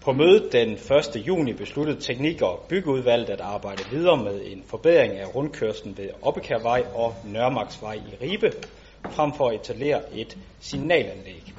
På 0.04 0.12
mødet 0.12 0.52
den 0.52 0.72
1. 0.72 1.26
juni 1.26 1.52
besluttede 1.52 2.00
Teknik- 2.00 2.42
og 2.42 2.64
Byggeudvalget 2.68 3.30
at 3.30 3.40
arbejde 3.40 3.82
videre 3.90 4.16
med 4.16 4.40
en 4.44 4.64
forbedring 4.66 5.12
af 5.12 5.34
rundkørslen 5.34 5.98
ved 5.98 6.08
Oppekærvej 6.22 6.84
og 6.94 7.14
Nørremarksvej 7.24 7.94
i 7.94 8.24
Ribe, 8.24 8.52
frem 9.10 9.32
for 9.34 9.48
at 9.48 9.54
etablere 9.54 10.00
et 10.14 10.38
signalanlæg. 10.60 11.52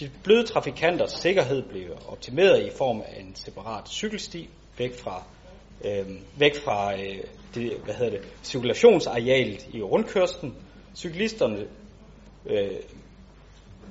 De 0.00 0.10
bløde 0.24 0.46
trafikanters 0.46 1.12
sikkerhed 1.12 1.62
blev 1.62 1.96
optimeret 2.08 2.66
i 2.66 2.70
form 2.76 3.00
af 3.00 3.20
en 3.20 3.34
separat 3.34 3.88
cykelsti 3.88 4.48
væk 4.78 4.98
fra, 4.98 5.22
øh, 5.84 6.06
væk 6.36 6.56
fra 6.64 6.94
øh, 6.94 7.24
det, 7.54 7.72
hvad 7.84 7.94
hedder 7.94 8.10
det, 8.10 8.28
cirkulationsarealet 8.42 9.68
i 9.72 9.82
rundkørslen. 9.82 10.54
Cyklisterne, 10.94 11.66
øh, 12.46 12.70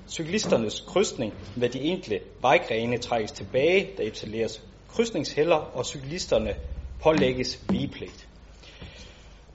cyklisternes 0.09 0.79
krydsning 0.87 1.33
med 1.55 1.69
de 1.69 1.79
enkelte 1.79 2.19
vejgrene 2.41 2.97
trækkes 2.97 3.31
tilbage, 3.31 3.89
der 3.97 4.03
etableres 4.03 4.63
krydsningsheller, 4.87 5.55
og 5.55 5.85
cyklisterne 5.85 6.53
pålægges 7.03 7.63
vigepligt. 7.69 8.27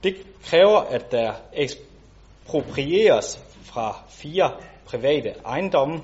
Det 0.02 0.16
kræver, 0.42 0.78
at 0.78 1.12
der 1.12 1.32
eksproprieres 1.52 3.44
fra 3.62 4.04
fire 4.08 4.50
private 4.84 5.34
ejendomme 5.46 6.02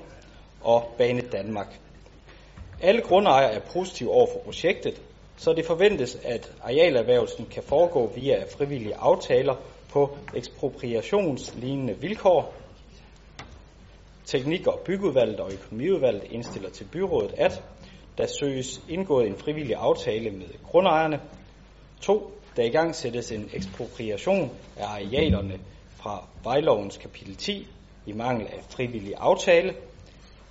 og 0.61 0.93
Bane 0.97 1.21
Danmark. 1.21 1.79
Alle 2.81 3.01
grundejere 3.01 3.53
er 3.53 3.59
positive 3.73 4.11
over 4.11 4.27
for 4.33 4.39
projektet, 4.39 5.01
så 5.37 5.53
det 5.53 5.65
forventes, 5.65 6.17
at 6.23 6.51
arealerhvervelsen 6.63 7.45
kan 7.45 7.63
foregå 7.63 8.11
via 8.15 8.43
frivillige 8.57 8.95
aftaler 8.95 9.55
på 9.89 10.17
ekspropriationslignende 10.35 11.97
vilkår. 12.01 12.53
Teknik- 14.25 14.67
og 14.67 14.79
byggeudvalget 14.85 15.39
og 15.39 15.51
økonomiudvalget 15.53 16.23
indstiller 16.31 16.69
til 16.69 16.83
byrådet, 16.91 17.33
at 17.37 17.63
der 18.17 18.27
søges 18.39 18.81
indgået 18.89 19.27
en 19.27 19.35
frivillig 19.37 19.75
aftale 19.75 20.31
med 20.31 20.47
grundejerne. 20.63 21.19
2. 22.01 22.31
Der 22.55 22.63
i 22.63 22.69
gang 22.69 22.95
sættes 22.95 23.31
en 23.31 23.49
ekspropriation 23.53 24.51
af 24.77 24.85
arealerne 24.85 25.59
fra 25.95 26.27
vejlovens 26.43 26.97
kapitel 26.97 27.35
10 27.35 27.67
i 28.05 28.11
mangel 28.13 28.47
af 28.47 28.63
frivillig 28.69 29.13
aftale. 29.17 29.73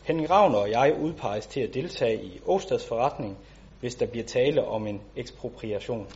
Henning 0.09 0.30
Ravner 0.30 0.59
og 0.59 0.70
jeg 0.70 0.94
udpeges 1.01 1.47
til 1.47 1.60
at 1.60 1.74
deltage 1.74 2.24
i 2.24 2.40
Åstads 2.47 2.89
forretning, 2.89 3.39
hvis 3.80 3.94
der 3.94 4.06
bliver 4.06 4.24
tale 4.26 4.64
om 4.64 4.86
en 4.86 5.01
ekspropriation. 5.16 6.06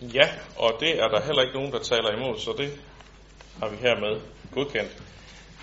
Ja, 0.00 0.28
og 0.56 0.72
det 0.80 1.00
er 1.00 1.08
der 1.08 1.20
heller 1.20 1.42
ikke 1.42 1.54
nogen, 1.54 1.72
der 1.72 1.78
taler 1.78 2.16
imod, 2.16 2.38
så 2.38 2.54
det 2.58 2.70
har 3.60 3.68
vi 3.68 3.76
hermed 3.76 4.20
godkendt. 4.52 5.02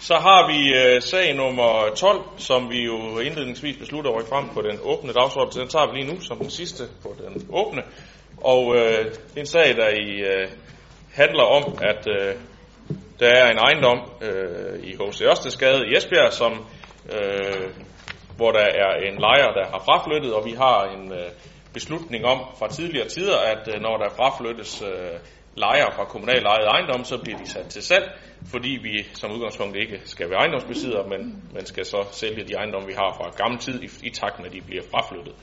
Så 0.01 0.15
har 0.15 0.47
vi 0.51 0.73
øh, 0.73 1.01
sag 1.01 1.35
nummer 1.35 1.93
12, 1.95 2.21
som 2.38 2.69
vi 2.69 2.85
jo 2.85 3.19
indledningsvis 3.19 3.77
beslutter 3.77 4.11
at 4.11 4.17
rykke 4.17 4.29
frem 4.29 4.49
på 4.49 4.61
den 4.61 4.79
åbne 4.83 5.13
dagsorden. 5.13 5.51
Så 5.51 5.59
den 5.59 5.69
tager 5.69 5.91
vi 5.91 5.97
lige 5.97 6.13
nu 6.13 6.21
som 6.21 6.38
den 6.38 6.49
sidste 6.49 6.83
på 7.01 7.15
den 7.19 7.47
åbne. 7.53 7.83
Og 8.38 8.75
øh, 8.75 9.05
det 9.05 9.35
er 9.35 9.39
en 9.39 9.45
sag, 9.45 9.75
der 9.75 9.89
i, 9.89 10.09
øh, 10.11 10.49
handler 11.13 11.43
om, 11.43 11.77
at 11.81 12.07
øh, 12.07 12.35
der 13.22 13.30
er 13.41 13.48
en 13.52 13.57
ejendom 13.57 13.99
øh, 14.22 14.84
i 14.84 14.91
H.C. 14.99 15.22
Ørstedsgade 15.22 15.88
i 15.88 15.98
Esbjerg, 15.98 16.34
som, 16.34 16.53
øh, 17.15 17.69
hvor 18.38 18.52
der 18.52 18.65
er 18.84 18.91
en 19.07 19.19
lejer, 19.19 19.52
der 19.57 19.65
har 19.73 19.81
fraflyttet, 19.85 20.34
og 20.34 20.45
vi 20.45 20.52
har 20.52 20.77
en 20.95 21.11
øh, 21.11 21.30
beslutning 21.73 22.26
om 22.26 22.39
fra 22.60 22.68
tidligere 22.68 23.07
tider, 23.07 23.38
at 23.38 23.68
øh, 23.76 23.81
når 23.81 23.98
der 23.98 24.10
fraflyttes 24.10 24.81
øh, 24.81 25.18
lejer 25.56 25.85
fra 25.95 26.06
kommunal 26.06 26.45
ejet 26.45 26.68
ejendom, 26.68 27.03
så 27.03 27.18
bliver 27.23 27.38
de 27.38 27.49
sat 27.49 27.65
til 27.65 27.84
salg, 27.84 28.11
fordi 28.52 28.69
vi 28.69 29.06
som 29.14 29.31
udgangspunkt 29.31 29.77
ikke 29.77 30.02
skal 30.06 30.30
være 30.30 30.39
ejendomsbesidder, 30.39 31.03
men, 31.07 31.43
man 31.53 31.65
skal 31.65 31.85
så 31.85 32.02
sælge 32.11 32.43
de 32.48 32.53
ejendomme, 32.53 32.88
vi 32.88 32.93
har 32.93 33.14
fra 33.18 33.43
gammel 33.43 33.60
tid 33.60 33.84
i, 33.84 33.89
i 34.07 34.10
takt 34.10 34.39
med, 34.39 34.48
at 34.48 34.53
de 34.53 34.61
bliver 34.61 34.84
fraflyttet. 34.91 35.34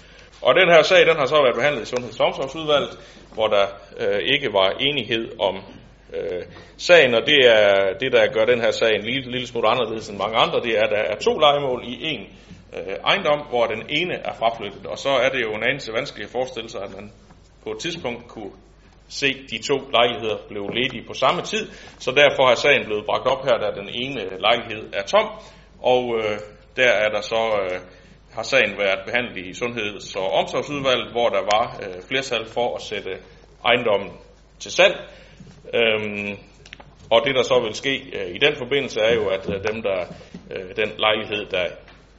Og 0.43 0.55
den 0.55 0.69
her 0.75 0.83
sag, 0.83 1.07
den 1.07 1.17
har 1.17 1.27
så 1.27 1.43
været 1.43 1.55
behandlet 1.55 1.83
i 1.83 1.87
Sundheds- 1.87 2.21
og 2.21 2.99
hvor 3.35 3.47
der 3.47 3.67
øh, 4.01 4.21
ikke 4.35 4.53
var 4.53 4.69
enighed 4.81 5.41
om 5.41 5.55
øh, 6.14 6.43
sagen, 6.76 7.14
og 7.14 7.22
det 7.26 7.39
er 7.47 7.98
det, 8.01 8.12
der 8.12 8.32
gør 8.32 8.44
den 8.44 8.60
her 8.60 8.70
sag 8.70 8.94
en 8.94 9.05
lille, 9.05 9.30
lille 9.30 9.47
smule 9.47 9.68
anderledes 9.68 10.09
end 10.09 10.18
mange 10.18 10.36
andre, 10.36 10.60
det 10.60 10.78
er, 10.78 10.82
at 10.82 10.90
der 10.90 11.02
er 11.12 11.16
to 11.16 11.39
legemål 11.39 11.82
i 11.86 12.05
en 12.12 12.20
øh, 12.76 12.94
ejendom, 13.05 13.40
hvor 13.48 13.66
den 13.66 13.82
ene 13.89 14.14
er 14.14 14.35
fraflyttet, 14.39 14.86
og 14.86 14.98
så 14.98 15.09
er 15.09 15.28
det 15.28 15.40
jo 15.43 15.51
en 15.55 15.62
anelse 15.62 15.93
vanskeligt 15.93 16.26
at 16.26 16.32
forestille 16.32 16.70
sig, 16.70 16.82
at 16.82 16.94
man 16.97 17.12
på 17.64 17.70
et 17.70 17.78
tidspunkt 17.78 18.28
kunne 18.28 18.52
se 19.09 19.47
de 19.51 19.59
to 19.59 19.76
lejligheder 19.93 20.36
blev 20.48 20.68
ledige 20.68 21.06
på 21.06 21.14
samme 21.14 21.43
tid, 21.43 21.68
så 21.98 22.10
derfor 22.10 22.51
er 22.51 22.55
sagen 22.55 22.85
blevet 22.85 23.06
bragt 23.06 23.26
op 23.26 23.44
her, 23.44 23.59
da 23.59 23.80
den 23.80 23.89
ene 23.89 24.20
lejlighed 24.39 24.93
er 24.93 25.02
tom, 25.02 25.28
og 25.82 26.02
øh, 26.18 26.39
der 26.76 26.90
er 26.90 27.09
der 27.09 27.20
så 27.20 27.43
øh, 27.62 27.80
har 28.35 28.43
sagen 28.43 28.78
været 28.78 28.98
behandlet 29.06 29.47
i 29.47 29.52
Sundheds- 29.55 30.16
og 30.16 30.32
Omsorgsudvalget, 30.32 31.10
hvor 31.12 31.28
der 31.28 31.43
var 31.55 31.80
øh, 31.82 32.02
flertal 32.09 32.47
for 32.47 32.76
at 32.76 32.82
sætte 32.82 33.10
ejendommen 33.64 34.10
til 34.59 34.72
salg. 34.72 34.97
Øhm, 35.74 36.39
og 37.10 37.22
det 37.26 37.35
der 37.35 37.43
så 37.43 37.60
vil 37.60 37.74
ske 37.74 37.94
øh, 38.12 38.35
i 38.35 38.39
den 38.39 38.56
forbindelse 38.56 39.01
er 39.01 39.14
jo, 39.14 39.28
at 39.28 39.48
øh, 39.48 39.55
dem 39.72 39.82
der 39.82 40.01
øh, 40.51 40.76
den 40.76 40.90
lejlighed, 40.98 41.47
der 41.51 41.66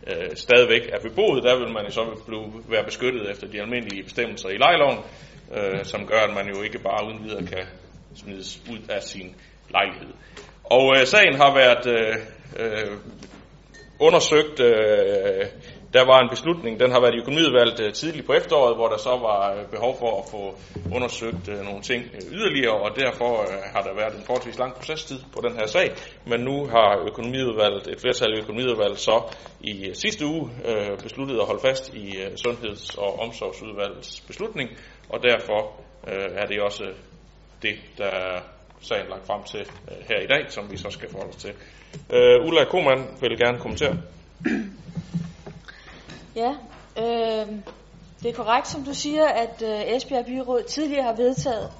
øh, 0.07 0.35
stadigvæk 0.35 0.89
er 0.93 0.99
beboet, 0.99 1.43
der 1.43 1.59
vil 1.59 1.73
man 1.73 1.85
jo 1.85 1.91
så 1.91 2.03
blive, 2.27 2.63
være 2.69 2.83
beskyttet 2.83 3.31
efter 3.31 3.47
de 3.47 3.61
almindelige 3.61 4.03
bestemmelser 4.03 4.49
i 4.49 4.57
lejeloven, 4.57 4.97
øh, 5.55 5.85
som 5.85 6.07
gør, 6.07 6.19
at 6.19 6.33
man 6.33 6.47
jo 6.55 6.61
ikke 6.61 6.79
bare 6.79 7.07
uden 7.07 7.23
videre 7.23 7.45
kan 7.45 7.65
smides 8.15 8.61
ud 8.71 8.79
af 8.89 9.03
sin 9.03 9.35
lejlighed. 9.69 10.13
Og 10.63 10.95
øh, 10.99 11.05
sagen 11.05 11.35
har 11.35 11.53
været 11.53 11.85
øh, 11.87 12.15
øh, 12.59 12.97
undersøgt 13.99 14.59
øh, 14.59 15.45
der 15.93 16.05
var 16.05 16.19
en 16.19 16.29
beslutning, 16.29 16.79
den 16.79 16.91
har 16.91 17.01
været 17.01 17.15
i 17.15 17.17
økonomiudvalget 17.17 17.79
øh, 17.79 17.93
tidligt 17.93 18.25
på 18.25 18.33
efteråret, 18.33 18.75
hvor 18.75 18.87
der 18.87 18.97
så 18.97 19.09
var 19.09 19.53
øh, 19.53 19.65
behov 19.71 19.97
for 19.99 20.11
at 20.21 20.25
få 20.31 20.43
undersøgt 20.95 21.47
øh, 21.49 21.59
nogle 21.65 21.81
ting 21.81 22.03
yderligere, 22.31 22.73
og 22.85 22.89
derfor 22.95 23.31
har 23.73 23.81
der 23.81 23.93
været 23.95 24.13
en 24.15 24.23
forholdsvis 24.25 24.59
lang 24.59 24.73
procestid 24.73 25.19
på 25.33 25.39
den 25.47 25.53
her 25.59 25.67
sag. 25.67 25.91
Men 26.25 26.39
nu 26.39 26.65
har 26.65 27.03
økonomiudvalget, 27.07 27.87
et 27.87 28.01
flertal 28.01 28.33
i 28.33 28.41
økonomiudvalget 28.41 28.99
så 28.99 29.35
i 29.61 29.91
sidste 29.93 30.25
uge 30.25 30.49
besluttet 31.03 31.39
at 31.39 31.45
holde 31.45 31.61
fast 31.61 31.93
i 31.93 32.15
Sundheds- 32.35 32.97
og 32.97 33.19
Omsorgsudvalgets 33.19 34.21
beslutning, 34.21 34.69
og 35.09 35.23
derfor 35.23 35.71
er 36.41 36.45
det 36.45 36.61
også 36.61 36.83
det, 37.61 37.75
der 37.97 38.05
er 38.05 38.39
sagen 38.81 39.09
lagt 39.09 39.27
frem 39.27 39.43
til 39.43 39.65
her 40.09 40.19
i 40.19 40.27
dag, 40.27 40.51
som 40.51 40.71
vi 40.71 40.77
så 40.77 40.89
skal 40.89 41.09
forholde 41.11 41.29
os 41.29 41.35
til. 41.35 41.53
Ulla 42.47 42.65
Koman 42.65 43.07
vil 43.21 43.37
gerne 43.37 43.59
kommentere. 43.59 43.97
Ja, 46.35 46.55
øh, 46.97 47.47
det 48.23 48.29
er 48.29 48.33
korrekt, 48.33 48.67
som 48.67 48.83
du 48.83 48.93
siger, 48.93 49.25
at 49.25 49.61
øh, 49.61 49.95
Esbjerg 49.95 50.25
Byråd 50.25 50.63
tidligere 50.63 51.03
har 51.03 51.13
vedtaget 51.13 51.71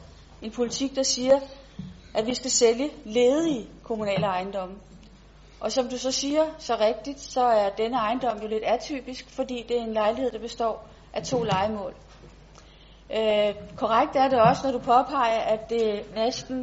en 0.42 0.52
politik, 0.52 0.96
der 0.96 1.04
siger, 1.04 1.40
at 2.14 2.28
vi 2.28 2.34
skal 2.34 2.52
sælge 2.52 2.90
ledige 3.06 3.68
kommunale 3.84 4.26
ejendomme. 4.26 4.76
Og 5.60 5.72
som 5.72 5.88
du 5.90 5.98
så 5.98 6.12
siger, 6.12 6.44
så 6.58 6.76
rigtigt, 6.76 7.20
så 7.20 7.42
er 7.42 7.70
denne 7.70 7.98
ejendom 7.98 8.38
jo 8.42 8.48
lidt 8.48 8.64
atypisk, 8.64 9.30
fordi 9.30 9.66
det 9.68 9.78
er 9.78 9.84
en 9.84 9.94
lejlighed, 9.94 10.32
der 10.32 10.40
består 10.40 10.88
af 11.14 11.24
to 11.24 11.44
legemål. 11.44 11.94
Øh, 13.18 13.56
korrekt 13.76 14.16
er 14.16 14.30
det 14.30 14.42
også, 14.42 14.62
når 14.64 14.72
du 14.72 14.80
påpeger, 14.80 15.40
at 15.40 15.70
det 15.70 16.04
næsten 16.16 16.60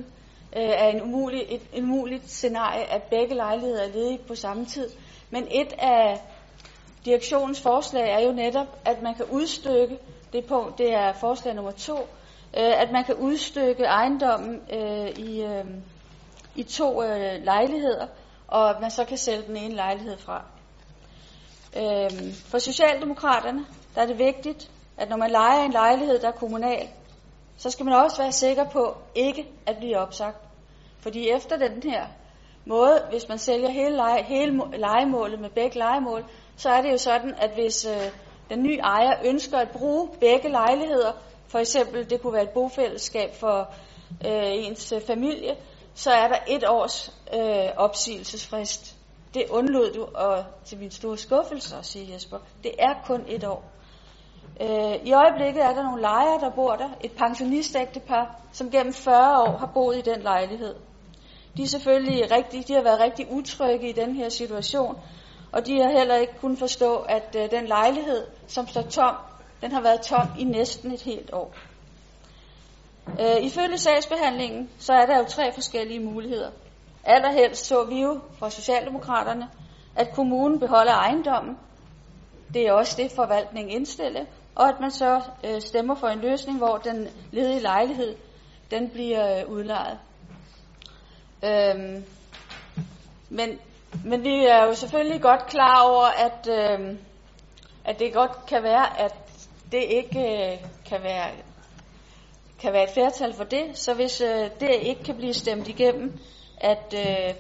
øh, 0.57 0.63
er 0.63 0.89
en 0.89 1.03
umulig, 1.03 1.43
et, 1.49 1.61
et 1.73 1.83
umuligt 1.83 2.31
scenarie, 2.31 2.85
at 2.85 3.03
begge 3.03 3.35
lejligheder 3.35 3.83
er 3.83 3.89
ledige 3.89 4.19
på 4.29 4.35
samme 4.35 4.65
tid. 4.65 4.91
Men 5.31 5.49
et 5.51 5.73
af 5.79 6.21
direktionens 7.07 7.61
forslag 7.61 8.11
er 8.11 8.21
jo 8.21 8.33
netop, 8.33 8.67
at 8.85 9.03
man 9.03 9.15
kan 9.15 9.25
udstykke, 9.31 9.99
det 10.33 10.45
punkt, 10.45 10.79
det 10.79 10.95
er 10.95 11.13
forslag 11.13 11.55
nummer 11.55 11.71
to, 11.71 11.97
øh, 12.59 12.81
at 12.83 12.93
man 12.93 13.05
kan 13.05 13.15
udstykke 13.15 13.85
ejendommen 13.85 14.61
øh, 14.73 15.09
i, 15.09 15.43
øh, 15.43 15.65
i 16.55 16.63
to 16.63 17.03
øh, 17.03 17.45
lejligheder, 17.45 18.07
og 18.49 18.71
at 18.71 18.81
man 18.81 18.91
så 18.91 19.05
kan 19.05 19.19
sælge 19.19 19.43
den 19.47 19.57
ene 19.57 19.75
lejlighed 19.75 20.19
fra. 20.19 20.45
Øh, 21.77 22.35
for 22.35 22.59
Socialdemokraterne 22.59 23.67
der 23.97 24.03
er 24.03 24.07
det 24.07 24.19
vigtigt, 24.19 24.71
at 24.97 25.09
når 25.09 25.17
man 25.17 25.31
leger 25.31 25.65
en 25.65 25.73
lejlighed, 25.73 26.19
der 26.19 26.29
er 26.29 26.33
kommunal, 26.33 26.89
så 27.57 27.71
skal 27.71 27.85
man 27.85 27.95
også 27.95 28.23
være 28.23 28.33
sikker 28.33 28.65
på 28.65 28.97
ikke 29.15 29.47
at 29.67 29.77
blive 29.77 29.99
opsagt. 29.99 30.37
Fordi 31.01 31.29
efter 31.29 31.57
den 31.57 31.91
her 31.91 32.07
måde, 32.65 33.03
hvis 33.11 33.29
man 33.29 33.39
sælger 33.39 33.71
hele, 33.71 33.97
leje, 33.97 34.23
hele 34.23 34.63
legemålet 34.77 35.41
med 35.41 35.51
begge 35.51 35.79
legemål, 35.79 36.25
så 36.57 36.71
er 36.71 36.83
det 36.83 36.93
jo 36.93 36.99
sådan, 36.99 37.35
at 37.39 37.51
hvis 37.55 37.85
øh, 37.85 38.11
den 38.51 38.63
nye 38.63 38.79
ejer 38.79 39.19
ønsker 39.25 39.59
at 39.59 39.71
bruge 39.71 40.09
begge 40.21 40.49
lejligheder, 40.49 41.13
for 41.49 41.59
eksempel 41.59 42.11
det 42.11 42.23
kunne 42.23 42.33
være 42.33 42.43
et 42.43 42.51
bofællesskab 42.51 43.35
for 43.35 43.75
øh, 44.27 44.67
ens 44.67 44.93
øh, 44.93 45.01
familie, 45.01 45.57
så 45.95 46.11
er 46.11 46.29
der 46.29 46.39
et 46.49 46.65
års 46.69 47.13
øh, 47.35 47.69
opsigelsesfrist. 47.77 48.97
Det 49.35 49.45
undlod 49.51 49.93
du 49.93 50.05
og 50.15 50.45
til 50.65 50.79
min 50.79 50.91
store 50.91 51.19
skuffelse 51.19 51.77
at 51.77 51.87
sige, 51.87 52.13
Jesper. 52.15 52.39
Det 52.63 52.73
er 52.79 52.95
kun 53.07 53.25
et 53.29 53.45
år. 53.45 53.65
Øh, 54.61 54.95
I 55.05 55.13
øjeblikket 55.13 55.65
er 55.65 55.75
der 55.75 55.83
nogle 55.83 56.01
lejere, 56.01 56.41
der 56.41 56.51
bor 56.51 56.77
der. 56.77 56.89
Et 57.05 57.13
pensionistægtepar, 57.13 58.41
som 58.53 58.71
gennem 58.71 58.93
40 58.93 59.43
år 59.43 59.57
har 59.59 59.71
boet 59.75 59.97
i 59.97 60.01
den 60.01 60.23
lejlighed. 60.23 60.75
De 61.57 61.63
er 61.63 61.67
selvfølgelig 61.67 62.31
rigtig, 62.31 62.69
de 62.69 62.73
har 62.75 62.83
været 62.83 63.01
rigtig 63.01 63.27
utrygge 63.31 63.89
i 63.89 63.93
den 63.93 64.15
her 64.15 64.29
situation, 64.29 64.97
og 65.57 65.67
de 65.67 65.81
har 65.81 65.91
heller 65.91 66.17
ikke 66.17 66.39
kunnet 66.41 66.59
forstå, 66.59 66.97
at 66.97 67.37
øh, 67.39 67.51
den 67.51 67.67
lejlighed, 67.67 68.27
som 68.47 68.69
står 68.69 68.83
tom, 68.83 69.15
den 69.61 69.73
har 69.73 69.81
været 69.81 70.01
tom 70.01 70.29
i 70.39 70.45
næsten 70.45 70.93
et 70.93 71.03
helt 71.03 71.33
år. 71.33 71.55
Øh, 73.21 73.43
ifølge 73.43 73.79
sagsbehandlingen, 73.79 74.71
så 74.79 74.93
er 74.93 75.07
der 75.07 75.19
jo 75.19 75.25
tre 75.25 75.53
forskellige 75.53 76.01
muligheder. 76.01 76.51
Allerhelst 77.05 77.67
så 77.67 77.85
vi 77.85 78.01
jo 78.01 78.21
fra 78.39 78.51
Socialdemokraterne, 78.51 79.49
at 79.97 80.13
kommunen 80.15 80.61
beholder 80.61 80.93
ejendommen. 80.93 81.59
Det 82.55 82.67
er 82.67 82.73
også 82.73 82.95
det, 82.97 83.13
forvaltningen 83.13 83.77
indstiller. 83.77 84.25
Og 84.55 84.69
at 84.69 84.81
man 84.81 84.91
så 84.91 85.23
øh, 85.45 85.61
stemmer 85.61 85.95
for 85.95 86.09
en 86.09 86.21
løsning, 86.21 86.59
hvor 86.59 86.77
den 86.77 87.09
ledige 87.33 87.61
lejlighed, 87.61 88.17
den 88.71 88.91
bliver 88.91 89.41
øh, 89.41 89.49
udlejet. 89.49 89.99
Øhm, 91.45 92.05
men, 93.31 93.59
men 94.05 94.25
vi 94.25 94.45
er 94.45 94.65
jo 94.65 94.75
selvfølgelig 94.75 95.23
godt 95.23 95.47
klar 95.47 95.83
over, 95.83 96.05
at, 96.05 96.49
øh, 96.51 96.97
at 97.85 97.99
det 97.99 98.13
godt 98.13 98.47
kan 98.49 98.63
være, 98.63 99.01
at 99.01 99.15
det 99.73 99.83
ikke 99.83 100.21
øh, 100.21 100.59
kan 100.89 101.03
være 101.03 101.31
kan 102.59 102.73
være 102.73 102.85
et 102.85 102.91
flertal 102.91 103.35
for 103.35 103.45
det, 103.45 103.79
så 103.79 103.95
hvis 103.95 104.21
øh, 104.21 104.51
det 104.61 104.71
ikke 104.83 105.05
kan 105.05 105.17
blive 105.17 105.35
stemt 105.35 105.69
igennem, 105.69 106.19
at, 106.57 106.95
øh, 106.95 107.35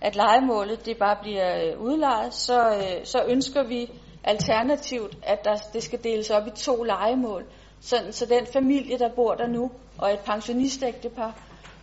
at 0.00 0.16
legemålet 0.16 0.86
det 0.86 0.98
bare 0.98 1.16
bliver 1.22 1.64
øh, 1.64 1.80
udlejet, 1.80 2.34
så, 2.34 2.70
øh, 2.70 3.04
så 3.04 3.24
ønsker 3.26 3.62
vi 3.62 3.90
alternativt, 4.24 5.18
at 5.22 5.44
der, 5.44 5.56
det 5.72 5.82
skal 5.82 6.04
deles 6.04 6.30
op 6.30 6.46
i 6.46 6.50
to 6.50 6.82
legemål, 6.82 7.44
sådan, 7.80 8.12
så 8.12 8.26
den 8.26 8.46
familie, 8.46 8.98
der 8.98 9.08
bor 9.08 9.34
der 9.34 9.46
nu, 9.46 9.70
og 9.98 10.12
et 10.12 10.20
pensionistægtepar, 10.20 11.40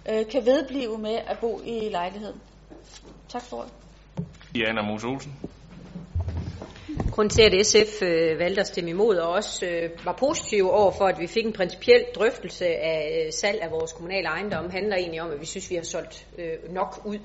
øh, 0.10 0.28
kan 0.28 0.46
vedblive 0.46 0.98
med 0.98 1.16
at 1.28 1.40
bo 1.40 1.62
i 1.66 1.90
lejligheden. 1.90 2.42
Tak 3.30 3.42
for 3.42 3.62
det. 3.62 3.79
Diana 4.56 4.82
Mose 4.82 5.08
Olsen. 5.08 5.34
Grunden 7.12 7.30
til, 7.30 7.42
at 7.42 7.66
SF 7.66 8.02
øh, 8.02 8.40
valgte 8.40 8.62
at 8.62 8.68
stemme 8.68 8.90
imod, 8.90 9.16
og 9.18 9.30
også 9.30 9.66
øh, 9.66 9.90
var 10.06 10.16
positiv 10.20 10.70
over 10.70 10.92
for, 10.92 11.06
at 11.06 11.20
vi 11.20 11.28
fik 11.28 11.46
en 11.46 11.54
principiel 11.54 12.06
drøftelse 12.16 12.66
af 12.66 13.26
øh, 13.26 13.34
salg 13.34 13.62
af 13.62 13.72
vores 13.72 13.94
kommunale 13.94 14.28
ejendom, 14.28 14.70
handler 14.70 14.96
egentlig 14.96 15.22
om, 15.22 15.32
at 15.32 15.42
vi 15.42 15.46
synes, 15.46 15.70
vi 15.70 15.76
har 15.76 15.84
solgt 15.84 16.28
øh, 16.38 16.74
nok 16.74 17.02
ud. 17.06 17.20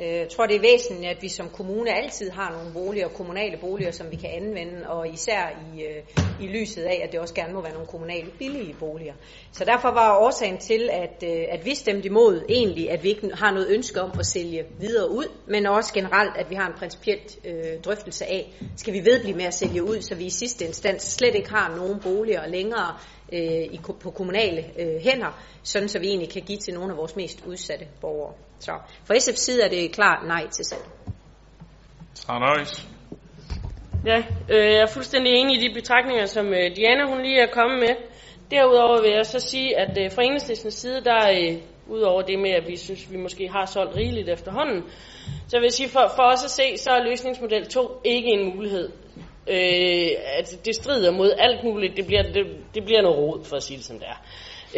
Øh, 0.00 0.06
jeg 0.06 0.28
tror, 0.28 0.46
det 0.46 0.56
er 0.56 0.60
væsentligt, 0.60 1.10
at 1.10 1.22
vi 1.22 1.28
som 1.28 1.48
kommune 1.50 1.90
altid 1.90 2.30
har 2.30 2.52
nogle 2.52 2.72
boliger, 2.72 3.08
kommunale 3.08 3.56
boliger, 3.56 3.90
som 3.90 4.10
vi 4.10 4.16
kan 4.16 4.30
anvende, 4.30 4.88
og 4.88 5.08
især 5.08 5.42
i, 5.74 5.82
øh, 5.82 6.02
i 6.40 6.46
lyset 6.46 6.82
af, 6.82 7.00
at 7.04 7.12
det 7.12 7.20
også 7.20 7.34
gerne 7.34 7.52
må 7.52 7.62
være 7.62 7.72
nogle 7.72 7.86
kommunale 7.86 8.30
billige 8.38 8.74
boliger. 8.78 9.14
Så 9.52 9.64
derfor 9.64 9.88
var 9.88 10.18
årsagen 10.18 10.58
til, 10.58 10.88
at, 10.92 11.22
øh, 11.22 11.44
at 11.48 11.64
vi 11.64 11.74
stemte 11.74 12.06
imod 12.06 12.44
egentlig, 12.48 12.90
at 12.90 13.02
vi 13.02 13.08
ikke 13.08 13.30
har 13.34 13.50
noget 13.50 13.68
ønske 13.70 14.02
om 14.02 14.10
at 14.18 14.26
sælge 14.26 14.64
videre 14.80 15.10
ud, 15.10 15.26
men 15.46 15.66
også 15.66 15.94
generelt, 15.94 16.36
at 16.36 16.50
vi 16.50 16.54
har 16.54 16.66
en 16.66 16.78
principielt 16.78 17.38
øh, 17.44 17.80
drøftelse 17.84 18.26
af, 18.26 18.52
skal 18.76 18.94
vi 18.94 19.04
vedblive 19.04 19.36
med 19.36 19.44
at 19.44 19.54
sælge 19.54 19.82
ud, 19.82 20.00
så 20.00 20.14
vi 20.14 20.24
i 20.24 20.30
sidste 20.30 20.64
instans 20.64 21.02
slet 21.02 21.34
ikke 21.34 21.50
har 21.50 21.76
nogen 21.76 22.00
boliger 22.00 22.46
længere 22.46 22.96
øh, 23.32 23.62
i, 23.74 23.80
på 24.00 24.10
kommunale 24.10 24.64
øh, 24.78 25.00
hænder, 25.00 25.42
sådan 25.62 25.88
så 25.88 25.98
vi 25.98 26.06
egentlig 26.06 26.30
kan 26.30 26.42
give 26.42 26.58
til 26.58 26.74
nogle 26.74 26.92
af 26.92 26.96
vores 26.96 27.16
mest 27.16 27.44
udsatte 27.46 27.86
borgere. 28.00 28.32
Så 28.60 28.72
for 29.04 29.14
SF's 29.14 29.36
side 29.36 29.62
er 29.62 29.68
det 29.68 29.92
klart 29.92 30.26
nej 30.26 30.48
til 30.48 30.64
salg. 30.64 30.82
Tranøjs. 32.14 32.88
Ja, 34.06 34.22
øh, 34.50 34.72
jeg 34.72 34.80
er 34.80 34.86
fuldstændig 34.86 35.32
enig 35.32 35.62
i 35.62 35.68
de 35.68 35.74
betragtninger, 35.74 36.26
som 36.26 36.46
øh, 36.46 36.76
Diana 36.76 37.06
hun 37.08 37.22
lige 37.22 37.40
er 37.40 37.50
kommet 37.52 37.78
med. 37.78 37.96
Derudover 38.50 39.02
vil 39.02 39.10
jeg 39.10 39.26
så 39.26 39.40
sige, 39.40 39.78
at 39.78 39.98
øh, 39.98 40.12
fra 40.12 40.22
enhedslistens 40.22 40.74
side, 40.74 41.04
der 41.04 41.30
øh, 41.30 41.58
udover 41.86 42.22
det 42.22 42.38
med, 42.38 42.50
at 42.50 42.68
vi 42.68 42.76
synes, 42.76 43.12
vi 43.12 43.16
måske 43.16 43.48
har 43.48 43.66
solgt 43.66 43.96
rigeligt 43.96 44.28
efterhånden, 44.28 44.82
så 45.48 45.56
vil 45.56 45.64
jeg 45.64 45.72
sige, 45.72 45.88
for, 45.88 46.12
for 46.16 46.22
os 46.22 46.44
at 46.44 46.50
se, 46.50 46.76
så 46.76 46.90
er 46.90 47.04
løsningsmodel 47.04 47.66
2 47.66 48.00
ikke 48.04 48.28
en 48.28 48.56
mulighed. 48.56 48.88
Øh, 49.48 50.10
altså, 50.38 50.56
det 50.64 50.74
strider 50.74 51.10
mod 51.10 51.32
alt 51.38 51.64
muligt. 51.64 51.96
Det 51.96 52.06
bliver, 52.06 52.22
det, 52.22 52.46
det 52.74 52.84
bliver 52.84 53.02
noget 53.02 53.18
rod, 53.18 53.44
for 53.44 53.56
at 53.56 53.62
sige 53.62 53.76
det 53.76 53.84
som 53.84 53.98
det 53.98 54.08
er. 54.08 54.20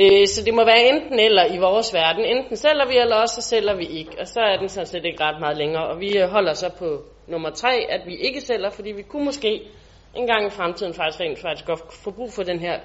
Øh, 0.01 0.27
så 0.27 0.45
det 0.45 0.55
må 0.55 0.65
være 0.65 0.89
enten 0.89 1.19
eller 1.19 1.45
i 1.55 1.59
vores 1.59 1.95
verden. 1.95 2.25
Enten 2.25 2.57
sælger 2.57 2.87
vi, 2.89 2.97
eller 2.99 3.17
også 3.17 3.35
så 3.35 3.49
sælger 3.49 3.75
vi 3.77 3.87
ikke. 3.87 4.11
Og 4.21 4.27
så 4.27 4.41
er 4.41 4.57
den 4.57 4.69
sådan 4.69 4.87
set 4.87 5.05
ikke 5.05 5.25
ret 5.25 5.41
meget 5.41 5.57
længere. 5.59 5.87
Og 5.87 6.01
vi 6.01 6.19
øh, 6.19 6.29
holder 6.29 6.53
så 6.53 6.71
på 6.79 7.03
nummer 7.27 7.51
tre, 7.51 7.87
at 7.89 8.01
vi 8.07 8.15
ikke 8.17 8.41
sælger, 8.41 8.71
fordi 8.71 8.93
vi 8.93 9.03
kunne 9.03 9.25
måske 9.25 9.61
en 10.15 10.27
gang 10.27 10.47
i 10.47 10.51
fremtiden 10.51 10.95
faktisk 10.95 11.21
rent 11.21 11.39
faktisk 11.39 11.67
godt 11.67 11.81
få 12.05 12.11
brug 12.11 12.33
for 12.33 12.43
den 12.43 12.61
her 12.61 12.81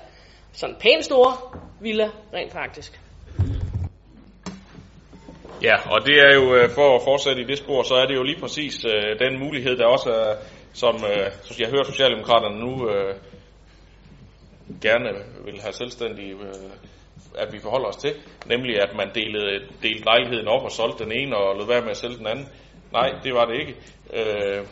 sådan 0.53 0.75
pænt 0.79 1.05
store 1.05 1.33
villa, 1.81 2.09
rent 2.33 2.51
faktisk. 2.51 3.01
Ja, 5.63 5.75
og 5.93 6.05
det 6.05 6.17
er 6.19 6.33
jo, 6.35 6.55
øh, 6.55 6.69
for 6.69 6.95
at 6.95 7.01
fortsætte 7.03 7.41
i 7.41 7.45
det 7.45 7.57
spor, 7.57 7.83
så 7.83 7.95
er 7.95 8.05
det 8.05 8.15
jo 8.15 8.23
lige 8.23 8.39
præcis 8.39 8.85
øh, 8.85 9.19
den 9.19 9.39
mulighed, 9.39 9.77
der 9.77 9.85
også 9.85 10.09
er, 10.09 10.35
som 10.73 10.95
øh, 10.95 11.59
jeg 11.59 11.69
hører 11.69 11.83
Socialdemokraterne 11.83 12.59
nu 12.59 12.89
øh, 12.89 13.15
gerne 14.81 15.09
vil 15.45 15.61
have 15.61 15.73
selvstændig, 15.73 16.31
øh, 16.31 16.69
at 17.37 17.53
vi 17.53 17.59
forholder 17.59 17.87
os 17.87 17.95
til, 17.95 18.13
nemlig 18.45 18.81
at 18.81 18.95
man 18.95 19.09
delede, 19.15 19.59
delte 19.83 20.05
lejligheden 20.05 20.47
op 20.47 20.63
og 20.63 20.71
solgte 20.71 21.03
den 21.03 21.11
ene 21.11 21.37
og 21.37 21.55
lod 21.55 21.67
være 21.67 21.81
med 21.81 21.89
at 21.89 21.97
sælge 21.97 22.17
den 22.17 22.27
anden. 22.27 22.47
Nej, 22.91 23.09
det 23.23 23.33
var 23.33 23.45
det 23.45 23.59
ikke. 23.59 23.75
Øh, 24.13 24.65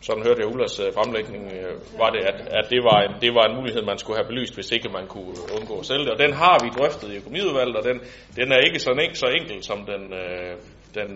sådan 0.00 0.22
hørte 0.26 0.40
jeg 0.40 0.54
Ullas 0.54 0.80
øh, 0.80 0.92
fremlægning, 0.94 1.52
øh, 1.52 1.74
var 1.98 2.10
det, 2.10 2.22
at, 2.30 2.38
at 2.58 2.66
det, 2.70 2.80
var 2.88 2.98
en, 3.06 3.14
det 3.20 3.34
var 3.34 3.44
en 3.46 3.56
mulighed, 3.56 3.82
man 3.82 3.98
skulle 3.98 4.18
have 4.18 4.28
belyst, 4.28 4.54
hvis 4.54 4.72
ikke 4.72 4.88
man 4.88 5.06
kunne 5.06 5.34
undgå 5.56 5.78
at 5.78 5.86
sælge 5.86 6.04
det. 6.04 6.12
Og 6.12 6.18
den 6.18 6.32
har 6.32 6.56
vi 6.64 6.68
drøftet 6.78 7.08
i 7.12 7.16
økonomiudvalget, 7.16 7.76
og 7.76 7.84
den, 7.84 7.98
den 8.36 8.52
er 8.52 8.58
ikke 8.66 8.78
sådan, 8.78 9.02
en, 9.04 9.14
så 9.14 9.26
enkel, 9.26 9.62
som 9.62 9.78
den, 9.92 10.02
øh, 10.12 10.56
den, 10.94 11.10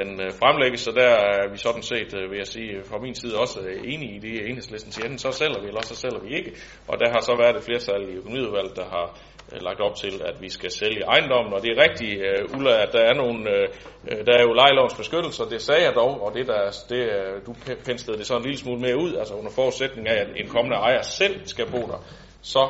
den 0.00 0.10
øh, 0.24 0.30
fremlægges, 0.40 0.80
så 0.80 0.92
der 1.00 1.10
er 1.38 1.48
vi 1.52 1.58
sådan 1.66 1.82
set, 1.82 2.10
øh, 2.18 2.30
vil 2.30 2.38
jeg 2.38 2.46
sige, 2.46 2.72
fra 2.90 2.98
min 2.98 3.14
side 3.14 3.34
også 3.44 3.60
øh, 3.60 3.92
enige 3.92 4.12
i 4.16 4.18
det, 4.18 4.48
enhedslisten 4.48 4.92
siger, 4.92 5.04
enten 5.04 5.18
så 5.18 5.30
sælger 5.30 5.60
vi, 5.62 5.68
eller 5.68 5.82
så 5.82 5.94
sælger 5.94 6.20
vi 6.26 6.30
ikke. 6.38 6.50
Og 6.88 6.94
der 7.00 7.08
har 7.14 7.20
så 7.20 7.34
været 7.42 7.56
et 7.56 7.64
flertal 7.68 8.02
i 8.10 8.12
økonomiudvalget, 8.20 8.76
der 8.76 8.86
har 8.96 9.06
øh, 9.52 9.62
lagt 9.62 9.80
op 9.80 9.94
til, 10.02 10.14
at 10.30 10.36
vi 10.40 10.48
skal 10.48 10.70
sælge 10.70 11.02
ejendommen. 11.14 11.52
Og 11.54 11.62
det 11.62 11.70
er 11.72 11.82
rigtigt, 11.86 12.14
uh, 12.50 12.56
Ulla, 12.56 12.72
at 12.84 12.90
der 12.92 13.02
er, 13.10 13.14
nogle, 13.22 13.50
øh, 13.50 13.68
øh, 14.10 14.26
der 14.26 14.34
er 14.38 14.42
jo 14.48 14.52
lejelovens 14.52 14.96
beskyttelse, 15.02 15.42
det 15.50 15.62
sagde 15.62 15.82
jeg 15.82 15.94
dog, 15.94 16.12
og 16.24 16.34
det 16.34 16.46
der, 16.46 16.60
det, 16.92 17.00
du 17.46 17.52
pensede 17.84 18.18
det 18.18 18.26
så 18.26 18.36
en 18.36 18.42
lille 18.42 18.58
smule 18.58 18.80
mere 18.80 18.96
ud, 19.04 19.12
altså 19.20 19.34
under 19.34 19.50
forudsætning 19.50 20.08
af, 20.08 20.18
at 20.24 20.28
en 20.36 20.48
kommende 20.48 20.76
ejer 20.76 21.02
selv 21.02 21.46
skal 21.46 21.66
bo 21.70 21.82
der, 21.92 22.00
så 22.42 22.62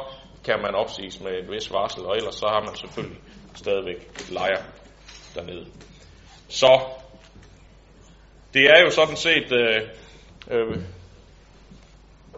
kan 0.47 0.59
man 0.65 0.75
opsiges 0.75 1.21
med 1.21 1.33
et 1.33 1.51
vis 1.51 1.73
varsel, 1.73 2.03
og 2.05 2.17
ellers 2.17 2.35
så 2.35 2.47
har 2.47 2.61
man 2.61 2.75
selvfølgelig 2.75 3.21
stadigvæk 3.55 4.31
lejer 4.31 4.63
dernede. 5.35 5.67
Så 6.49 6.81
det 8.57 8.65
er 8.65 8.81
jo 8.85 8.91
sådan 8.91 9.17
set 9.17 9.53
øh, 9.53 9.81
øh, 10.51 10.77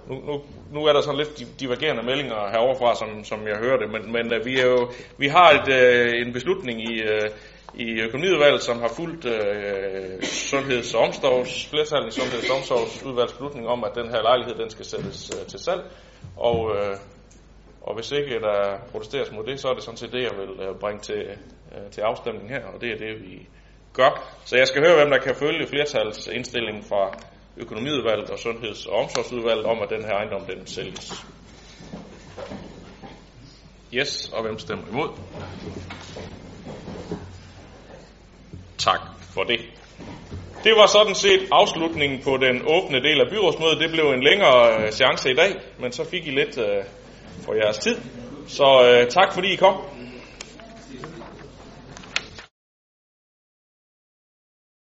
nu, 0.09 0.15
nu, 0.15 0.43
nu 0.73 0.85
er 0.85 0.93
der 0.93 1.01
sådan 1.01 1.19
lidt 1.19 1.61
divergerende 1.61 2.03
meldinger 2.03 2.51
heroverfra, 2.51 2.95
som, 2.95 3.25
som 3.25 3.47
jeg 3.47 3.57
hører 3.57 3.77
det, 3.77 3.91
men, 3.91 4.13
men 4.13 4.33
øh, 4.35 4.45
vi, 4.45 4.61
er 4.61 4.67
jo, 4.67 4.91
vi 5.19 5.29
har 5.29 5.49
et, 5.51 5.69
øh, 5.73 6.27
en 6.27 6.33
beslutning 6.33 6.91
i, 6.91 7.03
øh, 7.03 7.31
i 7.75 8.01
økonomiudvalget, 8.01 8.63
som 8.63 8.81
har 8.81 8.89
fulgt 8.89 9.25
øh, 9.25 10.23
sundheds- 10.23 10.95
og 10.95 11.01
omsorgs, 11.01 11.67
flertallet 11.67 12.09
i 12.09 12.21
sundheds- 12.21 12.51
og 12.51 12.57
omsorgsudvalgets 12.57 13.33
beslutning 13.33 13.69
om, 13.69 13.85
at 13.85 13.93
den 13.95 14.09
her 14.09 14.23
lejlighed 14.23 14.55
den 14.55 14.71
skal 14.71 14.85
sættes 14.85 15.31
øh, 15.41 15.47
til 15.47 15.59
salg. 15.59 15.83
Og, 16.37 16.77
øh, 16.77 16.97
og 17.83 17.95
hvis 17.95 18.13
ikke 18.13 18.35
øh, 18.35 18.41
der 18.41 18.79
protesteres 18.93 19.33
mod 19.33 19.45
det, 19.45 19.61
så 19.61 19.69
er 19.69 19.75
det 19.75 19.83
sådan 19.83 19.97
set 19.97 20.13
det, 20.13 20.23
jeg 20.23 20.35
vil 20.41 20.67
øh, 20.67 20.75
bringe 20.81 21.01
til, 21.01 21.21
øh, 21.73 21.91
til 21.91 22.01
afstemning 22.01 22.49
her, 22.49 22.65
og 22.75 22.81
det 22.81 22.91
er 22.93 22.99
det, 22.99 23.23
vi 23.23 23.49
gør. 24.03 24.13
Så 24.45 24.57
jeg 24.57 24.67
skal 24.67 24.83
høre, 24.87 24.97
hvem 24.97 25.11
der 25.11 25.19
kan 25.19 25.35
følge 25.35 25.67
flertalsindstillingen 25.67 26.85
fra 26.91 27.03
økonomiudvalget 27.57 28.31
og 28.31 28.39
sundheds- 28.39 28.87
og 28.87 28.95
omsorgsudvalget 29.03 29.65
om, 29.65 29.83
at 29.83 29.91
den 29.91 30.05
her 30.05 30.13
ejendom 30.13 30.43
den 30.45 30.67
sælges. 30.67 31.13
Yes, 33.95 34.31
og 34.33 34.43
hvem 34.43 34.59
stemmer 34.59 34.85
imod? 34.93 35.09
Tak. 38.79 39.01
for 39.35 39.45
det. 39.45 39.61
Det 40.65 40.73
var 40.77 40.87
sådan 40.87 41.15
set 41.15 41.41
afslutningen 41.53 42.21
på 42.25 42.37
den 42.37 42.63
åbne 42.67 43.03
del 43.03 43.21
af 43.21 43.31
byrådsmødet. 43.31 43.81
Det 43.81 43.91
blev 43.91 44.05
en 44.05 44.23
længere 44.23 44.85
øh, 44.85 44.93
chance 44.93 45.31
i 45.31 45.35
dag, 45.35 45.53
men 45.79 45.93
så 45.93 46.05
fik 46.11 46.27
I 46.27 46.31
lidt 46.31 46.59
øh, 46.59 46.85
for 47.45 47.55
jeres 47.55 47.79
tid. 47.79 47.97
Så 48.49 48.69
øh, 48.85 49.11
tak 49.11 49.35
fordi 49.35 49.53
I 49.53 49.57
kom. 49.57 49.75